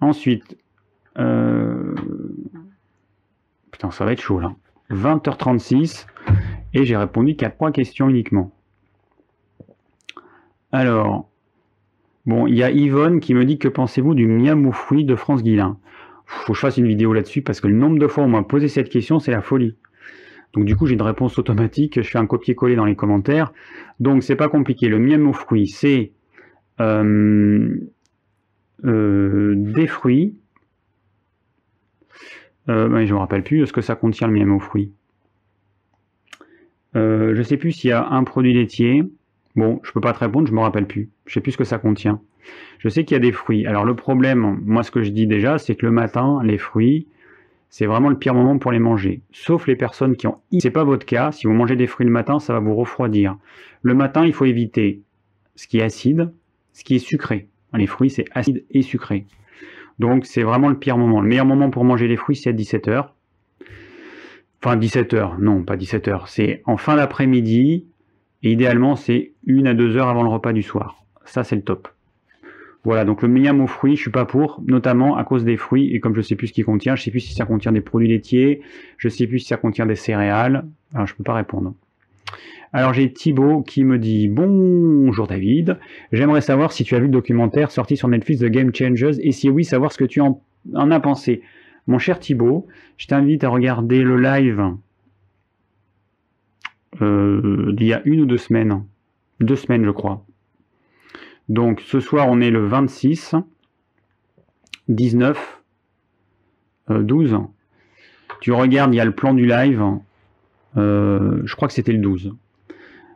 Ensuite, 0.00 0.56
euh, 1.18 1.94
putain, 3.70 3.90
ça 3.90 4.04
va 4.04 4.12
être 4.12 4.20
chaud 4.20 4.40
là. 4.40 4.54
20h36 4.90 6.06
et 6.74 6.84
j'ai 6.84 6.96
répondu 6.96 7.36
qu'à 7.36 7.50
trois 7.50 7.72
questions 7.72 8.08
uniquement. 8.08 8.52
Alors, 10.72 11.28
Bon, 12.28 12.46
il 12.46 12.56
y 12.56 12.62
a 12.62 12.70
Yvonne 12.70 13.20
qui 13.20 13.32
me 13.32 13.46
dit 13.46 13.56
que 13.56 13.68
pensez-vous 13.68 14.14
du 14.14 14.26
miam 14.26 14.70
de 14.92 15.16
France 15.16 15.42
Guillain 15.42 15.78
Faut 16.26 16.52
que 16.52 16.56
je 16.56 16.60
fasse 16.60 16.76
une 16.76 16.86
vidéo 16.86 17.14
là-dessus 17.14 17.40
parce 17.40 17.58
que 17.58 17.68
le 17.68 17.74
nombre 17.74 17.98
de 17.98 18.06
fois 18.06 18.22
où 18.22 18.26
on 18.26 18.28
m'a 18.28 18.42
posé 18.42 18.68
cette 18.68 18.90
question, 18.90 19.18
c'est 19.18 19.30
la 19.30 19.40
folie. 19.40 19.76
Donc 20.54 20.64
du 20.64 20.76
coup, 20.76 20.86
j'ai 20.86 20.94
une 20.94 21.02
réponse 21.02 21.38
automatique, 21.38 22.00
je 22.00 22.08
fais 22.08 22.18
un 22.18 22.26
copier-coller 22.26 22.76
dans 22.76 22.84
les 22.84 22.96
commentaires. 22.96 23.52
Donc 24.00 24.22
c'est 24.22 24.36
pas 24.36 24.48
compliqué. 24.48 24.88
Le 24.88 24.98
miam 24.98 25.26
aux 25.28 25.32
fruits, 25.32 25.68
c'est 25.68 26.12
euh, 26.80 27.76
euh, 28.84 29.54
des 29.56 29.86
fruits. 29.86 30.34
Euh, 32.68 33.06
je 33.06 33.14
me 33.14 33.18
rappelle 33.18 33.42
plus 33.42 33.66
ce 33.66 33.72
que 33.72 33.80
ça 33.80 33.94
contient 33.94 34.26
le 34.26 34.34
miam 34.34 34.52
aux 34.52 34.60
fruits. 34.60 34.92
Euh, 36.96 37.34
je 37.34 37.42
sais 37.42 37.56
plus 37.56 37.72
s'il 37.72 37.90
y 37.90 37.92
a 37.92 38.08
un 38.08 38.24
produit 38.24 38.54
laitier. 38.54 39.04
Bon, 39.56 39.80
je 39.82 39.92
peux 39.92 40.00
pas 40.00 40.12
te 40.12 40.18
répondre, 40.20 40.46
je 40.46 40.52
me 40.52 40.60
rappelle 40.60 40.86
plus. 40.86 41.10
Je 41.26 41.34
sais 41.34 41.40
plus 41.40 41.52
ce 41.52 41.58
que 41.58 41.64
ça 41.64 41.78
contient. 41.78 42.20
Je 42.78 42.88
sais 42.88 43.04
qu'il 43.04 43.14
y 43.14 43.16
a 43.16 43.20
des 43.20 43.32
fruits. 43.32 43.66
Alors 43.66 43.84
le 43.84 43.94
problème, 43.94 44.60
moi 44.64 44.82
ce 44.82 44.90
que 44.90 45.02
je 45.02 45.10
dis 45.10 45.26
déjà, 45.26 45.58
c'est 45.58 45.74
que 45.74 45.84
le 45.84 45.92
matin, 45.92 46.40
les 46.44 46.58
fruits, 46.58 47.06
c'est 47.70 47.86
vraiment 47.86 48.08
le 48.08 48.18
pire 48.18 48.34
moment 48.34 48.58
pour 48.58 48.72
les 48.72 48.78
manger. 48.78 49.22
Sauf 49.30 49.66
les 49.66 49.76
personnes 49.76 50.16
qui 50.16 50.26
ont... 50.26 50.38
C'est 50.58 50.70
pas 50.70 50.84
votre 50.84 51.06
cas, 51.06 51.32
si 51.32 51.46
vous 51.46 51.52
mangez 51.52 51.76
des 51.76 51.86
fruits 51.86 52.06
le 52.06 52.12
matin, 52.12 52.38
ça 52.38 52.52
va 52.52 52.60
vous 52.60 52.74
refroidir. 52.74 53.36
Le 53.82 53.94
matin, 53.94 54.24
il 54.24 54.32
faut 54.32 54.46
éviter 54.46 55.02
ce 55.54 55.66
qui 55.66 55.78
est 55.78 55.82
acide, 55.82 56.32
ce 56.72 56.84
qui 56.84 56.94
est 56.94 57.00
sucré. 57.00 57.48
Les 57.74 57.86
fruits, 57.86 58.10
c'est 58.10 58.24
acide 58.32 58.64
et 58.70 58.82
sucré. 58.82 59.26
Donc 59.98 60.26
c'est 60.26 60.42
vraiment 60.42 60.68
le 60.68 60.78
pire 60.78 60.96
moment. 60.96 61.20
Le 61.20 61.28
meilleur 61.28 61.46
moment 61.46 61.70
pour 61.70 61.84
manger 61.84 62.08
les 62.08 62.16
fruits, 62.16 62.36
c'est 62.36 62.50
à 62.50 62.52
17h. 62.52 63.08
Enfin 64.62 64.76
17h, 64.76 65.38
non 65.40 65.62
pas 65.62 65.76
17h, 65.76 66.24
c'est 66.26 66.62
en 66.64 66.76
fin 66.76 66.96
d'après-midi, 66.96 67.86
et 68.42 68.50
idéalement 68.50 68.96
c'est 68.96 69.32
une 69.46 69.68
à 69.68 69.74
deux 69.74 69.96
heures 69.96 70.08
avant 70.08 70.24
le 70.24 70.28
repas 70.28 70.52
du 70.52 70.62
soir. 70.62 71.04
Ça 71.24 71.44
c'est 71.44 71.54
le 71.54 71.62
top. 71.62 71.88
Voilà, 72.84 73.04
donc 73.04 73.22
le 73.22 73.28
meilleur 73.28 73.58
aux 73.58 73.66
fruits, 73.66 73.96
je 73.96 74.02
suis 74.02 74.10
pas 74.10 74.24
pour, 74.24 74.62
notamment 74.66 75.16
à 75.16 75.24
cause 75.24 75.44
des 75.44 75.56
fruits, 75.56 75.94
et 75.94 76.00
comme 76.00 76.14
je 76.14 76.20
sais 76.20 76.36
plus 76.36 76.48
ce 76.48 76.52
qu'il 76.52 76.64
contient, 76.64 76.94
je 76.96 77.02
sais 77.02 77.10
plus 77.10 77.20
si 77.20 77.34
ça 77.34 77.44
contient 77.44 77.72
des 77.72 77.80
produits 77.80 78.08
laitiers, 78.08 78.62
je 78.96 79.08
sais 79.08 79.26
plus 79.26 79.40
si 79.40 79.48
ça 79.48 79.56
contient 79.56 79.84
des 79.84 79.96
céréales, 79.96 80.64
alors 80.94 81.06
je 81.06 81.14
peux 81.14 81.24
pas 81.24 81.34
répondre. 81.34 81.74
Alors 82.72 82.92
j'ai 82.92 83.10
Thibaut 83.12 83.62
qui 83.62 83.82
me 83.84 83.98
dit 83.98 84.28
Bonjour 84.28 85.26
David, 85.26 85.78
j'aimerais 86.12 86.42
savoir 86.42 86.72
si 86.72 86.84
tu 86.84 86.94
as 86.94 86.98
vu 86.98 87.06
le 87.06 87.12
documentaire 87.12 87.70
sorti 87.70 87.96
sur 87.96 88.08
Netflix 88.08 88.40
de 88.40 88.48
Game 88.48 88.74
Changers 88.74 89.16
et 89.20 89.32
si 89.32 89.48
oui, 89.48 89.64
savoir 89.64 89.90
ce 89.90 89.98
que 89.98 90.04
tu 90.04 90.20
en, 90.20 90.40
as 90.74 91.00
pensé. 91.00 91.42
Mon 91.86 91.98
cher 91.98 92.18
Thibaut, 92.20 92.66
je 92.98 93.06
t'invite 93.06 93.42
à 93.42 93.48
regarder 93.48 94.02
le 94.02 94.20
live 94.20 94.62
euh, 97.00 97.72
d'il 97.72 97.86
y 97.86 97.94
a 97.94 98.02
une 98.04 98.20
ou 98.20 98.26
deux 98.26 98.36
semaines. 98.36 98.84
Deux 99.40 99.56
semaines, 99.56 99.84
je 99.84 99.90
crois. 99.90 100.24
Donc 101.48 101.80
ce 101.80 102.00
soir, 102.00 102.26
on 102.28 102.40
est 102.40 102.50
le 102.50 102.66
26, 102.66 103.34
19, 104.88 105.62
12. 106.90 107.38
Tu 108.40 108.52
regardes, 108.52 108.94
il 108.94 108.98
y 108.98 109.00
a 109.00 109.04
le 109.04 109.12
plan 109.12 109.34
du 109.34 109.46
live. 109.46 109.82
Euh, 110.76 111.40
je 111.44 111.56
crois 111.56 111.68
que 111.68 111.74
c'était 111.74 111.92
le 111.92 111.98
12. 111.98 112.34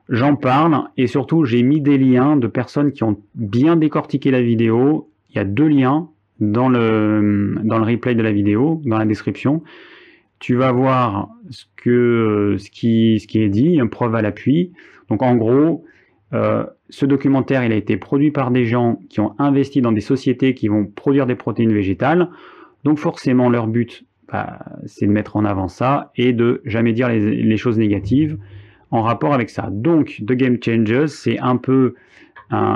J'en 0.09 0.37
parle 0.37 0.85
et 0.97 1.07
surtout 1.07 1.45
j'ai 1.45 1.63
mis 1.63 1.81
des 1.81 1.97
liens 1.97 2.37
de 2.37 2.47
personnes 2.47 2.93
qui 2.93 3.05
ont 3.05 3.21
bien 3.35 3.77
décortiqué 3.77 4.31
la 4.31 4.43
vidéo. 4.43 5.11
Il 5.31 5.37
y 5.37 5.39
a 5.39 5.45
deux 5.45 5.69
liens 5.69 6.09
dans 6.41 6.69
le, 6.69 7.55
replay 7.65 8.15
de 8.15 8.23
la 8.23 8.33
vidéo, 8.33 8.83
dans 8.85 8.99
la 8.99 9.07
description. 9.07 9.63
Tu 10.39 10.57
vas 10.57 10.73
voir 10.73 11.29
ce, 11.51 11.65
que, 11.77 12.57
ce, 12.59 12.69
qui, 12.71 13.21
ce 13.21 13.29
qui 13.29 13.41
est 13.41 13.49
dit, 13.49 13.79
preuve 13.91 14.17
à 14.17 14.23
l'appui. 14.23 14.73
Donc 15.09 15.23
en 15.23 15.37
gros, 15.37 15.85
euh, 16.35 16.65
ce 16.89 17.05
documentaire 17.07 17.65
il 17.65 17.73
a 17.73 17.77
été 17.77 17.97
produit 17.97 18.31
par 18.31 18.51
des 18.51 18.65
gens 18.65 18.99
qui 19.09 19.21
ont 19.21 19.35
investi 19.39 19.83
dans 19.83 19.93
des 19.93 20.01
sociétés 20.01 20.55
qui 20.55 20.69
vont 20.69 20.87
produire 20.87 21.27
des 21.27 21.35
protéines 21.35 21.73
végétales. 21.73 22.31
Donc 22.85 22.99
forcément 22.99 23.49
leur 23.51 23.67
but, 23.67 24.05
bah, 24.31 24.61
c'est 24.87 25.07
de 25.07 25.13
mettre 25.13 25.37
en 25.37 25.45
avant 25.45 25.69
ça 25.69 26.11
et 26.17 26.33
de 26.33 26.63
jamais 26.65 26.93
dire 26.93 27.09
les, 27.09 27.57
choses 27.57 27.79
négatives 27.79 28.39
en 28.91 29.03
rapport 29.03 29.35
avec 29.35 29.51
ça. 29.51 29.69
Donc, 29.71 30.23
The 30.27 30.33
Game 30.33 30.59
Changers, 30.63 31.09
c'est 31.09 31.39
un 31.39 31.57
peu 31.57 31.95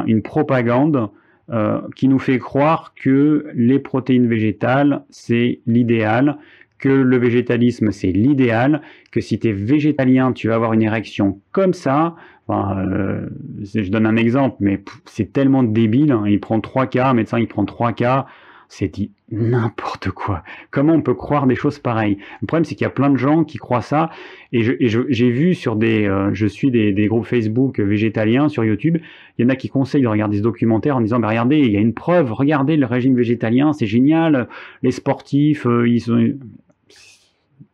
une 0.07 0.23
propagande 0.23 1.11
euh, 1.51 1.81
qui 1.95 2.09
nous 2.09 2.19
fait 2.19 2.39
croire 2.39 2.93
que 2.95 3.47
les 3.55 3.79
protéines 3.79 4.27
végétales, 4.27 5.05
c'est 5.11 5.61
l'idéal, 5.67 6.39
que 6.79 6.89
le 6.89 7.17
végétalisme, 7.19 7.93
c'est 7.93 8.11
l'idéal, 8.11 8.83
que 9.13 9.21
si 9.21 9.39
tu 9.39 9.49
es 9.49 9.53
végétalien, 9.53 10.33
tu 10.33 10.49
vas 10.49 10.57
avoir 10.57 10.73
une 10.73 10.83
érection 10.83 11.41
comme 11.53 11.73
ça. 11.73 12.17
Euh, 12.49 13.29
je 13.75 13.91
donne 13.91 14.07
un 14.07 14.17
exemple, 14.17 14.57
mais 14.61 14.83
c'est 15.05 15.33
tellement 15.33 15.63
débile. 15.63 16.13
Hein. 16.13 16.25
Il 16.27 16.41
prend 16.41 16.61
3 16.61 16.87
cas, 16.87 17.11
un 17.11 17.15
médecin, 17.15 17.39
il 17.39 17.49
prend 17.49 17.65
3 17.65 17.93
cas 17.93 18.27
c'est 18.69 18.89
dit 18.89 19.13
n'importe 19.31 20.11
quoi. 20.11 20.43
Comment 20.71 20.95
on 20.95 21.03
peut 21.03 21.15
croire 21.15 21.47
des 21.47 21.55
choses 21.55 21.79
pareilles? 21.79 22.19
Le 22.41 22.47
problème, 22.47 22.65
c'est 22.65 22.75
qu'il 22.75 22.85
y 22.85 22.89
a 22.89 22.91
plein 22.91 23.11
de 23.11 23.17
gens 23.17 23.45
qui 23.45 23.59
croient 23.59 23.83
ça. 23.83 24.11
Et 24.53 24.63
j'ai 24.63 25.31
vu 25.31 25.55
sur 25.55 25.77
des, 25.77 26.07
euh, 26.07 26.31
je 26.33 26.47
suis 26.47 26.71
des, 26.71 27.07
groupes 27.07 27.27
Facebook 27.27 27.81
végétaliens 27.81 28.49
sur 28.49 28.65
YouTube. 28.65 28.99
Il 29.39 29.43
y 29.43 29.47
en 29.47 29.49
a 29.49 29.57
qui 29.57 29.69
conseillent 29.69 30.03
de 30.03 30.09
regarder 30.09 30.39
ce 30.39 30.43
documentaire 30.43 30.97
en 30.97 31.01
disant, 31.01 31.21
bah, 31.21 31.29
regardez, 31.29 31.59
il 31.59 31.71
y 31.71 31.77
a 31.77 31.81
une 31.81 31.95
preuve. 31.95 32.33
Regardez 32.33 32.77
le 32.77 32.87
régime 32.87 33.15
végétalien, 33.15 33.73
c'est 33.73 33.87
génial. 33.87 34.49
Les 34.83 34.93
sportifs, 34.93 35.67
euh, 35.67 35.89
ils 35.89 36.01
sont 36.01 36.33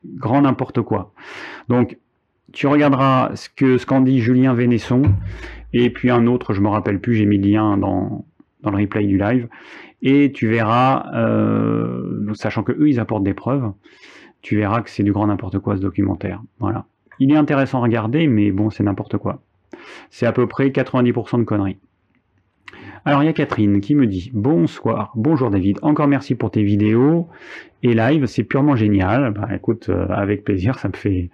grand 0.05 0.43
n'importe 0.43 0.83
quoi. 0.83 1.13
Donc, 1.69 1.99
tu 2.53 2.67
regarderas 2.67 3.35
ce 3.35 3.49
que 3.49 3.83
qu'en 3.85 4.01
dit 4.01 4.21
Julien 4.21 4.55
Vénesson 4.55 5.03
et 5.73 5.91
puis 5.91 6.11
un 6.11 6.27
autre, 6.27 6.53
je 6.53 6.61
me 6.61 6.69
rappelle 6.69 7.01
plus, 7.01 7.15
j'ai 7.15 7.27
mis 7.27 7.39
le 7.39 7.49
lien 7.49 7.77
dans 7.77 8.25
dans 8.63 8.71
le 8.71 8.77
replay 8.79 9.07
du 9.07 9.19
live 9.19 9.49
et 10.03 10.33
tu 10.33 10.49
verras, 10.49 11.11
euh, 11.15 12.33
sachant 12.35 12.63
que 12.63 12.73
eux 12.73 12.89
ils 12.89 13.01
apportent 13.01 13.25
des 13.25 13.35
preuves, 13.35 13.73
tu 14.41 14.57
verras 14.57 14.83
que 14.83 14.91
c'est 14.91 15.05
du 15.05 15.13
grand 15.13 15.29
n'importe 15.29 15.59
quoi 15.61 15.77
ce 15.77 15.83
documentaire. 15.83 16.43
Voilà. 16.59 16.87
Il 17.19 17.33
est 17.33 17.37
intéressant 17.37 17.79
à 17.79 17.83
regarder, 17.83 18.27
mais 18.27 18.51
bon, 18.51 18.71
c'est 18.71 18.83
n'importe 18.83 19.17
quoi. 19.17 19.43
C'est 20.11 20.27
à 20.27 20.33
peu 20.33 20.47
près 20.47 20.69
90% 20.69 21.39
de 21.39 21.45
conneries. 21.45 21.79
Alors 23.05 23.23
il 23.23 23.27
y 23.27 23.29
a 23.29 23.33
Catherine 23.33 23.81
qui 23.81 23.95
me 23.95 24.07
dit 24.07 24.31
bonsoir, 24.33 25.13
bonjour 25.17 25.51
David, 25.51 25.79
encore 25.83 26.07
merci 26.07 26.37
pour 26.37 26.53
tes 26.53 26.63
vidéos 26.63 27.29
et 27.83 27.95
live, 27.95 28.27
c'est 28.27 28.45
purement 28.45 28.77
génial. 28.77 29.33
Bah 29.33 29.49
écoute, 29.55 29.89
euh, 29.89 30.07
avec 30.09 30.45
plaisir, 30.45 30.79
ça 30.79 30.89
me 30.89 30.95
fait 30.95 31.31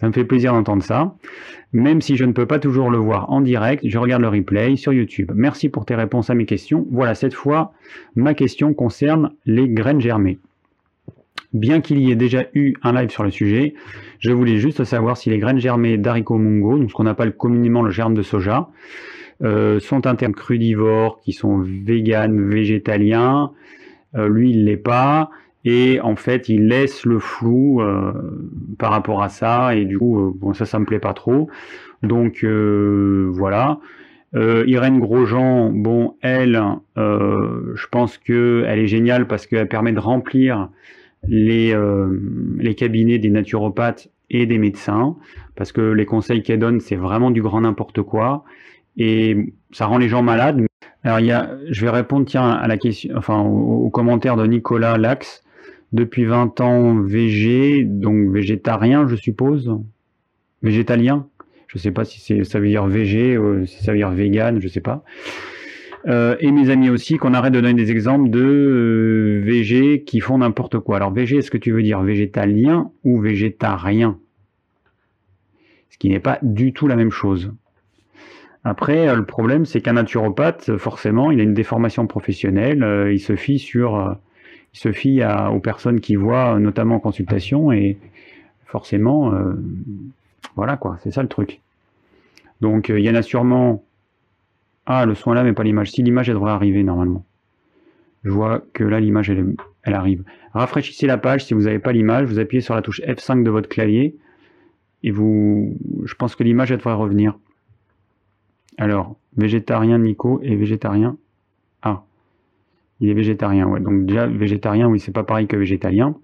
ça 0.00 0.06
me 0.06 0.12
fait 0.12 0.24
plaisir 0.24 0.52
d'entendre 0.52 0.82
ça. 0.82 1.14
Même 1.72 2.00
si 2.00 2.16
je 2.16 2.24
ne 2.24 2.32
peux 2.32 2.46
pas 2.46 2.58
toujours 2.58 2.90
le 2.90 2.98
voir 2.98 3.30
en 3.30 3.40
direct, 3.40 3.82
je 3.86 3.98
regarde 3.98 4.22
le 4.22 4.28
replay 4.28 4.76
sur 4.76 4.92
YouTube. 4.92 5.32
Merci 5.34 5.68
pour 5.68 5.84
tes 5.84 5.94
réponses 5.94 6.30
à 6.30 6.34
mes 6.34 6.46
questions. 6.46 6.86
Voilà, 6.90 7.14
cette 7.14 7.34
fois, 7.34 7.72
ma 8.14 8.34
question 8.34 8.72
concerne 8.74 9.32
les 9.44 9.68
graines 9.68 10.00
germées. 10.00 10.38
Bien 11.52 11.80
qu'il 11.80 12.00
y 12.00 12.10
ait 12.10 12.16
déjà 12.16 12.44
eu 12.54 12.74
un 12.82 12.92
live 12.92 13.10
sur 13.10 13.24
le 13.24 13.30
sujet, 13.30 13.74
je 14.18 14.30
voulais 14.32 14.58
juste 14.58 14.84
savoir 14.84 15.16
si 15.16 15.30
les 15.30 15.38
graines 15.38 15.58
germées 15.58 15.96
d'haricots 15.96 16.36
mungo, 16.36 16.78
donc 16.78 16.90
ce 16.90 16.94
qu'on 16.94 17.06
appelle 17.06 17.34
communément 17.34 17.82
le 17.82 17.90
germe 17.90 18.14
de 18.14 18.22
soja, 18.22 18.68
euh, 19.42 19.80
sont 19.80 20.06
un 20.06 20.14
terme 20.14 20.34
crudivore, 20.34 21.20
qui 21.20 21.32
sont 21.32 21.58
véganes, 21.58 22.48
végétaliens. 22.48 23.52
Euh, 24.14 24.28
lui, 24.28 24.50
il 24.50 24.64
l'est 24.64 24.76
pas 24.76 25.30
et 25.70 26.00
en 26.00 26.16
fait 26.16 26.48
il 26.48 26.68
laisse 26.68 27.04
le 27.04 27.18
flou 27.18 27.82
euh, 27.82 28.12
par 28.78 28.90
rapport 28.90 29.22
à 29.22 29.28
ça. 29.28 29.74
Et 29.76 29.84
du 29.84 29.98
coup 29.98 30.18
euh, 30.18 30.32
bon 30.34 30.54
ça 30.54 30.64
ça 30.64 30.78
me 30.78 30.86
plaît 30.86 30.98
pas 30.98 31.12
trop. 31.12 31.50
Donc 32.02 32.42
euh, 32.42 33.28
voilà. 33.32 33.78
Irène 34.34 35.00
Grosjean 35.00 35.70
bon 35.70 36.14
elle 36.20 36.62
je 36.96 37.86
pense 37.90 38.18
que 38.18 38.62
elle 38.66 38.78
est 38.78 38.86
géniale 38.86 39.26
parce 39.26 39.46
qu'elle 39.46 39.68
permet 39.68 39.92
de 39.92 40.00
remplir 40.00 40.68
les, 41.26 41.74
les 42.58 42.74
cabinets 42.74 43.18
des 43.18 43.30
naturopathes 43.30 44.10
et 44.28 44.44
des 44.44 44.58
médecins. 44.58 45.16
Parce 45.56 45.72
que 45.72 45.80
les 45.80 46.04
conseils 46.04 46.42
qu'elle 46.42 46.58
donne 46.58 46.80
c'est 46.80 46.96
vraiment 46.96 47.30
du 47.30 47.40
grand 47.40 47.62
n'importe 47.62 48.02
quoi. 48.02 48.44
Et 48.98 49.54
ça 49.70 49.86
rend 49.86 49.96
les 49.96 50.10
gens 50.10 50.22
malades. 50.22 50.60
Alors 51.04 51.20
il 51.20 51.26
y 51.26 51.72
je 51.72 51.80
vais 51.86 51.90
répondre 51.90 52.26
tiens 52.26 52.50
à 52.50 52.68
la 52.68 52.76
question, 52.76 53.14
enfin 53.16 53.38
au 53.40 53.88
commentaire 53.88 54.36
de 54.36 54.46
Nicolas 54.46 54.98
Lax 54.98 55.42
depuis 55.92 56.24
20 56.24 56.60
ans 56.60 57.00
VG, 57.00 57.84
donc 57.84 58.30
végétarien, 58.30 59.06
je 59.08 59.16
suppose. 59.16 59.70
Végétalien. 60.62 61.26
Je 61.68 61.78
sais 61.78 61.90
pas 61.90 62.04
si 62.04 62.44
ça 62.44 62.60
veut 62.60 62.68
dire 62.68 62.86
VG, 62.86 63.38
ou 63.38 63.66
si 63.66 63.82
ça 63.82 63.92
veut 63.92 63.98
dire 63.98 64.10
vegan, 64.10 64.60
je 64.60 64.68
sais 64.68 64.80
pas. 64.80 65.04
Euh, 66.06 66.36
et 66.40 66.50
mes 66.50 66.70
amis 66.70 66.90
aussi, 66.90 67.16
qu'on 67.16 67.34
arrête 67.34 67.52
de 67.52 67.60
donner 67.60 67.74
des 67.74 67.90
exemples 67.90 68.30
de 68.30 68.40
euh, 68.40 69.42
VG 69.44 70.04
qui 70.04 70.20
font 70.20 70.38
n'importe 70.38 70.78
quoi. 70.78 70.96
Alors 70.96 71.12
VG, 71.12 71.38
est-ce 71.38 71.50
que 71.50 71.58
tu 71.58 71.72
veux 71.72 71.82
dire 71.82 72.00
végétalien 72.02 72.90
ou 73.04 73.20
végétarien? 73.20 74.18
Ce 75.90 75.98
qui 75.98 76.08
n'est 76.08 76.20
pas 76.20 76.38
du 76.42 76.72
tout 76.72 76.86
la 76.86 76.96
même 76.96 77.10
chose. 77.10 77.52
Après, 78.64 79.08
euh, 79.08 79.16
le 79.16 79.26
problème, 79.26 79.66
c'est 79.66 79.80
qu'un 79.80 79.94
naturopathe, 79.94 80.76
forcément, 80.78 81.30
il 81.30 81.40
a 81.40 81.42
une 81.42 81.54
déformation 81.54 82.06
professionnelle, 82.06 83.10
il 83.12 83.20
se 83.20 83.36
fie 83.36 83.58
sur 83.58 84.16
il 84.78 84.80
se 84.80 84.92
fie 84.92 85.22
aux 85.24 85.58
personnes 85.58 85.98
qui 85.98 86.14
voient, 86.14 86.60
notamment 86.60 86.96
en 86.96 87.00
consultation, 87.00 87.72
et 87.72 87.98
forcément, 88.64 89.34
euh, 89.34 89.54
voilà 90.54 90.76
quoi, 90.76 90.98
c'est 91.02 91.10
ça 91.10 91.20
le 91.20 91.28
truc. 91.28 91.60
Donc 92.60 92.88
euh, 92.88 93.00
il 93.00 93.04
y 93.04 93.10
en 93.10 93.16
a 93.16 93.22
sûrement. 93.22 93.82
Ah, 94.86 95.04
le 95.04 95.16
soin 95.16 95.34
là, 95.34 95.42
mais 95.42 95.52
pas 95.52 95.64
l'image. 95.64 95.90
Si 95.90 96.02
l'image, 96.04 96.28
elle 96.28 96.36
devrait 96.36 96.52
arriver 96.52 96.84
normalement. 96.84 97.24
Je 98.22 98.30
vois 98.30 98.62
que 98.72 98.84
là, 98.84 99.00
l'image, 99.00 99.30
elle, 99.30 99.94
arrive. 99.94 100.22
Rafraîchissez 100.54 101.08
la 101.08 101.18
page 101.18 101.44
si 101.44 101.54
vous 101.54 101.62
n'avez 101.62 101.80
pas 101.80 101.92
l'image. 101.92 102.26
Vous 102.28 102.38
appuyez 102.38 102.60
sur 102.60 102.74
la 102.76 102.82
touche 102.82 103.00
F5 103.02 103.42
de 103.42 103.50
votre 103.50 103.68
clavier. 103.68 104.16
Et 105.02 105.10
vous. 105.10 105.76
Je 106.04 106.14
pense 106.14 106.36
que 106.36 106.44
l'image, 106.44 106.70
elle 106.70 106.78
devrait 106.78 106.94
revenir. 106.94 107.36
Alors, 108.76 109.16
végétarien 109.36 109.98
Nico 109.98 110.40
et 110.42 110.54
végétarien. 110.54 111.16
Ah. 111.82 112.04
Il 113.00 113.08
est 113.10 113.14
végétarien, 113.14 113.66
ouais. 113.68 113.80
Donc 113.80 114.06
déjà, 114.06 114.26
végétarien, 114.26 114.88
oui, 114.88 114.98
c'est 115.00 115.12
pas 115.12 115.24
pareil 115.24 115.46
que 115.46 115.56
végétalien. 115.56 116.16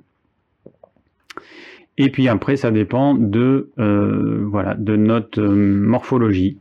Et 1.97 2.11
puis 2.11 2.29
après, 2.29 2.57
ça 2.57 2.71
dépend 2.71 3.15
de, 3.15 3.71
euh, 3.79 4.45
voilà, 4.47 4.75
de 4.75 4.97
notre 4.97 5.41
euh, 5.41 5.55
morphologie. 5.55 6.59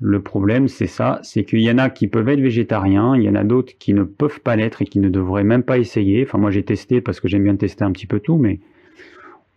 Le 0.00 0.20
problème, 0.20 0.68
c'est 0.68 0.86
ça, 0.86 1.20
c'est 1.22 1.44
qu'il 1.44 1.60
y 1.60 1.70
en 1.70 1.78
a 1.78 1.90
qui 1.90 2.08
peuvent 2.08 2.28
être 2.28 2.40
végétariens, 2.40 3.14
il 3.14 3.22
y 3.22 3.28
en 3.28 3.34
a 3.34 3.44
d'autres 3.44 3.74
qui 3.78 3.92
ne 3.92 4.02
peuvent 4.02 4.40
pas 4.40 4.56
l'être 4.56 4.82
et 4.82 4.84
qui 4.84 4.98
ne 4.98 5.08
devraient 5.08 5.44
même 5.44 5.62
pas 5.62 5.78
essayer. 5.78 6.24
Enfin, 6.26 6.38
moi, 6.38 6.50
j'ai 6.50 6.64
testé 6.64 7.00
parce 7.00 7.20
que 7.20 7.28
j'aime 7.28 7.44
bien 7.44 7.54
tester 7.56 7.84
un 7.84 7.92
petit 7.92 8.06
peu 8.06 8.18
tout, 8.18 8.36
mais 8.36 8.58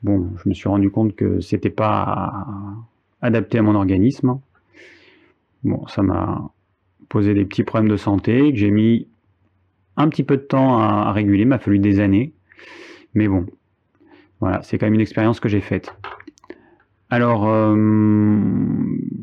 bon, 0.04 0.30
je 0.44 0.50
me 0.50 0.54
suis 0.54 0.70
rendu 0.70 0.92
compte 0.92 1.16
que 1.16 1.40
c'était 1.40 1.72
pas 1.72 2.46
adapté 3.22 3.58
à 3.58 3.64
mon 3.64 3.74
organisme. 3.74 4.40
Bon, 5.64 5.88
ça 5.88 6.04
m'a 6.04 6.52
posé 7.10 7.34
des 7.34 7.46
petits 7.46 7.64
problèmes 7.64 7.90
de 7.90 7.98
santé 7.98 8.52
que 8.52 8.58
j'ai 8.58 8.72
mis 8.72 9.08
un 9.98 10.10
petit 10.10 10.24
peu 10.24 10.38
de 10.38 10.42
temps 10.42 10.80
à, 10.80 11.12
réguler, 11.12 11.46
m'a 11.46 11.60
fallu 11.60 11.80
des 11.80 12.00
années. 12.00 12.34
Mais 13.14 13.28
bon, 13.28 13.46
voilà, 14.40 14.62
c'est 14.62 14.78
quand 14.78 14.86
même 14.86 14.96
une 14.96 15.02
expérience 15.02 15.40
que 15.40 15.50
j'ai 15.50 15.62
faite. 15.62 15.96
Alors, 17.10 17.48
euh, 17.48 17.76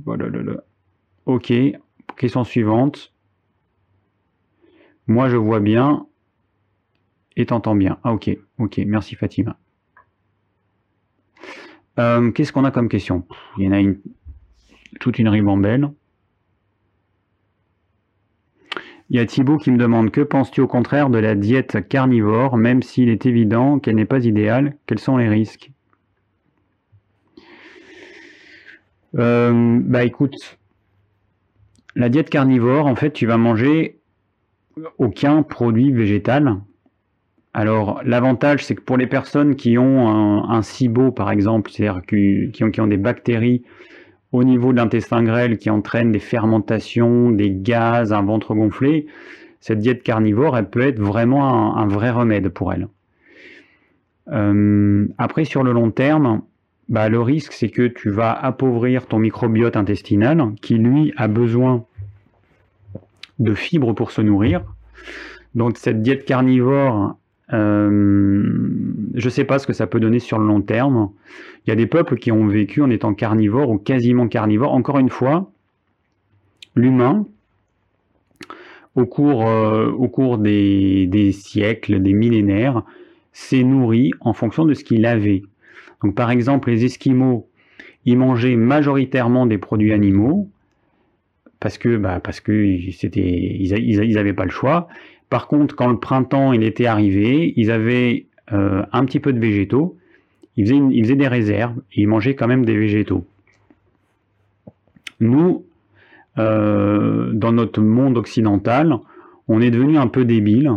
voilà, 0.04 0.26
ok, 1.26 1.52
question 2.16 2.44
suivante. 2.44 3.12
Moi, 5.06 5.28
je 5.28 5.36
vois 5.36 5.60
bien 5.60 6.06
et 7.36 7.46
t'entends 7.46 7.74
bien. 7.74 7.98
Ah, 8.04 8.12
ok, 8.12 8.30
ok, 8.58 8.80
merci 8.86 9.14
Fatima. 9.14 9.58
Euh, 11.98 12.30
qu'est-ce 12.30 12.52
qu'on 12.52 12.64
a 12.64 12.70
comme 12.70 12.88
question? 12.88 13.26
Il 13.58 13.64
y 13.64 13.68
en 13.68 13.72
a 13.72 13.80
une, 13.80 14.00
toute 15.00 15.18
une 15.18 15.28
ribambelle. 15.28 15.90
Il 19.12 19.18
y 19.18 19.20
a 19.20 19.26
Thibaut 19.26 19.58
qui 19.58 19.70
me 19.70 19.76
demande 19.76 20.10
que 20.10 20.22
penses-tu 20.22 20.62
au 20.62 20.66
contraire 20.66 21.10
de 21.10 21.18
la 21.18 21.34
diète 21.34 21.86
carnivore, 21.86 22.56
même 22.56 22.82
s'il 22.82 23.10
est 23.10 23.26
évident 23.26 23.78
qu'elle 23.78 23.96
n'est 23.96 24.06
pas 24.06 24.24
idéale, 24.24 24.74
quels 24.86 24.98
sont 24.98 25.18
les 25.18 25.28
risques? 25.28 25.70
Euh, 29.18 29.78
Bah 29.82 30.04
écoute, 30.04 30.58
la 31.94 32.08
diète 32.08 32.30
carnivore, 32.30 32.86
en 32.86 32.96
fait, 32.96 33.12
tu 33.12 33.26
vas 33.26 33.36
manger 33.36 34.00
aucun 34.96 35.42
produit 35.42 35.92
végétal. 35.92 36.56
Alors 37.52 38.00
l'avantage, 38.06 38.64
c'est 38.64 38.74
que 38.74 38.80
pour 38.80 38.96
les 38.96 39.06
personnes 39.06 39.56
qui 39.56 39.76
ont 39.76 40.48
un, 40.48 40.62
SIBO, 40.62 41.12
par 41.12 41.30
exemple, 41.30 41.70
c'est-à-dire 41.70 42.00
qui, 42.06 42.80
ont, 42.80 42.86
des 42.86 42.96
bactéries 42.96 43.62
au 44.32 44.44
niveau 44.44 44.72
de 44.72 44.78
l'intestin 44.78 45.22
grêle 45.22 45.58
qui 45.58 45.70
entraînent 45.70 46.12
des 46.12 46.18
fermentations, 46.18 47.30
des 47.30 47.50
gaz, 47.50 48.12
un 48.12 48.22
ventre 48.22 48.54
gonflé, 48.54 49.06
cette 49.60 49.78
diète 49.78 50.02
carnivore, 50.02 50.56
elle 50.56 50.68
peut 50.68 50.80
être 50.80 50.98
vraiment 50.98 51.76
un, 51.76 51.86
vrai 51.86 52.10
remède 52.10 52.48
pour 52.48 52.72
elle. 52.72 52.88
Euh, 54.32 55.06
après, 55.18 55.44
sur 55.44 55.62
le 55.62 55.72
long 55.72 55.90
terme, 55.90 56.42
bah, 56.88 57.08
le 57.08 57.20
risque, 57.20 57.52
c'est 57.52 57.68
que 57.68 57.86
tu 57.86 58.10
vas 58.10 58.32
appauvrir 58.32 59.06
ton 59.06 59.18
microbiote 59.18 59.76
intestinal, 59.76 60.52
qui 60.60 60.74
lui 60.74 61.12
a 61.16 61.28
besoin 61.28 61.84
de 63.38 63.54
fibres 63.54 63.94
pour 63.94 64.10
se 64.10 64.20
nourrir. 64.20 64.62
Donc 65.54 65.76
cette 65.76 66.02
diète 66.02 66.24
carnivore, 66.24 67.16
je 67.52 69.24
ne 69.24 69.30
sais 69.30 69.44
pas 69.44 69.58
ce 69.58 69.66
que 69.66 69.72
ça 69.72 69.86
peut 69.86 70.00
donner 70.00 70.18
sur 70.18 70.38
le 70.38 70.46
long 70.46 70.62
terme. 70.62 71.10
Il 71.66 71.70
y 71.70 71.72
a 71.72 71.76
des 71.76 71.86
peuples 71.86 72.16
qui 72.16 72.32
ont 72.32 72.46
vécu 72.46 72.82
en 72.82 72.90
étant 72.90 73.14
carnivores 73.14 73.70
ou 73.70 73.78
quasiment 73.78 74.26
carnivores. 74.28 74.72
Encore 74.72 74.98
une 74.98 75.10
fois, 75.10 75.50
l'humain, 76.74 77.26
au 78.94 79.06
cours, 79.06 79.46
euh, 79.46 80.36
des, 80.38 81.32
siècles, 81.32 82.02
des 82.02 82.12
millénaires, 82.12 82.82
s'est 83.32 83.62
nourri 83.62 84.10
en 84.20 84.32
fonction 84.32 84.64
de 84.64 84.74
ce 84.74 84.84
qu'il 84.84 85.06
avait. 85.06 85.42
Donc 86.02 86.14
par 86.14 86.30
exemple, 86.30 86.70
les 86.70 86.84
Esquimaux, 86.84 87.48
ils 88.04 88.18
mangeaient 88.18 88.56
majoritairement 88.56 89.46
des 89.46 89.58
produits 89.58 89.92
animaux 89.92 90.48
parce 91.60 91.78
que 91.78 91.96
bah, 91.96 92.18
parce 92.18 92.40
que 92.40 92.76
c'était 92.90 93.20
ils 93.20 94.14
n'avaient 94.14 94.32
pas 94.32 94.44
le 94.44 94.50
choix. 94.50 94.88
Par 95.32 95.46
contre, 95.46 95.74
quand 95.74 95.88
le 95.88 95.96
printemps 95.96 96.52
était 96.52 96.84
arrivé, 96.84 97.54
ils 97.56 97.70
avaient 97.70 98.26
euh, 98.52 98.82
un 98.92 99.06
petit 99.06 99.18
peu 99.18 99.32
de 99.32 99.40
végétaux. 99.40 99.96
Ils 100.58 100.66
faisaient, 100.66 101.16
des 101.16 101.26
réserves 101.26 101.80
ils 101.94 102.06
mangeaient 102.06 102.34
quand 102.34 102.46
même 102.46 102.66
des 102.66 102.76
végétaux. 102.76 103.24
Nous, 105.20 105.64
euh, 106.36 107.32
dans 107.32 107.52
notre 107.52 107.80
monde 107.80 108.18
occidental, 108.18 108.98
on 109.48 109.62
est 109.62 109.70
devenu 109.70 109.96
un 109.96 110.06
peu 110.06 110.26
débile. 110.26 110.70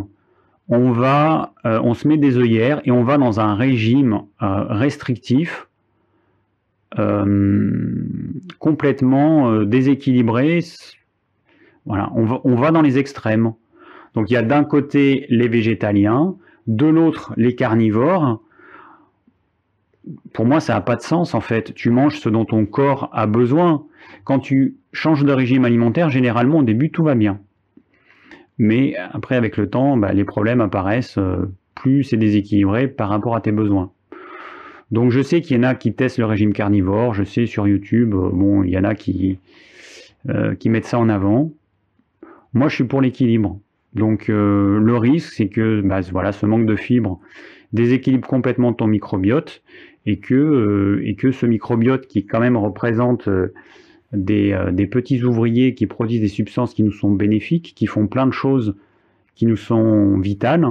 Euh, 0.72 1.46
on 1.84 1.94
se 1.94 2.08
met 2.08 2.16
des 2.16 2.38
œillères 2.38 2.80
et 2.86 2.92
on 2.92 3.04
va 3.04 3.18
dans 3.18 3.42
un 3.42 3.56
régime 3.56 4.22
restrictif, 4.40 5.68
complètement 8.60 9.64
déséquilibré. 9.64 10.64
Voilà, 11.86 12.10
on 12.16 12.56
va 12.56 12.72
dans 12.72 12.82
les 12.82 12.98
extrêmes. 12.98 13.52
Donc 14.16 14.30
il 14.30 14.34
y 14.34 14.38
a 14.38 14.42
d'un 14.42 14.64
côté 14.64 15.26
les 15.30 15.48
végétaliens, 15.48 16.36
de 16.68 16.86
l'autre 16.86 17.34
les 17.38 17.56
carnivores. 17.56 18.42
Pour 20.34 20.46
moi, 20.46 20.60
ça 20.60 20.74
n'a 20.74 20.82
pas 20.82 20.96
de 20.96 21.02
sens 21.02 21.34
en 21.34 21.42
fait. 21.42 21.74
Tu 21.74 21.90
manges 21.90 22.20
ce 22.20 22.30
dont 22.30 22.46
ton 22.46 22.66
corps 22.66 23.10
a 23.12 23.28
besoin. 23.28 23.86
Quand 24.24 24.40
tu 24.40 24.76
changes 24.94 25.24
de 25.24 25.32
régime 25.32 25.66
alimentaire, 25.66 26.10
généralement 26.10 26.60
au 26.60 26.64
début 26.64 26.92
tout 26.92 27.04
va 27.04 27.16
bien. 27.16 27.40
Mais 28.58 28.96
après, 28.96 29.36
avec 29.36 29.58
le 29.58 29.70
temps, 29.70 29.98
bah, 29.98 30.14
les 30.14 30.24
problèmes 30.24 30.62
apparaissent. 30.62 31.18
Euh, 31.18 31.52
plus 31.76 32.04
c'est 32.04 32.18
déséquilibré 32.18 32.88
par 32.88 33.10
rapport 33.10 33.36
à 33.36 33.42
tes 33.42 33.52
besoins. 33.52 33.92
Donc 34.92 35.12
je 35.12 35.22
sais 35.22 35.42
qu'il 35.42 35.58
y 35.58 35.60
en 35.60 35.64
a 35.64 35.76
qui 35.76 35.94
testent 35.94 36.20
le 36.20 36.26
régime 36.26 36.54
carnivore, 36.54 37.14
je 37.14 37.24
sais 37.24 37.46
sur 37.46 37.68
YouTube, 37.68 38.14
euh, 38.14 38.30
bon, 38.32 38.64
il 38.64 38.72
y 38.72 38.78
en 38.78 38.84
a 38.84 38.96
qui, 38.96 39.40
euh, 40.30 40.56
qui 40.56 40.70
mettent 40.70 40.86
ça 40.86 41.00
en 41.00 41.10
avant. 41.10 41.52
Moi 42.54 42.70
je 42.70 42.76
suis 42.76 42.84
pour 42.86 43.02
l'équilibre. 43.02 43.60
Donc 43.96 44.30
euh, 44.30 44.80
le 44.80 44.98
risque, 44.98 45.34
c'est 45.34 45.48
que 45.48 45.82
bah, 45.82 46.02
voilà, 46.12 46.32
ce 46.32 46.46
manque 46.46 46.66
de 46.66 46.76
fibres 46.76 47.20
déséquilibre 47.74 48.28
complètement 48.28 48.74
ton 48.74 48.88
microbiote 48.88 49.64
et 50.06 50.20
que, 50.20 50.36
euh, 50.36 51.32
ce 51.32 51.46
microbiote 51.46 52.08
qui 52.08 52.26
quand 52.26 52.40
même 52.40 52.58
représente 52.58 53.28
euh, 53.28 53.54
des, 54.14 54.88
petits 54.90 55.24
ouvriers 55.24 55.74
qui 55.74 55.88
produisent 55.88 56.22
des 56.22 56.28
substances 56.28 56.74
qui 56.74 56.84
nous 56.84 56.92
sont 56.92 57.12
bénéfiques, 57.12 57.74
qui 57.76 57.88
font 57.88 58.08
plein 58.08 58.28
de 58.28 58.32
choses 58.32 58.76
qui 59.34 59.46
nous 59.46 59.58
sont 59.58 60.18
vitales, 60.20 60.66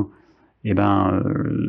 eh 0.65 0.73
ben, 0.73 1.23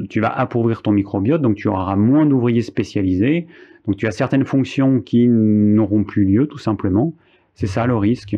tu 0.10 0.22
vas 0.22 0.30
appauvrir 0.30 0.82
ton 0.82 0.94
microbiote, 0.94 1.42
donc 1.42 1.56
tu 1.56 1.68
auras 1.68 1.98
moins 1.98 2.26
d'ouvriers 2.26 2.62
spécialisés, 2.62 3.48
donc 3.86 3.98
tu 3.98 4.08
as 4.08 4.12
certaines 4.12 4.46
fonctions 4.46 5.02
qui 5.02 5.28
n'auront 5.28 6.06
plus 6.06 6.24
lieu 6.24 6.48
tout 6.48 6.60
simplement. 6.60 7.14
C'est 7.56 7.68
ça 7.68 7.86
le 7.88 7.98
risque. 7.98 8.38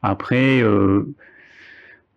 Après, 0.00 0.62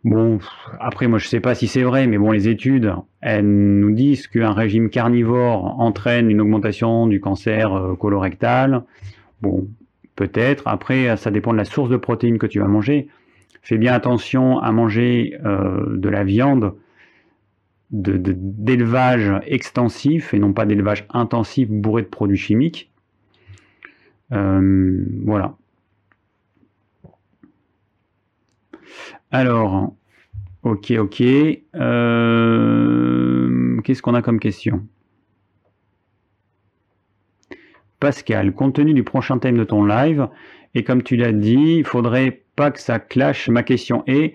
Bon, 0.06 0.40
après, 0.80 1.08
moi, 1.08 1.20
je 1.20 1.28
sais 1.28 1.42
pas 1.42 1.56
si 1.56 1.68
c'est 1.68 1.84
vrai, 1.84 2.08
mais 2.08 2.18
bon, 2.18 2.32
les 2.32 2.48
études, 2.48 2.94
elles 3.20 3.46
nous 3.46 3.92
disent 3.92 4.28
qu'un 4.28 4.54
régime 4.54 4.90
carnivore 4.90 5.80
entraîne 5.80 6.32
une 6.32 6.40
augmentation 6.40 7.06
du 7.06 7.20
cancer 7.20 7.74
euh, 7.74 7.96
colorectal. 7.96 8.84
Bon, 9.42 9.68
peut-être. 10.16 10.68
Après, 10.68 11.18
ça 11.18 11.32
dépend 11.32 11.52
de 11.52 11.58
la 11.58 11.66
source 11.66 11.90
de 11.90 11.98
protéines 11.98 12.38
que 12.38 12.48
tu 12.48 12.60
vas 12.60 12.68
manger. 12.68 13.10
Fais 13.62 13.78
bien 13.78 13.94
attention 13.94 14.60
à 14.60 14.72
manger 14.72 15.38
euh, 15.46 15.98
de 15.98 16.10
la 16.10 16.24
viande 16.24 16.76
d'élevage 17.92 19.34
extensif 19.48 20.34
et 20.34 20.40
non 20.40 20.54
pas 20.54 20.66
d'élevage 20.66 21.06
intensif 21.10 21.70
bourré 21.70 22.04
de 22.04 22.08
produits 22.08 22.38
chimiques. 22.38 22.92
Euh, 24.32 25.06
voilà. 25.26 25.56
Alors, 29.32 29.94
ok, 30.64 30.92
ok. 30.98 31.22
Euh, 31.76 32.70
qu'est-ce 33.84 34.02
qu'on 34.02 34.16
a 34.16 34.24
comme 34.24 34.40
question? 34.40 34.88
Pascal, 38.00 38.54
compte 38.54 38.76
tenu 38.76 38.94
du 38.94 39.04
prochain 39.04 39.38
thème 39.40 39.58
de 39.58 39.64
ton 39.66 39.84
live, 39.86 40.30
et 40.74 40.84
comme 40.84 41.04
tu 41.04 41.16
l'as 41.16 41.34
dit, 41.34 41.76
il 41.78 41.84
faudrait 41.84 42.44
pas 42.56 42.72
que 42.72 42.80
ça 42.80 42.98
clash. 42.98 43.50
Ma 43.50 43.62
question 43.62 44.04
est, 44.08 44.34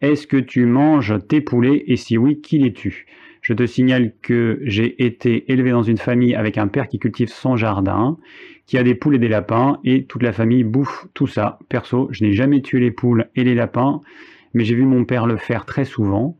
est-ce 0.00 0.26
que 0.26 0.36
tu 0.36 0.66
manges 0.66 1.14
tes 1.26 1.40
poulets? 1.40 1.82
Et 1.86 1.96
si 1.96 2.18
oui, 2.18 2.40
qui 2.40 2.58
les 2.58 2.72
tue? 2.72 3.06
Je 3.40 3.52
te 3.54 3.64
signale 3.64 4.12
que 4.22 4.60
j'ai 4.64 5.04
été 5.06 5.50
élevé 5.52 5.70
dans 5.70 5.82
une 5.82 5.98
famille 5.98 6.34
avec 6.34 6.58
un 6.58 6.68
père 6.68 6.88
qui 6.88 6.98
cultive 6.98 7.28
son 7.28 7.56
jardin, 7.56 8.18
qui 8.66 8.76
a 8.76 8.82
des 8.82 8.94
poules 8.94 9.14
et 9.14 9.20
des 9.20 9.28
lapins, 9.28 9.78
et 9.84 10.04
toute 10.04 10.22
la 10.22 10.32
famille 10.32 10.64
bouffe 10.64 11.06
tout 11.14 11.26
ça. 11.26 11.58
Perso, 11.68 12.08
je 12.10 12.24
n'ai 12.24 12.32
jamais 12.32 12.60
tué 12.60 12.80
les 12.80 12.90
poules 12.90 13.28
et 13.34 13.44
les 13.44 13.54
lapins 13.54 14.00
mais 14.56 14.64
j'ai 14.64 14.74
vu 14.74 14.86
mon 14.86 15.04
père 15.04 15.26
le 15.26 15.36
faire 15.36 15.66
très 15.66 15.84
souvent. 15.84 16.34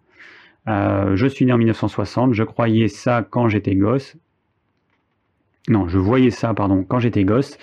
Euh, 0.68 1.14
je 1.16 1.26
suis 1.26 1.44
né 1.44 1.52
en 1.52 1.58
1960, 1.58 2.32
je 2.32 2.44
croyais 2.44 2.88
ça 2.88 3.24
quand 3.28 3.48
j'étais 3.48 3.74
gosse. 3.74 4.16
Non, 5.68 5.86
je 5.86 5.98
voyais 5.98 6.30
ça, 6.30 6.54
pardon, 6.54 6.82
quand 6.82 6.98
j'étais 6.98 7.24
gosse. 7.24 7.58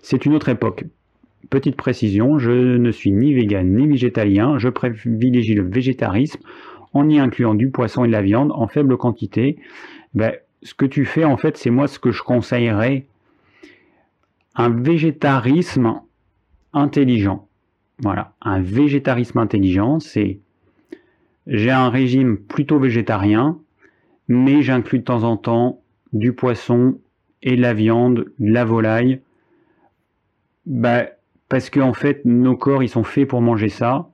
C'est 0.00 0.24
une 0.24 0.32
autre 0.34 0.48
époque. 0.48 0.84
Petite 1.50 1.76
précision, 1.76 2.38
je 2.38 2.50
ne 2.50 2.90
suis 2.90 3.12
ni 3.12 3.34
vegan 3.34 3.68
ni 3.68 3.86
végétalien, 3.86 4.58
je 4.58 4.70
privilégie 4.70 5.54
le 5.54 5.68
végétarisme 5.68 6.40
en 6.94 7.06
y 7.10 7.18
incluant 7.18 7.54
du 7.54 7.70
poisson 7.70 8.04
et 8.04 8.06
de 8.06 8.12
la 8.12 8.22
viande 8.22 8.50
en 8.52 8.66
faible 8.66 8.96
quantité. 8.96 9.58
Ben, 10.14 10.32
ce 10.62 10.72
que 10.72 10.86
tu 10.86 11.04
fais, 11.04 11.24
en 11.24 11.36
fait, 11.36 11.58
c'est 11.58 11.70
moi 11.70 11.86
ce 11.86 11.98
que 11.98 12.12
je 12.12 12.22
conseillerais. 12.22 13.04
Un 14.54 14.70
végétarisme 14.70 16.00
intelligent. 16.72 17.47
Voilà, 18.00 18.32
un 18.42 18.60
végétarisme 18.60 19.38
intelligent, 19.38 19.98
c'est 19.98 20.38
j'ai 21.46 21.70
un 21.70 21.88
régime 21.88 22.36
plutôt 22.36 22.78
végétarien, 22.78 23.58
mais 24.28 24.62
j'inclus 24.62 24.98
de 24.98 25.04
temps 25.04 25.24
en 25.24 25.36
temps 25.36 25.80
du 26.12 26.32
poisson 26.32 26.98
et 27.42 27.56
de 27.56 27.62
la 27.62 27.74
viande, 27.74 28.26
de 28.38 28.52
la 28.52 28.64
volaille, 28.64 29.20
bah, 30.66 31.06
parce 31.48 31.70
que 31.70 31.80
en 31.80 31.94
fait 31.94 32.24
nos 32.24 32.56
corps 32.56 32.82
ils 32.82 32.88
sont 32.88 33.04
faits 33.04 33.26
pour 33.28 33.40
manger 33.40 33.68
ça, 33.68 34.10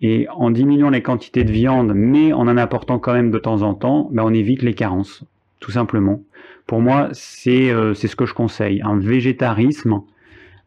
Et 0.00 0.26
en 0.30 0.50
diminuant 0.50 0.90
les 0.90 1.02
quantités 1.02 1.44
de 1.44 1.52
viande, 1.52 1.92
mais 1.94 2.32
en 2.32 2.48
en 2.48 2.56
apportant 2.56 2.98
quand 2.98 3.14
même 3.14 3.30
de 3.30 3.38
temps 3.38 3.62
en 3.62 3.74
temps, 3.74 4.08
ben, 4.12 4.24
on 4.24 4.34
évite 4.34 4.62
les 4.62 4.74
carences, 4.74 5.24
tout 5.60 5.70
simplement. 5.70 6.20
Pour 6.66 6.80
moi, 6.80 7.08
c'est 7.12 7.70
euh, 7.70 7.94
ce 7.94 8.16
que 8.16 8.26
je 8.26 8.34
conseille, 8.34 8.82
un 8.82 8.98
végétarisme 8.98 10.00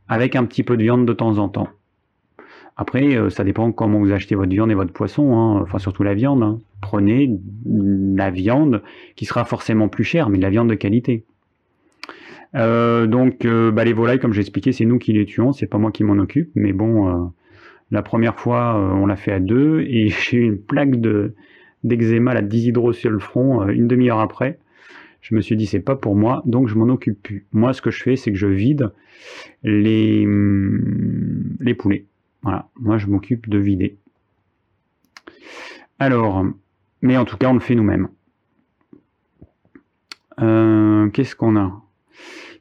avec 0.07 0.35
un 0.35 0.45
petit 0.45 0.63
peu 0.63 0.77
de 0.77 0.83
viande 0.83 1.05
de 1.05 1.13
temps 1.13 1.37
en 1.39 1.49
temps. 1.49 1.69
Après, 2.77 3.15
euh, 3.15 3.31
ça 3.31 3.43
dépend 3.43 3.71
comment 3.71 3.99
vous 3.99 4.11
achetez 4.11 4.35
votre 4.35 4.51
viande 4.51 4.69
et 4.69 4.75
votre 4.75 4.93
poisson, 4.93 5.35
hein. 5.35 5.61
enfin 5.61 5.79
surtout 5.79 6.03
la 6.03 6.13
viande. 6.13 6.43
Hein. 6.43 6.59
Prenez 6.79 7.39
la 7.65 8.29
viande 8.29 8.83
qui 9.15 9.25
sera 9.25 9.45
forcément 9.45 9.89
plus 9.89 10.03
chère, 10.03 10.29
mais 10.29 10.37
de 10.37 10.43
la 10.43 10.51
viande 10.51 10.69
de 10.69 10.75
qualité. 10.75 11.25
Euh, 12.55 13.07
donc 13.07 13.45
bah, 13.47 13.83
les 13.83 13.93
volailles, 13.93 14.19
comme 14.19 14.31
j'ai 14.31 14.41
expliqué, 14.41 14.71
c'est 14.71 14.85
nous 14.85 14.99
qui 14.99 15.11
les 15.11 15.25
tuons, 15.25 15.53
c'est 15.53 15.65
pas 15.65 15.79
moi 15.79 15.91
qui 15.91 16.03
m'en 16.03 16.17
occupe, 16.21 16.51
mais 16.53 16.71
bon, 16.71 17.31
la 17.89 18.01
première 18.03 18.35
fois, 18.35 18.75
on 18.95 19.07
l'a 19.07 19.15
fait 19.15 19.31
à 19.31 19.39
deux 19.39 19.81
et 19.81 20.09
j'ai 20.29 20.37
eu 20.37 20.43
une 20.43 20.59
plaque 20.59 21.01
de 21.01 21.33
d'eczéma, 21.83 22.33
la 22.33 22.41
dishydro 22.41 22.93
sur 22.93 23.09
le 23.09 23.19
front, 23.19 23.67
une 23.67 23.87
demi-heure 23.87 24.19
après. 24.19 24.59
Je 25.21 25.35
me 25.35 25.41
suis 25.41 25.57
dit 25.57 25.65
c'est 25.65 25.79
pas 25.79 25.95
pour 25.95 26.15
moi, 26.15 26.43
donc 26.45 26.67
je 26.67 26.75
m'en 26.75 26.87
occupe 26.89 27.21
plus. 27.21 27.47
Moi, 27.51 27.73
ce 27.73 27.81
que 27.81 27.91
je 27.91 28.03
fais, 28.03 28.15
c'est 28.15 28.31
que 28.31 28.37
je 28.37 28.47
vide 28.47 28.91
les, 29.63 30.25
hum, 30.25 31.57
les 31.59 31.73
poulets. 31.73 32.05
Voilà, 32.43 32.69
moi 32.75 32.97
je 32.97 33.07
m'occupe 33.07 33.49
de 33.49 33.57
vider. 33.57 33.97
Alors, 35.99 36.45
mais 37.01 37.17
en 37.17 37.25
tout 37.25 37.37
cas, 37.37 37.49
on 37.49 37.53
le 37.53 37.59
fait 37.59 37.75
nous-mêmes. 37.75 38.09
Euh, 40.39 41.09
qu'est-ce 41.09 41.35
qu'on 41.35 41.57
a? 41.57 41.81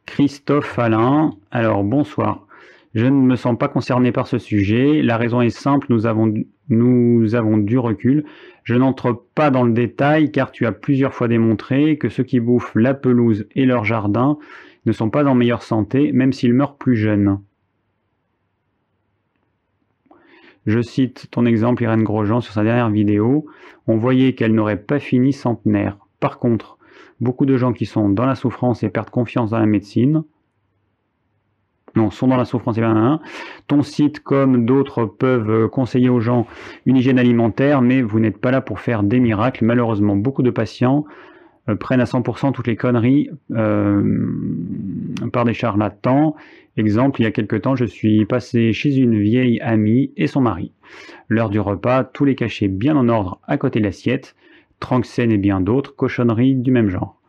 Christophe 0.06 0.78
Alain. 0.78 1.32
Alors, 1.50 1.84
bonsoir. 1.84 2.46
Je 2.94 3.04
ne 3.04 3.10
me 3.10 3.36
sens 3.36 3.58
pas 3.58 3.68
concerné 3.68 4.10
par 4.10 4.26
ce 4.26 4.38
sujet. 4.38 5.02
La 5.02 5.18
raison 5.18 5.42
est 5.42 5.50
simple, 5.50 5.88
nous 5.90 6.06
avons, 6.06 6.32
nous 6.70 7.34
avons 7.34 7.58
du 7.58 7.76
recul. 7.76 8.24
Je 8.64 8.74
n'entre 8.74 9.12
pas 9.34 9.50
dans 9.50 9.64
le 9.64 9.72
détail 9.72 10.32
car 10.32 10.50
tu 10.50 10.64
as 10.64 10.72
plusieurs 10.72 11.12
fois 11.12 11.28
démontré 11.28 11.98
que 11.98 12.08
ceux 12.08 12.24
qui 12.24 12.40
bouffent 12.40 12.74
la 12.74 12.94
pelouse 12.94 13.46
et 13.54 13.66
leur 13.66 13.84
jardin 13.84 14.38
ne 14.86 14.92
sont 14.92 15.10
pas 15.10 15.26
en 15.26 15.34
meilleure 15.34 15.62
santé, 15.62 16.12
même 16.12 16.32
s'ils 16.32 16.54
meurent 16.54 16.78
plus 16.78 16.96
jeunes. 16.96 17.38
Je 20.66 20.80
cite 20.80 21.28
ton 21.30 21.46
exemple 21.46 21.82
Irène 21.84 22.02
Grosjean 22.02 22.40
sur 22.40 22.52
sa 22.52 22.64
dernière 22.64 22.90
vidéo. 22.90 23.46
On 23.86 23.96
voyait 23.96 24.34
qu'elle 24.34 24.52
n'aurait 24.52 24.82
pas 24.82 24.98
fini 24.98 25.32
centenaire. 25.32 25.96
Par 26.18 26.38
contre, 26.38 26.76
beaucoup 27.20 27.46
de 27.46 27.56
gens 27.56 27.72
qui 27.72 27.86
sont 27.86 28.08
dans 28.08 28.26
la 28.26 28.34
souffrance 28.34 28.82
et 28.82 28.88
perdent 28.88 29.10
confiance 29.10 29.50
dans 29.50 29.58
la 29.58 29.66
médecine, 29.66 30.24
non, 31.94 32.10
sont 32.10 32.26
dans 32.26 32.36
la 32.36 32.44
souffrance 32.44 32.76
et 32.76 32.82
bien 32.82 33.20
Ton 33.68 33.82
site, 33.82 34.20
comme 34.20 34.66
d'autres, 34.66 35.06
peuvent 35.06 35.68
conseiller 35.68 36.10
aux 36.10 36.20
gens 36.20 36.46
une 36.84 36.96
hygiène 36.96 37.18
alimentaire, 37.18 37.80
mais 37.80 38.02
vous 38.02 38.20
n'êtes 38.20 38.38
pas 38.38 38.50
là 38.50 38.60
pour 38.60 38.80
faire 38.80 39.02
des 39.02 39.18
miracles. 39.18 39.64
Malheureusement, 39.64 40.14
beaucoup 40.14 40.42
de 40.42 40.50
patients 40.50 41.06
euh, 41.70 41.74
prennent 41.74 42.00
à 42.00 42.04
100% 42.04 42.52
toutes 42.52 42.66
les 42.66 42.76
conneries 42.76 43.30
euh, 43.52 44.02
par 45.32 45.46
des 45.46 45.54
charlatans. 45.54 46.36
Exemple, 46.76 47.20
il 47.20 47.24
y 47.24 47.26
a 47.26 47.32
quelque 47.32 47.56
temps, 47.56 47.74
je 47.74 47.84
suis 47.84 48.26
passé 48.26 48.72
chez 48.72 48.94
une 48.96 49.18
vieille 49.18 49.60
amie 49.60 50.12
et 50.16 50.26
son 50.26 50.42
mari. 50.42 50.72
L'heure 51.28 51.48
du 51.48 51.58
repas, 51.58 52.04
tous 52.04 52.24
les 52.24 52.34
cachets 52.34 52.68
bien 52.68 52.96
en 52.96 53.08
ordre 53.08 53.40
à 53.46 53.56
côté 53.56 53.80
de 53.80 53.84
l'assiette, 53.84 54.36
Tranxène 54.78 55.32
et 55.32 55.38
bien 55.38 55.60
d'autres, 55.60 55.96
cochonneries 55.96 56.54
du 56.54 56.70
même 56.70 56.90
genre. 56.90 57.20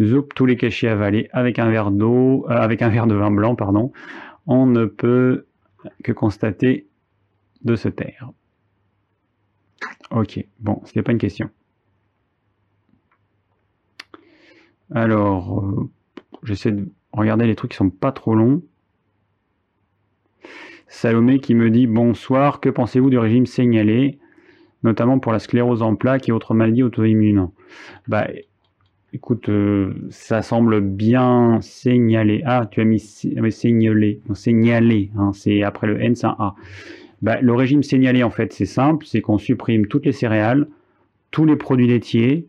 Zoup, 0.00 0.28
tous 0.34 0.46
les 0.46 0.56
cachets 0.56 0.88
avalés 0.88 1.28
avec 1.32 1.58
un 1.58 1.68
verre 1.70 1.90
d'eau, 1.90 2.46
euh, 2.48 2.54
avec 2.54 2.82
un 2.82 2.88
verre 2.88 3.06
de 3.06 3.14
vin 3.14 3.30
blanc, 3.30 3.54
pardon. 3.56 3.92
On 4.46 4.66
ne 4.66 4.86
peut 4.86 5.46
que 6.02 6.12
constater 6.12 6.86
de 7.62 7.76
se 7.76 7.88
taire. 7.88 8.30
Ok, 10.10 10.44
bon, 10.60 10.80
c'était 10.84 11.02
pas 11.02 11.12
une 11.12 11.18
question. 11.18 11.50
Alors, 14.94 15.60
euh, 15.60 15.90
j'essaie 16.42 16.72
de 16.72 16.88
regarder 17.12 17.46
les 17.46 17.54
trucs 17.54 17.72
qui 17.72 17.76
sont 17.76 17.90
pas 17.90 18.12
trop 18.12 18.34
longs. 18.34 18.62
Salomé 20.86 21.38
qui 21.38 21.54
me 21.54 21.70
dit 21.70 21.86
bonsoir, 21.86 22.60
que 22.60 22.68
pensez-vous 22.68 23.10
du 23.10 23.18
régime 23.18 23.46
signalé, 23.46 24.18
notamment 24.82 25.18
pour 25.18 25.32
la 25.32 25.38
sclérose 25.38 25.82
en 25.82 25.94
plaques 25.94 26.28
et 26.28 26.32
autres 26.32 26.54
maladies 26.54 26.82
auto-immunes? 26.82 27.48
Bah, 28.06 28.26
Écoute, 29.14 29.48
euh, 29.48 29.94
ça 30.10 30.42
semble 30.42 30.82
bien 30.82 31.60
signalé. 31.62 32.42
Ah, 32.44 32.66
tu 32.70 32.82
as 32.82 32.84
mis 32.84 33.00
signalé. 33.00 34.20
signalé, 34.34 35.10
hein, 35.16 35.32
c'est 35.32 35.62
après 35.62 35.86
le 35.86 36.00
N, 36.00 36.14
c'est 36.14 36.26
un 36.26 36.36
A. 36.38 36.54
Bah, 37.22 37.40
le 37.40 37.54
régime 37.54 37.82
signalé, 37.82 38.22
en 38.22 38.28
fait, 38.28 38.52
c'est 38.52 38.66
simple, 38.66 39.06
c'est 39.06 39.22
qu'on 39.22 39.38
supprime 39.38 39.86
toutes 39.86 40.04
les 40.04 40.12
céréales, 40.12 40.68
tous 41.30 41.46
les 41.46 41.56
produits 41.56 41.86
laitiers. 41.86 42.48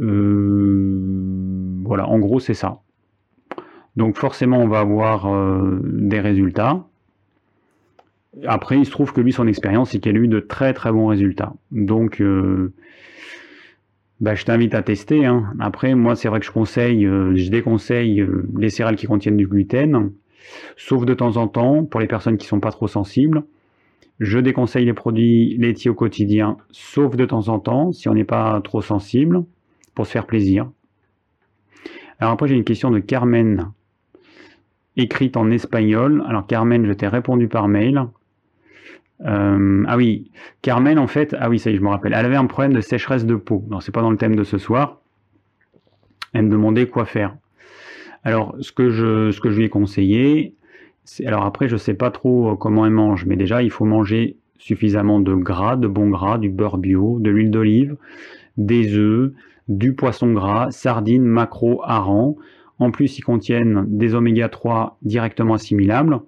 Euh, 0.00 1.80
voilà, 1.84 2.08
en 2.08 2.18
gros, 2.18 2.40
c'est 2.40 2.54
ça. 2.54 2.80
Donc 3.94 4.16
forcément, 4.16 4.58
on 4.58 4.66
va 4.66 4.80
avoir 4.80 5.32
euh, 5.32 5.80
des 5.84 6.18
résultats. 6.18 6.84
Après, 8.46 8.78
il 8.78 8.84
se 8.84 8.90
trouve 8.90 9.12
que 9.12 9.20
lui, 9.20 9.32
son 9.32 9.46
expérience, 9.46 9.90
c'est 9.90 10.00
qu'il 10.00 10.16
a 10.16 10.18
eu 10.18 10.28
de 10.28 10.40
très 10.40 10.74
très 10.74 10.90
bons 10.90 11.06
résultats. 11.06 11.54
Donc, 11.70 12.20
bah, 14.20 14.34
je 14.34 14.44
t'invite 14.44 14.74
à 14.74 14.82
tester. 14.82 15.26
Hein. 15.26 15.52
Après, 15.60 15.94
moi, 15.94 16.16
c'est 16.16 16.28
vrai 16.28 16.40
que 16.40 16.46
je 16.46 16.50
conseille, 16.50 17.04
euh, 17.04 17.34
je 17.36 17.50
déconseille 17.50 18.20
euh, 18.20 18.48
les 18.56 18.70
céréales 18.70 18.96
qui 18.96 19.06
contiennent 19.06 19.36
du 19.36 19.46
gluten, 19.46 20.12
sauf 20.76 21.04
de 21.04 21.14
temps 21.14 21.36
en 21.36 21.48
temps 21.48 21.84
pour 21.84 22.00
les 22.00 22.06
personnes 22.06 22.36
qui 22.36 22.46
sont 22.46 22.60
pas 22.60 22.70
trop 22.70 22.88
sensibles. 22.88 23.42
Je 24.20 24.38
déconseille 24.38 24.84
les 24.84 24.94
produits 24.94 25.56
laitiers 25.58 25.90
au 25.90 25.94
quotidien, 25.94 26.56
sauf 26.70 27.16
de 27.16 27.26
temps 27.26 27.48
en 27.48 27.58
temps, 27.58 27.92
si 27.92 28.08
on 28.08 28.14
n'est 28.14 28.24
pas 28.24 28.60
trop 28.62 28.80
sensible, 28.80 29.44
pour 29.94 30.06
se 30.06 30.12
faire 30.12 30.26
plaisir. 30.26 30.70
Alors 32.20 32.32
après, 32.32 32.46
j'ai 32.46 32.54
une 32.54 32.64
question 32.64 32.90
de 32.90 33.00
Carmen, 33.00 33.72
écrite 34.96 35.36
en 35.36 35.50
espagnol. 35.50 36.24
Alors 36.28 36.46
Carmen, 36.46 36.86
je 36.86 36.92
t'ai 36.92 37.08
répondu 37.08 37.48
par 37.48 37.66
mail. 37.66 38.06
Euh, 39.22 39.84
ah 39.86 39.96
oui, 39.96 40.30
Carmen, 40.62 40.98
en 40.98 41.06
fait, 41.06 41.34
ah 41.38 41.48
oui, 41.48 41.58
ça 41.58 41.70
y 41.70 41.74
est, 41.74 41.76
je 41.76 41.82
me 41.82 41.88
rappelle, 41.88 42.12
elle 42.14 42.26
avait 42.26 42.36
un 42.36 42.46
problème 42.46 42.72
de 42.72 42.80
sécheresse 42.80 43.24
de 43.24 43.36
peau. 43.36 43.64
Non, 43.70 43.80
c'est 43.80 43.92
pas 43.92 44.02
dans 44.02 44.10
le 44.10 44.16
thème 44.16 44.36
de 44.36 44.44
ce 44.44 44.58
soir. 44.58 45.00
Elle 46.32 46.46
me 46.46 46.50
demandait 46.50 46.86
quoi 46.86 47.04
faire. 47.04 47.36
Alors, 48.24 48.56
ce 48.60 48.72
que 48.72 48.90
je, 48.90 49.48
lui 49.48 49.64
ai 49.64 49.68
conseillé, 49.68 50.54
alors 51.26 51.44
après, 51.44 51.68
je 51.68 51.76
sais 51.76 51.94
pas 51.94 52.10
trop 52.10 52.52
euh, 52.52 52.56
comment 52.56 52.86
elle 52.86 52.92
mange, 52.92 53.26
mais 53.26 53.36
déjà, 53.36 53.62
il 53.62 53.70
faut 53.70 53.84
manger 53.84 54.36
suffisamment 54.58 55.20
de 55.20 55.34
gras, 55.34 55.76
de 55.76 55.86
bon 55.86 56.08
gras, 56.08 56.38
du 56.38 56.48
beurre 56.48 56.78
bio, 56.78 57.18
de 57.20 57.30
l'huile 57.30 57.50
d'olive, 57.50 57.96
des 58.56 58.96
œufs, 58.96 59.32
du 59.68 59.94
poisson 59.94 60.32
gras, 60.32 60.70
sardines, 60.70 61.24
maquereaux, 61.24 61.82
harengs. 61.84 62.36
En 62.78 62.90
plus, 62.90 63.18
ils 63.18 63.22
contiennent 63.22 63.84
des 63.86 64.14
oméga 64.14 64.48
3 64.48 64.98
directement 65.02 65.54
assimilables. 65.54 66.20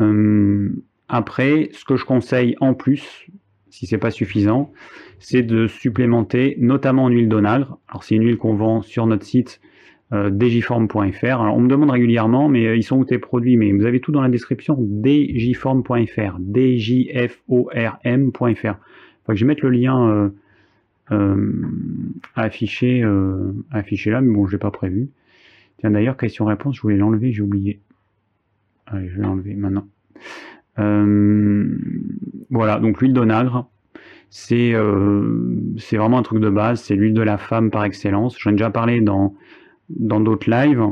Euh, 0.00 0.70
après, 1.08 1.70
ce 1.72 1.84
que 1.84 1.96
je 1.96 2.04
conseille 2.04 2.56
en 2.60 2.74
plus, 2.74 3.26
si 3.70 3.86
c'est 3.86 3.98
pas 3.98 4.10
suffisant, 4.10 4.72
c'est 5.18 5.42
de 5.42 5.66
supplémenter 5.66 6.56
notamment 6.58 7.04
en 7.04 7.08
huile 7.08 7.28
d'onagre. 7.28 7.78
Alors 7.88 8.04
c'est 8.04 8.14
une 8.14 8.24
huile 8.24 8.36
qu'on 8.36 8.54
vend 8.54 8.82
sur 8.82 9.06
notre 9.06 9.24
site 9.24 9.60
euh, 10.12 10.30
djiform.fr. 10.38 11.24
Alors 11.24 11.56
on 11.56 11.60
me 11.60 11.68
demande 11.68 11.90
régulièrement, 11.90 12.48
mais 12.48 12.66
euh, 12.66 12.76
ils 12.76 12.82
sont 12.82 12.98
où 12.98 13.04
tes 13.04 13.18
produits? 13.18 13.56
Mais 13.56 13.72
vous 13.72 13.86
avez 13.86 14.00
tout 14.00 14.12
dans 14.12 14.22
la 14.22 14.28
description, 14.28 14.78
djiform.fr, 15.02 16.38
djform.fr. 16.52 18.74
Faut 19.24 19.32
que 19.32 19.34
je 19.34 19.44
mette 19.44 19.62
le 19.62 19.70
lien 19.70 20.30
euh 21.10 21.52
affiché, 22.34 23.02
affiché 23.70 24.10
là, 24.10 24.20
mais 24.20 24.30
bon, 24.30 24.46
je 24.46 24.52
l'ai 24.52 24.58
pas 24.58 24.70
prévu. 24.70 25.08
Tiens 25.78 25.90
d'ailleurs, 25.90 26.18
question-réponse, 26.18 26.76
je 26.76 26.82
voulais 26.82 26.98
l'enlever, 26.98 27.32
j'ai 27.32 27.40
oublié. 27.40 27.80
Allez, 28.86 29.08
je 29.08 29.16
vais 29.16 29.22
l'enlever 29.22 29.54
maintenant. 29.54 29.86
Euh, 30.78 31.78
voilà, 32.50 32.78
donc 32.78 33.00
l'huile 33.00 33.12
d'onagre, 33.12 33.68
c'est 34.30 34.74
euh, 34.74 35.74
c'est 35.78 35.96
vraiment 35.96 36.18
un 36.18 36.22
truc 36.22 36.40
de 36.40 36.50
base, 36.50 36.82
c'est 36.82 36.94
l'huile 36.94 37.14
de 37.14 37.22
la 37.22 37.38
femme 37.38 37.70
par 37.70 37.84
excellence. 37.84 38.36
J'en 38.38 38.50
ai 38.50 38.54
déjà 38.54 38.70
parlé 38.70 39.00
dans 39.00 39.34
d'autres 39.88 40.50
lives. 40.50 40.82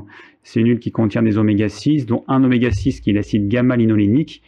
C'est 0.43 0.61
une 0.61 0.69
huile 0.69 0.79
qui 0.79 0.93
contient 0.93 1.23
des 1.23 1.39
oméga 1.39 1.69
6, 1.69 2.07
dont 2.07 2.25
un 2.29 2.45
oméga 2.45 2.71
6 2.71 3.01
qui 3.01 3.11
est 3.11 3.13
l'acide 3.13 3.49
gamma-linolénique, 3.49 4.43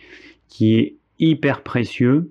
qui 0.47 0.77
est 0.77 0.97
hyper 1.19 1.62
précieux. 1.62 2.31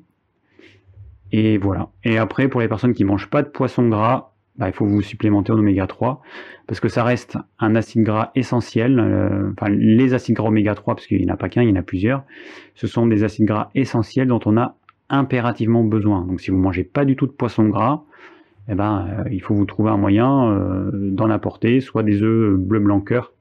Et 1.33 1.57
voilà. 1.57 1.89
Et 2.05 2.17
après, 2.17 2.47
pour 2.47 2.61
les 2.61 2.69
personnes 2.69 2.93
qui 2.93 3.03
mangent 3.03 3.29
pas 3.29 3.43
de 3.43 3.49
poisson 3.49 3.89
gras, 3.89 4.33
bah, 4.57 4.67
il 4.67 4.73
faut 4.73 4.85
vous 4.85 5.01
supplémenter 5.01 5.51
en 5.51 5.59
oméga 5.59 5.85
3 5.87 6.21
parce 6.67 6.79
que 6.79 6.89
ça 6.89 7.03
reste 7.03 7.37
un 7.59 7.75
acide 7.75 8.03
gras 8.03 8.31
essentiel. 8.35 8.99
Euh, 8.99 9.51
enfin, 9.53 9.71
les 9.71 10.13
acides 10.13 10.35
gras 10.35 10.49
oméga 10.49 10.75
3, 10.75 10.95
parce 10.95 11.07
qu'il 11.07 11.19
n'y 11.19 11.29
en 11.29 11.33
a 11.33 11.37
pas 11.37 11.49
qu'un, 11.49 11.63
il 11.63 11.69
y 11.69 11.71
en 11.71 11.75
a 11.75 11.83
plusieurs, 11.83 12.23
ce 12.75 12.87
sont 12.87 13.07
des 13.07 13.23
acides 13.23 13.45
gras 13.45 13.69
essentiels 13.73 14.27
dont 14.27 14.41
on 14.45 14.57
a 14.57 14.75
impérativement 15.09 15.83
besoin. 15.83 16.25
Donc 16.25 16.41
si 16.41 16.51
vous 16.51 16.57
mangez 16.57 16.83
pas 16.83 17.05
du 17.05 17.15
tout 17.15 17.27
de 17.27 17.31
poisson 17.31 17.69
gras, 17.69 18.03
eh 18.67 18.75
ben, 18.75 19.07
euh, 19.09 19.29
il 19.31 19.41
faut 19.41 19.55
vous 19.55 19.65
trouver 19.65 19.91
un 19.91 19.97
moyen 19.97 20.51
euh, 20.51 20.89
d'en 20.93 21.29
apporter, 21.29 21.79
soit 21.79 22.03
des 22.03 22.21
œufs 22.21 22.57
bleu 22.57 22.79
blanc 22.79 22.99
cœur, 22.99 23.31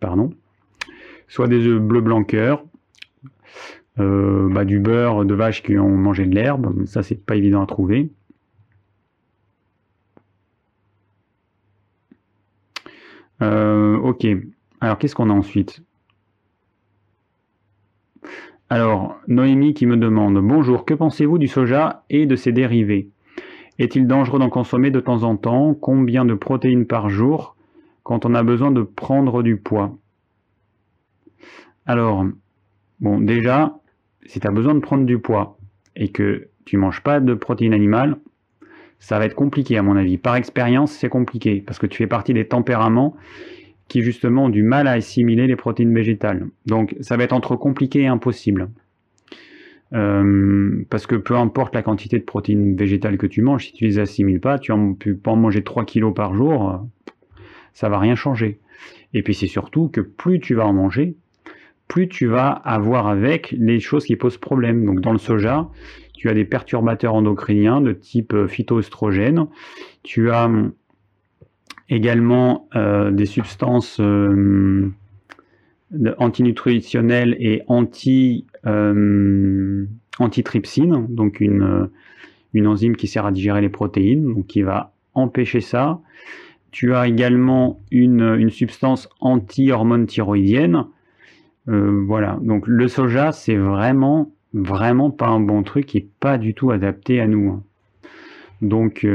pardon, 0.00 0.30
soit 1.28 1.46
des 1.48 1.66
œufs 1.66 1.80
bleu 1.80 2.00
blanc 2.00 2.24
cœur, 2.24 2.64
bah, 3.98 4.64
du 4.64 4.80
beurre 4.80 5.26
de 5.26 5.34
vaches 5.34 5.62
qui 5.62 5.76
ont 5.76 5.90
mangé 5.90 6.24
de 6.24 6.34
l'herbe, 6.34 6.86
ça 6.86 7.02
c'est 7.02 7.22
pas 7.22 7.36
évident 7.36 7.62
à 7.62 7.66
trouver. 7.66 8.10
Ok, 13.40 14.26
alors 14.80 14.98
qu'est-ce 14.98 15.14
qu'on 15.14 15.30
a 15.30 15.34
ensuite? 15.34 15.82
Alors, 18.68 19.18
Noémie 19.26 19.74
qui 19.74 19.86
me 19.86 19.96
demande 19.96 20.38
Bonjour, 20.38 20.84
que 20.84 20.94
pensez-vous 20.94 21.38
du 21.38 21.48
soja 21.48 22.04
et 22.08 22.26
de 22.26 22.36
ses 22.36 22.52
dérivés? 22.52 23.10
Est-il 23.78 24.06
dangereux 24.06 24.38
d'en 24.38 24.50
consommer 24.50 24.90
de 24.90 25.00
temps 25.00 25.22
en 25.22 25.36
temps? 25.36 25.74
Combien 25.74 26.24
de 26.24 26.34
protéines 26.34 26.86
par 26.86 27.08
jour 27.08 27.56
quand 28.02 28.26
on 28.26 28.34
a 28.34 28.42
besoin 28.42 28.70
de 28.70 28.82
prendre 28.82 29.42
du 29.42 29.56
poids? 29.56 29.98
Alors, 31.86 32.24
bon, 33.00 33.20
déjà, 33.20 33.74
si 34.26 34.38
tu 34.38 34.46
as 34.46 34.52
besoin 34.52 34.74
de 34.74 34.80
prendre 34.80 35.04
du 35.04 35.18
poids 35.18 35.58
et 35.96 36.12
que 36.12 36.48
tu 36.64 36.76
manges 36.76 37.02
pas 37.02 37.20
de 37.20 37.34
protéines 37.34 37.74
animales, 37.74 38.18
ça 39.00 39.18
va 39.18 39.24
être 39.24 39.34
compliqué 39.34 39.76
à 39.78 39.82
mon 39.82 39.96
avis. 39.96 40.18
Par 40.18 40.36
expérience, 40.36 40.92
c'est 40.92 41.08
compliqué 41.08 41.62
parce 41.66 41.78
que 41.78 41.86
tu 41.86 41.96
fais 41.96 42.06
partie 42.06 42.34
des 42.34 42.46
tempéraments 42.46 43.16
qui 43.88 44.02
justement 44.02 44.44
ont 44.44 44.48
du 44.50 44.62
mal 44.62 44.86
à 44.86 44.92
assimiler 44.92 45.46
les 45.48 45.56
protéines 45.56 45.92
végétales. 45.92 46.46
Donc 46.66 46.94
ça 47.00 47.16
va 47.16 47.24
être 47.24 47.32
entre 47.32 47.56
compliqué 47.56 48.02
et 48.02 48.06
impossible. 48.06 48.68
Euh, 49.92 50.84
parce 50.88 51.08
que 51.08 51.16
peu 51.16 51.34
importe 51.34 51.74
la 51.74 51.82
quantité 51.82 52.18
de 52.18 52.24
protéines 52.24 52.76
végétales 52.76 53.18
que 53.18 53.26
tu 53.26 53.42
manges, 53.42 53.66
si 53.66 53.72
tu 53.72 53.84
les 53.84 53.98
assimiles 53.98 54.38
pas, 54.38 54.58
tu, 54.58 54.72
peux 54.72 55.30
en 55.30 55.36
manger 55.36 55.64
3 55.64 55.84
kilos 55.84 56.14
par 56.14 56.34
jour, 56.34 56.86
ça 57.72 57.88
va 57.88 57.98
rien 57.98 58.14
changer. 58.14 58.60
Et 59.14 59.22
puis 59.22 59.34
c'est 59.34 59.48
surtout 59.48 59.88
que 59.88 60.00
plus 60.00 60.38
tu 60.38 60.54
vas 60.54 60.66
en 60.66 60.72
manger, 60.72 61.16
plus 61.88 62.06
tu 62.06 62.26
vas 62.26 62.50
avoir 62.50 63.08
avec 63.08 63.52
les 63.58 63.80
choses 63.80 64.04
qui 64.04 64.14
posent 64.14 64.38
problème. 64.38 64.84
Donc 64.84 65.00
dans 65.00 65.12
le 65.12 65.18
soja, 65.18 65.68
tu 66.20 66.28
as 66.28 66.34
des 66.34 66.44
perturbateurs 66.44 67.14
endocriniens 67.14 67.80
de 67.80 67.92
type 67.92 68.46
phytoestrogène, 68.46 69.46
tu 70.02 70.30
as 70.30 70.50
également 71.88 72.68
euh, 72.76 73.10
des 73.10 73.24
substances 73.24 73.98
euh, 74.00 74.92
antinutritionnelles 76.18 77.38
et 77.40 77.62
anti, 77.68 78.44
euh, 78.66 79.86
antitrypsine, 80.18 81.06
donc 81.08 81.40
une, 81.40 81.88
une 82.52 82.66
enzyme 82.66 82.96
qui 82.96 83.06
sert 83.06 83.24
à 83.24 83.32
digérer 83.32 83.62
les 83.62 83.70
protéines, 83.70 84.34
donc 84.34 84.46
qui 84.46 84.60
va 84.60 84.92
empêcher 85.14 85.62
ça. 85.62 86.02
Tu 86.70 86.94
as 86.94 87.08
également 87.08 87.80
une, 87.90 88.34
une 88.38 88.50
substance 88.50 89.08
anti-hormone 89.20 90.04
thyroïdienne. 90.04 90.84
voilà, 91.66 92.38
donc 92.42 92.66
le 92.66 92.88
soja, 92.88 93.32
c'est 93.32 93.56
vraiment, 93.56 94.34
vraiment 94.52 95.10
pas 95.10 95.28
un 95.28 95.40
bon 95.40 95.62
truc 95.62 95.94
et 95.94 96.08
pas 96.20 96.38
du 96.38 96.54
tout 96.54 96.70
adapté 96.70 97.20
à 97.20 97.26
nous. 97.26 97.50
Hein. 97.50 97.62
Donc, 98.62 99.06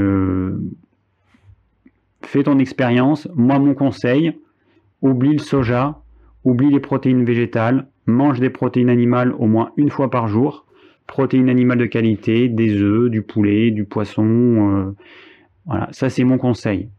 fais 2.21 2.43
ton 2.43 2.59
expérience. 2.59 3.27
Moi, 3.35 3.59
mon 3.59 3.73
conseil, 3.73 4.33
oublie 5.01 5.33
le 5.33 5.39
soja, 5.39 6.01
oublie 6.43 6.71
les 6.71 6.79
protéines 6.79 7.25
végétales, 7.25 7.87
mange 8.05 8.39
des 8.39 8.49
protéines 8.49 8.89
animales 8.89 9.33
au 9.37 9.47
moins 9.47 9.71
une 9.77 9.89
fois 9.89 10.09
par 10.09 10.27
jour. 10.27 10.65
Protéines 11.07 11.49
animales 11.49 11.77
de 11.77 11.85
qualité, 11.85 12.49
des 12.49 12.81
œufs, 12.81 13.09
du 13.09 13.21
poulet, 13.21 13.71
du 13.71 13.85
poisson. 13.85 14.25
Euh, 14.25 14.95
voilà, 15.65 15.87
ça 15.91 16.09
c'est 16.09 16.23
mon 16.23 16.37
conseil. 16.37 16.89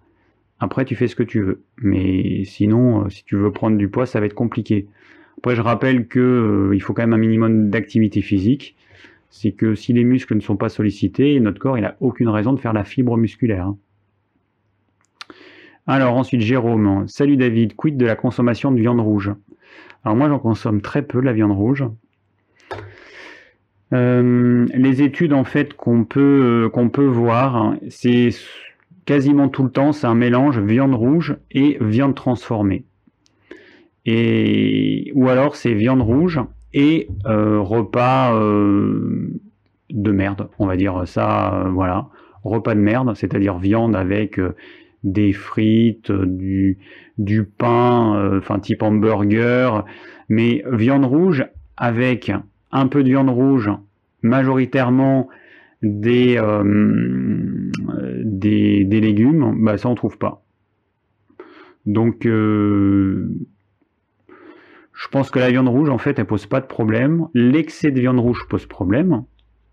Après, 0.60 0.84
tu 0.84 0.94
fais 0.94 1.08
ce 1.08 1.16
que 1.16 1.22
tu 1.22 1.42
veux. 1.42 1.62
Mais 1.78 2.44
sinon, 2.44 3.04
euh, 3.04 3.08
si 3.08 3.24
tu 3.24 3.36
veux 3.36 3.50
prendre 3.50 3.76
du 3.76 3.88
poids, 3.88 4.06
ça 4.06 4.20
va 4.20 4.26
être 4.26 4.34
compliqué. 4.34 4.86
Après, 5.38 5.54
je 5.54 5.60
rappelle 5.60 6.08
qu'il 6.08 6.20
euh, 6.20 6.78
faut 6.80 6.92
quand 6.92 7.02
même 7.02 7.12
un 7.12 7.18
minimum 7.18 7.70
d'activité 7.70 8.22
physique. 8.22 8.76
C'est 9.30 9.52
que 9.52 9.74
si 9.74 9.92
les 9.92 10.04
muscles 10.04 10.34
ne 10.34 10.40
sont 10.40 10.56
pas 10.56 10.68
sollicités, 10.68 11.38
notre 11.40 11.58
corps, 11.58 11.76
il 11.78 11.82
n'a 11.82 11.96
aucune 12.00 12.28
raison 12.28 12.52
de 12.52 12.60
faire 12.60 12.72
la 12.72 12.84
fibre 12.84 13.16
musculaire. 13.16 13.66
Hein. 13.66 13.76
Alors 15.88 16.16
ensuite 16.16 16.40
Jérôme, 16.40 17.06
salut 17.06 17.36
David, 17.36 17.76
quid 17.76 17.96
de 17.96 18.06
la 18.06 18.16
consommation 18.16 18.72
de 18.72 18.80
viande 18.80 18.98
rouge? 18.98 19.32
Alors 20.04 20.16
moi 20.16 20.28
j'en 20.28 20.40
consomme 20.40 20.80
très 20.80 21.02
peu 21.02 21.20
la 21.20 21.32
viande 21.32 21.52
rouge. 21.52 21.84
Euh, 23.92 24.66
les 24.74 25.02
études 25.02 25.32
en 25.32 25.44
fait 25.44 25.74
qu'on 25.74 26.04
peut, 26.04 26.64
euh, 26.64 26.68
qu'on 26.68 26.88
peut 26.88 27.06
voir, 27.06 27.76
c'est 27.88 28.30
quasiment 29.04 29.48
tout 29.48 29.62
le 29.62 29.70
temps, 29.70 29.92
c'est 29.92 30.08
un 30.08 30.16
mélange 30.16 30.58
viande 30.58 30.94
rouge 30.94 31.36
et 31.52 31.78
viande 31.80 32.16
transformée. 32.16 32.84
Ou 34.06 35.28
alors 35.28 35.56
c'est 35.56 35.74
viande 35.74 36.02
rouge 36.02 36.40
et 36.72 37.08
euh, 37.26 37.60
repas 37.60 38.32
de 39.90 40.10
merde, 40.10 40.48
on 40.58 40.66
va 40.66 40.76
dire 40.76 41.06
ça, 41.06 41.68
voilà, 41.72 42.08
repas 42.44 42.74
de 42.74 42.80
merde, 42.80 43.14
c'est-à-dire 43.14 43.58
viande 43.58 43.96
avec 43.96 44.38
des 45.06 45.32
frites, 45.32 46.12
du, 46.12 46.78
du 47.16 47.44
pain, 47.44 48.16
euh, 48.16 48.38
enfin 48.38 48.58
type 48.58 48.82
hamburger, 48.82 49.84
mais 50.28 50.64
viande 50.70 51.04
rouge 51.04 51.46
avec 51.76 52.32
un 52.72 52.88
peu 52.88 53.02
de 53.02 53.08
viande 53.08 53.30
rouge, 53.30 53.70
majoritairement 54.22 55.28
des, 55.82 56.36
euh, 56.38 57.70
des, 58.24 59.00
légumes, 59.00 59.64
bah 59.64 59.78
ça 59.78 59.88
on 59.88 59.94
trouve 59.94 60.18
pas. 60.18 60.42
Donc 61.86 62.26
euh, 62.26 63.30
je 64.96 65.08
pense 65.08 65.30
que 65.30 65.38
la 65.38 65.50
viande 65.50 65.68
rouge 65.68 65.90
en 65.90 65.98
fait 65.98 66.18
elle 66.18 66.24
pose 66.24 66.46
pas 66.46 66.60
de 66.60 66.66
problème. 66.66 67.28
L'excès 67.34 67.90
de 67.90 68.00
viande 68.00 68.18
rouge 68.18 68.46
pose 68.48 68.66
problème, 68.66 69.24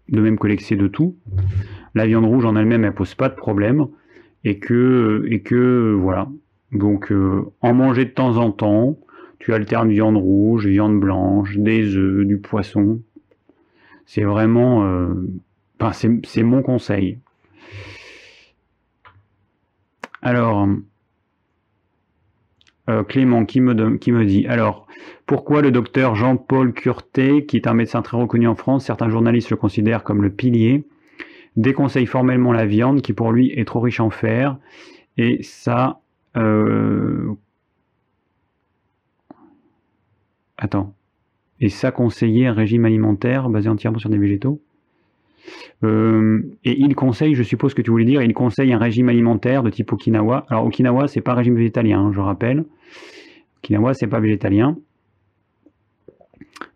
de 0.09 0.19
même 0.19 0.37
que 0.37 0.47
l'excès 0.47 0.75
de 0.75 0.87
tout. 0.87 1.15
La 1.95 2.05
viande 2.05 2.25
rouge 2.25 2.45
en 2.45 2.57
elle-même 2.57 2.83
elle 2.83 2.93
pose 2.93 3.15
pas 3.15 3.29
de 3.29 3.35
problème 3.35 3.87
et 4.43 4.59
que, 4.59 5.25
et 5.29 5.41
que 5.41 5.97
voilà. 5.97 6.27
Donc 6.73 7.11
euh, 7.11 7.45
en 7.61 7.73
manger 7.73 8.03
de 8.03 8.09
temps 8.09 8.35
en 8.35 8.51
temps, 8.51 8.99
tu 9.39 9.53
alternes 9.53 9.89
viande 9.89 10.17
rouge, 10.17 10.67
viande 10.67 10.99
blanche, 10.99 11.57
des 11.57 11.95
œufs, 11.95 12.25
du 12.25 12.39
poisson. 12.39 12.99
C'est 14.05 14.23
vraiment, 14.23 14.85
euh, 14.85 15.13
c'est 16.23 16.43
mon 16.43 16.61
conseil. 16.61 17.19
Alors, 20.21 20.67
euh, 22.89 23.03
Clément 23.03 23.45
qui 23.45 23.61
me, 23.61 24.25
dit, 24.25 24.45
alors, 24.47 24.87
pourquoi 25.25 25.61
le 25.61 25.71
docteur 25.71 26.15
Jean-Paul 26.15 26.73
Curté, 26.73 27.45
qui 27.45 27.57
est 27.57 27.67
un 27.67 27.73
médecin 27.73 28.01
très 28.01 28.17
reconnu 28.17 28.47
en 28.47 28.55
France, 28.55 28.85
certains 28.85 29.09
journalistes 29.09 29.49
le 29.49 29.57
considèrent 29.57 30.03
comme 30.03 30.21
le 30.21 30.29
pilier 30.29 30.85
déconseille 31.55 32.05
formellement 32.05 32.51
la 32.51 32.65
viande 32.65 33.01
qui 33.01 33.13
pour 33.13 33.31
lui 33.31 33.51
est 33.51 33.65
trop 33.65 33.79
riche 33.79 33.99
en 33.99 34.09
fer 34.09 34.57
et 35.17 35.41
ça 35.43 36.01
euh... 36.35 37.33
attends 40.57 40.95
et 41.59 41.69
ça 41.69 41.91
conseiller 41.91 42.47
un 42.47 42.53
régime 42.53 42.85
alimentaire 42.85 43.49
basé 43.49 43.69
entièrement 43.69 43.99
sur 43.99 44.09
des 44.09 44.17
végétaux? 44.17 44.61
Euh, 45.83 46.41
et 46.63 46.79
il 46.79 46.95
conseille, 46.95 47.35
je 47.35 47.43
suppose 47.43 47.73
que 47.73 47.81
tu 47.81 47.91
voulais 47.91 48.05
dire, 48.05 48.21
il 48.21 48.33
conseille 48.33 48.71
un 48.73 48.77
régime 48.77 49.09
alimentaire 49.09 49.63
de 49.63 49.69
type 49.69 49.91
Okinawa. 49.91 50.45
Alors 50.49 50.65
Okinawa, 50.65 51.07
c'est 51.07 51.21
pas 51.21 51.33
un 51.33 51.35
régime 51.35 51.55
végétalien, 51.55 51.99
hein, 51.99 52.11
je 52.13 52.19
rappelle. 52.19 52.65
Okinawa, 53.57 53.93
c'est 53.93 54.07
pas 54.07 54.19
végétalien. 54.19 54.77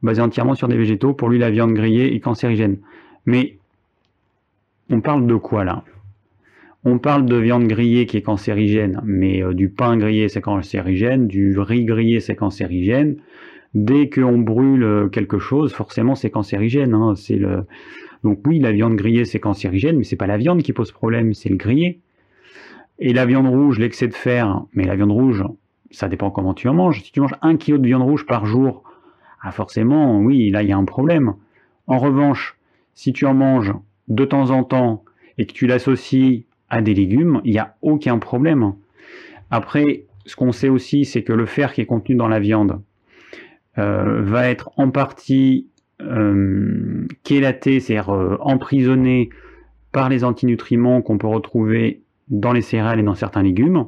Basé 0.01 0.21
entièrement 0.21 0.55
sur 0.55 0.67
des 0.67 0.77
végétaux, 0.77 1.13
pour 1.13 1.29
lui 1.29 1.39
la 1.39 1.49
viande 1.49 1.73
grillée 1.73 2.13
est 2.13 2.19
cancérigène. 2.19 2.77
Mais 3.25 3.57
on 4.89 5.01
parle 5.01 5.27
de 5.27 5.35
quoi 5.35 5.63
là? 5.63 5.83
On 6.83 6.99
parle 6.99 7.25
de 7.25 7.35
viande 7.35 7.67
grillée 7.67 8.05
qui 8.05 8.17
est 8.17 8.21
cancérigène, 8.21 9.01
mais 9.03 9.43
euh, 9.43 9.53
du 9.53 9.69
pain 9.69 9.97
grillé 9.97 10.29
c'est 10.29 10.41
cancérigène, 10.41 11.27
du 11.27 11.57
riz 11.59 11.85
grillé 11.85 12.19
c'est 12.19 12.35
cancérigène. 12.35 13.17
Dès 13.73 14.09
qu'on 14.09 14.37
brûle 14.39 14.83
euh, 14.83 15.07
quelque 15.09 15.39
chose, 15.39 15.73
forcément 15.73 16.15
c'est 16.15 16.29
cancérigène. 16.29 16.93
Hein, 16.93 17.15
c'est 17.15 17.35
le... 17.35 17.65
Donc 18.23 18.39
oui, 18.45 18.59
la 18.59 18.71
viande 18.71 18.95
grillée 18.95 19.25
c'est 19.25 19.39
cancérigène, 19.39 19.97
mais 19.97 20.03
c'est 20.03 20.15
pas 20.15 20.27
la 20.27 20.37
viande 20.37 20.63
qui 20.63 20.73
pose 20.73 20.91
problème, 20.91 21.33
c'est 21.33 21.49
le 21.49 21.55
grillé. 21.55 21.99
Et 22.99 23.13
la 23.13 23.25
viande 23.25 23.47
rouge, 23.47 23.79
l'excès 23.79 24.07
de 24.07 24.13
fer, 24.13 24.63
mais 24.73 24.85
la 24.85 24.95
viande 24.95 25.11
rouge, 25.11 25.43
ça 25.91 26.07
dépend 26.07 26.31
comment 26.31 26.53
tu 26.53 26.67
en 26.67 26.73
manges. 26.73 27.03
Si 27.03 27.11
tu 27.11 27.21
manges 27.21 27.35
un 27.41 27.57
kilo 27.57 27.77
de 27.77 27.85
viande 27.85 28.01
rouge 28.01 28.25
par 28.25 28.45
jour, 28.45 28.83
ah 29.41 29.51
forcément, 29.51 30.19
oui, 30.19 30.49
là 30.49 30.63
il 30.63 30.69
y 30.69 30.71
a 30.71 30.77
un 30.77 30.85
problème. 30.85 31.35
En 31.85 31.99
revanche, 31.99 32.57
si 32.95 33.13
tu 33.13 33.25
en 33.25 33.33
manges 33.33 33.73
de 34.07 34.25
temps 34.25 34.49
en 34.49 34.63
temps 34.63 35.03
et 35.37 35.45
que 35.45 35.53
tu 35.53 35.67
l'associes 35.67 36.45
à 36.69 36.81
des 36.81 36.93
légumes, 36.93 37.41
il 37.45 37.51
n'y 37.51 37.59
a 37.59 37.75
aucun 37.81 38.17
problème. 38.17 38.73
Après, 39.51 40.05
ce 40.25 40.35
qu'on 40.35 40.51
sait 40.51 40.69
aussi, 40.69 41.05
c'est 41.05 41.23
que 41.23 41.33
le 41.33 41.45
fer 41.45 41.73
qui 41.73 41.81
est 41.81 41.85
contenu 41.85 42.15
dans 42.15 42.27
la 42.27 42.39
viande 42.39 42.81
euh, 43.77 44.21
va 44.23 44.49
être 44.49 44.71
en 44.77 44.89
partie 44.89 45.67
euh, 46.01 47.07
c'est-à-dire 47.23 48.09
euh, 48.09 48.37
emprisonné 48.39 49.29
par 49.91 50.09
les 50.09 50.23
antinutriments 50.23 51.01
qu'on 51.01 51.17
peut 51.17 51.27
retrouver 51.27 52.03
dans 52.27 52.53
les 52.53 52.61
céréales 52.61 52.99
et 52.99 53.03
dans 53.03 53.15
certains 53.15 53.43
légumes. 53.43 53.85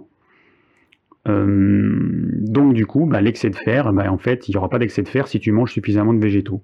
donc 1.26 2.74
du 2.74 2.86
coup, 2.88 3.06
bah, 3.06 3.22
l'excès 3.22 3.50
de 3.50 3.56
fer, 3.56 3.94
bah, 3.94 4.12
en 4.12 4.18
fait, 4.18 4.48
il 4.48 4.52
n'y 4.52 4.58
aura 4.58 4.70
pas 4.70 4.80
d'excès 4.80 5.04
de 5.04 5.10
fer 5.10 5.28
si 5.28 5.40
tu 5.40 5.52
manges 5.52 5.72
suffisamment 5.72 6.14
de 6.14 6.20
végétaux. 6.20 6.64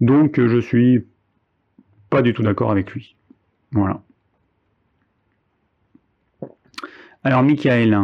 Donc 0.00 0.40
je 0.40 0.58
suis 0.58 1.06
pas 2.10 2.22
du 2.22 2.32
tout 2.34 2.42
d'accord 2.42 2.72
avec 2.72 2.90
lui. 2.90 3.16
Voilà. 3.70 4.02
Alors 7.24 7.44
Michael, 7.44 7.96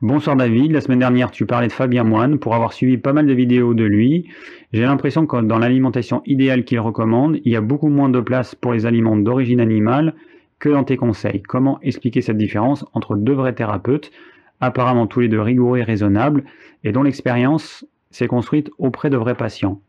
bonsoir 0.00 0.36
David, 0.36 0.70
la 0.70 0.80
semaine 0.80 1.00
dernière 1.00 1.32
tu 1.32 1.44
parlais 1.44 1.66
de 1.66 1.72
Fabien 1.72 2.04
Moine, 2.04 2.38
pour 2.38 2.54
avoir 2.54 2.72
suivi 2.72 2.98
pas 2.98 3.12
mal 3.12 3.26
de 3.26 3.32
vidéos 3.32 3.74
de 3.74 3.82
lui, 3.82 4.28
j'ai 4.72 4.82
l'impression 4.82 5.26
que 5.26 5.40
dans 5.40 5.58
l'alimentation 5.58 6.22
idéale 6.24 6.64
qu'il 6.64 6.78
recommande, 6.78 7.40
il 7.44 7.50
y 7.50 7.56
a 7.56 7.60
beaucoup 7.60 7.88
moins 7.88 8.08
de 8.08 8.20
place 8.20 8.54
pour 8.54 8.72
les 8.72 8.86
aliments 8.86 9.16
d'origine 9.16 9.58
animale 9.58 10.14
que 10.60 10.68
dans 10.68 10.84
tes 10.84 10.96
conseils. 10.96 11.42
Comment 11.42 11.80
expliquer 11.82 12.20
cette 12.20 12.36
différence 12.36 12.84
entre 12.92 13.16
deux 13.16 13.32
vrais 13.32 13.54
thérapeutes, 13.54 14.12
apparemment 14.60 15.08
tous 15.08 15.18
les 15.18 15.28
deux 15.28 15.40
rigoureux 15.40 15.78
et 15.78 15.82
raisonnables, 15.82 16.44
et 16.84 16.92
dont 16.92 17.02
l'expérience 17.02 17.84
s'est 18.12 18.28
construite 18.28 18.70
auprès 18.78 19.10
de 19.10 19.16
vrais 19.16 19.34
patients? 19.34 19.80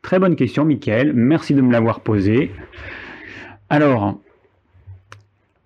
Très 0.00 0.20
bonne 0.20 0.36
question 0.36 0.64
Michael, 0.64 1.12
merci 1.12 1.54
de 1.54 1.60
me 1.60 1.72
l'avoir 1.72 2.02
posée. 2.02 2.52
Alors, 3.68 4.20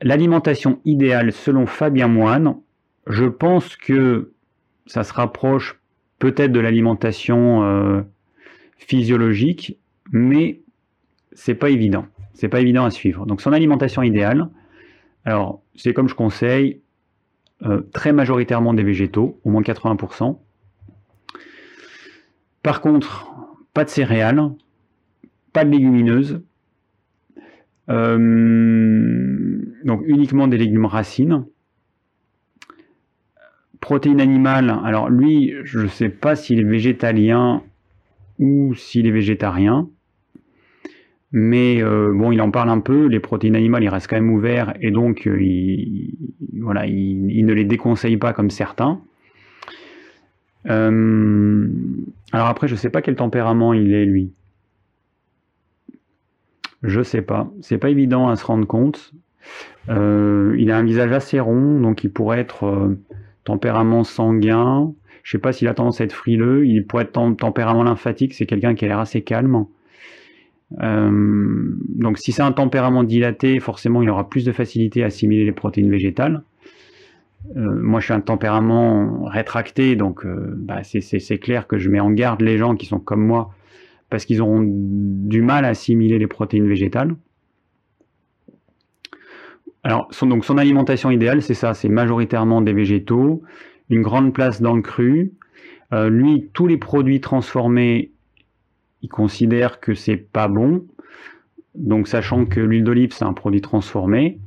L'alimentation 0.04 0.80
idéale 0.84 1.32
selon 1.32 1.64
Fabien 1.64 2.08
Moine, 2.08 2.56
je 3.06 3.24
pense 3.24 3.74
que 3.74 4.32
ça 4.84 5.02
se 5.02 5.14
rapproche 5.14 5.80
peut-être 6.18 6.52
de 6.52 6.60
l'alimentation 6.60 7.64
euh, 7.64 8.02
physiologique, 8.76 9.78
mais 10.12 10.60
c'est 11.32 11.54
pas 11.54 11.70
évident. 11.70 12.04
C'est 12.34 12.48
pas 12.48 12.60
évident 12.60 12.84
à 12.84 12.90
suivre. 12.90 13.24
Donc 13.24 13.40
son 13.40 13.54
alimentation 13.54 14.02
idéale, 14.02 14.50
alors 15.24 15.62
c'est 15.74 15.94
comme 15.94 16.10
je 16.10 16.14
conseille, 16.14 16.82
euh, 17.62 17.80
très 17.94 18.12
majoritairement 18.12 18.74
des 18.74 18.82
végétaux, 18.82 19.40
au 19.42 19.48
moins 19.48 19.62
80%. 19.62 20.38
Par 22.62 22.82
contre, 22.82 23.26
pas 23.72 23.84
de 23.84 23.88
céréales, 23.88 24.50
pas 25.54 25.64
de 25.64 25.70
légumineuses, 25.70 26.42
euh, 27.88 29.63
donc 29.84 30.02
uniquement 30.06 30.48
des 30.48 30.58
légumes 30.58 30.86
racines. 30.86 31.44
Protéines 33.80 34.20
animales, 34.20 34.74
alors 34.82 35.10
lui, 35.10 35.52
je 35.62 35.80
ne 35.80 35.88
sais 35.88 36.08
pas 36.08 36.36
s'il 36.36 36.58
est 36.58 36.64
végétalien 36.64 37.62
ou 38.38 38.74
s'il 38.74 39.06
est 39.06 39.10
végétarien. 39.10 39.88
Mais 41.32 41.82
euh, 41.82 42.12
bon, 42.14 42.32
il 42.32 42.40
en 42.40 42.50
parle 42.50 42.70
un 42.70 42.80
peu. 42.80 43.06
Les 43.06 43.20
protéines 43.20 43.56
animales, 43.56 43.82
il 43.82 43.88
reste 43.88 44.08
quand 44.08 44.16
même 44.16 44.30
ouvert 44.30 44.74
et 44.80 44.90
donc 44.90 45.26
euh, 45.26 45.42
il, 45.42 46.14
voilà, 46.60 46.86
il, 46.86 47.44
ne 47.44 47.52
les 47.52 47.64
déconseille 47.64 48.16
pas 48.16 48.32
comme 48.32 48.50
certains. 48.50 49.00
alors 50.64 52.46
après, 52.48 52.68
je 52.68 52.72
ne 52.72 52.78
sais 52.78 52.88
pas 52.88 53.02
quel 53.02 53.16
tempérament 53.16 53.74
il 53.74 53.92
est 53.92 54.06
lui. 54.06 54.32
Je 56.82 57.02
sais 57.02 57.22
pas. 57.22 57.50
C'est 57.60 57.78
pas 57.78 57.90
évident 57.90 58.28
à 58.28 58.36
se 58.36 58.46
rendre 58.46 58.66
compte. 58.66 59.12
Euh, 59.90 60.54
il 60.58 60.70
a 60.70 60.78
un 60.78 60.84
visage 60.84 61.12
assez 61.12 61.40
rond, 61.40 61.80
donc 61.80 62.04
il 62.04 62.10
pourrait 62.10 62.40
être 62.40 62.64
euh, 62.64 62.98
tempérament 63.44 64.04
sanguin. 64.04 64.92
Je 65.22 65.32
sais 65.32 65.38
pas 65.38 65.52
s'il 65.52 65.68
a 65.68 65.74
tendance 65.74 66.00
à 66.00 66.04
être 66.04 66.12
frileux. 66.12 66.66
Il 66.66 66.86
pourrait 66.86 67.04
être 67.04 67.36
tempérament 67.36 67.82
lymphatique. 67.82 68.34
C'est 68.34 68.46
quelqu'un 68.46 68.74
qui 68.74 68.84
a 68.84 68.88
l'air 68.88 68.98
assez 68.98 69.22
calme. 69.22 69.66
Euh, 70.80 71.76
donc 71.88 72.18
si 72.18 72.32
c'est 72.32 72.42
un 72.42 72.52
tempérament 72.52 73.04
dilaté, 73.04 73.60
forcément 73.60 74.02
il 74.02 74.10
aura 74.10 74.28
plus 74.28 74.44
de 74.44 74.52
facilité 74.52 75.02
à 75.02 75.06
assimiler 75.06 75.44
les 75.44 75.52
protéines 75.52 75.90
végétales. 75.90 76.42
moi 77.54 78.00
je 78.00 78.06
suis 78.06 78.14
un 78.14 78.22
tempérament 78.22 79.24
rétracté, 79.24 79.94
donc 79.94 80.26
bah, 80.26 80.80
c'est 80.82 81.38
clair 81.38 81.68
que 81.68 81.78
je 81.78 81.90
mets 81.90 82.00
en 82.00 82.10
garde 82.10 82.40
les 82.40 82.58
gens 82.58 82.74
qui 82.74 82.86
sont 82.86 82.98
comme 82.98 83.24
moi 83.24 83.50
parce 84.10 84.24
qu'ils 84.24 84.40
auront 84.40 84.62
du 84.64 85.42
mal 85.42 85.64
à 85.64 85.68
assimiler 85.68 86.18
les 86.18 86.26
protéines 86.26 86.66
végétales. 86.66 87.14
Alors, 89.84 90.08
son, 90.10 90.26
donc 90.26 90.44
son 90.44 90.58
alimentation 90.58 91.10
idéale, 91.10 91.42
c'est 91.42 91.54
ça, 91.54 91.74
c'est 91.74 91.88
majoritairement 91.88 92.62
des 92.62 92.72
végétaux, 92.72 93.42
une 93.90 94.02
grande 94.02 94.32
place 94.32 94.62
dans 94.62 94.74
le 94.74 94.82
cru. 94.82 95.32
Euh, 95.92 96.08
lui, 96.08 96.48
tous 96.54 96.66
les 96.66 96.78
produits 96.78 97.20
transformés, 97.20 98.10
il 99.02 99.08
considère 99.08 99.80
que 99.80 99.94
c'est 99.94 100.16
pas 100.16 100.48
bon. 100.48 100.86
Donc, 101.74 102.08
sachant 102.08 102.46
que 102.46 102.60
l'huile 102.60 102.84
d'olive, 102.84 103.12
c'est 103.12 103.24
un 103.24 103.34
produit 103.34 103.60
transformé. 103.60 104.38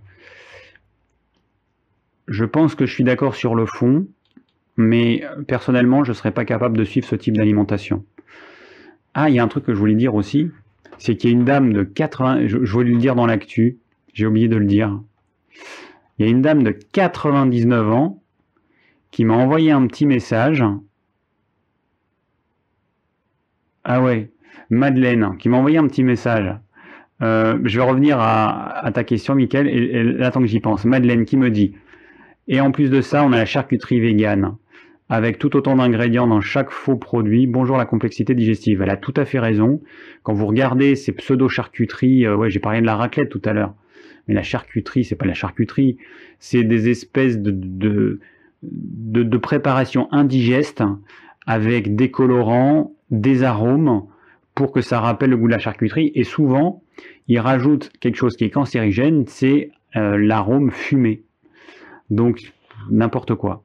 Je 2.27 2.43
pense 2.43 2.75
que 2.75 2.85
je 2.85 2.93
suis 2.93 3.03
d'accord 3.03 3.35
sur 3.35 3.53
le 3.53 3.65
fond, 3.65 4.07
mais 4.75 5.23
personnellement, 5.47 6.03
je 6.03 6.11
ne 6.11 6.15
serais 6.15 6.31
pas 6.31 6.45
capable 6.45 6.77
de 6.77 6.83
suivre 6.83 7.07
ce 7.07 7.15
type 7.15 7.37
d'alimentation. 7.37 8.03
Ah, 9.13 9.29
il 9.29 9.35
y 9.35 9.39
a 9.39 9.43
un 9.43 9.47
truc 9.47 9.65
que 9.65 9.73
je 9.73 9.79
voulais 9.79 9.95
dire 9.95 10.15
aussi, 10.15 10.51
c'est 10.97 11.15
qu'il 11.15 11.29
y 11.29 11.33
a 11.33 11.35
une 11.35 11.45
dame 11.45 11.73
de 11.73 11.83
80, 11.83 12.47
je, 12.47 12.57
voulais 12.57 12.91
le 12.91 12.97
dire 12.97 13.15
dans 13.15 13.25
l'actu, 13.25 13.77
j'ai 14.13 14.25
oublié 14.25 14.47
de 14.47 14.57
le 14.57 14.65
dire. 14.65 14.99
Il 16.17 16.25
y 16.25 16.29
a 16.29 16.31
une 16.31 16.41
dame 16.41 16.63
de 16.63 16.71
99 16.71 17.91
ans 17.91 18.23
qui 19.11 19.25
m'a 19.25 19.35
envoyé 19.35 19.71
un 19.71 19.85
petit 19.87 20.05
message. 20.05 20.63
Ah 23.83 24.01
ouais, 24.01 24.31
Madeleine, 24.69 25.37
qui 25.37 25.49
m'a 25.49 25.57
envoyé 25.57 25.77
un 25.77 25.87
petit 25.87 26.03
message. 26.03 26.53
Euh, 27.21 27.59
je 27.63 27.79
vais 27.79 27.85
revenir 27.85 28.17
à, 28.19 28.91
ta 28.93 29.03
question, 29.03 29.35
Mickaël, 29.35 29.67
et, 29.67 30.17
et 30.19 30.23
attends 30.23 30.41
que 30.41 30.47
j'y 30.47 30.59
pense. 30.59 30.85
Madeleine 30.85 31.25
qui 31.25 31.37
me 31.37 31.49
dit, 31.49 31.73
et 32.47 32.61
en 32.61 32.71
plus 32.71 32.89
de 32.89 33.01
ça, 33.01 33.23
on 33.23 33.33
a 33.33 33.37
la 33.37 33.45
charcuterie 33.45 33.99
végane 33.99 34.55
avec 35.09 35.39
tout 35.39 35.55
autant 35.55 35.75
d'ingrédients 35.75 36.27
dans 36.27 36.41
chaque 36.41 36.69
faux 36.69 36.97
produit. 36.97 37.47
Bonjour 37.47 37.77
la 37.77 37.85
complexité 37.85 38.35
digestive. 38.35 38.81
Elle 38.81 38.89
a 38.89 38.97
tout 38.97 39.13
à 39.15 39.25
fait 39.25 39.39
raison. 39.39 39.81
Quand 40.23 40.33
vous 40.33 40.45
regardez 40.45 40.95
ces 40.95 41.13
pseudo-charcuteries, 41.13 42.25
euh, 42.25 42.35
ouais, 42.35 42.49
j'ai 42.49 42.59
parlé 42.59 42.81
de 42.81 42.85
la 42.85 42.95
raclette 42.95 43.29
tout 43.29 43.41
à 43.45 43.53
l'heure, 43.53 43.73
mais 44.27 44.33
la 44.33 44.43
charcuterie, 44.43 45.03
c'est 45.03 45.15
pas 45.15 45.25
la 45.25 45.33
charcuterie, 45.33 45.97
c'est 46.39 46.63
des 46.63 46.89
espèces 46.89 47.37
de, 47.39 47.51
de, 47.51 48.19
de, 48.63 49.23
de 49.23 49.37
préparation 49.37 50.07
indigeste 50.11 50.83
avec 51.45 51.95
des 51.95 52.11
colorants, 52.11 52.93
des 53.09 53.43
arômes 53.43 54.03
pour 54.53 54.71
que 54.71 54.81
ça 54.81 54.99
rappelle 54.99 55.29
le 55.29 55.37
goût 55.37 55.47
de 55.47 55.53
la 55.53 55.59
charcuterie. 55.59 56.11
Et 56.15 56.23
souvent, 56.23 56.81
ils 57.27 57.39
rajoutent 57.39 57.91
quelque 57.99 58.15
chose 58.15 58.35
qui 58.35 58.43
est 58.43 58.49
cancérigène, 58.49 59.25
c'est 59.27 59.71
euh, 59.95 60.17
l'arôme 60.17 60.71
fumé. 60.71 61.23
Donc, 62.09 62.53
n'importe 62.89 63.35
quoi. 63.35 63.63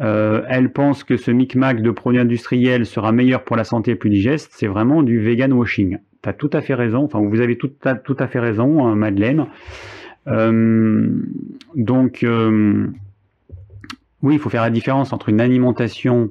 Euh, 0.00 0.42
elle 0.48 0.72
pense 0.72 1.04
que 1.04 1.16
ce 1.16 1.30
micmac 1.30 1.82
de 1.82 1.90
produits 1.90 2.20
industriels 2.20 2.86
sera 2.86 3.12
meilleur 3.12 3.44
pour 3.44 3.56
la 3.56 3.64
santé 3.64 3.92
et 3.92 3.96
plus 3.96 4.10
digeste. 4.10 4.50
C'est 4.54 4.66
vraiment 4.66 5.02
du 5.02 5.20
vegan 5.20 5.52
washing. 5.52 5.98
As 6.24 6.32
tout 6.32 6.50
à 6.52 6.60
fait 6.60 6.74
raison. 6.74 7.04
Enfin, 7.04 7.20
vous 7.20 7.40
avez 7.40 7.56
tout, 7.56 7.70
à, 7.84 7.94
tout 7.94 8.16
à 8.18 8.26
fait 8.26 8.40
raison, 8.40 8.86
hein, 8.86 8.94
Madeleine. 8.94 9.46
Euh, 10.28 11.08
donc, 11.74 12.22
euh, 12.22 12.86
oui, 14.22 14.34
il 14.34 14.38
faut 14.38 14.50
faire 14.50 14.62
la 14.62 14.70
différence 14.70 15.12
entre 15.12 15.30
une 15.30 15.40
alimentation 15.40 16.30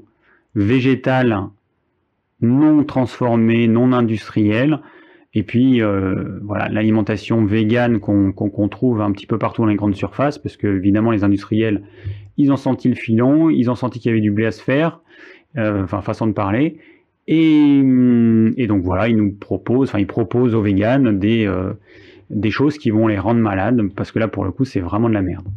végétale 0.56 1.42
non 2.42 2.84
transformée, 2.84 3.68
non 3.68 3.92
industrielle, 3.92 4.80
et 5.34 5.44
puis 5.44 5.82
voilà 6.42 6.70
l'alimentation 6.70 7.46
végane 7.46 8.00
qu'on 8.00 8.68
trouve 8.70 9.02
un 9.02 9.12
petit 9.12 9.28
peu 9.28 9.38
partout 9.38 9.62
dans 9.62 9.68
les 9.68 9.76
grandes 9.76 9.96
surfaces, 9.96 10.38
parce 10.38 10.56
que 10.56 10.68
évidemment 10.68 11.12
les 11.12 11.24
industriels 11.24 11.84
ils 12.40 12.54
ont 12.54 12.58
senti 12.58 12.88
le 12.88 12.96
filon, 12.96 13.50
ils 13.50 13.70
ont 13.70 13.76
senti 13.76 14.00
qu'il 14.00 14.10
y 14.10 14.14
avait 14.14 14.22
du 14.22 14.32
blé 14.32 14.46
à 14.46 14.52
se 14.52 14.64
faire, 14.64 15.02
euh, 15.58 15.84
enfin 15.84 16.02
façon 16.02 16.26
de 16.26 16.32
parler. 16.32 16.78
Et, 17.32 18.66
donc 18.68 18.82
voilà, 18.82 19.08
ils 19.08 19.16
nous 19.16 19.32
proposent, 19.32 19.90
enfin 19.90 20.00
ils 20.00 20.08
proposent 20.08 20.56
aux 20.56 20.64
véganes 20.64 21.20
des, 21.20 21.46
euh, 21.46 21.74
des 22.32 22.50
choses 22.50 22.80
qui 22.80 22.90
vont 22.90 23.06
les 23.06 23.20
rendre 23.20 23.40
malades, 23.40 23.80
parce 23.96 24.12
que 24.12 24.18
là 24.18 24.28
pour 24.28 24.46
le 24.46 24.52
coup 24.52 24.66
c'est 24.66 24.80
vraiment 24.80 25.10
de 25.10 25.14
la 25.14 25.22
merde. 25.22 25.48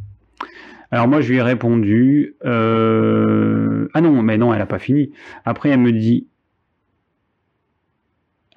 Alors 0.91 1.09
moi 1.09 1.23
je 1.23 1.31
lui 1.31 1.39
ai 1.39 1.43
répondu, 1.43 2.37
euh, 2.45 3.89
ah 3.95 4.03
non, 4.03 4.21
mais 4.21 4.37
non, 4.37 4.53
elle 4.53 4.59
n'a 4.59 4.67
pas 4.67 4.79
fini. 4.79 5.13
Après 5.47 5.71
elle 5.71 5.81
me 5.81 5.93
dit, 5.93 6.27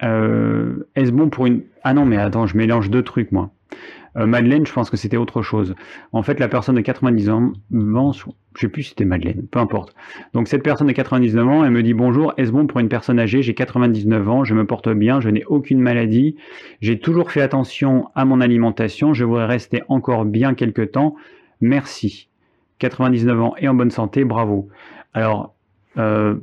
est-ce 0.02 1.10
bon 1.10 1.30
pour 1.30 1.46
une... 1.46 1.62
Ah 1.84 1.94
non, 1.94 2.04
mais 2.04 2.18
attends, 2.18 2.46
je 2.46 2.58
mélange 2.58 2.90
deux 2.90 3.02
trucs 3.02 3.32
moi. 3.32 3.50
Euh, 4.16 4.26
Madeleine, 4.26 4.66
je 4.66 4.72
pense 4.72 4.88
que 4.88 4.96
c'était 4.96 5.16
autre 5.16 5.42
chose. 5.42 5.74
En 6.12 6.22
fait, 6.22 6.40
la 6.40 6.48
personne 6.48 6.76
de 6.76 6.80
99 6.80 7.96
ans, 7.96 8.12
je 8.12 8.60
sais 8.60 8.68
plus 8.68 8.84
si 8.84 8.88
c'était 8.90 9.04
Madeleine, 9.04 9.46
peu 9.50 9.58
importe. 9.58 9.94
Donc 10.32 10.48
cette 10.48 10.62
personne 10.62 10.86
de 10.86 10.92
99 10.92 11.46
ans, 11.46 11.64
elle 11.64 11.70
me 11.70 11.82
dit 11.82 11.92
bonjour, 11.92 12.32
est-ce 12.36 12.50
bon 12.50 12.66
pour 12.66 12.80
une 12.80 12.88
personne 12.88 13.18
âgée? 13.18 13.42
J'ai 13.42 13.54
99 13.54 14.28
ans, 14.28 14.44
je 14.44 14.54
me 14.54 14.64
porte 14.64 14.88
bien, 14.88 15.20
je 15.20 15.28
n'ai 15.28 15.44
aucune 15.44 15.80
maladie, 15.80 16.36
j'ai 16.80 16.98
toujours 16.98 17.30
fait 17.30 17.42
attention 17.42 18.08
à 18.14 18.24
mon 18.24 18.40
alimentation, 18.40 19.12
je 19.12 19.24
voudrais 19.24 19.46
rester 19.46 19.82
encore 19.88 20.24
bien 20.24 20.54
quelques 20.54 20.92
temps. 20.92 21.14
Merci. 21.60 22.28
99 22.78 23.40
ans 23.40 23.54
et 23.58 23.68
en 23.68 23.74
bonne 23.74 23.90
santé, 23.90 24.24
bravo. 24.24 24.68
Alors, 25.14 25.54
euh, 25.98 26.36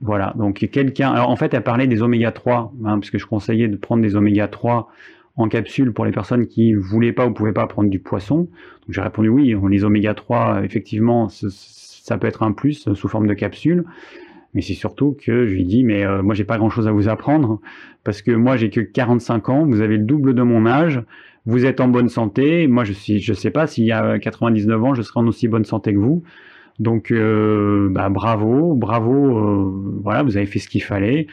voilà, 0.00 0.32
donc 0.36 0.68
quelqu'un... 0.70 1.10
Alors 1.10 1.30
en 1.30 1.36
fait, 1.36 1.54
elle 1.54 1.62
parlait 1.62 1.86
des 1.86 2.02
oméga 2.02 2.30
3, 2.30 2.72
hein, 2.84 2.98
parce 3.00 3.10
je 3.12 3.26
conseillais 3.26 3.68
de 3.68 3.76
prendre 3.76 4.02
des 4.02 4.14
oméga 4.14 4.46
3 4.46 4.88
en 5.36 5.48
capsule 5.48 5.92
pour 5.92 6.04
les 6.04 6.12
personnes 6.12 6.46
qui 6.46 6.74
voulaient 6.74 7.12
pas 7.12 7.26
ou 7.26 7.32
pouvaient 7.32 7.52
pas 7.52 7.66
prendre 7.66 7.90
du 7.90 7.98
poisson. 7.98 8.36
Donc 8.38 8.48
j'ai 8.90 9.00
répondu 9.00 9.28
oui, 9.28 9.54
les 9.68 9.84
oméga 9.84 10.14
3, 10.14 10.64
effectivement, 10.64 11.28
ça 11.28 12.18
peut 12.18 12.26
être 12.26 12.42
un 12.42 12.52
plus 12.52 12.88
sous 12.94 13.08
forme 13.08 13.26
de 13.26 13.34
capsule. 13.34 13.84
Mais 14.54 14.62
c'est 14.62 14.74
surtout 14.74 15.14
que 15.22 15.46
je 15.46 15.52
lui 15.52 15.64
dis, 15.64 15.84
mais 15.84 16.04
euh, 16.06 16.22
moi 16.22 16.34
j'ai 16.34 16.44
pas 16.44 16.56
grand 16.56 16.70
chose 16.70 16.88
à 16.88 16.92
vous 16.92 17.08
apprendre, 17.08 17.60
parce 18.04 18.22
que 18.22 18.30
moi 18.30 18.56
j'ai 18.56 18.70
que 18.70 18.80
45 18.80 19.50
ans, 19.50 19.66
vous 19.66 19.82
avez 19.82 19.98
le 19.98 20.04
double 20.04 20.34
de 20.34 20.42
mon 20.42 20.64
âge, 20.64 21.02
vous 21.44 21.66
êtes 21.66 21.78
en 21.78 21.88
bonne 21.88 22.08
santé, 22.08 22.66
moi 22.66 22.84
je 22.84 22.94
suis, 22.94 23.20
je 23.20 23.34
sais 23.34 23.50
pas 23.50 23.66
s'il 23.66 23.84
y 23.84 23.92
a 23.92 24.18
99 24.18 24.82
ans, 24.82 24.94
je 24.94 25.02
serai 25.02 25.20
en 25.20 25.26
aussi 25.26 25.46
bonne 25.46 25.66
santé 25.66 25.92
que 25.92 25.98
vous. 25.98 26.22
Donc 26.78 27.10
euh, 27.10 27.88
bah, 27.90 28.08
bravo, 28.08 28.74
bravo, 28.74 29.36
euh, 29.36 30.00
voilà, 30.02 30.22
vous 30.22 30.38
avez 30.38 30.46
fait 30.46 30.58
ce 30.58 30.68
qu'il 30.68 30.82
fallait. 30.82 31.26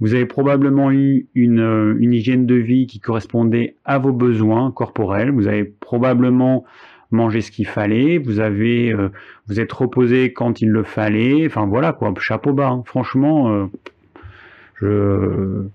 Vous 0.00 0.14
avez 0.14 0.26
probablement 0.26 0.90
eu 0.90 1.26
une, 1.34 1.96
une 1.98 2.12
hygiène 2.12 2.46
de 2.46 2.54
vie 2.54 2.86
qui 2.86 3.00
correspondait 3.00 3.76
à 3.84 3.98
vos 3.98 4.12
besoins 4.12 4.70
corporels. 4.70 5.30
Vous 5.30 5.46
avez 5.46 5.64
probablement 5.64 6.64
mangé 7.10 7.40
ce 7.40 7.50
qu'il 7.50 7.66
fallait. 7.66 8.18
Vous 8.18 8.40
avez, 8.40 8.92
euh, 8.92 9.10
vous 9.46 9.60
êtes 9.60 9.72
reposé 9.72 10.32
quand 10.32 10.62
il 10.62 10.70
le 10.70 10.84
fallait. 10.84 11.46
Enfin 11.46 11.66
voilà 11.66 11.92
quoi, 11.92 12.12
chapeau 12.18 12.52
bas. 12.52 12.68
Hein. 12.68 12.82
Franchement, 12.86 13.68
je 14.76 15.66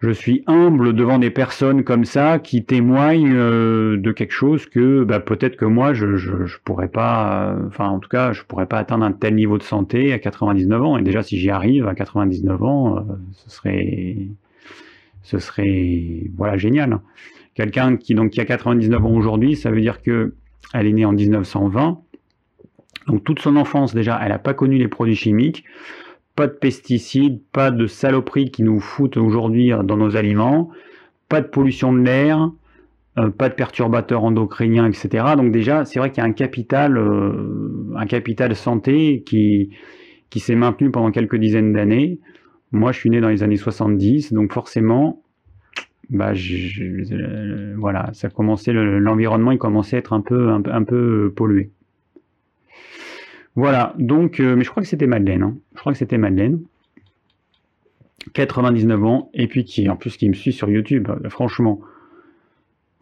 je 0.00 0.10
suis 0.10 0.44
humble 0.46 0.94
devant 0.94 1.18
des 1.18 1.30
personnes 1.30 1.82
comme 1.82 2.04
ça 2.04 2.38
qui 2.38 2.64
témoignent 2.64 3.34
euh, 3.34 3.96
de 3.96 4.12
quelque 4.12 4.32
chose 4.32 4.66
que 4.66 5.02
bah, 5.02 5.18
peut-être 5.18 5.56
que 5.56 5.64
moi 5.64 5.92
je, 5.92 6.16
je, 6.16 6.56
pourrais 6.64 6.88
pas, 6.88 7.50
euh, 7.50 7.66
enfin 7.66 7.88
en 7.88 7.98
tout 7.98 8.08
cas 8.08 8.32
je 8.32 8.44
pourrais 8.44 8.66
pas 8.66 8.78
atteindre 8.78 9.04
un 9.04 9.12
tel 9.12 9.34
niveau 9.34 9.58
de 9.58 9.64
santé 9.64 10.12
à 10.12 10.20
99 10.20 10.82
ans. 10.82 10.98
Et 10.98 11.02
déjà 11.02 11.24
si 11.24 11.36
j'y 11.36 11.50
arrive 11.50 11.88
à 11.88 11.96
99 11.96 12.62
ans, 12.62 12.98
euh, 12.98 13.00
ce 13.32 13.50
serait, 13.50 14.16
ce 15.22 15.38
serait 15.40 16.30
voilà 16.36 16.56
génial. 16.56 17.00
Quelqu'un 17.54 17.96
qui 17.96 18.14
donc 18.14 18.30
qui 18.30 18.40
a 18.40 18.44
99 18.44 19.04
ans 19.04 19.10
aujourd'hui, 19.10 19.56
ça 19.56 19.72
veut 19.72 19.80
dire 19.80 20.00
que 20.00 20.34
elle 20.74 20.86
est 20.86 20.92
née 20.92 21.06
en 21.06 21.12
1920. 21.12 22.00
Donc 23.08 23.24
toute 23.24 23.40
son 23.40 23.56
enfance 23.56 23.94
déjà, 23.94 24.20
elle 24.22 24.28
n'a 24.28 24.38
pas 24.38 24.54
connu 24.54 24.78
les 24.78 24.86
produits 24.86 25.16
chimiques 25.16 25.64
pas 26.38 26.46
de 26.46 26.52
pesticides, 26.52 27.42
pas 27.50 27.72
de 27.72 27.88
saloperies 27.88 28.52
qui 28.52 28.62
nous 28.62 28.78
foutent 28.78 29.16
aujourd'hui 29.16 29.72
dans 29.82 29.96
nos 29.96 30.14
aliments, 30.14 30.70
pas 31.28 31.40
de 31.40 31.48
pollution 31.48 31.92
de 31.92 31.98
l'air, 31.98 32.52
euh, 33.18 33.28
pas 33.30 33.48
de 33.48 33.54
perturbateurs 33.54 34.22
endocriniens, 34.22 34.86
etc. 34.86 35.34
Donc 35.36 35.50
déjà, 35.50 35.84
c'est 35.84 35.98
vrai 35.98 36.12
qu'il 36.12 36.22
y 36.22 36.24
a 36.24 36.28
un 36.28 36.32
capital, 36.32 36.96
euh, 36.96 37.92
un 37.96 38.06
capital 38.06 38.54
santé 38.54 39.24
qui, 39.26 39.70
s'est 40.36 40.54
maintenu 40.54 40.92
pendant 40.92 41.10
quelques 41.10 41.34
dizaines 41.34 41.72
d'années. 41.72 42.20
Moi, 42.70 42.92
je 42.92 43.00
suis 43.00 43.10
né 43.10 43.20
dans 43.20 43.30
les 43.30 43.42
années 43.42 43.56
70, 43.56 44.32
donc 44.32 44.52
forcément, 44.52 45.24
bah, 46.08 46.34
je, 46.34 47.74
voilà, 47.74 48.10
ça 48.12 48.30
commençait, 48.30 48.72
l'environnement, 48.72 49.56
commençait 49.56 49.96
à 49.96 49.98
être 49.98 50.12
un 50.12 50.20
peu, 50.20 50.50
un 50.50 50.84
peu 50.84 51.32
pollué. 51.34 51.72
Voilà, 53.56 53.94
donc, 53.98 54.40
euh, 54.40 54.54
mais 54.56 54.64
je 54.64 54.70
crois 54.70 54.82
que 54.82 54.88
c'était 54.88 55.06
Madeleine. 55.06 55.42
Hein. 55.42 55.56
Je 55.74 55.80
crois 55.80 55.92
que 55.92 55.98
c'était 55.98 56.18
Madeleine. 56.18 56.60
99 58.34 59.04
ans, 59.04 59.30
et 59.34 59.46
puis 59.46 59.64
qui, 59.64 59.88
en 59.88 59.96
plus, 59.96 60.16
qui 60.16 60.28
me 60.28 60.34
suit 60.34 60.52
sur 60.52 60.68
YouTube. 60.68 61.08
Euh, 61.08 61.28
franchement, 61.30 61.80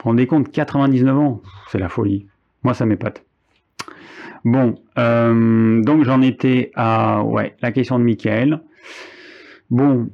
rendez 0.03 0.27
compte, 0.27 0.51
99 0.51 1.19
ans, 1.19 1.43
c'est 1.71 1.79
la 1.79 1.89
folie. 1.89 2.27
Moi, 2.63 2.75
ça 2.75 2.87
m'épate. 2.87 3.25
Bon, 4.45 4.77
euh, 4.97 5.83
donc 5.83 6.05
j'en 6.05 6.23
étais 6.23 6.71
à 6.77 7.25
ouais, 7.25 7.57
la 7.61 7.73
question 7.73 7.99
de 7.99 8.05
Michael. 8.05 8.63
Bon, 9.71 10.09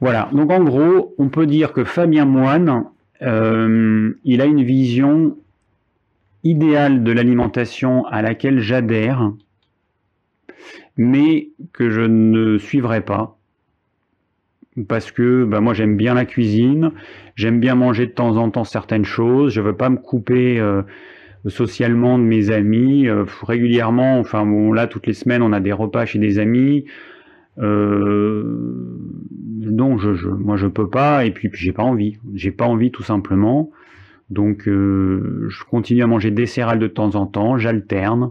voilà. 0.00 0.28
Donc 0.32 0.50
en 0.50 0.62
gros, 0.62 1.14
on 1.16 1.30
peut 1.30 1.46
dire 1.46 1.72
que 1.72 1.84
Fabien 1.84 2.26
Moine, 2.26 2.84
il 3.22 4.40
a 4.40 4.44
une 4.44 4.62
vision 4.62 5.36
idéale 6.44 7.02
de 7.02 7.12
l'alimentation 7.12 8.06
à 8.06 8.22
laquelle 8.22 8.60
j'adhère 8.60 9.32
mais 10.96 11.48
que 11.72 11.90
je 11.90 12.02
ne 12.02 12.58
suivrai 12.58 13.00
pas. 13.00 13.38
Parce 14.88 15.10
que 15.10 15.44
bah, 15.44 15.60
moi 15.60 15.74
j'aime 15.74 15.96
bien 15.96 16.14
la 16.14 16.24
cuisine, 16.24 16.92
j'aime 17.34 17.58
bien 17.58 17.74
manger 17.74 18.06
de 18.06 18.12
temps 18.12 18.36
en 18.36 18.50
temps 18.50 18.64
certaines 18.64 19.04
choses, 19.04 19.52
je 19.52 19.60
veux 19.60 19.76
pas 19.76 19.90
me 19.90 19.96
couper 19.96 20.60
euh, 20.60 20.82
socialement 21.46 22.18
de 22.18 22.24
mes 22.24 22.50
amis. 22.50 23.08
Euh, 23.08 23.24
régulièrement, 23.42 24.18
enfin 24.18 24.46
bon 24.46 24.72
là 24.72 24.86
toutes 24.86 25.06
les 25.06 25.12
semaines 25.12 25.42
on 25.42 25.52
a 25.52 25.60
des 25.60 25.72
repas 25.72 26.06
chez 26.06 26.18
des 26.18 26.38
amis. 26.38 26.84
Euh, 27.58 28.44
non, 29.58 29.98
je, 29.98 30.14
je, 30.14 30.28
moi 30.28 30.56
je 30.56 30.68
peux 30.68 30.88
pas 30.88 31.24
et 31.24 31.32
puis, 31.32 31.48
puis 31.48 31.60
j'ai 31.60 31.72
pas 31.72 31.82
envie. 31.82 32.18
J'ai 32.34 32.52
pas 32.52 32.66
envie 32.66 32.90
tout 32.92 33.02
simplement. 33.02 33.70
Donc 34.30 34.62
je 34.66 35.64
continue 35.68 36.02
à 36.02 36.06
manger 36.06 36.30
des 36.30 36.46
céréales 36.46 36.78
de 36.78 36.86
temps 36.86 37.16
en 37.16 37.26
temps, 37.26 37.58
j'alterne. 37.58 38.30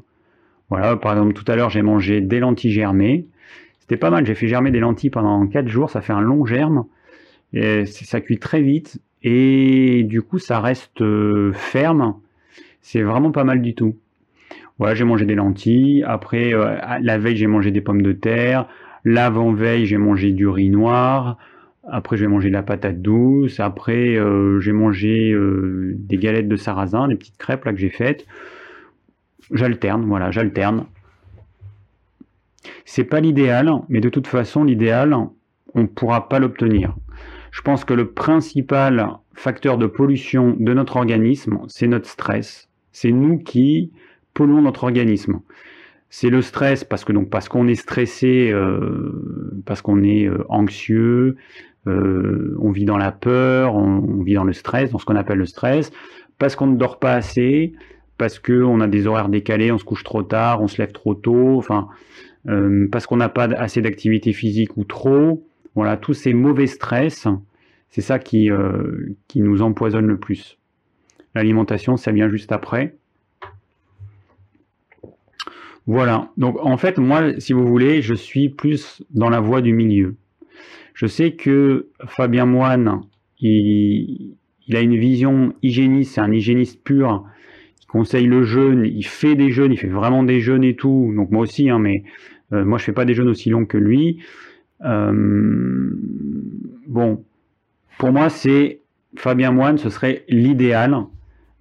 Voilà, 0.70 0.96
par 0.96 1.14
exemple, 1.14 1.34
tout 1.34 1.50
à 1.52 1.56
l'heure, 1.56 1.70
j'ai 1.70 1.82
mangé 1.82 2.22
des 2.22 2.40
lentilles 2.40 2.72
germées. 2.72 3.26
C'était 3.80 3.98
pas 3.98 4.12
mal, 4.12 4.26
j'ai 4.26 4.36
fait 4.36 4.48
germer 4.48 4.72
des 4.72 4.80
lentilles 4.80 5.10
pendant 5.10 5.48
4 5.48 5.68
jours, 5.68 5.90
ça 5.90 6.02
fait 6.02 6.14
un 6.14 6.22
long 6.22 6.46
germe. 6.46 6.86
Et 7.54 7.86
ça 7.86 8.22
cuit 8.22 8.38
très 8.38 8.62
vite 8.62 9.02
et 9.24 10.04
du 10.04 10.22
coup, 10.22 10.40
ça 10.40 10.60
reste 10.60 11.02
euh, 11.02 11.52
ferme. 11.54 12.16
C'est 12.82 13.02
vraiment 13.02 13.32
pas 13.32 13.44
mal 13.44 13.62
du 13.62 13.76
tout. 13.76 13.98
Voilà, 14.78 14.96
j'ai 14.96 15.04
mangé 15.04 15.26
des 15.26 15.36
lentilles. 15.36 16.04
Après, 16.08 16.54
euh, 16.54 16.78
la 17.02 17.18
veille, 17.18 17.36
j'ai 17.36 17.48
mangé 17.48 17.72
des 17.72 17.82
pommes 17.82 18.02
de 18.02 18.14
terre. 18.14 18.68
L'avant-veille, 19.04 19.86
j'ai 19.86 19.98
mangé 19.98 20.32
du 20.32 20.48
riz 20.48 20.70
noir. 20.70 21.38
Après, 21.91 22.16
je 22.16 22.22
vais 22.24 22.30
manger 22.30 22.50
de 22.50 22.54
la 22.54 22.64
patate 22.64 23.02
douce. 23.02 23.60
Après, 23.60 24.16
euh, 24.16 24.60
j'ai 24.60 24.72
mangé 24.72 25.36
des 25.96 26.18
galettes 26.18 26.48
de 26.48 26.56
sarrasin, 26.56 27.08
des 27.08 27.16
petites 27.16 27.38
crêpes 27.38 27.66
là 27.66 27.74
que 27.74 27.80
j'ai 27.80 27.90
faites. 27.90 28.26
J'alterne, 29.52 30.06
voilà, 30.06 30.32
j'alterne. 30.32 30.86
C'est 32.86 33.04
pas 33.04 33.20
l'idéal, 33.20 33.72
mais 33.88 34.02
de 34.02 34.10
toute 34.10 34.28
façon, 34.28 34.64
l'idéal, 34.64 35.16
on 35.74 35.82
ne 35.82 35.88
pourra 35.88 36.30
pas 36.30 36.40
l'obtenir. 36.40 36.96
Je 37.52 37.62
pense 37.62 37.84
que 37.84 37.94
le 37.94 38.12
principal 38.12 39.12
facteur 39.34 39.78
de 39.78 39.88
pollution 39.88 40.56
de 40.60 40.74
notre 40.74 40.98
organisme, 40.98 41.60
c'est 41.68 41.88
notre 41.88 42.08
stress. 42.08 42.70
C'est 42.92 43.12
nous 43.12 43.40
qui 43.40 43.92
polluons 44.34 44.62
notre 44.62 44.84
organisme. 44.84 45.40
C'est 46.10 46.30
le 46.30 46.42
stress 46.42 46.84
parce 46.84 47.06
que 47.06 47.14
donc 47.14 47.30
parce 47.30 47.50
qu'on 47.50 47.68
est 47.68 47.76
stressé, 47.76 48.50
euh, 48.52 49.62
parce 49.66 49.82
qu'on 49.82 50.04
est 50.04 50.26
euh, 50.26 50.44
anxieux, 50.50 51.38
euh, 51.88 52.56
on 52.60 52.72
vit 52.72 52.86
dans 52.86 52.98
la 52.98 53.12
peur, 53.12 53.76
on, 53.76 54.24
vit 54.24 54.34
dans 54.34 54.44
le 54.44 54.54
stress, 54.54 54.92
dans 54.92 54.98
ce 54.98 55.06
qu'on 55.06 55.16
appelle 55.16 55.38
le 55.38 55.46
stress, 55.46 55.92
parce 56.38 56.56
qu'on 56.56 56.68
ne 56.68 56.78
dort 56.78 57.00
pas 57.00 57.14
assez, 57.14 57.74
parce 58.20 58.38
qu'on 58.38 58.82
a 58.82 58.88
des 58.88 59.08
horaires 59.08 59.30
décalés, 59.30 59.72
on 59.72 59.80
se 59.80 59.86
couche 59.86 60.04
trop 60.04 60.22
tard, 60.22 60.62
on 60.62 60.68
se 60.68 60.78
lève 60.78 60.91
trop 60.91 61.16
tôt, 61.16 61.58
enfin, 61.58 61.88
euh, 62.50 62.88
parce 62.91 63.08
qu'on 63.08 63.16
n'a 63.16 63.30
pas 63.30 63.46
assez 63.46 63.82
d'activité 63.82 64.34
physique 64.34 64.76
ou 64.78 64.84
trop. 64.84 65.48
Voilà, 65.74 65.96
tous 65.96 66.14
ces 66.14 66.34
mauvais 66.34 66.68
stress, 66.68 67.28
c'est 67.90 68.02
ça 68.02 68.20
qui, 68.20 68.52
euh, 68.52 69.16
qui 69.30 69.41
nous 69.41 69.62
empoisonne 69.62 70.06
le 70.06 70.18
plus. 70.18 70.58
L'alimentation, 71.34 71.96
ça 71.96 72.12
vient 72.12 72.30
juste 72.30 72.52
après. 72.52 72.96
Voilà, 75.88 76.30
donc 76.38 76.58
en 76.62 76.76
fait, 76.76 77.00
moi, 77.00 77.40
si 77.40 77.54
vous 77.54 77.66
voulez, 77.66 78.02
je 78.02 78.14
suis 78.14 78.50
plus 78.50 79.02
dans 79.12 79.30
la 79.30 79.40
voie 79.40 79.62
du 79.62 79.72
milieu. 79.72 80.18
Je 80.94 81.08
sais 81.08 81.32
que 81.32 81.88
Fabien 82.06 82.46
Moine, 82.46 83.02
il, 83.40 84.36
il 84.68 84.76
a 84.76 84.82
une 84.82 84.98
vision 84.98 85.54
hygiéniste, 85.64 86.16
c'est 86.16 86.22
un 86.22 86.34
hygiéniste 86.34 86.84
pur, 86.84 87.24
conseille 87.90 88.28
le 88.28 88.44
jeûne, 88.44 88.86
il 88.86 89.06
fait 89.06 89.36
des 89.36 89.52
jeûnes, 89.52 89.74
il 89.74 89.78
fait 89.78 89.88
vraiment 89.88 90.24
des 90.24 90.40
jeûnes 90.40 90.64
et 90.64 90.76
tout. 90.76 91.11
Donc 91.16 91.32
moi 91.32 91.41
aussi, 91.41 91.70
hein, 91.70 91.80
mais 91.80 92.03
euh, 92.53 92.64
moi 92.64 92.78
je 92.78 92.86
fais 92.86 92.94
pas 92.94 93.06
des 93.06 93.14
jeûnes 93.14 93.28
aussi 93.28 93.49
longs 93.49 93.66
que 93.66 93.78
lui. 93.78 94.20
Euh, 94.86 95.91
bon, 96.88 97.26
pour 97.98 98.11
moi 98.14 98.30
c'est 98.30 98.80
Fabien 99.16 99.52
Moine, 99.52 99.78
ce 99.78 99.90
serait 99.90 100.24
l'idéal, 100.30 100.95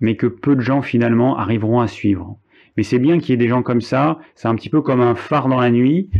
mais 0.00 0.16
que 0.16 0.26
peu 0.26 0.54
de 0.54 0.60
gens 0.60 0.82
finalement 0.82 1.36
arriveront 1.36 1.80
à 1.80 1.88
suivre. 1.88 2.38
Mais 2.76 2.82
c'est 2.82 3.00
bien 3.00 3.18
qu'il 3.18 3.30
y 3.30 3.32
ait 3.32 3.38
des 3.38 3.48
gens 3.48 3.62
comme 3.62 3.80
ça, 3.80 4.18
c'est 4.34 4.48
un 4.48 4.54
petit 4.54 4.70
peu 4.70 4.82
comme 4.82 5.00
un 5.00 5.14
phare 5.14 5.48
dans 5.48 5.58
la 5.58 5.70
nuit. 5.70 6.10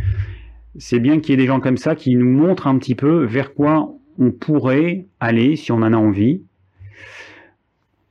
C'est 0.78 1.00
bien 1.00 1.20
qu'il 1.20 1.30
y 1.30 1.34
ait 1.34 1.42
des 1.42 1.46
gens 1.46 1.60
comme 1.60 1.76
ça 1.76 1.94
qui 1.94 2.16
nous 2.16 2.28
montrent 2.28 2.66
un 2.66 2.78
petit 2.78 2.94
peu 2.94 3.24
vers 3.24 3.54
quoi 3.54 3.94
on 4.18 4.32
pourrait 4.32 5.06
aller 5.20 5.54
si 5.54 5.70
on 5.70 5.76
en 5.76 5.92
a 5.92 5.96
envie. 5.96 6.42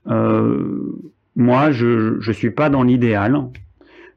Euh, 0.08 1.12
moi, 1.38 1.70
je 1.70 2.18
ne 2.28 2.34
suis 2.34 2.50
pas 2.50 2.70
dans 2.70 2.82
l'idéal, 2.82 3.38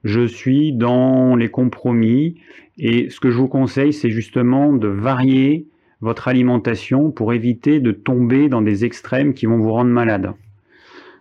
je 0.05 0.26
suis 0.26 0.72
dans 0.72 1.36
les 1.36 1.48
compromis, 1.48 2.40
et 2.78 3.10
ce 3.10 3.20
que 3.20 3.30
je 3.30 3.36
vous 3.36 3.47
conseille, 3.47 3.92
c'est 3.92 4.09
justement 4.09 4.72
de 4.72 4.88
varier 4.88 5.66
votre 6.01 6.28
alimentation 6.28 7.10
pour 7.10 7.34
éviter 7.34 7.78
de 7.78 7.92
tomber 7.92 8.48
dans 8.48 8.62
des 8.62 8.86
extrêmes 8.86 9.34
qui 9.34 9.44
vont 9.44 9.59
vous 9.59 9.70
rendre 9.70 9.90
malade. 9.90 10.32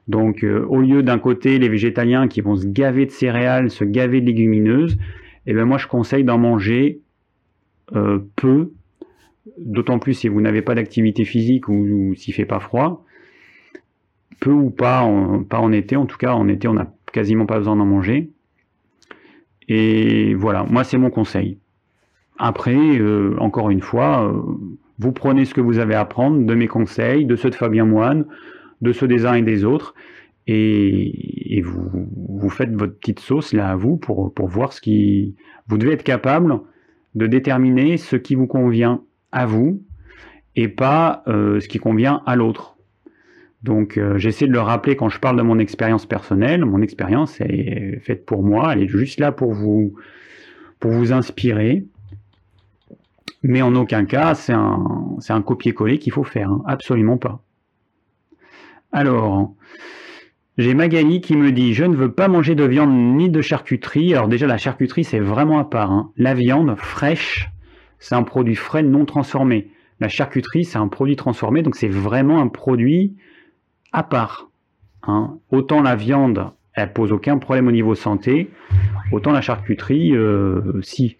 Donc, 0.08 0.46
euh, 0.46 0.66
au 0.70 0.80
lieu 0.80 1.04
d'un 1.04 1.20
côté 1.20 1.60
les 1.60 1.68
végétaliens 1.68 2.30
qui 2.30 2.40
vont 2.40 2.56
se 2.56 2.66
gaver 2.66 3.06
de 3.06 3.12
céréales, 3.12 3.70
se 3.70 3.84
gaver 3.84 4.22
de 4.22 4.28
légumineuses, 4.28 4.98
eh 5.48 5.54
ben 5.54 5.66
moi 5.66 5.78
je 5.78 5.88
conseille 5.88 6.24
d'en 6.24 6.38
manger 6.38 7.02
euh, 7.94 8.20
peu, 8.38 8.72
d'autant 9.58 10.00
plus 10.00 10.14
si 10.14 10.30
vous 10.30 10.40
n'avez 10.40 10.62
pas 10.62 10.76
d'activité 10.76 11.26
physique 11.26 11.68
ou, 11.68 11.74
ou 11.74 12.16
s'il 12.16 12.34
fait 12.34 12.46
pas 12.46 12.62
froid 12.62 13.06
peu 14.40 14.52
ou 14.52 14.70
pas 14.70 15.02
en, 15.02 15.44
pas 15.44 15.60
en 15.60 15.72
été. 15.72 15.96
En 15.96 16.06
tout 16.06 16.18
cas, 16.18 16.34
en 16.34 16.48
été, 16.48 16.68
on 16.68 16.74
n'a 16.74 16.92
quasiment 17.12 17.46
pas 17.46 17.58
besoin 17.58 17.76
d'en 17.76 17.86
manger. 17.86 18.32
Et 19.68 20.34
voilà, 20.34 20.64
moi, 20.64 20.84
c'est 20.84 20.98
mon 20.98 21.10
conseil. 21.10 21.58
après, 22.38 22.76
euh, 22.78 23.36
encore 23.40 23.70
une 23.70 23.82
fois, 23.82 24.34
vous 24.98 25.12
prenez 25.12 25.46
ce 25.46 25.54
que 25.54 25.62
vous 25.62 25.78
avez 25.78 25.96
à 25.96 26.06
prendre 26.06 26.46
de 26.46 26.56
mes 26.56 26.68
conseils, 26.68 27.26
de 27.26 27.36
ceux 27.36 27.50
de 27.50 27.56
Fabien 27.56 27.86
Moine, 27.86 28.26
de 28.82 28.92
ceux 28.94 29.08
des 29.08 29.26
uns 29.26 29.36
et 29.36 29.42
des 29.42 29.66
autres, 29.66 29.94
et, 30.48 31.62
vous, 31.64 32.08
vous, 32.28 32.50
faites 32.50 32.72
votre 32.74 32.98
petite 32.98 33.20
sauce 33.20 33.54
là 33.54 33.70
à 33.70 33.76
vous 33.76 33.98
pour, 33.98 34.34
pour 34.34 34.48
voir 34.48 34.74
ce 34.74 34.82
qui... 34.82 35.36
Vous 35.68 35.78
devez 35.78 35.94
être 35.94 36.04
capable 36.04 36.62
de 37.14 37.28
déterminer 37.28 37.98
ce 37.98 38.16
qui 38.16 38.34
vous 38.34 38.48
convient 38.48 39.04
à 39.32 39.46
vous 39.46 39.84
et 40.56 40.68
pas 40.68 41.22
ce 41.28 41.68
qui 41.68 41.78
convient 41.78 42.24
à 42.26 42.36
l'autre. 42.36 42.79
Donc 43.64 43.98
euh, 43.98 44.18
j'essaie 44.18 44.48
de 44.48 44.54
le 44.54 44.62
rappeler 44.62 44.96
quand 44.96 45.10
je 45.10 45.20
parle 45.20 45.38
de 45.38 45.42
mon 45.42 45.60
expérience 45.60 46.06
personnelle. 46.06 46.66
Mon 46.66 46.82
expérience 46.82 47.40
est 47.42 48.00
faite 48.02 48.26
pour 48.26 48.44
moi, 48.44 48.74
elle 48.74 48.84
est 48.84 48.88
juste 48.88 49.20
là 49.20 49.32
pour 49.32 49.54
vous, 49.54 49.96
pour 50.80 50.92
vous 50.92 51.12
inspirer. 51.12 51.86
Mais 53.44 53.62
en 53.62 53.76
aucun 53.76 54.06
cas, 54.06 54.36
c'est 54.36 54.54
un, 54.54 55.42
copier-coller 55.42 55.98
qu'il 55.98 56.12
faut 56.12 56.26
faire, 56.26 56.52
hein. 56.52 56.62
absolument 56.66 57.18
pas. 57.18 57.42
Alors, 58.92 59.54
j'ai 60.58 60.74
Magali 60.74 61.22
qui 61.22 61.38
me 61.38 61.54
dit 61.54 61.74
Je 61.74 61.86
ne 61.86 61.96
veux 61.96 62.12
pas 62.12 62.28
manger 62.28 62.56
de 62.56 62.66
viande 62.66 62.92
ni 62.92 63.30
de 63.30 63.42
charcuterie. 63.42 64.14
Alors, 64.14 64.28
déjà, 64.28 64.46
la 64.46 64.58
charcuterie, 64.58 65.06
c'est 65.06 65.20
vraiment 65.20 65.60
à 65.60 65.64
part. 65.64 65.92
Hein. 65.92 66.12
La 66.18 66.34
viande 66.34 66.76
fraîche, 66.76 67.50
c'est 68.00 68.16
un 68.16 68.24
produit 68.24 68.56
frais 68.56 68.84
non 68.84 69.06
transformé. 69.06 69.70
La 70.02 70.10
charcuterie, 70.10 70.66
c'est 70.66 70.78
un 70.78 70.88
produit 70.88 71.16
transformé, 71.16 71.62
donc 71.62 71.76
c'est 71.76 71.88
vraiment 71.90 72.42
un 72.42 72.48
produit 72.48 73.16
à 73.92 74.04
part. 74.04 74.50
Hein. 75.04 75.38
Autant 75.52 75.82
la 75.82 75.96
viande, 75.96 76.52
elle 76.74 76.94
pose 76.94 77.12
aucun 77.12 77.38
problème 77.38 77.68
au 77.68 77.72
niveau 77.72 77.96
santé, 77.96 78.52
autant 79.12 79.32
la 79.32 79.42
charcuterie, 79.42 80.16
euh, 80.16 80.82
si. 80.82 81.18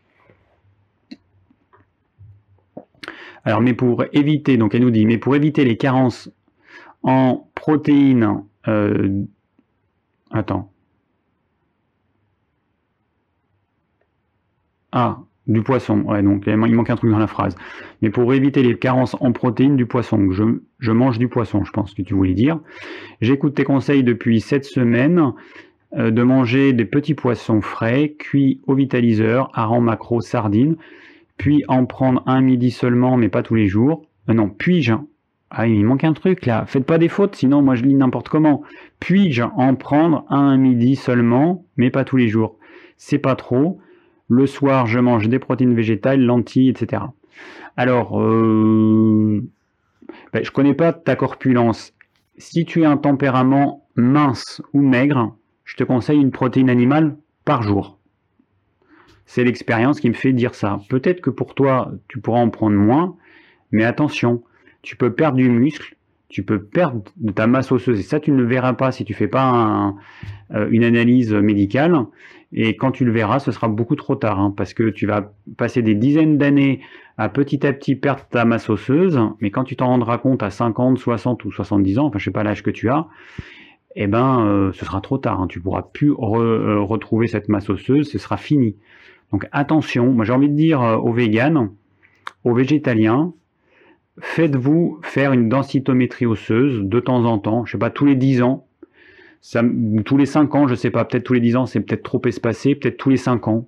Alors, 3.46 3.62
mais 3.62 3.74
pour 3.74 4.04
éviter, 4.14 4.58
donc 4.58 4.76
elle 4.76 4.82
nous 4.82 4.92
dit, 4.92 5.06
mais 5.06 5.18
pour 5.18 5.36
éviter 5.36 5.66
les 5.66 5.78
carences 5.78 6.30
en 7.04 7.50
protéines, 7.56 8.44
euh, 8.68 9.24
attends. 10.32 10.72
Ah, 14.92 15.20
du 15.50 15.64
poisson, 15.64 16.02
ouais, 16.04 16.22
donc 16.22 16.44
il 16.46 16.56
manque 16.56 16.90
un 16.90 16.96
truc 16.96 17.12
dans 17.12 17.18
la 17.18 17.28
phrase. 17.28 17.56
Mais 18.02 18.10
pour 18.10 18.34
éviter 18.34 18.62
les 18.62 18.78
carences 18.78 19.18
en 19.20 19.32
protéines 19.32 19.76
du 19.76 19.88
poisson, 19.88 20.30
je, 20.32 20.92
mange 20.92 21.18
du 21.18 21.28
poisson, 21.28 21.64
je 21.64 21.72
pense 21.72 21.94
que 21.94 22.04
tu 22.04 22.14
voulais 22.14 22.36
dire. 22.36 22.60
J'écoute 23.20 23.56
tes 23.56 23.64
conseils 23.64 24.04
depuis 24.04 24.42
cette 24.42 24.66
semaine 24.66 25.34
euh, 25.98 26.12
de 26.12 26.22
manger 26.22 26.72
des 26.72 26.86
petits 26.86 27.16
poissons 27.16 27.62
frais, 27.62 28.16
cuits 28.18 28.62
au 28.68 28.76
vitaliseur, 28.76 29.50
hareng, 29.56 29.82
macro, 29.82 30.22
sardines, 30.22 30.76
puis 31.38 31.64
en 31.68 31.86
prendre 31.86 32.22
un 32.28 32.42
midi 32.42 32.70
seulement, 32.70 33.18
mais 33.18 33.30
pas 33.30 33.42
tous 33.42 33.56
les 33.56 33.68
jours. 33.68 34.06
Euh, 34.30 34.34
non, 34.34 34.50
puis-je 34.50 34.94
ah, 35.52 35.66
il 35.66 35.84
manque 35.84 36.04
un 36.04 36.14
truc 36.14 36.46
là. 36.46 36.66
Faites 36.68 36.86
pas 36.86 37.00
des 37.00 37.08
fautes, 37.08 37.36
sinon 37.36 37.64
moi 37.64 37.74
je 37.74 37.82
lis 37.84 37.96
n'importe 37.96 38.30
comment. 38.30 38.62
Puis-je 39.00 39.42
en 39.42 39.74
prendre 39.74 40.24
un 40.30 40.58
midi 40.58 40.96
seulement, 40.96 41.66
mais 41.76 41.90
pas 41.90 42.04
tous 42.04 42.18
les 42.18 42.28
jours? 42.28 42.60
C'est 42.98 43.18
pas 43.18 43.36
trop. 43.36 43.80
Le 44.30 44.46
soir, 44.46 44.86
je 44.86 45.00
mange 45.00 45.28
des 45.28 45.40
protéines 45.40 45.76
végétales, 45.76 46.22
lentilles, 46.22 46.70
etc. 46.70 47.02
Alors, 47.76 48.22
euh, 48.22 49.44
ben, 50.32 50.44
je 50.44 50.52
connais 50.52 50.76
pas 50.76 50.94
ta 50.94 51.16
corpulence. 51.16 51.94
Si 52.38 52.64
tu 52.64 52.86
as 52.86 52.92
un 52.92 52.98
tempérament 52.98 53.88
mince 53.96 54.62
ou 54.74 54.82
maigre, 54.82 55.36
je 55.66 55.76
te 55.76 55.84
conseille 55.84 56.20
une 56.20 56.32
protéine 56.32 56.70
animale 56.70 57.18
par 57.44 57.64
jour. 57.64 58.00
C'est 59.26 59.44
l'expérience 59.44 60.00
qui 60.00 60.10
me 60.10 60.16
fait 60.16 60.34
dire 60.34 60.56
ça. 60.56 60.80
Peut-être 60.90 61.22
que 61.22 61.30
pour 61.30 61.54
toi, 61.56 61.92
tu 62.08 62.20
pourras 62.20 62.40
en 62.40 62.50
prendre 62.50 62.76
moins, 62.76 63.16
mais 63.72 63.84
attention, 63.84 64.44
tu 64.82 64.96
peux 64.96 65.14
perdre 65.14 65.38
du 65.38 65.50
muscle, 65.50 65.96
tu 66.30 66.44
peux 66.44 66.62
perdre 66.62 67.02
de 67.18 67.32
ta 67.32 67.48
masse 67.48 67.72
osseuse, 67.72 68.00
et 68.00 68.04
ça 68.04 68.20
tu 68.20 68.32
ne 68.32 68.38
le 68.38 68.46
verras 68.46 68.74
pas 68.74 68.92
si 68.92 69.04
tu 69.04 69.14
fais 69.14 69.28
pas 69.28 69.96
euh, 70.54 70.68
une 70.72 70.84
analyse 70.84 71.34
médicale. 71.34 71.98
Et 72.52 72.76
quand 72.76 72.92
tu 72.92 73.06
le 73.06 73.12
verras, 73.12 73.40
ce 73.40 73.52
sera 73.52 73.68
beaucoup 73.68 73.96
trop 73.96 74.16
tard, 74.16 74.40
hein, 74.40 74.54
parce 74.56 74.74
que 74.74 74.90
tu 74.90 75.06
vas 75.06 75.34
passer 75.58 75.82
des 75.82 75.96
dizaines 75.96 76.38
d'années 76.38 76.82
à 77.18 77.30
petit 77.30 77.66
à 77.66 77.74
petit 77.74 77.96
perdre 77.96 78.26
ta 78.30 78.46
masse 78.46 78.70
osseuse, 78.70 79.20
mais 79.42 79.52
quand 79.52 79.64
tu 79.64 79.76
t'en 79.76 79.88
rendras 79.88 80.20
compte 80.20 80.42
à 80.42 80.50
50, 80.50 80.98
60 80.98 81.46
ou 81.46 81.52
70 81.52 82.00
ans, 82.00 82.06
enfin 82.06 82.20
je 82.20 82.26
sais 82.26 82.32
pas 82.32 82.44
l'âge 82.44 82.64
que 82.64 82.72
tu 82.72 82.90
as, 82.90 83.08
eh 83.96 84.08
ben 84.08 84.46
euh, 84.46 84.72
ce 84.72 84.86
sera 84.86 85.02
trop 85.02 85.18
tard, 85.18 85.42
hein, 85.42 85.48
tu 85.48 85.60
pourras 85.60 85.82
plus 85.82 86.12
euh, 86.12 86.80
retrouver 86.80 87.28
cette 87.28 87.50
masse 87.50 87.70
osseuse, 87.70 88.10
ce 88.10 88.18
sera 88.18 88.38
fini. 88.38 88.76
Donc 89.32 89.48
attention, 89.52 90.12
moi 90.12 90.26
j'ai 90.26 90.34
envie 90.34 90.50
de 90.50 90.56
dire 90.56 90.82
aux 90.82 91.14
véganes, 91.14 91.72
aux 92.44 92.54
végétaliens, 92.54 93.34
faites-vous 94.22 95.00
faire 95.04 95.34
une 95.34 95.50
densitométrie 95.50 96.26
osseuse 96.26 96.82
de 96.82 97.00
temps 97.00 97.26
en 97.26 97.40
temps, 97.40 97.66
je 97.66 97.74
sais 97.74 97.78
pas 97.78 97.90
tous 97.90 98.06
les 98.06 98.16
10 98.16 98.42
ans, 98.42 98.66
tous 100.06 100.18
les 100.18 100.26
5 100.26 100.56
ans, 100.56 100.68
je 100.68 100.76
sais 100.76 100.92
pas, 100.92 101.06
peut-être 101.06 101.24
tous 101.24 101.34
les 101.34 101.40
10 101.40 101.56
ans, 101.56 101.66
c'est 101.66 101.80
peut-être 101.80 102.04
trop 102.04 102.22
espacé, 102.26 102.76
peut-être 102.76 102.98
tous 102.98 103.10
les 103.10 103.18
5 103.18 103.48
ans. 103.48 103.68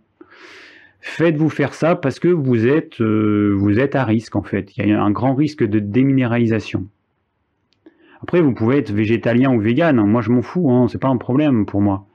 Faites-vous 1.00 1.50
faire 1.50 1.74
ça 1.74 1.96
parce 1.96 2.20
que 2.20 2.28
vous 2.28 2.68
êtes, 2.68 3.02
euh, 3.02 3.56
vous 3.58 3.80
êtes 3.80 3.96
à 3.96 4.04
risque 4.04 4.36
en 4.36 4.44
fait. 4.44 4.78
Il 4.78 4.88
y 4.88 4.92
a 4.92 5.02
un 5.02 5.10
grand 5.10 5.34
risque 5.34 5.64
de 5.64 5.80
déminéralisation. 5.80 6.86
Après, 8.22 8.40
vous 8.40 8.54
pouvez 8.54 8.78
être 8.78 8.92
végétalien 8.92 9.52
ou 9.52 9.60
vegan. 9.60 9.96
Moi, 9.96 10.22
je 10.22 10.30
m'en 10.30 10.44
fous. 10.44 10.70
Hein, 10.70 10.88
c'est 10.90 11.02
pas 11.02 11.08
un 11.08 11.18
problème 11.18 11.66
pour 11.66 11.82
moi. 11.82 12.06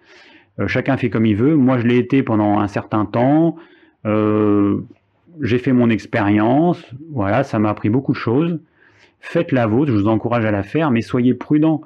Euh, 0.60 0.68
chacun 0.68 0.96
fait 0.96 1.10
comme 1.10 1.26
il 1.26 1.34
veut. 1.34 1.56
Moi, 1.56 1.78
je 1.78 1.86
l'ai 1.86 1.98
été 1.98 2.22
pendant 2.22 2.60
un 2.60 2.68
certain 2.68 3.06
temps. 3.06 3.56
Euh, 4.06 4.80
j'ai 5.40 5.58
fait 5.58 5.72
mon 5.72 5.90
expérience. 5.90 6.82
Voilà, 7.10 7.44
ça 7.44 7.58
m'a 7.58 7.70
appris 7.70 7.90
beaucoup 7.90 8.12
de 8.12 8.18
choses. 8.18 8.58
Faites 9.20 9.52
la 9.52 9.66
vôtre. 9.66 9.92
Je 9.92 9.96
vous 9.96 10.08
encourage 10.08 10.44
à 10.44 10.50
la 10.50 10.62
faire, 10.62 10.90
mais 10.90 11.02
soyez 11.02 11.34
prudent 11.34 11.82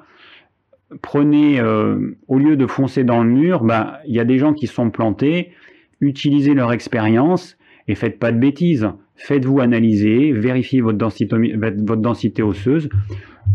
prenez, 1.02 1.60
euh, 1.60 2.16
au 2.28 2.38
lieu 2.38 2.56
de 2.56 2.66
foncer 2.66 3.04
dans 3.04 3.22
le 3.22 3.30
mur, 3.30 3.62
bah, 3.62 4.00
il 4.06 4.14
y 4.14 4.20
a 4.20 4.24
des 4.24 4.38
gens 4.38 4.52
qui 4.52 4.66
sont 4.66 4.90
plantés, 4.90 5.52
utilisez 6.00 6.54
leur 6.54 6.72
expérience 6.72 7.56
et 7.88 7.94
faites 7.94 8.18
pas 8.18 8.32
de 8.32 8.38
bêtises. 8.38 8.88
Faites-vous 9.16 9.60
analyser, 9.60 10.32
vérifiez 10.32 10.80
votre 10.80 10.96
densité, 10.96 12.42
osseuse. 12.42 12.88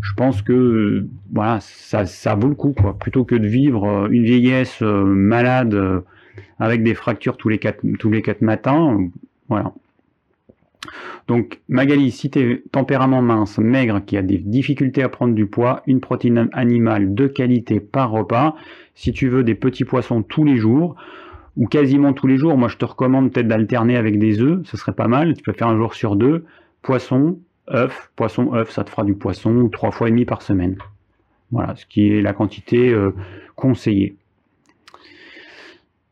Je 0.02 0.14
pense 0.14 0.42
que 0.42 1.08
voilà, 1.34 1.60
ça, 1.62 2.06
ça 2.06 2.36
vaut 2.36 2.50
le 2.50 2.56
coup, 2.56 2.74
quoi. 2.74 2.98
plutôt 2.98 3.24
que 3.24 3.36
de 3.36 3.48
vivre 3.48 3.86
euh, 3.86 4.08
une 4.10 4.24
vieillesse 4.24 4.80
euh, 4.82 5.04
malade 5.04 6.04
avec 6.60 6.84
des 6.84 6.94
fractures 6.94 7.38
tous 7.38 7.50
les 7.50 7.58
quatre, 7.58 7.82
tous 7.98 8.12
les 8.12 8.22
quatre 8.22 8.42
matins. 8.42 9.10
Voilà. 9.50 9.74
Donc 11.28 11.62
Magali, 11.70 12.12
si 12.12 12.30
tu 12.30 12.40
es 12.40 12.64
tempérament 12.72 13.22
mince, 13.22 13.58
maigre, 13.58 14.02
qui 14.06 14.18
a 14.18 14.22
des 14.22 14.38
difficultés 14.38 15.04
à 15.04 15.10
prendre 15.10 15.34
du 15.34 15.48
poids, 15.48 15.82
une 15.88 16.00
protéine 16.00 16.50
animale 16.54 17.14
de 17.14 17.28
qualité 17.28 17.80
par 17.80 18.12
repas. 18.12 18.56
Si 18.94 19.12
tu 19.12 19.28
veux 19.30 19.44
des 19.44 19.56
petits 19.56 19.86
poissons 19.86 20.22
tous 20.22 20.44
les 20.44 20.58
jours, 20.58 20.96
ou 21.58 21.68
quasiment 21.68 22.14
tous 22.14 22.28
les 22.28 22.38
jours, 22.38 22.58
moi 22.58 22.68
je 22.68 22.78
te 22.78 22.86
recommande 22.86 23.32
peut-être 23.32 23.48
d'alterner 23.48 23.96
avec 23.96 24.20
des 24.20 24.42
œufs, 24.42 24.60
ce 24.66 24.78
serait 24.78 24.94
pas 24.94 25.08
mal, 25.08 25.36
tu 25.36 25.44
peux 25.44 25.54
faire 25.54 25.68
un 25.68 25.78
jour 25.78 25.94
sur 25.94 26.16
deux. 26.16 26.46
Poisson, 26.82 27.40
œuf, 27.72 28.12
poisson, 28.16 28.54
œuf, 28.54 28.72
ça 28.72 28.84
te 28.84 28.90
fera 28.90 29.04
du 29.04 29.16
poisson 29.16 29.70
trois 29.70 29.92
fois 29.92 30.08
et 30.08 30.12
demi 30.12 30.26
par 30.26 30.42
semaine. 30.42 30.78
Voilà, 31.52 31.76
ce 31.76 31.86
qui 31.86 32.10
est 32.10 32.22
la 32.22 32.34
quantité 32.34 32.90
euh, 32.90 33.12
conseillée. 33.56 34.18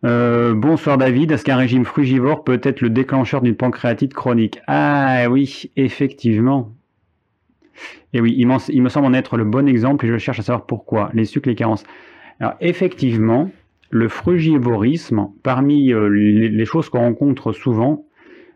Euh, 0.06 0.54
bonsoir 0.54 0.98
David, 0.98 1.32
est-ce 1.32 1.46
qu'un 1.46 1.56
régime 1.56 1.86
frugivore 1.86 2.44
peut 2.44 2.60
être 2.62 2.82
le 2.82 2.90
déclencheur 2.90 3.42
d'une 3.42 3.56
pancréatite 3.56 4.14
chronique? 4.14 4.60
Ah 4.68 5.28
oui, 5.30 5.72
effectivement. 5.78 6.74
Et 8.12 8.20
oui, 8.20 8.36
il, 8.38 8.48
me 8.48 8.90
semble 8.90 9.08
en 9.08 9.14
être 9.14 9.38
le 9.38 9.46
bon 9.46 9.68
exemple 9.68 10.06
et 10.06 10.10
je 10.10 10.18
cherche 10.18 10.40
à 10.40 10.44
savoir 10.44 10.66
pourquoi. 10.66 11.10
Les 11.14 11.24
sucres, 11.24 11.48
les 11.48 11.56
carences. 11.56 11.86
Alors 12.42 12.56
effectivement, 12.60 13.50
le 13.92 14.10
frugivorisme, 14.10 15.30
parmi 15.42 15.94
euh, 15.94 16.10
les, 16.10 16.66
choses 16.66 16.90
qu'on 16.90 17.00
rencontre 17.00 17.54
souvent, 17.54 18.06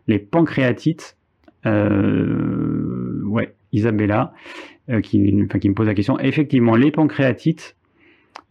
les 0.06 0.18
pancréatites, 0.18 1.16
euh, 1.64 3.22
ouais, 3.24 3.54
Isabella, 3.72 4.34
qui, 5.02 5.18
me 5.18 5.72
pose 5.72 5.86
la 5.86 5.94
question, 5.94 6.18
effectivement, 6.18 6.76
les 6.76 6.90
pancréatites, 6.90 7.74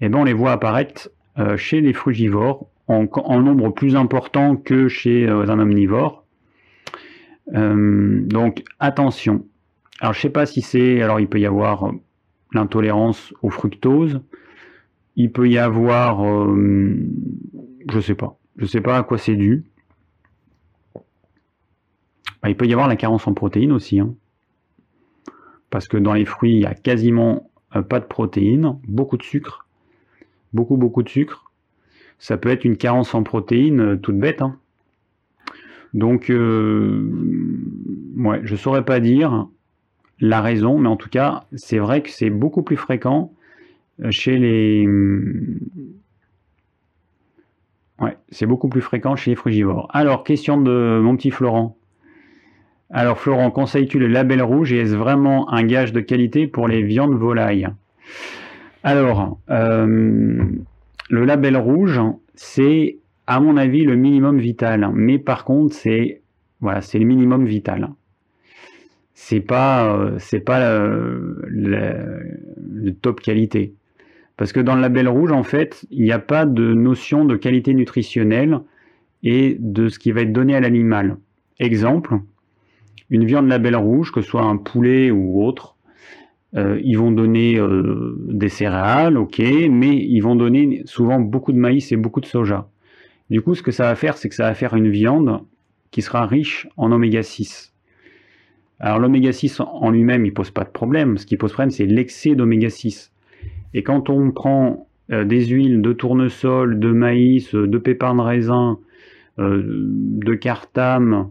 eh 0.02 0.10
ben, 0.10 0.20
on 0.20 0.24
les 0.24 0.34
voit 0.34 0.52
apparaître 0.52 1.10
chez 1.56 1.82
les 1.82 1.94
frugivores 1.94 2.68
en, 2.88 3.42
nombre 3.42 3.70
plus 3.72 3.96
important 3.96 4.56
que 4.56 4.88
chez 4.88 5.28
euh, 5.28 5.48
un 5.50 5.60
omnivore. 5.60 6.26
Euh, 7.54 8.22
donc 8.24 8.64
attention. 8.80 9.46
Alors 10.00 10.14
je 10.14 10.22
sais 10.22 10.30
pas 10.30 10.46
si 10.46 10.62
c'est. 10.62 11.02
Alors 11.02 11.20
il 11.20 11.28
peut 11.28 11.40
y 11.40 11.46
avoir 11.46 11.92
l'intolérance 12.54 13.34
au 13.42 13.50
fructose. 13.50 14.22
Il 15.16 15.32
peut 15.32 15.50
y 15.50 15.58
avoir. 15.58 16.26
Euh, 16.26 16.96
je 17.90 18.00
sais 18.00 18.16
pas. 18.16 18.38
Je 18.58 18.66
sais 18.66 18.82
pas 18.82 18.98
à 18.98 19.04
quoi 19.04 19.18
c'est 19.18 19.36
dû. 19.36 19.66
Bah, 22.42 22.50
il 22.50 22.56
peut 22.56 22.66
y 22.66 22.74
avoir 22.74 22.88
la 22.88 22.96
carence 22.96 23.28
en 23.28 23.34
protéines 23.34 23.72
aussi. 23.72 24.00
Hein. 24.00 24.14
Parce 25.70 25.88
que 25.88 25.98
dans 25.98 26.14
les 26.14 26.26
fruits, 26.26 26.54
il 26.54 26.62
y 26.62 26.66
a 26.66 26.74
quasiment 26.74 27.50
pas 27.90 28.00
de 28.00 28.06
protéines, 28.06 28.80
beaucoup 28.88 29.18
de 29.18 29.24
sucre. 29.24 29.68
Beaucoup, 30.54 30.78
beaucoup 30.78 31.04
de 31.04 31.10
sucre. 31.10 31.47
Ça 32.20 32.38
peut 32.38 32.50
être 32.50 32.66
une 32.66 32.78
carence 32.78 33.14
en 33.14 33.24
protéines 33.24 33.82
euh, 33.82 33.96
toute 33.98 34.18
bête. 34.18 34.42
Hein. 34.42 34.58
Donc, 35.94 36.30
euh, 36.30 37.10
ouais, 38.18 38.42
je 38.44 38.56
saurais 38.56 38.86
pas 38.86 39.00
dire 39.00 39.48
la 40.20 40.42
raison, 40.42 40.80
mais 40.80 40.90
en 40.90 40.98
tout 40.98 41.10
cas, 41.10 41.44
c'est 41.54 41.80
vrai 41.80 42.02
que 42.02 42.10
c'est 42.10 42.30
beaucoup 42.30 42.64
plus 42.64 42.78
fréquent 42.78 43.32
chez 44.10 44.38
les... 44.38 44.88
Ouais, 48.00 48.18
c'est 48.30 48.46
beaucoup 48.46 48.70
plus 48.70 48.82
fréquent 48.82 49.16
chez 49.16 49.32
les 49.32 49.36
frugivores. 49.36 49.90
Alors, 49.92 50.24
question 50.24 50.60
de 50.62 51.00
mon 51.02 51.16
petit 51.16 51.32
Florent. 51.32 51.78
Alors, 52.90 53.20
Florent, 53.20 53.52
conseilles-tu 53.52 54.00
le 54.00 54.08
label 54.08 54.42
rouge 54.42 54.72
et 54.72 54.78
est-ce 54.78 54.96
vraiment 54.96 55.52
un 55.52 55.64
gage 55.64 55.94
de 55.94 56.00
qualité 56.00 56.48
pour 56.48 56.68
les 56.68 56.84
viandes 56.84 57.16
volailles? 57.16 57.68
Alors, 58.84 59.40
euh, 59.50 60.46
le 61.10 61.26
label 61.26 61.58
rouge, 61.58 62.00
c'est 62.36 62.98
à 63.26 63.40
mon 63.40 63.58
avis 63.58 63.84
le 63.84 63.96
minimum 63.96 64.40
vital. 64.40 64.90
Mais 64.94 65.20
par 65.20 65.44
contre, 65.44 65.74
c'est 65.74 66.22
voilà, 66.60 66.82
c'est 66.82 67.00
le 67.00 67.06
minimum 67.06 67.46
vital. 67.46 67.90
C'est 69.14 69.42
pas 69.42 69.96
euh, 69.96 70.16
c'est 70.20 70.40
pas 70.40 70.60
le, 71.48 72.92
top 73.02 73.22
qualité. 73.22 73.74
Parce 74.38 74.54
que 74.54 74.60
dans 74.60 74.76
le 74.76 74.82
label 74.82 75.08
rouge 75.08 75.32
en 75.32 75.44
fait 75.44 75.86
il 75.90 76.04
n'y 76.04 76.12
a 76.12 76.20
pas 76.20 76.46
de 76.46 76.74
notion 76.74 77.26
de 77.26 77.36
qualité 77.36 77.74
nutritionnelle 77.74 78.60
et 79.24 79.58
de 79.60 79.90
ce 79.90 79.98
qui 79.98 80.12
va 80.12 80.22
être 80.22 80.34
donné 80.34 80.56
à 80.56 80.60
l'animal. 80.60 81.18
Exemple 81.60 82.20
une 83.10 83.26
viande 83.26 83.48
label 83.48 83.76
rouge 83.76 84.12
que 84.12 84.22
ce 84.22 84.30
soit 84.30 84.44
un 84.44 84.58
poulet 84.58 85.12
ou 85.12 85.44
autre 85.44 85.77
euh, 86.56 86.80
ils 86.84 86.98
vont 86.98 87.12
donner 87.12 87.60
euh, 87.60 88.16
des 88.30 88.50
céréales 88.50 89.18
ok 89.18 89.40
mais 89.70 89.98
ils 89.98 90.22
vont 90.22 90.36
donner 90.36 90.82
souvent 90.86 91.20
beaucoup 91.20 91.52
de 91.52 91.58
maïs 91.58 91.92
et 91.92 91.98
beaucoup 91.98 92.22
de 92.22 92.26
soja 92.26 92.70
du 93.30 93.42
coup 93.42 93.54
ce 93.54 93.62
que 93.62 93.72
ça 93.72 93.84
va 93.84 93.96
faire 93.96 94.18
c'est 94.18 94.30
que 94.30 94.36
ça 94.36 94.44
va 94.44 94.54
faire 94.54 94.74
une 94.76 94.90
viande 94.90 95.42
qui 95.92 96.02
sera 96.02 96.26
riche 96.26 96.68
en 96.78 96.92
oméga 96.92 97.22
6 97.22 97.74
alors 98.80 99.00
l'oméga 99.00 99.32
6 99.32 99.60
en 99.60 99.90
lui-même, 99.90 100.26
il 100.26 100.34
pose 100.34 100.52
pas 100.52 100.64
de 100.64 100.70
problème. 100.70 101.18
Ce 101.18 101.26
qui 101.26 101.36
pose 101.38 101.52
problème, 101.52 101.72
c'est 101.72 101.86
l'excès 101.86 102.36
d'oméga 102.36 102.70
6. 102.70 103.12
Et 103.74 103.84
quand 103.84 104.10
on 104.10 104.32
prend 104.32 104.88
euh, 105.12 105.26
des 105.26 105.48
huiles 105.48 105.82
de 105.82 105.94
tournesol, 105.94 106.80
de 106.80 106.92
maïs, 106.92 107.56
de 107.56 107.78
pépins 107.78 108.16
de 108.16 108.22
raisin, 108.22 108.80
de 109.40 110.34
cartame, 110.34 111.30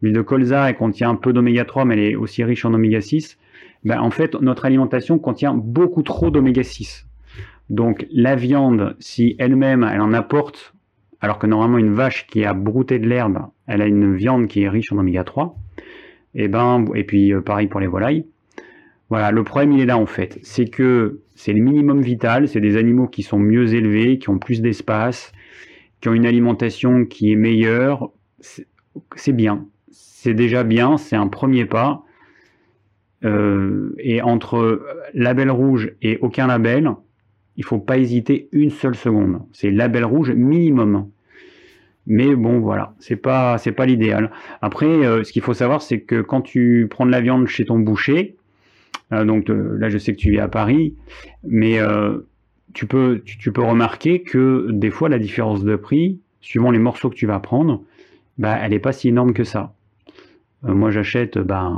l'huile 0.00 0.14
de 0.14 0.22
colza, 0.22 0.70
elle 0.70 0.76
contient 0.76 1.10
un 1.10 1.16
peu 1.16 1.34
d'oméga 1.34 1.66
3, 1.66 1.84
mais 1.84 1.94
elle 1.94 2.12
est 2.12 2.16
aussi 2.16 2.42
riche 2.44 2.64
en 2.64 2.72
oméga 2.72 3.02
6. 3.02 3.38
Ben, 3.84 4.00
en 4.00 4.10
fait, 4.10 4.34
notre 4.40 4.64
alimentation 4.64 5.18
contient 5.18 5.54
beaucoup 5.54 6.02
trop 6.02 6.30
d'oméga 6.30 6.62
6. 6.62 7.06
Donc 7.70 8.06
la 8.10 8.36
viande, 8.36 8.96
si 9.00 9.34
elle-même, 9.38 9.88
elle 9.90 10.00
en 10.00 10.12
apporte, 10.12 10.74
alors 11.20 11.38
que 11.38 11.46
normalement 11.46 11.78
une 11.78 11.94
vache 11.94 12.26
qui 12.26 12.44
a 12.44 12.52
brouté 12.52 12.98
de 12.98 13.08
l'herbe, 13.08 13.38
elle 13.66 13.80
a 13.80 13.86
une 13.86 14.14
viande 14.14 14.46
qui 14.46 14.62
est 14.62 14.68
riche 14.68 14.92
en 14.92 14.98
oméga 14.98 15.24
3, 15.24 15.56
et, 16.34 16.44
eh 16.44 16.48
ben, 16.48 16.84
et 16.94 17.04
puis 17.04 17.32
euh, 17.32 17.40
pareil 17.40 17.68
pour 17.68 17.80
les 17.80 17.86
volailles. 17.86 18.26
Voilà, 19.08 19.30
le 19.30 19.44
problème 19.44 19.72
il 19.72 19.80
est 19.80 19.86
là 19.86 19.98
en 19.98 20.06
fait, 20.06 20.38
c'est 20.42 20.66
que 20.66 21.20
c'est 21.34 21.52
le 21.52 21.62
minimum 21.62 22.00
vital, 22.00 22.48
c'est 22.48 22.60
des 22.60 22.76
animaux 22.76 23.08
qui 23.08 23.22
sont 23.22 23.38
mieux 23.38 23.74
élevés, 23.74 24.18
qui 24.18 24.30
ont 24.30 24.38
plus 24.38 24.62
d'espace, 24.62 25.32
qui 26.00 26.08
ont 26.08 26.14
une 26.14 26.26
alimentation 26.26 27.04
qui 27.04 27.32
est 27.32 27.36
meilleure, 27.36 28.10
c'est 28.40 29.32
bien, 29.32 29.66
c'est 29.90 30.34
déjà 30.34 30.64
bien, 30.64 30.96
c'est 30.96 31.16
un 31.16 31.28
premier 31.28 31.64
pas. 31.64 32.04
Euh, 33.24 33.94
et 33.98 34.20
entre 34.20 34.84
label 35.14 35.50
rouge 35.50 35.92
et 36.02 36.18
aucun 36.22 36.48
label, 36.48 36.90
il 37.56 37.64
faut 37.64 37.78
pas 37.78 37.98
hésiter 37.98 38.48
une 38.52 38.70
seule 38.70 38.94
seconde. 38.94 39.40
C'est 39.52 39.70
label 39.70 40.04
rouge 40.04 40.32
minimum. 40.32 41.08
Mais 42.06 42.34
bon, 42.34 42.58
voilà, 42.58 42.94
c'est 42.98 43.16
pas 43.16 43.58
pas 43.76 43.86
l'idéal. 43.86 44.32
Après, 44.60 44.86
euh, 44.86 45.22
ce 45.22 45.32
qu'il 45.32 45.42
faut 45.42 45.54
savoir, 45.54 45.82
c'est 45.82 46.00
que 46.00 46.20
quand 46.20 46.40
tu 46.40 46.88
prends 46.90 47.06
de 47.06 47.12
la 47.12 47.20
viande 47.20 47.46
chez 47.46 47.64
ton 47.64 47.78
boucher, 47.78 48.36
euh, 49.12 49.24
donc 49.24 49.48
là, 49.48 49.88
je 49.88 49.98
sais 49.98 50.12
que 50.12 50.18
tu 50.18 50.34
es 50.34 50.40
à 50.40 50.48
Paris, 50.48 50.96
mais 51.44 51.78
tu 52.74 52.86
peux 52.86 53.22
tu, 53.24 53.52
peux 53.52 53.62
remarquer 53.62 54.22
que 54.22 54.68
des 54.72 54.90
fois 54.90 55.08
la 55.08 55.18
différence 55.18 55.62
de 55.62 55.76
prix, 55.76 56.18
suivant 56.40 56.72
les 56.72 56.80
morceaux 56.80 57.10
que 57.10 57.14
tu 57.14 57.26
vas 57.26 57.38
prendre, 57.38 57.84
bah 58.38 58.58
elle 58.60 58.72
est 58.72 58.80
pas 58.80 58.92
si 58.92 59.08
énorme 59.08 59.32
que 59.32 59.44
ça. 59.44 59.74
Moi, 60.62 60.90
j'achète 60.90 61.38
bah, 61.38 61.72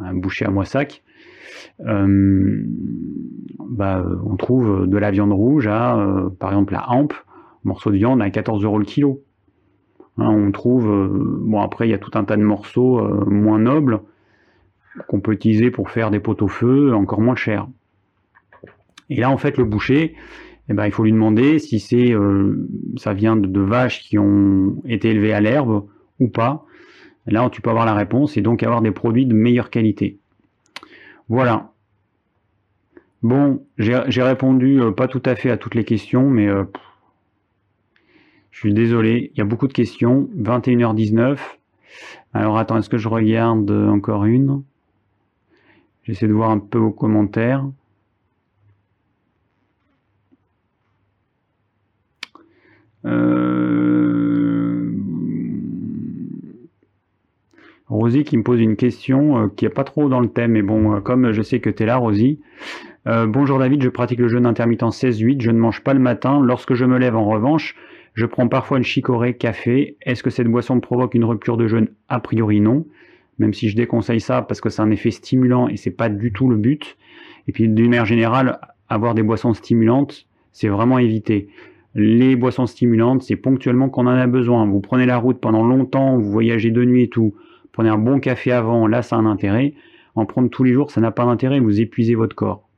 un 0.00 0.14
boucher 0.14 0.44
à 0.44 0.50
Moissac. 0.50 1.02
bah, 1.78 4.04
on 4.24 4.36
trouve 4.36 4.86
de 4.86 4.98
la 4.98 5.10
viande 5.10 5.32
rouge 5.32 5.66
à, 5.66 5.98
par 6.38 6.50
exemple, 6.50 6.72
la 6.72 6.90
hampe, 6.90 7.14
morceau 7.64 7.90
de 7.90 7.96
viande 7.96 8.22
à 8.22 8.30
14 8.30 8.64
euros 8.64 8.78
le 8.78 8.84
kilo. 8.84 9.22
Hein, 10.18 10.28
on 10.28 10.52
trouve, 10.52 10.90
euh, 10.90 11.40
bon 11.42 11.60
après 11.60 11.88
il 11.88 11.90
y 11.90 11.94
a 11.94 11.98
tout 11.98 12.10
un 12.14 12.24
tas 12.24 12.36
de 12.36 12.42
morceaux 12.42 12.98
euh, 12.98 13.24
moins 13.26 13.58
nobles 13.58 14.00
qu'on 15.08 15.20
peut 15.20 15.32
utiliser 15.32 15.70
pour 15.70 15.90
faire 15.90 16.10
des 16.10 16.20
pots 16.20 16.42
au 16.42 16.48
feu 16.48 16.94
encore 16.94 17.20
moins 17.20 17.36
chers. 17.36 17.68
Et 19.08 19.16
là 19.16 19.30
en 19.30 19.38
fait 19.38 19.56
le 19.56 19.64
boucher, 19.64 20.14
eh 20.68 20.74
ben, 20.74 20.86
il 20.86 20.92
faut 20.92 21.04
lui 21.04 21.12
demander 21.12 21.58
si 21.58 21.80
c'est 21.80 22.12
euh, 22.12 22.68
ça 22.96 23.14
vient 23.14 23.36
de, 23.36 23.60
vaches 23.60 24.00
qui 24.00 24.18
ont 24.18 24.76
été 24.84 25.10
élevées 25.10 25.32
à 25.32 25.40
l'herbe 25.40 25.86
ou 26.18 26.28
pas. 26.28 26.64
Là 27.26 27.48
tu 27.50 27.60
peux 27.60 27.70
avoir 27.70 27.86
la 27.86 27.94
réponse 27.94 28.36
et 28.36 28.42
donc 28.42 28.62
avoir 28.62 28.82
des 28.82 28.90
produits 28.90 29.26
de 29.26 29.34
meilleure 29.34 29.70
qualité. 29.70 30.18
Voilà. 31.28 31.72
Bon, 33.22 33.64
j'ai 33.76 34.22
répondu 34.22 34.80
pas 34.96 35.06
tout 35.06 35.22
à 35.26 35.36
fait 35.36 35.50
à 35.50 35.56
toutes 35.56 35.74
les 35.74 35.84
questions, 35.84 36.30
mais 36.30 36.48
je 38.50 38.58
suis 38.58 38.74
désolé, 38.74 39.30
il 39.34 39.38
y 39.38 39.40
a 39.40 39.44
beaucoup 39.44 39.68
de 39.68 39.72
questions. 39.72 40.28
21h19. 40.38 41.38
Alors 42.32 42.58
attends, 42.58 42.78
est-ce 42.78 42.88
que 42.88 42.98
je 42.98 43.08
regarde 43.08 43.70
encore 43.70 44.24
une? 44.24 44.62
J'essaie 46.04 46.26
de 46.26 46.32
voir 46.32 46.50
un 46.50 46.58
peu 46.58 46.78
vos 46.78 46.90
commentaires. 46.90 47.64
Euh... 53.04 53.99
Rosie 57.90 58.22
qui 58.22 58.36
me 58.36 58.44
pose 58.44 58.60
une 58.60 58.76
question 58.76 59.36
euh, 59.36 59.48
qui 59.54 59.64
n'est 59.64 59.70
pas 59.70 59.82
trop 59.82 60.08
dans 60.08 60.20
le 60.20 60.28
thème, 60.28 60.52
mais 60.52 60.62
bon, 60.62 60.94
euh, 60.94 61.00
comme 61.00 61.32
je 61.32 61.42
sais 61.42 61.58
que 61.58 61.68
tu 61.68 61.82
es 61.82 61.86
là, 61.86 61.96
Rosie. 61.96 62.38
Euh, 63.08 63.26
bonjour 63.26 63.58
David, 63.58 63.82
je 63.82 63.88
pratique 63.88 64.20
le 64.20 64.28
jeûne 64.28 64.46
intermittent 64.46 64.82
16-8, 64.82 65.40
je 65.40 65.50
ne 65.50 65.58
mange 65.58 65.82
pas 65.82 65.92
le 65.92 65.98
matin. 65.98 66.40
Lorsque 66.40 66.74
je 66.74 66.84
me 66.84 66.98
lève, 66.98 67.16
en 67.16 67.24
revanche, 67.24 67.74
je 68.14 68.26
prends 68.26 68.46
parfois 68.46 68.78
une 68.78 68.84
chicorée 68.84 69.36
café. 69.36 69.96
Est-ce 70.02 70.22
que 70.22 70.30
cette 70.30 70.46
boisson 70.46 70.78
provoque 70.78 71.14
une 71.14 71.24
rupture 71.24 71.56
de 71.56 71.66
jeûne? 71.66 71.88
A 72.08 72.20
priori 72.20 72.60
non, 72.60 72.86
même 73.40 73.52
si 73.52 73.68
je 73.68 73.74
déconseille 73.74 74.20
ça 74.20 74.42
parce 74.42 74.60
que 74.60 74.68
c'est 74.68 74.82
un 74.82 74.90
effet 74.92 75.10
stimulant 75.10 75.66
et 75.66 75.76
c'est 75.76 75.90
pas 75.90 76.08
du 76.08 76.32
tout 76.32 76.48
le 76.48 76.56
but. 76.56 76.96
Et 77.48 77.52
puis 77.52 77.68
d'une 77.68 77.90
manière 77.90 78.06
générale, 78.06 78.60
avoir 78.88 79.16
des 79.16 79.24
boissons 79.24 79.52
stimulantes, 79.52 80.26
c'est 80.52 80.68
vraiment 80.68 81.00
éviter. 81.00 81.48
Les 81.96 82.36
boissons 82.36 82.66
stimulantes, 82.66 83.22
c'est 83.22 83.34
ponctuellement 83.34 83.88
qu'on 83.88 84.06
en 84.06 84.10
a 84.10 84.28
besoin. 84.28 84.64
Vous 84.66 84.80
prenez 84.80 85.06
la 85.06 85.16
route 85.16 85.40
pendant 85.40 85.64
longtemps, 85.64 86.16
vous 86.18 86.30
voyagez 86.30 86.70
de 86.70 86.84
nuit 86.84 87.04
et 87.04 87.08
tout, 87.08 87.34
prenez 87.80 87.88
un 87.88 87.96
bon 87.96 88.20
café 88.20 88.52
avant, 88.52 88.86
là 88.86 89.00
ça 89.00 89.16
a 89.16 89.18
un 89.20 89.24
intérêt. 89.24 89.72
En 90.14 90.26
prendre 90.26 90.50
tous 90.50 90.64
les 90.64 90.74
jours, 90.74 90.90
ça 90.90 91.00
n'a 91.00 91.12
pas 91.12 91.24
d'intérêt, 91.24 91.60
vous 91.60 91.80
épuisez 91.80 92.14
votre 92.14 92.36
corps. 92.36 92.68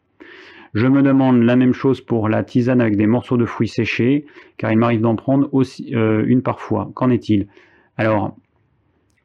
Je 0.74 0.86
me 0.86 1.02
demande 1.02 1.42
la 1.42 1.56
même 1.56 1.72
chose 1.72 2.00
pour 2.00 2.28
la 2.28 2.44
tisane 2.44 2.80
avec 2.80 2.96
des 2.96 3.08
morceaux 3.08 3.36
de 3.36 3.44
fruits 3.44 3.66
séchés, 3.66 4.26
car 4.58 4.70
il 4.70 4.78
m'arrive 4.78 5.00
d'en 5.00 5.16
prendre 5.16 5.48
aussi 5.52 5.92
euh, 5.96 6.22
une 6.24 6.40
parfois. 6.40 6.92
Qu'en 6.94 7.10
est-il? 7.10 7.48
Alors, 7.96 8.36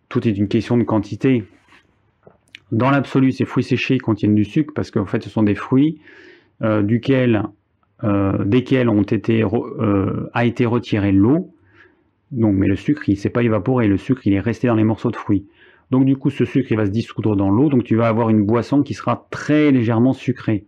tout 0.09 0.27
est 0.27 0.31
une 0.31 0.47
question 0.47 0.77
de 0.77 0.83
quantité. 0.83 1.43
Dans 2.71 2.89
l'absolu, 2.89 3.31
ces 3.31 3.45
fruits 3.45 3.63
séchés 3.63 3.99
contiennent 3.99 4.33
du 4.33 4.45
sucre 4.45 4.73
parce 4.75 4.89
qu'en 4.89 5.05
fait, 5.05 5.21
ce 5.21 5.29
sont 5.29 5.43
des 5.43 5.53
fruits 5.53 5.99
euh, 6.63 6.81
duquel, 6.81 7.43
euh, 8.03 8.43
desquels 8.45 8.89
ont 8.89 9.03
été, 9.03 9.45
a 10.33 10.45
été 10.45 10.65
retiré 10.65 11.11
l'eau. 11.11 11.53
Donc, 12.31 12.55
mais 12.55 12.67
le 12.67 12.75
sucre, 12.75 13.07
il 13.07 13.13
ne 13.13 13.19
s'est 13.19 13.29
pas 13.29 13.43
évaporé. 13.43 13.87
Le 13.87 13.97
sucre, 13.97 14.25
il 14.25 14.33
est 14.33 14.39
resté 14.39 14.67
dans 14.67 14.75
les 14.75 14.83
morceaux 14.83 15.11
de 15.11 15.15
fruits. 15.15 15.45
Donc, 15.91 16.05
du 16.05 16.17
coup, 16.17 16.29
ce 16.29 16.45
sucre, 16.45 16.71
il 16.71 16.77
va 16.77 16.85
se 16.85 16.91
dissoudre 16.91 17.35
dans 17.35 17.49
l'eau. 17.49 17.69
Donc, 17.69 17.83
tu 17.83 17.95
vas 17.95 18.07
avoir 18.07 18.29
une 18.29 18.43
boisson 18.43 18.83
qui 18.83 18.93
sera 18.93 19.27
très 19.29 19.71
légèrement 19.71 20.13
sucrée. 20.13 20.65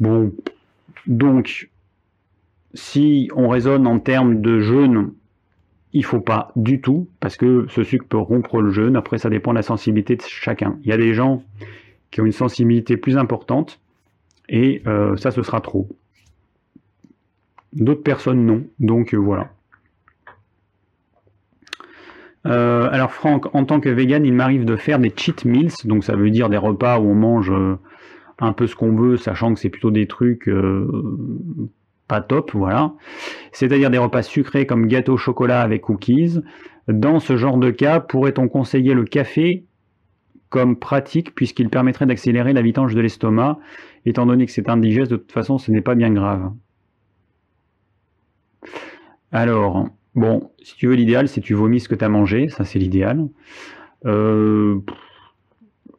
Bon, 0.00 0.32
donc, 1.06 1.70
si 2.74 3.30
on 3.34 3.48
raisonne 3.48 3.86
en 3.86 3.98
termes 3.98 4.40
de 4.40 4.60
jeûne, 4.60 5.12
il 5.92 6.04
faut 6.04 6.20
pas 6.20 6.52
du 6.56 6.80
tout, 6.80 7.08
parce 7.20 7.36
que 7.36 7.66
ce 7.68 7.82
sucre 7.82 8.06
peut 8.08 8.18
rompre 8.18 8.60
le 8.60 8.70
jeûne. 8.70 8.96
Après, 8.96 9.18
ça 9.18 9.30
dépend 9.30 9.52
de 9.52 9.56
la 9.56 9.62
sensibilité 9.62 10.16
de 10.16 10.22
chacun. 10.22 10.78
Il 10.82 10.88
y 10.88 10.92
a 10.92 10.96
des 10.96 11.14
gens 11.14 11.42
qui 12.10 12.20
ont 12.20 12.26
une 12.26 12.32
sensibilité 12.32 12.96
plus 12.96 13.16
importante, 13.16 13.80
et 14.48 14.82
euh, 14.86 15.16
ça, 15.16 15.30
ce 15.30 15.42
sera 15.42 15.60
trop. 15.60 15.88
D'autres 17.72 18.02
personnes, 18.02 18.44
non. 18.44 18.64
Donc, 18.80 19.14
euh, 19.14 19.16
voilà. 19.16 19.52
Euh, 22.46 22.88
alors 22.90 23.12
Franck, 23.12 23.54
en 23.54 23.64
tant 23.64 23.80
que 23.80 23.88
vegan, 23.88 24.24
il 24.24 24.32
m'arrive 24.32 24.64
de 24.64 24.76
faire 24.76 24.98
des 24.98 25.12
cheat 25.14 25.44
meals, 25.44 25.72
donc 25.84 26.04
ça 26.04 26.16
veut 26.16 26.30
dire 26.30 26.48
des 26.48 26.56
repas 26.56 26.98
où 26.98 27.10
on 27.10 27.14
mange 27.14 27.52
un 28.40 28.52
peu 28.52 28.66
ce 28.66 28.74
qu'on 28.74 28.94
veut, 28.94 29.16
sachant 29.16 29.54
que 29.54 29.60
c'est 29.60 29.68
plutôt 29.68 29.90
des 29.90 30.06
trucs 30.06 30.48
euh, 30.48 30.88
pas 32.08 32.20
top, 32.20 32.52
voilà. 32.54 32.94
C'est-à-dire 33.52 33.90
des 33.90 33.98
repas 33.98 34.22
sucrés 34.22 34.66
comme 34.66 34.86
gâteau 34.86 35.14
au 35.14 35.18
chocolat 35.18 35.60
avec 35.60 35.82
cookies. 35.82 36.40
Dans 36.88 37.20
ce 37.20 37.36
genre 37.36 37.58
de 37.58 37.70
cas, 37.70 38.00
pourrait-on 38.00 38.48
conseiller 38.48 38.94
le 38.94 39.04
café 39.04 39.64
comme 40.48 40.76
pratique 40.76 41.34
puisqu'il 41.34 41.68
permettrait 41.68 42.06
d'accélérer 42.06 42.52
la 42.52 42.62
vidange 42.62 42.94
de 42.94 43.00
l'estomac, 43.00 43.58
étant 44.04 44.26
donné 44.26 44.46
que 44.46 44.52
c'est 44.52 44.68
indigeste, 44.68 45.12
de 45.12 45.16
toute 45.16 45.30
façon 45.30 45.58
ce 45.58 45.70
n'est 45.70 45.82
pas 45.82 45.94
bien 45.94 46.10
grave. 46.10 46.50
Alors, 49.30 49.88
bon, 50.20 50.50
si 50.62 50.76
tu 50.76 50.86
veux 50.86 50.94
l'idéal, 50.94 51.28
c'est 51.28 51.40
tu 51.40 51.54
vomis 51.54 51.80
ce 51.80 51.88
que 51.88 51.94
tu 51.94 52.04
as 52.04 52.08
mangé, 52.08 52.48
ça 52.48 52.64
c'est 52.64 52.78
l'idéal. 52.78 53.26
Euh, 54.06 54.78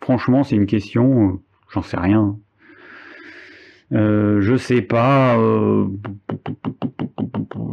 franchement, 0.01 0.43
c'est 0.43 0.55
une 0.55 0.67
question, 0.67 1.27
euh, 1.27 1.31
j'en 1.73 1.81
sais 1.81 1.97
rien. 1.97 2.37
Euh, 3.91 4.41
je 4.41 4.55
sais 4.55 4.81
pas. 4.81 5.35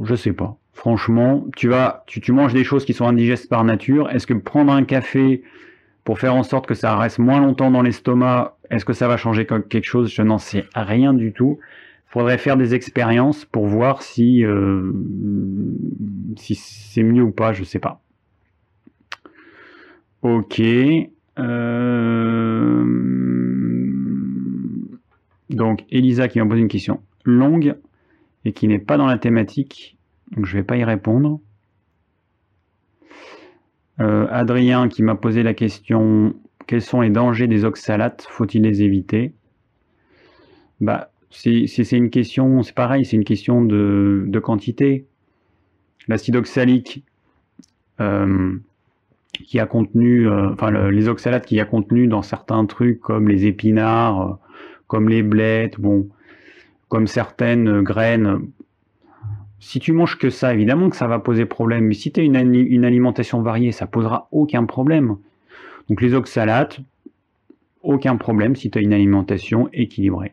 Je 0.02 0.14
sais 0.16 0.32
pas. 0.32 0.56
Franchement, 0.72 1.46
tu 1.56 1.68
vas, 1.68 2.04
tu, 2.06 2.20
tu, 2.20 2.32
manges 2.32 2.54
des 2.54 2.64
choses 2.64 2.84
qui 2.84 2.94
sont 2.94 3.06
indigestes 3.06 3.48
par 3.48 3.62
nature. 3.64 4.10
Est-ce 4.10 4.26
que 4.26 4.34
prendre 4.34 4.72
un 4.72 4.84
café 4.84 5.42
pour 6.04 6.18
faire 6.18 6.34
en 6.34 6.42
sorte 6.42 6.66
que 6.66 6.74
ça 6.74 6.96
reste 6.96 7.18
moins 7.18 7.38
longtemps 7.38 7.70
dans 7.70 7.82
l'estomac, 7.82 8.56
est-ce 8.70 8.86
que 8.86 8.94
ça 8.94 9.08
va 9.08 9.18
changer 9.18 9.46
quelque 9.46 9.84
chose? 9.84 10.10
Je 10.10 10.22
n'en 10.22 10.38
sais 10.38 10.64
rien 10.74 11.12
du 11.12 11.32
tout. 11.32 11.58
Faudrait 12.08 12.38
faire 12.38 12.56
des 12.56 12.74
expériences 12.74 13.44
pour 13.44 13.66
voir 13.66 14.02
si, 14.02 14.44
euh, 14.44 14.92
si 16.36 16.54
c'est 16.54 17.02
mieux 17.02 17.22
ou 17.22 17.32
pas, 17.32 17.52
je 17.52 17.64
sais 17.64 17.78
pas. 17.78 18.00
Ok. 20.22 20.60
Euh... 21.38 22.84
Donc 25.50 25.84
Elisa 25.90 26.28
qui 26.28 26.38
m'a 26.40 26.46
posé 26.46 26.60
une 26.60 26.68
question 26.68 27.02
longue 27.24 27.76
et 28.44 28.52
qui 28.52 28.68
n'est 28.68 28.78
pas 28.78 28.96
dans 28.96 29.06
la 29.06 29.18
thématique, 29.18 29.98
donc 30.32 30.46
je 30.46 30.56
ne 30.56 30.60
vais 30.62 30.66
pas 30.66 30.76
y 30.76 30.84
répondre. 30.84 31.40
Euh, 34.00 34.26
Adrien 34.30 34.88
qui 34.88 35.02
m'a 35.02 35.14
posé 35.14 35.42
la 35.42 35.54
question 35.54 36.34
quels 36.68 36.82
sont 36.82 37.00
les 37.00 37.10
dangers 37.10 37.46
des 37.46 37.64
oxalates? 37.64 38.26
Faut-il 38.28 38.62
les 38.62 38.82
éviter? 38.82 39.32
Bah, 40.80 41.10
c'est 41.30 41.92
une 41.92 42.10
question, 42.10 42.62
c'est 42.62 42.74
pareil, 42.74 43.04
c'est 43.04 43.16
une 43.16 43.24
question 43.24 43.62
de, 43.62 44.40
quantité. 44.42 45.06
L'acide 46.06 46.36
oxalique 46.36 47.04
euh, 48.00 48.56
qui 49.32 49.60
a 49.60 49.66
contenu, 49.66 50.26
euh, 50.26 50.52
enfin 50.52 50.70
les 50.90 51.08
oxalates 51.08 51.44
qui 51.44 51.60
a 51.60 51.66
contenu 51.66 52.06
dans 52.06 52.22
certains 52.22 52.64
trucs 52.64 53.00
comme 53.00 53.28
les 53.28 53.46
épinards, 53.46 54.38
comme 54.86 55.08
les 55.08 55.22
blettes, 55.22 55.78
bon, 55.78 56.08
comme 56.88 57.06
certaines 57.06 57.82
graines. 57.82 58.40
Si 59.60 59.80
tu 59.80 59.92
manges 59.92 60.16
que 60.16 60.30
ça, 60.30 60.54
évidemment 60.54 60.88
que 60.88 60.96
ça 60.96 61.08
va 61.08 61.18
poser 61.18 61.44
problème. 61.44 61.84
Mais 61.86 61.94
si 61.94 62.10
tu 62.10 62.20
as 62.20 62.22
une, 62.22 62.54
une, 62.54 62.84
alimentation 62.84 63.42
variée, 63.42 63.72
ça 63.72 63.86
posera 63.86 64.28
aucun 64.30 64.64
problème. 64.64 65.16
Donc 65.90 66.00
les 66.00 66.14
oxalates, 66.14 66.80
aucun 67.82 68.16
problème 68.16 68.56
si 68.56 68.70
tu 68.70 68.78
as 68.78 68.80
une 68.80 68.94
alimentation 68.94 69.68
équilibrée 69.72 70.32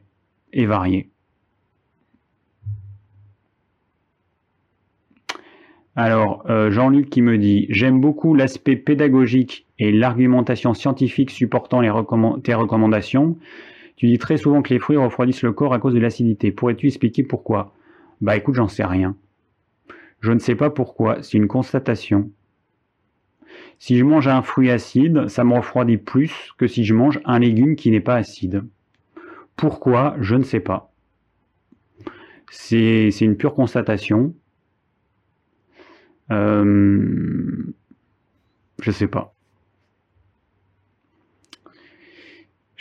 Alors, 5.98 6.44
euh, 6.50 6.72
Jean-Luc 6.72 7.10
qui 7.10 7.22
me 7.22 7.38
dit 7.38 7.68
J'aime 7.70 8.02
beaucoup 8.02 8.34
l'aspect 8.34 8.76
pédagogique 8.76 9.66
et 9.80 9.92
l'argumentation 9.92 10.74
scientifique 10.74 11.32
supportant 11.32 11.82
les 11.82 11.92
tes 12.44 12.54
recommandations. 12.54 13.38
Tu 13.96 14.08
dis 14.08 14.18
très 14.18 14.38
souvent 14.38 14.62
que 14.62 14.74
les 14.74 14.80
fruits 14.80 14.98
refroidissent 14.98 15.44
le 15.44 15.54
corps 15.54 15.74
à 15.74 15.80
cause 15.80 15.94
de 15.94 16.00
l'acidité. 16.00 16.52
Pourrais-tu 16.52 16.88
expliquer 16.88 17.24
pourquoi? 17.24 17.74
Bah 18.20 18.36
écoute, 18.36 18.56
j'en 18.56 18.68
sais 18.68 18.84
rien. 18.84 19.16
Je 20.20 20.32
ne 20.32 20.40
sais 20.40 20.56
pas 20.56 20.70
pourquoi, 20.70 21.22
c'est 21.22 21.38
une 21.38 21.48
constatation. 21.48 22.30
Si 23.80 23.98
je 23.98 24.04
mange 24.04 24.28
un 24.28 24.42
fruit 24.42 24.72
acide, 24.72 25.28
ça 25.28 25.44
me 25.44 25.54
refroidit 25.54 25.98
plus 25.98 26.52
que 26.58 26.68
si 26.68 26.84
je 26.84 26.94
mange 26.94 27.22
un 27.26 27.40
légume 27.40 27.76
qui 27.76 27.92
n'est 27.92 28.02
pas 28.02 28.16
acide. 28.16 28.64
Pourquoi 29.56 30.16
Je 30.20 30.36
ne 30.36 30.44
sais 30.44 30.60
pas. 30.60 30.92
C'est 32.50 33.10
une 33.22 33.38
pure 33.38 33.56
constatation. 33.56 34.34
Euh, 36.32 37.74
je 38.82 38.92
sais 38.92 39.08
pas. 39.08 39.36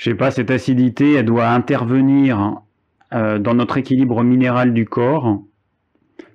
je 0.05 0.11
sais 0.11 0.17
pas, 0.17 0.31
cette 0.31 0.51
acidité, 0.51 1.15
elle 1.15 1.25
doit 1.25 1.49
intervenir 1.49 2.61
euh, 3.15 3.39
dans 3.39 3.55
notre 3.55 3.79
équilibre 3.79 4.23
minéral 4.23 4.75
du 4.75 4.85
corps. 4.85 5.43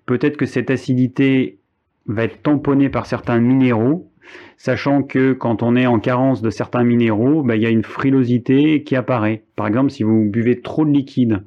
Peut-être 0.07 0.37
que 0.37 0.47
cette 0.47 0.71
acidité 0.71 1.59
va 2.07 2.23
être 2.23 2.41
tamponnée 2.41 2.89
par 2.89 3.05
certains 3.05 3.39
minéraux, 3.39 4.08
sachant 4.57 5.03
que 5.03 5.33
quand 5.33 5.63
on 5.63 5.75
est 5.75 5.87
en 5.87 5.99
carence 5.99 6.41
de 6.41 6.49
certains 6.49 6.83
minéraux, 6.83 7.43
bah, 7.43 7.55
il 7.55 7.61
y 7.61 7.65
a 7.65 7.69
une 7.69 7.83
frilosité 7.83 8.83
qui 8.83 8.95
apparaît. 8.95 9.43
Par 9.55 9.67
exemple, 9.67 9.91
si 9.91 10.03
vous 10.03 10.25
buvez 10.25 10.61
trop 10.61 10.85
de 10.85 10.91
liquide 10.91 11.43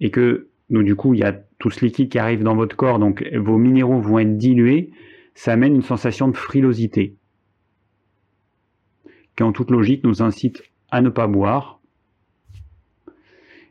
et 0.00 0.10
que 0.10 0.48
du 0.70 0.94
coup 0.94 1.14
il 1.14 1.20
y 1.20 1.24
a 1.24 1.38
tout 1.58 1.70
ce 1.70 1.84
liquide 1.84 2.08
qui 2.08 2.18
arrive 2.18 2.42
dans 2.42 2.54
votre 2.54 2.76
corps, 2.76 2.98
donc 2.98 3.24
vos 3.34 3.58
minéraux 3.58 4.00
vont 4.00 4.18
être 4.18 4.38
dilués, 4.38 4.90
ça 5.34 5.52
amène 5.52 5.74
une 5.74 5.82
sensation 5.82 6.28
de 6.28 6.36
frilosité 6.36 7.16
qui 9.36 9.42
en 9.42 9.52
toute 9.52 9.70
logique 9.70 10.04
nous 10.04 10.22
incite 10.22 10.62
à 10.90 11.00
ne 11.00 11.08
pas 11.08 11.26
boire. 11.26 11.80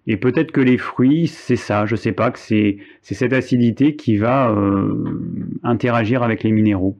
Et 0.08 0.18
peut-être 0.18 0.52
que 0.52 0.62
les 0.62 0.78
fruits, 0.78 1.28
c'est 1.28 1.56
ça, 1.56 1.86
je 1.86 1.96
sais 1.96 2.12
pas, 2.12 2.32
que 2.32 2.40
c'est 2.40 2.78
cette 3.02 3.34
acidité 3.34 3.96
qui 3.96 4.18
va 4.18 4.50
euh, 4.50 5.22
interagir 5.62 6.24
avec 6.24 6.42
les 6.42 6.52
minéraux. 6.52 7.00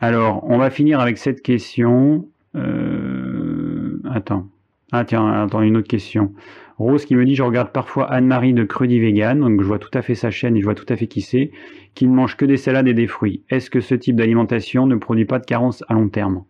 Alors, 0.00 0.44
on 0.44 0.58
va 0.58 0.70
finir 0.70 1.00
avec 1.00 1.18
cette 1.18 1.42
question. 1.42 2.28
Euh, 2.54 4.00
attends. 4.10 4.48
Ah 4.92 5.04
tiens, 5.04 5.26
attends, 5.28 5.62
une 5.62 5.76
autre 5.76 5.88
question. 5.88 6.32
Rose 6.78 7.06
qui 7.06 7.16
me 7.16 7.24
dit 7.24 7.34
je 7.34 7.42
regarde 7.42 7.72
parfois 7.72 8.04
Anne-Marie 8.12 8.52
de 8.52 8.64
Crudi 8.64 9.00
Vegan, 9.00 9.40
donc 9.40 9.60
je 9.60 9.66
vois 9.66 9.78
tout 9.78 9.90
à 9.94 10.02
fait 10.02 10.14
sa 10.14 10.30
chaîne 10.30 10.56
et 10.56 10.60
je 10.60 10.64
vois 10.64 10.74
tout 10.74 10.86
à 10.90 10.96
fait 10.96 11.06
qui 11.06 11.22
c'est, 11.22 11.50
qui 11.94 12.06
ne 12.06 12.14
mange 12.14 12.36
que 12.36 12.44
des 12.44 12.58
salades 12.58 12.86
et 12.86 12.94
des 12.94 13.06
fruits. 13.06 13.42
Est-ce 13.48 13.70
que 13.70 13.80
ce 13.80 13.94
type 13.94 14.16
d'alimentation 14.16 14.86
ne 14.86 14.96
produit 14.96 15.24
pas 15.24 15.38
de 15.38 15.46
carence 15.46 15.82
à 15.88 15.94
long 15.94 16.08
terme? 16.08 16.44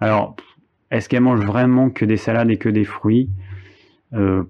Alors, 0.00 0.36
est-ce 0.90 1.08
qu'elle 1.08 1.22
mange 1.22 1.44
vraiment 1.44 1.90
que 1.90 2.04
des 2.04 2.16
salades 2.16 2.50
et 2.50 2.56
que 2.56 2.68
des 2.68 2.84
fruits? 2.84 3.30
Euh, 4.14 4.42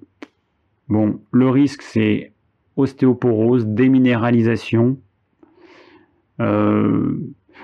Bon, 0.92 1.22
le 1.30 1.48
risque 1.48 1.80
c'est 1.80 2.32
ostéoporose, 2.76 3.66
déminéralisation. 3.66 4.98
Euh, 6.38 7.16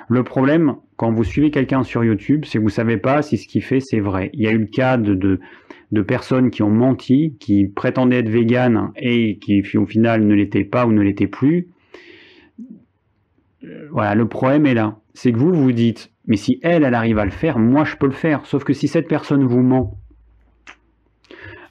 le 0.08 0.22
problème, 0.24 0.76
quand 0.96 1.12
vous 1.12 1.24
suivez 1.24 1.50
quelqu'un 1.50 1.82
sur 1.82 2.04
YouTube, 2.04 2.44
c'est 2.46 2.58
que 2.58 2.62
vous 2.62 2.68
savez 2.70 2.96
pas 2.96 3.22
si 3.22 3.36
ce 3.36 3.46
qu'il 3.46 3.62
fait 3.62 3.80
c'est 3.80 4.00
vrai. 4.00 4.30
Il 4.32 4.42
y 4.42 4.46
a 4.46 4.52
eu 4.52 4.58
le 4.58 4.66
cas 4.66 4.96
de 4.96 6.02
personnes 6.02 6.50
qui 6.50 6.62
ont 6.62 6.70
menti, 6.70 7.36
qui 7.38 7.68
prétendaient 7.68 8.20
être 8.20 8.28
véganes 8.28 8.90
et 8.96 9.38
qui 9.38 9.62
au 9.76 9.86
final 9.86 10.24
ne 10.24 10.34
l'étaient 10.34 10.64
pas 10.64 10.86
ou 10.86 10.92
ne 10.92 11.02
l'étaient 11.02 11.26
plus. 11.26 11.68
Euh, 13.64 13.88
voilà, 13.90 14.14
le 14.14 14.28
problème 14.28 14.66
est 14.66 14.74
là. 14.74 14.98
C'est 15.14 15.32
que 15.32 15.38
vous 15.38 15.52
vous 15.52 15.72
dites, 15.72 16.12
mais 16.26 16.36
si 16.36 16.60
elle, 16.62 16.84
elle 16.84 16.94
arrive 16.94 17.18
à 17.18 17.24
le 17.24 17.30
faire, 17.30 17.58
moi 17.58 17.84
je 17.84 17.96
peux 17.96 18.06
le 18.06 18.12
faire. 18.12 18.46
Sauf 18.46 18.64
que 18.64 18.72
si 18.72 18.88
cette 18.88 19.08
personne 19.08 19.44
vous 19.44 19.62
ment, 19.62 19.98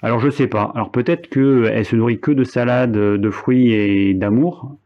alors 0.01 0.19
je 0.19 0.29
sais 0.29 0.47
pas. 0.47 0.71
Alors 0.75 0.91
peut-être 0.91 1.29
qu'elle 1.29 1.85
se 1.85 1.95
nourrit 1.95 2.19
que 2.19 2.31
de 2.31 2.43
salade, 2.43 2.91
de 2.91 3.29
fruits 3.29 3.71
et 3.71 4.13
d'amour, 4.13 4.77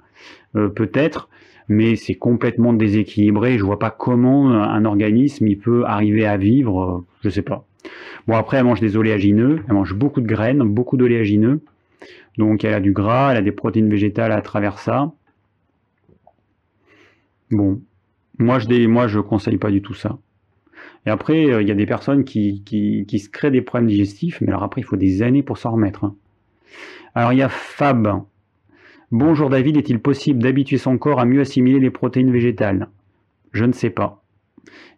euh, 0.55 0.69
peut-être, 0.69 1.29
mais 1.71 1.95
c'est 1.95 2.15
complètement 2.15 2.73
déséquilibré. 2.73 3.57
Je 3.57 3.63
vois 3.63 3.79
pas 3.79 3.91
comment 3.91 4.51
un 4.51 4.83
organisme 4.83 5.47
il 5.47 5.57
peut 5.57 5.85
arriver 5.85 6.25
à 6.25 6.35
vivre. 6.35 6.83
Euh, 6.83 7.05
je 7.21 7.29
sais 7.29 7.41
pas. 7.41 7.65
Bon, 8.27 8.35
après, 8.35 8.57
elle 8.57 8.65
mange 8.65 8.81
des 8.81 8.97
oléagineux, 8.97 9.63
elle 9.67 9.73
mange 9.73 9.95
beaucoup 9.95 10.19
de 10.19 10.27
graines, 10.27 10.61
beaucoup 10.63 10.97
d'oléagineux. 10.97 11.61
Donc, 12.37 12.65
elle 12.65 12.73
a 12.73 12.81
du 12.81 12.91
gras, 12.91 13.31
elle 13.31 13.37
a 13.37 13.41
des 13.41 13.53
protéines 13.53 13.89
végétales 13.89 14.33
à 14.33 14.41
travers 14.41 14.79
ça. 14.79 15.13
Bon, 17.49 17.81
moi, 18.37 18.59
je 18.59 18.67
ne 18.67 18.87
moi, 18.87 19.07
je 19.07 19.19
conseille 19.19 19.57
pas 19.57 19.71
du 19.71 19.81
tout 19.81 19.93
ça. 19.93 20.19
Et 21.05 21.09
après, 21.09 21.45
euh, 21.45 21.61
il 21.61 21.69
y 21.69 21.71
a 21.71 21.75
des 21.75 21.85
personnes 21.85 22.25
qui, 22.25 22.63
qui, 22.65 23.19
se 23.19 23.29
créent 23.29 23.49
des 23.49 23.61
problèmes 23.61 23.87
digestifs, 23.87 24.41
mais 24.41 24.49
alors 24.49 24.63
après, 24.63 24.81
il 24.81 24.83
faut 24.83 24.97
des 24.97 25.21
années 25.21 25.41
pour 25.41 25.57
s'en 25.57 25.71
remettre. 25.71 26.03
Hein. 26.03 26.15
Alors, 27.15 27.31
il 27.31 27.39
y 27.39 27.41
a 27.41 27.49
Fab. 27.49 28.23
Bonjour 29.11 29.49
David, 29.49 29.75
est-il 29.75 29.99
possible 29.99 30.41
d'habituer 30.41 30.77
son 30.77 30.97
corps 30.97 31.19
à 31.19 31.25
mieux 31.25 31.41
assimiler 31.41 31.81
les 31.81 31.89
protéines 31.89 32.31
végétales? 32.31 32.87
Je 33.51 33.65
ne 33.65 33.73
sais 33.73 33.89
pas. 33.89 34.23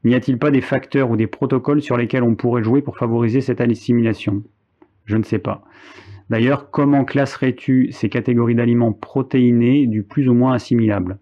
N'y 0.03 0.13
a-t-il 0.13 0.37
pas 0.37 0.51
des 0.51 0.61
facteurs 0.61 1.09
ou 1.09 1.17
des 1.17 1.25
protocoles 1.25 1.81
sur 1.81 1.97
lesquels 1.97 2.21
on 2.21 2.35
pourrait 2.35 2.61
jouer 2.61 2.83
pour 2.83 2.95
favoriser 2.95 3.41
cette 3.41 3.59
assimilation? 3.59 4.43
Je 5.05 5.17
ne 5.17 5.23
sais 5.23 5.39
pas. 5.39 5.63
D'ailleurs, 6.29 6.69
comment 6.69 7.05
classerais-tu 7.05 7.91
ces 7.91 8.07
catégories 8.07 8.53
d'aliments 8.53 8.93
protéinés 8.93 9.87
du 9.87 10.03
plus 10.03 10.29
ou 10.29 10.35
moins 10.35 10.53
assimilables? 10.53 11.17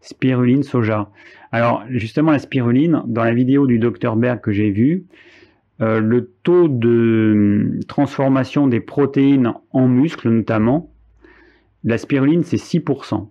Spiruline, 0.00 0.62
soja. 0.62 1.10
Alors, 1.50 1.82
justement, 1.90 2.30
la 2.30 2.38
spiruline, 2.38 3.02
dans 3.08 3.24
la 3.24 3.34
vidéo 3.34 3.66
du 3.66 3.80
Dr 3.80 4.14
Berg 4.14 4.40
que 4.40 4.52
j'ai 4.52 4.70
vue, 4.70 5.06
euh, 5.80 5.98
le 5.98 6.30
taux 6.44 6.68
de 6.68 7.80
transformation 7.88 8.68
des 8.68 8.80
protéines 8.80 9.52
en 9.72 9.88
muscles 9.88 10.30
notamment, 10.30 10.92
la 11.86 11.98
spiruline 11.98 12.42
c'est 12.42 12.56
6% 12.56 13.28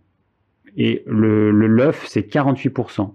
et 0.78 1.04
le 1.06 1.52
l'œuf 1.52 2.06
c'est 2.08 2.28
48%. 2.28 3.14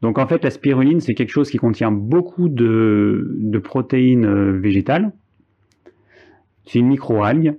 Donc 0.00 0.18
en 0.18 0.26
fait 0.26 0.42
la 0.42 0.50
spiruline 0.50 1.00
c'est 1.00 1.14
quelque 1.14 1.30
chose 1.30 1.50
qui 1.50 1.58
contient 1.58 1.90
beaucoup 1.90 2.48
de, 2.48 3.60
protéines 3.62 4.24
euh, 4.24 4.52
végétales. 4.58 5.12
C'est 6.64 6.78
une 6.78 6.88
microalgue. 6.88 7.56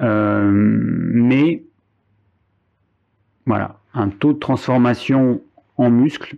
Euh, 0.00 0.50
mais 0.52 1.64
voilà, 3.46 3.80
un 3.94 4.08
taux 4.08 4.32
de 4.32 4.38
transformation 4.38 5.42
en 5.76 5.90
muscle 5.90 6.36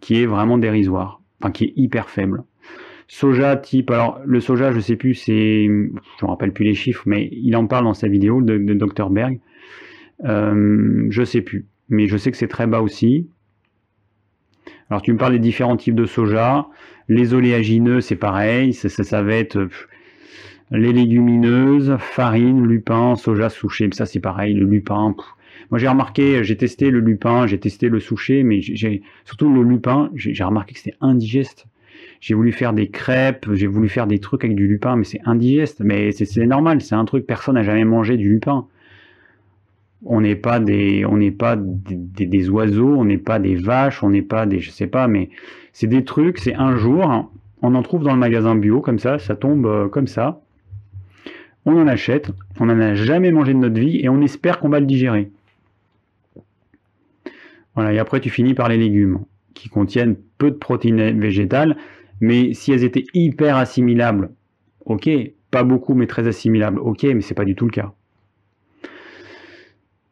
qui 0.00 0.22
est 0.22 0.26
vraiment 0.26 0.58
dérisoire, 0.58 1.20
enfin 1.40 1.50
qui 1.50 1.64
est 1.64 1.72
hyper 1.76 2.10
faible. 2.10 2.44
Soja 3.06 3.56
type, 3.56 3.90
alors 3.90 4.20
le 4.24 4.40
soja, 4.40 4.72
je 4.72 4.80
sais 4.80 4.96
plus, 4.96 5.14
c'est, 5.14 5.64
je 5.66 6.24
me 6.24 6.26
rappelle 6.26 6.52
plus 6.52 6.64
les 6.64 6.74
chiffres, 6.74 7.02
mais 7.06 7.28
il 7.32 7.54
en 7.56 7.66
parle 7.66 7.84
dans 7.84 7.94
sa 7.94 8.08
vidéo 8.08 8.40
de, 8.40 8.56
Dr 8.74 9.10
Berg. 9.10 9.40
Euh, 10.24 11.06
je 11.10 11.24
sais 11.24 11.42
plus, 11.42 11.66
mais 11.88 12.06
je 12.06 12.16
sais 12.16 12.30
que 12.30 12.36
c'est 12.36 12.48
très 12.48 12.66
bas 12.66 12.80
aussi. 12.80 13.28
Alors 14.88 15.02
tu 15.02 15.12
me 15.12 15.18
parles 15.18 15.32
des 15.32 15.38
différents 15.38 15.76
types 15.76 15.94
de 15.94 16.06
soja. 16.06 16.66
Les 17.08 17.34
oléagineux, 17.34 18.00
c'est 18.00 18.16
pareil, 18.16 18.72
ça, 18.72 18.88
ça, 18.88 19.22
va 19.22 19.34
être 19.34 19.68
les 20.70 20.92
légumineuses, 20.92 21.96
farine, 21.98 22.66
lupin, 22.66 23.16
soja, 23.16 23.50
souché. 23.50 23.88
Ça 23.92 24.06
c'est 24.06 24.20
pareil, 24.20 24.54
le 24.54 24.64
lupin. 24.64 25.14
Moi 25.70 25.78
j'ai 25.78 25.88
remarqué, 25.88 26.42
j'ai 26.42 26.56
testé 26.56 26.90
le 26.90 27.00
lupin, 27.00 27.46
j'ai 27.46 27.60
testé 27.60 27.90
le 27.90 28.00
souché, 28.00 28.44
mais 28.44 28.62
j'ai 28.62 29.02
surtout 29.26 29.52
le 29.52 29.62
lupin, 29.62 30.10
j'ai 30.14 30.42
remarqué 30.44 30.72
que 30.72 30.80
c'était 30.80 30.96
indigeste. 31.02 31.66
J'ai 32.24 32.32
voulu 32.32 32.52
faire 32.52 32.72
des 32.72 32.88
crêpes, 32.88 33.52
j'ai 33.52 33.66
voulu 33.66 33.86
faire 33.86 34.06
des 34.06 34.18
trucs 34.18 34.44
avec 34.44 34.56
du 34.56 34.66
lupin, 34.66 34.96
mais 34.96 35.04
c'est 35.04 35.20
indigeste. 35.26 35.82
Mais 35.84 36.10
c'est 36.10 36.46
normal, 36.46 36.80
c'est 36.80 36.94
un 36.94 37.04
truc, 37.04 37.26
personne 37.26 37.56
n'a 37.56 37.62
jamais 37.62 37.84
mangé 37.84 38.16
du 38.16 38.30
lupin. 38.30 38.66
On 40.06 40.22
n'est 40.22 40.34
pas 40.34 40.58
des, 40.58 41.04
on 41.04 41.18
n'est 41.18 41.30
pas 41.30 41.54
des, 41.58 42.48
oiseaux, 42.48 42.94
on 42.96 43.04
n'est 43.04 43.18
pas 43.18 43.38
des 43.38 43.56
vaches, 43.56 44.02
on 44.02 44.08
n'est 44.08 44.22
pas 44.22 44.46
des, 44.46 44.60
je 44.60 44.70
sais 44.70 44.86
pas, 44.86 45.06
mais 45.06 45.28
c'est 45.74 45.86
des 45.86 46.02
trucs, 46.02 46.38
c'est 46.38 46.54
un 46.54 46.78
jour, 46.78 47.30
on 47.60 47.74
en 47.74 47.82
trouve 47.82 48.04
dans 48.04 48.14
le 48.14 48.20
magasin 48.20 48.54
bio 48.54 48.80
comme 48.80 48.98
ça, 48.98 49.18
ça 49.18 49.36
tombe 49.36 49.66
euh, 49.66 49.88
comme 49.88 50.06
ça. 50.06 50.40
On 51.66 51.76
en 51.76 51.86
achète, 51.86 52.30
on 52.58 52.64
n'en 52.64 52.80
a 52.80 52.94
jamais 52.94 53.32
mangé 53.32 53.52
de 53.52 53.58
notre 53.58 53.78
vie 53.78 54.00
et 54.02 54.08
on 54.08 54.22
espère 54.22 54.60
qu'on 54.60 54.70
va 54.70 54.80
le 54.80 54.86
digérer. 54.86 55.30
Voilà, 57.74 57.92
et 57.92 57.98
après 57.98 58.20
tu 58.20 58.30
finis 58.30 58.54
par 58.54 58.70
les 58.70 58.78
légumes 58.78 59.18
qui 59.52 59.68
contiennent 59.68 60.16
peu 60.38 60.50
de 60.50 60.56
protéines 60.56 61.20
végétales 61.20 61.76
mais 62.20 62.54
si 62.54 62.72
elles 62.72 62.84
étaient 62.84 63.04
hyper 63.14 63.56
assimilables, 63.56 64.30
ok, 64.84 65.08
pas 65.50 65.64
beaucoup 65.64 65.94
mais 65.94 66.06
très 66.06 66.26
assimilables, 66.26 66.78
ok, 66.80 67.04
mais 67.04 67.20
c'est 67.20 67.34
pas 67.34 67.44
du 67.44 67.54
tout 67.54 67.66
le 67.66 67.70
cas. 67.70 67.92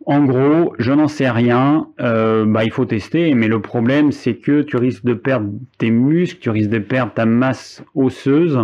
En 0.04 0.24
gros, 0.24 0.74
je 0.78 0.92
n'en 0.92 1.06
sais 1.06 1.30
rien, 1.30 1.88
euh, 2.00 2.44
bah, 2.44 2.64
il 2.64 2.72
faut 2.72 2.84
tester, 2.84 3.34
mais 3.34 3.46
le 3.46 3.60
problème 3.60 4.10
c'est 4.10 4.34
que 4.34 4.62
tu 4.62 4.76
risques 4.76 5.04
de 5.04 5.14
perdre 5.14 5.50
tes 5.78 5.90
muscles, 5.90 6.40
tu 6.40 6.50
risques 6.50 6.70
de 6.70 6.80
perdre 6.80 7.12
ta 7.14 7.24
masse 7.24 7.84
osseuse. 7.94 8.58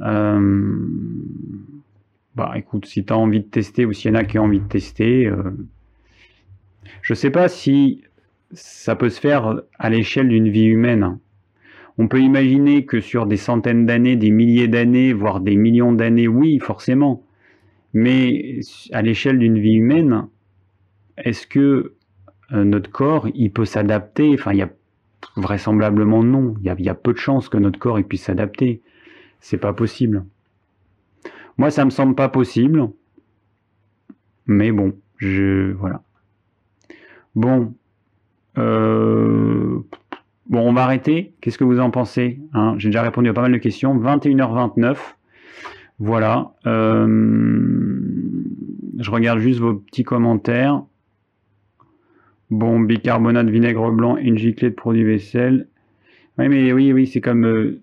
Euh, 0.00 0.88
bah 2.34 2.52
écoute, 2.56 2.86
si 2.86 3.04
tu 3.04 3.12
as 3.12 3.16
envie 3.16 3.40
de 3.40 3.46
tester 3.46 3.84
ou 3.84 3.92
s'il 3.92 4.10
y 4.10 4.16
en 4.16 4.18
a 4.18 4.24
qui 4.24 4.38
ont 4.38 4.44
envie 4.44 4.60
de 4.60 4.68
tester, 4.68 5.26
euh, 5.26 5.52
je 7.02 7.14
sais 7.14 7.30
pas 7.30 7.48
si 7.48 8.02
ça 8.52 8.96
peut 8.96 9.08
se 9.10 9.20
faire 9.20 9.60
à 9.78 9.90
l'échelle 9.90 10.28
d'une 10.28 10.48
vie 10.48 10.64
humaine. 10.64 11.18
On 11.98 12.08
peut 12.08 12.20
imaginer 12.20 12.84
que 12.86 13.00
sur 13.00 13.26
des 13.26 13.36
centaines 13.36 13.86
d'années, 13.86 14.16
des 14.16 14.30
milliers 14.30 14.68
d'années, 14.68 15.12
voire 15.12 15.40
des 15.40 15.56
millions 15.56 15.92
d'années, 15.92 16.28
oui, 16.28 16.58
forcément. 16.58 17.22
Mais 17.92 18.60
à 18.92 19.02
l'échelle 19.02 19.38
d'une 19.38 19.58
vie 19.58 19.74
humaine, 19.74 20.26
est-ce 21.18 21.46
que 21.46 21.94
euh, 22.52 22.64
notre 22.64 22.90
corps, 22.90 23.28
il 23.34 23.52
peut 23.52 23.66
s'adapter? 23.66 24.32
Enfin, 24.34 24.52
il 24.52 24.58
y 24.58 24.62
a 24.62 24.70
vraisemblablement 25.36 26.22
non. 26.22 26.54
Il 26.60 26.66
y 26.66 26.88
a, 26.88 26.94
peu 26.94 27.12
de 27.12 27.18
chances 27.18 27.48
que 27.48 27.58
notre 27.58 27.78
corps 27.78 27.98
il 27.98 28.04
puisse 28.04 28.24
s'adapter. 28.24 28.82
C'est 29.40 29.58
pas 29.58 29.72
possible. 29.72 30.24
Moi, 31.58 31.70
ça 31.70 31.84
me 31.84 31.90
semble 31.90 32.14
pas 32.14 32.28
possible. 32.28 32.88
Mais 34.46 34.72
bon, 34.72 34.94
je 35.18 35.72
voilà. 35.72 36.02
Bon, 37.34 37.74
euh, 38.58 39.80
Bon, 40.52 40.68
on 40.68 40.74
va 40.74 40.82
arrêter. 40.82 41.32
Qu'est-ce 41.40 41.56
que 41.56 41.64
vous 41.64 41.80
en 41.80 41.90
pensez 41.90 42.38
hein? 42.52 42.74
J'ai 42.76 42.90
déjà 42.90 43.00
répondu 43.00 43.30
à 43.30 43.32
pas 43.32 43.40
mal 43.40 43.52
de 43.52 43.56
questions. 43.56 43.98
21h29. 43.98 44.98
Voilà. 45.98 46.52
Euh, 46.66 47.06
je 48.98 49.10
regarde 49.10 49.38
juste 49.38 49.60
vos 49.60 49.72
petits 49.72 50.04
commentaires. 50.04 50.82
Bon, 52.50 52.80
bicarbonate, 52.80 53.48
vinaigre 53.48 53.90
blanc, 53.92 54.18
une 54.18 54.36
giclée 54.36 54.68
de 54.68 54.74
produit 54.74 55.04
vaisselle. 55.04 55.68
Oui, 56.38 56.50
mais 56.50 56.70
oui, 56.74 56.92
oui, 56.92 57.06
c'est 57.06 57.22
comme 57.22 57.46
euh, 57.46 57.80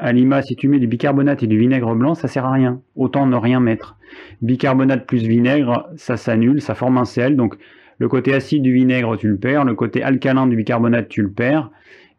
à 0.00 0.12
si 0.42 0.56
tu 0.56 0.66
mets 0.66 0.80
du 0.80 0.88
bicarbonate 0.88 1.44
et 1.44 1.46
du 1.46 1.56
vinaigre 1.56 1.94
blanc, 1.94 2.16
ça 2.16 2.26
sert 2.26 2.44
à 2.44 2.50
rien. 2.50 2.80
Autant 2.96 3.28
ne 3.28 3.36
rien 3.36 3.60
mettre. 3.60 3.96
Bicarbonate 4.42 5.06
plus 5.06 5.22
vinaigre, 5.22 5.88
ça 5.94 6.16
s'annule, 6.16 6.60
ça 6.60 6.74
forme 6.74 6.98
un 6.98 7.04
sel. 7.04 7.36
Donc, 7.36 7.54
le 7.98 8.08
côté 8.08 8.34
acide 8.34 8.64
du 8.64 8.72
vinaigre, 8.72 9.16
tu 9.16 9.28
le 9.28 9.36
perds. 9.36 9.64
Le 9.64 9.76
côté 9.76 10.02
alcalin 10.02 10.48
du 10.48 10.56
bicarbonate, 10.56 11.08
tu 11.08 11.22
le 11.22 11.30
perds 11.30 11.70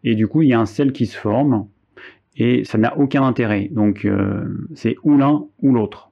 et 0.04 0.16
du 0.16 0.28
coup 0.28 0.42
il 0.42 0.50
y 0.50 0.54
a 0.54 0.60
un 0.60 0.66
sel 0.66 0.92
qui 0.92 1.06
se 1.06 1.18
forme 1.18 1.68
et 2.38 2.64
ça 2.64 2.78
n'a 2.78 2.98
aucun 2.98 3.24
intérêt. 3.24 3.70
Donc 3.72 4.06
euh, 4.06 4.68
c'est 4.74 4.96
ou 5.04 5.18
l'un 5.18 5.46
ou 5.62 5.74
l'autre. 5.74 6.12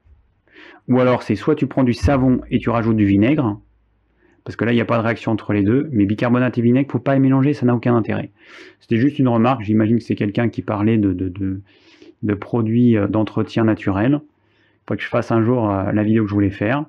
Ou 0.88 1.00
alors 1.00 1.24
c'est 1.24 1.36
soit 1.36 1.56
tu 1.56 1.68
prends 1.68 1.84
du 1.84 1.94
savon 1.94 2.42
et 2.50 2.60
tu 2.60 2.70
rajoutes 2.70 2.96
du 2.98 3.06
vinaigre, 3.06 3.60
parce 4.44 4.56
que 4.56 4.64
là 4.64 4.72
il 4.72 4.76
n'y 4.76 4.82
a 4.82 4.86
pas 4.86 4.98
de 4.98 5.04
réaction 5.04 5.32
entre 5.32 5.52
les 5.54 5.64
deux, 5.64 5.90
mais 5.92 6.06
bicarbonate 6.06 6.58
et 6.58 6.62
vinaigre, 6.62 6.92
faut 6.92 7.00
pas 7.00 7.14
les 7.14 7.20
mélanger, 7.20 7.54
ça 7.54 7.66
n'a 7.66 7.76
aucun 7.76 7.96
intérêt. 7.96 8.32
C'était 8.80 8.98
juste 8.98 9.20
une 9.20 9.28
remarque, 9.28 9.64
j'imagine 9.64 9.98
que 9.98 10.04
c'est 10.04 10.16
quelqu'un 10.16 10.48
qui 10.50 10.62
parlait 10.62 10.98
de, 10.98 11.14
de, 11.14 12.34
produits 12.36 12.98
euh, 12.98 13.08
d'entretien 13.08 13.66
naturel. 13.66 14.22
Faut 14.88 14.96
que 14.96 15.02
je 15.02 15.08
fasse 15.10 15.32
un 15.32 15.44
jour 15.44 15.70
euh, 15.70 15.92
la 15.92 16.04
vidéo 16.04 16.24
que 16.24 16.30
je 16.30 16.34
voulais 16.34 16.50
faire. 16.50 16.86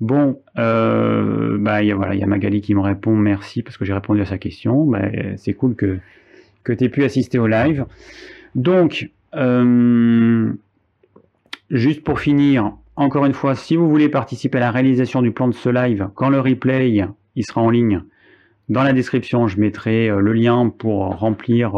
Bon, 0.00 0.40
euh, 0.58 1.56
bah, 1.58 1.82
il 1.82 1.88
y 1.88 1.92
a 1.92 2.26
Magali 2.26 2.60
qui 2.60 2.74
me 2.74 2.80
répond 2.80 3.16
merci 3.16 3.62
parce 3.62 3.76
que 3.76 3.84
j'ai 3.84 3.94
répondu 3.94 4.20
à 4.20 4.26
sa 4.26 4.38
question. 4.38 4.84
Bah, 4.84 5.02
c'est 5.36 5.54
cool 5.54 5.76
que, 5.76 5.98
que 6.64 6.72
tu 6.72 6.84
aies 6.84 6.88
pu 6.88 7.04
assister 7.04 7.38
au 7.38 7.46
live. 7.46 7.86
Donc, 8.54 9.10
euh, 9.34 10.52
juste 11.70 12.02
pour 12.02 12.20
finir, 12.20 12.72
encore 12.96 13.24
une 13.24 13.34
fois, 13.34 13.54
si 13.54 13.76
vous 13.76 13.88
voulez 13.88 14.08
participer 14.08 14.58
à 14.58 14.62
la 14.62 14.70
réalisation 14.70 15.22
du 15.22 15.30
plan 15.30 15.48
de 15.48 15.54
ce 15.54 15.68
live, 15.68 16.08
quand 16.14 16.28
le 16.28 16.40
replay 16.40 17.06
il 17.36 17.44
sera 17.44 17.60
en 17.60 17.70
ligne, 17.70 18.02
dans 18.68 18.82
la 18.82 18.92
description, 18.92 19.46
je 19.46 19.60
mettrai 19.60 20.10
euh, 20.10 20.20
le 20.20 20.32
lien 20.32 20.70
pour 20.70 21.16
remplir 21.16 21.72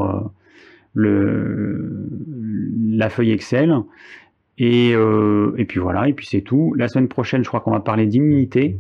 la 0.95 3.11
feuille 3.11 3.33
Excel. 3.33 3.75
Euh, 4.61 5.53
et, 5.59 5.65
puis 5.65 5.81
voilà, 5.81 6.09
et 6.09 6.13
puis 6.13 6.27
c'est 6.27 6.41
tout. 6.41 6.75
La 6.77 6.89
semaine 6.89 7.09
prochaine, 7.09 7.45
je 7.45 7.49
crois 7.49 7.61
qu'on 7.61 7.73
va 7.73 7.81
parler 7.81 8.07
d'immunité. 8.07 8.79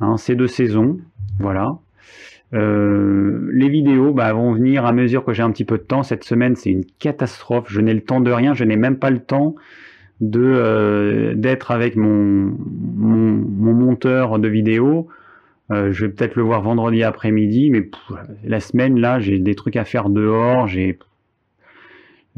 Hein, 0.00 0.16
c'est 0.16 0.34
de 0.34 0.46
saison, 0.46 0.98
voilà. 1.38 1.78
Euh, 2.54 3.50
les 3.52 3.68
vidéos 3.68 4.12
bah, 4.12 4.32
vont 4.32 4.52
venir 4.52 4.84
à 4.84 4.92
mesure 4.92 5.24
que 5.24 5.32
j'ai 5.32 5.42
un 5.42 5.50
petit 5.50 5.64
peu 5.64 5.78
de 5.78 5.82
temps. 5.82 6.02
Cette 6.02 6.24
semaine, 6.24 6.54
c'est 6.56 6.70
une 6.70 6.84
catastrophe. 6.98 7.66
Je 7.68 7.80
n'ai 7.80 7.94
le 7.94 8.02
temps 8.02 8.20
de 8.20 8.30
rien. 8.30 8.54
Je 8.54 8.64
n'ai 8.64 8.76
même 8.76 8.98
pas 8.98 9.10
le 9.10 9.20
temps 9.20 9.56
euh, 10.22 11.34
d'être 11.34 11.70
avec 11.70 11.96
mon, 11.96 12.54
mon, 12.96 13.74
monteur 13.74 14.38
de 14.38 14.48
vidéos. 14.48 15.08
je 15.70 16.04
vais 16.04 16.12
peut-être 16.12 16.36
le 16.36 16.42
voir 16.42 16.62
vendredi 16.62 17.02
après-midi, 17.02 17.70
mais 17.70 17.88
la 18.44 18.60
semaine 18.60 19.00
là, 19.00 19.18
j'ai 19.18 19.38
des 19.38 19.54
trucs 19.54 19.76
à 19.76 19.84
faire 19.84 20.10
dehors. 20.10 20.68
J'ai 20.68 20.98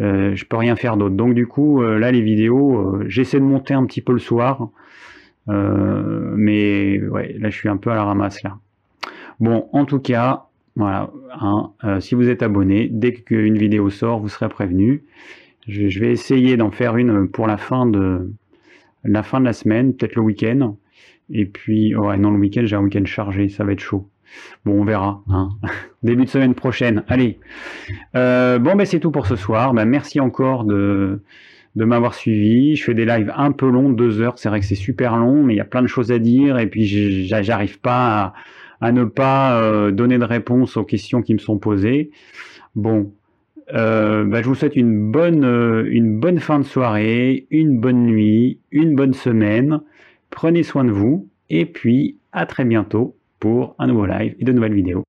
euh, 0.00 0.34
je 0.34 0.44
peux 0.44 0.56
rien 0.56 0.76
faire 0.76 0.96
d'autre. 0.96 1.14
Donc 1.14 1.34
du 1.34 1.46
coup, 1.46 1.82
euh, 1.82 1.98
là 1.98 2.12
les 2.12 2.20
vidéos, 2.20 2.78
euh, 2.78 3.04
j'essaie 3.08 3.38
de 3.38 3.44
monter 3.44 3.74
un 3.74 3.84
petit 3.86 4.00
peu 4.00 4.12
le 4.12 4.18
soir, 4.18 4.68
mais 5.46 7.00
ouais, 7.08 7.34
là 7.38 7.48
je 7.48 7.56
suis 7.56 7.70
un 7.70 7.78
peu 7.78 7.90
à 7.90 7.94
la 7.94 8.04
ramasse 8.04 8.42
là. 8.42 8.58
Bon, 9.40 9.68
en 9.72 9.86
tout 9.86 9.98
cas, 9.98 10.44
voilà, 10.76 11.10
hein, 11.40 11.72
si 12.00 12.14
vous 12.14 12.28
êtes 12.28 12.42
abonné, 12.42 12.88
dès 12.90 13.14
qu'une 13.14 13.56
vidéo 13.56 13.88
sort, 13.88 14.20
vous 14.20 14.28
serez 14.28 14.48
prévenu. 14.48 15.04
Je, 15.66 15.88
je 15.88 16.00
vais 16.00 16.12
essayer 16.12 16.56
d'en 16.56 16.70
faire 16.70 16.96
une 16.96 17.28
pour 17.28 17.46
la 17.46 17.56
fin 17.56 17.86
de 17.86 18.30
la 19.04 19.22
fin 19.22 19.40
de 19.40 19.46
la 19.46 19.52
semaine, 19.52 19.94
peut-être 19.94 20.16
le 20.16 20.22
week-end. 20.22 20.76
Et 21.30 21.46
puis, 21.46 21.94
ouais, 21.94 22.16
non, 22.16 22.30
le 22.30 22.38
week-end, 22.38 22.62
j'ai 22.64 22.76
un 22.76 22.82
week-end 22.82 23.04
chargé, 23.04 23.48
ça 23.48 23.64
va 23.64 23.72
être 23.72 23.80
chaud. 23.80 24.08
Bon, 24.64 24.80
on 24.80 24.84
verra. 24.84 25.22
Hein. 25.30 25.50
Début 26.02 26.24
de 26.24 26.30
semaine 26.30 26.54
prochaine. 26.54 27.04
Allez. 27.08 27.38
Euh, 28.14 28.58
bon, 28.58 28.74
ben 28.74 28.84
c'est 28.84 29.00
tout 29.00 29.10
pour 29.10 29.26
ce 29.26 29.36
soir. 29.36 29.74
Ben, 29.74 29.84
merci 29.84 30.20
encore 30.20 30.64
de, 30.64 31.20
m'avoir 31.74 32.14
suivi. 32.14 32.76
Je 32.76 32.84
fais 32.84 32.94
des 32.94 33.04
lives 33.04 33.32
un 33.36 33.52
peu 33.52 33.70
longs, 33.70 33.90
deux 33.90 34.20
heures. 34.20 34.38
C'est 34.38 34.48
vrai 34.48 34.60
que 34.60 34.66
c'est 34.66 34.74
super 34.74 35.16
long, 35.16 35.42
mais 35.42 35.54
il 35.54 35.56
y 35.56 35.60
a 35.60 35.64
plein 35.64 35.82
de 35.82 35.86
choses 35.86 36.12
à 36.12 36.18
dire. 36.18 36.58
Et 36.58 36.66
puis, 36.66 37.26
j'arrive 37.26 37.80
pas 37.80 38.34
à, 38.80 38.92
ne 38.92 39.04
pas 39.04 39.60
euh, 39.60 39.90
donner 39.90 40.18
de 40.18 40.24
réponse 40.24 40.76
aux 40.76 40.84
questions 40.84 41.22
qui 41.22 41.34
me 41.34 41.38
sont 41.38 41.58
posées. 41.58 42.10
Bon, 42.74 43.12
Euh, 43.74 44.24
bah, 44.24 44.40
je 44.40 44.48
vous 44.48 44.54
souhaite 44.54 44.76
une 44.76 45.10
bonne 45.10 46.38
fin 46.40 46.58
de 46.58 46.64
soirée, 46.64 47.46
une 47.50 47.78
bonne 47.78 48.06
nuit, 48.06 48.60
une 48.70 48.94
bonne 48.94 49.12
semaine. 49.12 49.80
Prenez 50.30 50.62
soin 50.62 50.84
de 50.84 50.90
vous 50.90 51.28
et 51.50 51.66
puis 51.66 52.16
à 52.32 52.46
très 52.46 52.64
bientôt 52.64 53.17
pour 53.40 53.74
un 53.78 53.86
nouveau 53.86 54.06
live 54.06 54.34
et 54.38 54.44
de 54.44 54.52
nouvelles 54.52 54.74
vidéos. 54.74 55.07